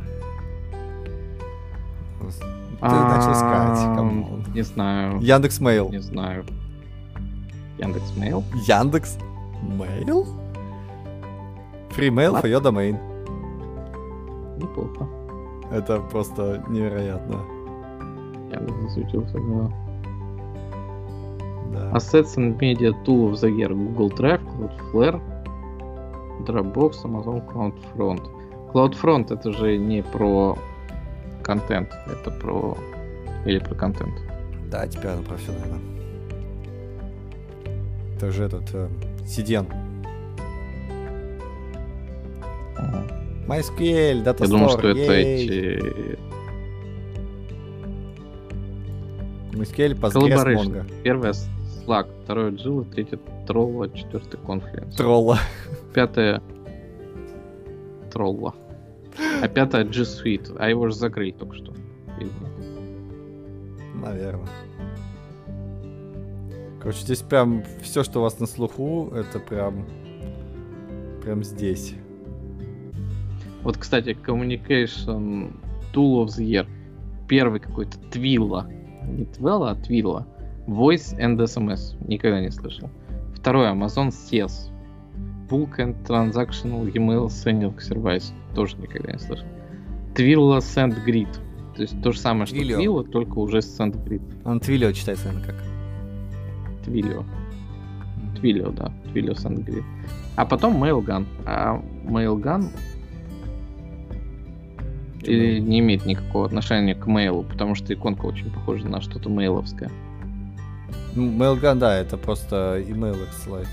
Ты 2.80 2.88
начал 2.88 3.32
искать, 3.32 3.96
come 3.96 4.24
on. 4.24 4.44
Не 4.54 4.62
знаю. 4.62 5.20
Яндекс 5.20 5.60
Mail. 5.60 5.90
Не 5.90 6.00
знаю. 6.00 6.44
Яндекс 7.78 8.12
Mail? 8.16 8.44
Яндекс 8.66 9.18
Mail? 9.62 10.26
Free 11.96 12.10
mail 12.10 12.34
for 12.34 12.46
your 12.46 12.60
domain. 12.60 12.98
Неплохо. 14.58 15.08
Это 15.72 15.98
просто 16.00 16.62
невероятно. 16.68 17.40
Яндекс 18.52 18.82
засветился, 18.82 19.38
да. 19.38 19.70
Да. 21.72 21.90
Assets 21.96 22.36
and 22.36 22.58
Media 22.58 22.92
Tool 23.04 23.30
of 23.30 23.40
the 23.40 23.50
Year. 23.50 23.72
Google 23.72 24.10
Drive, 24.10 24.42
Cloudflare, 24.92 25.20
Dropbox, 26.44 27.02
Amazon 27.04 27.42
CloudFront. 27.50 28.22
CloudFront 28.74 29.32
это 29.32 29.52
же 29.52 29.78
не 29.78 30.02
про 30.02 30.58
контент, 31.42 31.88
это 32.06 32.30
про... 32.30 32.76
Или 33.46 33.58
про 33.58 33.74
контент. 33.74 34.14
Да, 34.70 34.86
теперь 34.86 35.12
оно 35.12 35.22
про 35.22 35.36
все, 35.36 35.52
наверное. 35.52 35.80
Это 38.16 38.30
же 38.30 38.44
этот 38.44 38.74
э, 38.74 38.88
Сиден. 42.76 43.10
MySQL, 43.46 44.24
Data 44.24 44.40
Я 44.40 44.46
Store, 44.46 44.48
думал, 44.48 44.70
что 44.70 44.88
это 44.88 45.12
эти... 45.12 46.18
MySQL, 49.52 49.98
Postgres. 49.98 50.54
Mongo. 50.56 50.84
Первое 51.02 51.32
Slack, 51.32 52.08
второе 52.24 52.50
Jilla, 52.50 52.84
третье 52.92 53.18
Trollo, 53.46 53.96
четвертое 53.96 54.38
Confluence. 54.38 54.96
Тролла. 54.96 55.38
Пятое 55.94 56.42
Trollo. 58.12 58.52
А 59.42 59.48
пятое 59.48 59.84
G 59.84 60.02
Suite. 60.02 60.56
А 60.58 60.68
его 60.68 60.88
же 60.88 60.94
закрыли 60.94 61.30
только 61.30 61.54
что. 61.54 61.72
Видно. 62.18 62.48
Наверное. 63.94 64.48
Короче, 66.80 67.00
здесь 67.00 67.22
прям 67.22 67.64
все, 67.82 68.04
что 68.04 68.18
у 68.20 68.22
вас 68.22 68.38
на 68.38 68.46
слуху, 68.46 69.12
это 69.14 69.38
прям... 69.38 69.86
Прям 71.22 71.42
здесь. 71.42 71.94
Вот, 73.66 73.78
кстати, 73.78 74.10
Communication 74.24 75.52
Tool 75.92 76.24
of 76.24 76.28
the 76.28 76.44
Year. 76.44 76.66
Первый 77.26 77.58
какой-то 77.58 77.98
Twilla. 78.12 78.64
Не 79.08 79.24
Twilla, 79.24 79.70
а 79.70 79.74
Twilla. 79.74 80.24
Voice 80.68 81.18
and 81.18 81.36
SMS. 81.36 81.96
Никогда 82.06 82.40
не 82.40 82.52
слышал. 82.52 82.88
Второй 83.34 83.66
Amazon 83.66 84.10
SES. 84.10 84.70
Bulk 85.50 85.78
and 85.78 85.96
Transactional 86.04 86.92
Email 86.92 87.26
Sending 87.26 87.76
Service. 87.78 88.32
Тоже 88.54 88.76
никогда 88.76 89.10
не 89.10 89.18
слышал. 89.18 89.44
Twilla 90.14 90.58
SendGrid. 90.58 91.34
То 91.74 91.82
есть 91.82 92.00
то 92.02 92.12
же 92.12 92.20
самое, 92.20 92.46
что 92.46 92.54
Twilio. 92.54 92.78
Twilio, 92.78 93.10
только 93.10 93.36
уже 93.40 93.62
с 93.62 93.80
SendGrid. 93.80 94.22
Он 94.44 94.60
Твилио 94.60 94.92
читается, 94.92 95.26
наверное, 95.26 95.48
как. 95.48 95.64
Twilio. 96.86 97.24
Twilio, 98.40 98.72
да. 98.72 98.92
Twilio 99.12 99.34
SendGrid. 99.34 99.82
А 100.36 100.46
потом 100.46 100.80
Mailgun. 100.80 101.26
А 101.46 101.82
Mailgun 102.04 102.70
и 105.22 105.60
не 105.60 105.80
имеет 105.80 106.06
никакого 106.06 106.46
отношения 106.46 106.94
к 106.94 107.06
мейлу, 107.06 107.42
потому 107.42 107.74
что 107.74 107.92
иконка 107.92 108.26
очень 108.26 108.50
похожа 108.50 108.88
на 108.88 109.00
что-то 109.00 109.28
мейловское. 109.28 109.90
Ну, 111.14 111.30
Mailgun, 111.30 111.76
да, 111.76 111.96
это 111.96 112.16
просто 112.16 112.82
имейлы 112.86 113.26
ссылать. 113.32 113.68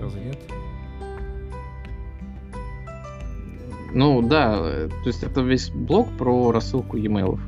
Разве 0.00 0.24
нет? 0.24 0.38
Ну 3.92 4.22
да, 4.22 4.56
то 4.56 5.06
есть 5.06 5.22
это 5.22 5.40
весь 5.40 5.70
блок 5.70 6.08
про 6.18 6.50
рассылку 6.50 6.96
e-mailов. 6.96 7.40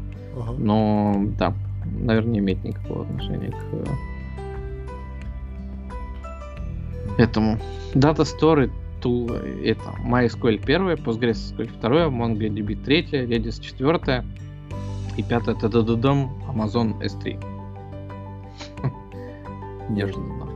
Но 0.59 1.25
да, 1.39 1.55
наверное, 1.85 2.33
не 2.33 2.39
имеет 2.39 2.63
никакого 2.65 3.03
отношения 3.05 3.51
к 3.51 3.57
э, 7.19 7.23
этому. 7.23 7.59
Data 7.95 8.25
Store 8.25 8.71
Tool 9.01 9.65
это 9.65 9.83
MySQL 10.05 10.65
первое, 10.65 10.97
PostgreSQL 10.97 11.69
второе, 11.79 12.09
MongoDB 12.09 12.83
третье, 12.85 13.27
Redis 13.27 13.61
четвертое 13.61 14.25
и 15.17 15.23
пятое 15.23 15.55
ТДДДМ 15.55 16.29
Amazon 16.49 17.01
S3. 17.01 17.43
Неожиданно. 19.91 20.47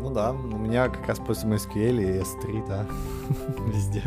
Ну 0.00 0.10
да, 0.14 0.32
у 0.32 0.58
меня 0.58 0.88
как 0.88 1.06
раз 1.08 1.18
после 1.18 1.48
MySQL 1.50 2.00
и 2.00 2.20
S3, 2.20 2.68
да, 2.68 2.86
везде. 3.66 4.02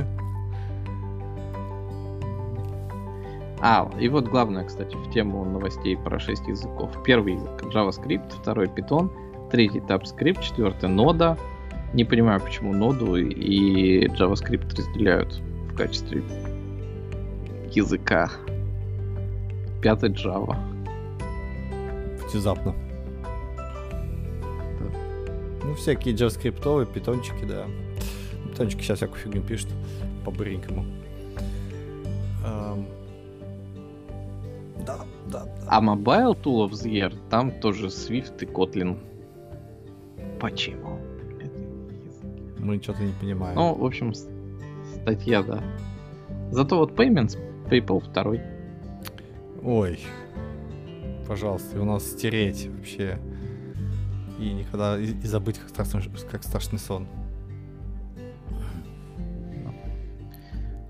А, 3.63 3.87
и 3.99 4.09
вот 4.09 4.27
главное, 4.27 4.63
кстати, 4.63 4.95
в 4.95 5.11
тему 5.11 5.45
новостей 5.45 5.95
про 5.95 6.19
6 6.19 6.47
языков. 6.47 6.91
Первый 7.03 7.33
язык 7.33 7.61
JavaScript, 7.65 8.31
второй 8.41 8.65
Python, 8.65 9.11
третий 9.51 9.79
TypeScript, 9.79 10.41
четвертый 10.41 10.89
Нода. 10.89 11.37
Не 11.93 12.05
понимаю, 12.05 12.39
почему 12.39 12.73
ноду 12.73 13.17
и 13.17 14.07
JavaScript 14.07 14.75
разделяют 14.77 15.41
в 15.69 15.75
качестве 15.75 16.23
языка. 17.69 18.31
Пятый 19.81 20.11
Java. 20.11 20.55
Внезапно. 22.31 22.73
Ну, 25.63 25.75
всякие 25.75 26.15
джаваскриптовые, 26.15 26.87
питончики, 26.87 27.45
да. 27.45 27.65
Питончики 28.49 28.81
сейчас 28.81 28.97
всякую 28.97 29.19
фигню 29.19 29.41
пишут 29.41 29.69
по-быренькому. 30.23 30.85
Ам, 32.45 32.85
Да, 34.85 34.99
да, 35.27 35.45
да. 35.45 35.63
А 35.67 35.81
Mobile 35.81 36.41
Tool 36.41 36.67
of 36.67 36.71
the 36.71 36.89
Year, 36.89 37.13
там 37.29 37.51
тоже 37.59 37.87
Swift 37.87 38.41
и 38.41 38.45
Kotlin. 38.45 38.97
Почему? 40.39 40.99
Мы 42.61 42.81
что-то 42.81 43.03
не 43.03 43.13
понимаем. 43.13 43.55
Ну, 43.55 43.73
в 43.73 43.83
общем, 43.83 44.13
статья, 44.13 45.41
да. 45.41 45.63
Зато 46.51 46.77
вот 46.77 46.91
Payments, 46.91 47.37
PayPal 47.69 48.01
второй. 48.01 48.41
Ой, 49.63 49.99
пожалуйста, 51.27 51.75
его 51.75 51.85
надо 51.85 52.01
стереть 52.01 52.67
вообще. 52.67 53.19
И 54.39 54.53
никогда 54.53 54.99
и, 54.99 55.05
и 55.05 55.27
забыть, 55.27 55.57
как 55.59 55.69
страшный, 55.69 56.01
как 56.29 56.43
страшный 56.43 56.79
сон. 56.79 57.07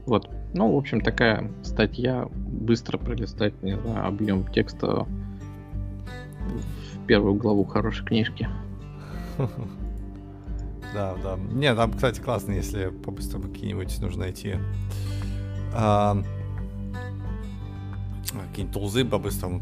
Вот. 0.05 0.29
Ну, 0.53 0.73
в 0.73 0.77
общем, 0.77 0.99
такая 0.99 1.49
статья. 1.63 2.27
Быстро 2.33 2.97
пролистать, 2.97 3.61
не 3.63 3.77
знаю, 3.77 4.07
объем 4.07 4.45
текста 4.51 5.05
в 6.93 7.05
первую 7.07 7.35
главу 7.35 7.63
хорошей 7.63 8.05
книжки. 8.05 8.49
Да, 10.93 11.15
да. 11.23 11.37
Не, 11.51 11.73
там, 11.73 11.93
кстати, 11.93 12.19
классно, 12.19 12.51
если 12.51 12.87
по-быстрому 12.89 13.47
какие-нибудь 13.49 13.99
нужно 14.01 14.21
найти. 14.21 14.55
а, 15.73 16.17
какие-нибудь 18.49 18.73
тулзы 18.73 19.05
по-быстрому 19.05 19.61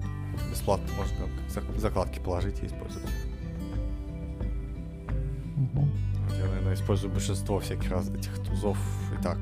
бесплатно 0.52 0.88
можно 0.98 1.16
зак- 1.50 1.78
закладки 1.80 2.20
положить 2.20 2.62
и 2.64 2.66
использовать. 2.66 3.10
Вот 5.74 5.88
Я, 6.38 6.46
наверное, 6.46 6.74
использую 6.74 7.12
большинство 7.12 7.60
всяких 7.60 7.92
раз 7.92 8.10
этих 8.10 8.34
тузов 8.44 8.78
и 9.18 9.22
так. 9.22 9.38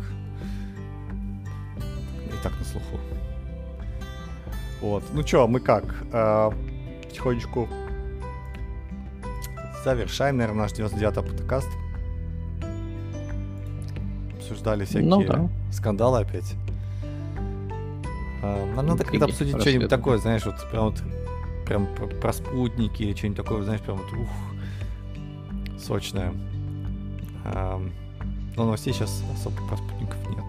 И 2.25 2.43
так 2.43 2.57
на 2.57 2.65
слуху. 2.65 2.97
Вот. 4.81 5.03
Ну 5.13 5.23
чё, 5.23 5.47
мы 5.47 5.59
как? 5.59 6.03
А, 6.11 6.51
потихонечку 7.03 7.67
завершаем, 9.83 10.37
наверное, 10.37 10.63
наш 10.63 10.71
99-й 10.73 11.37
подкаст. 11.37 11.69
Обсуждали 14.37 14.85
всякие 14.85 15.09
Ну 15.09 15.23
да. 15.25 15.49
скандалы 15.71 16.21
опять. 16.21 16.55
А, 18.41 18.73
нам 18.75 18.85
надо 18.85 19.03
когда 19.03 19.25
обсудить 19.25 19.59
что-нибудь 19.59 19.89
такое, 19.89 20.17
знаешь, 20.17 20.45
вот 20.45 20.55
прям 20.71 20.85
вот 20.85 21.03
прям 21.65 21.87
про, 22.21 22.31
спутники 22.31 23.03
или 23.03 23.13
что-нибудь 23.13 23.37
такое, 23.37 23.63
знаешь, 23.63 23.81
прям 23.81 23.97
вот 23.97 24.13
ух, 24.13 24.29
сочное. 25.79 26.33
Ам, 27.45 27.91
но 28.55 28.65
новостей 28.65 28.93
сейчас 28.93 29.23
особо 29.35 29.57
про 29.67 29.77
спутников 29.77 30.29
нет. 30.29 30.45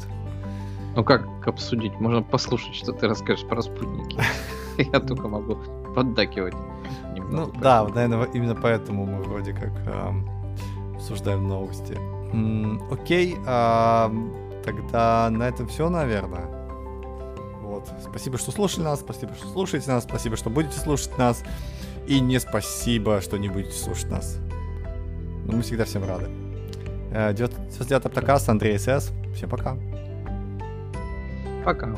Ну 0.94 1.05
как 1.05 1.26
обсудить? 1.46 1.92
Можно 2.00 2.22
послушать, 2.22 2.74
что 2.74 2.92
ты 2.92 3.09
расскажешь 3.09 3.46
про 3.46 3.62
спутники. 3.62 4.18
Я 4.78 5.00
только 5.00 5.28
могу 5.28 5.56
поддакивать. 5.94 6.55
Ну 7.31 7.51
да, 7.60 7.86
наверное, 7.86 8.28
именно 8.32 8.55
поэтому 8.55 9.06
мы 9.06 9.23
вроде 9.23 9.52
как 9.52 9.73
ам, 9.86 10.28
обсуждаем 10.94 11.47
новости. 11.47 11.94
М, 12.32 12.82
окей, 12.90 13.36
ам, 13.47 14.32
тогда 14.65 15.28
на 15.31 15.44
этом 15.44 15.69
все, 15.69 15.89
наверное. 15.89 16.47
Вот. 17.62 17.89
Спасибо, 18.02 18.39
что 18.39 18.51
слушали 18.51 18.85
нас, 18.85 19.01
спасибо, 19.01 19.35
что 19.35 19.48
слушаете 19.48 19.90
нас, 19.90 20.05
спасибо, 20.05 20.36
что 20.36 20.51
будете 20.51 20.78
слушать 20.78 21.16
нас. 21.19 21.43
И 22.06 22.20
не 22.20 22.40
спасибо, 22.40 23.20
что 23.20 23.36
не 23.36 23.48
будете 23.48 23.73
слушать 23.73 24.10
нас. 24.10 24.39
Но 25.44 25.52
мы 25.56 25.62
всегда 25.62 25.85
всем 25.85 26.05
рады. 26.05 26.27
Э, 27.12 27.32
99 27.35 28.12
подкаст, 28.12 28.48
Андрей 28.48 28.78
СС. 28.78 29.12
Всем 29.35 29.51
пока. 29.51 29.77
Пока. 31.65 31.94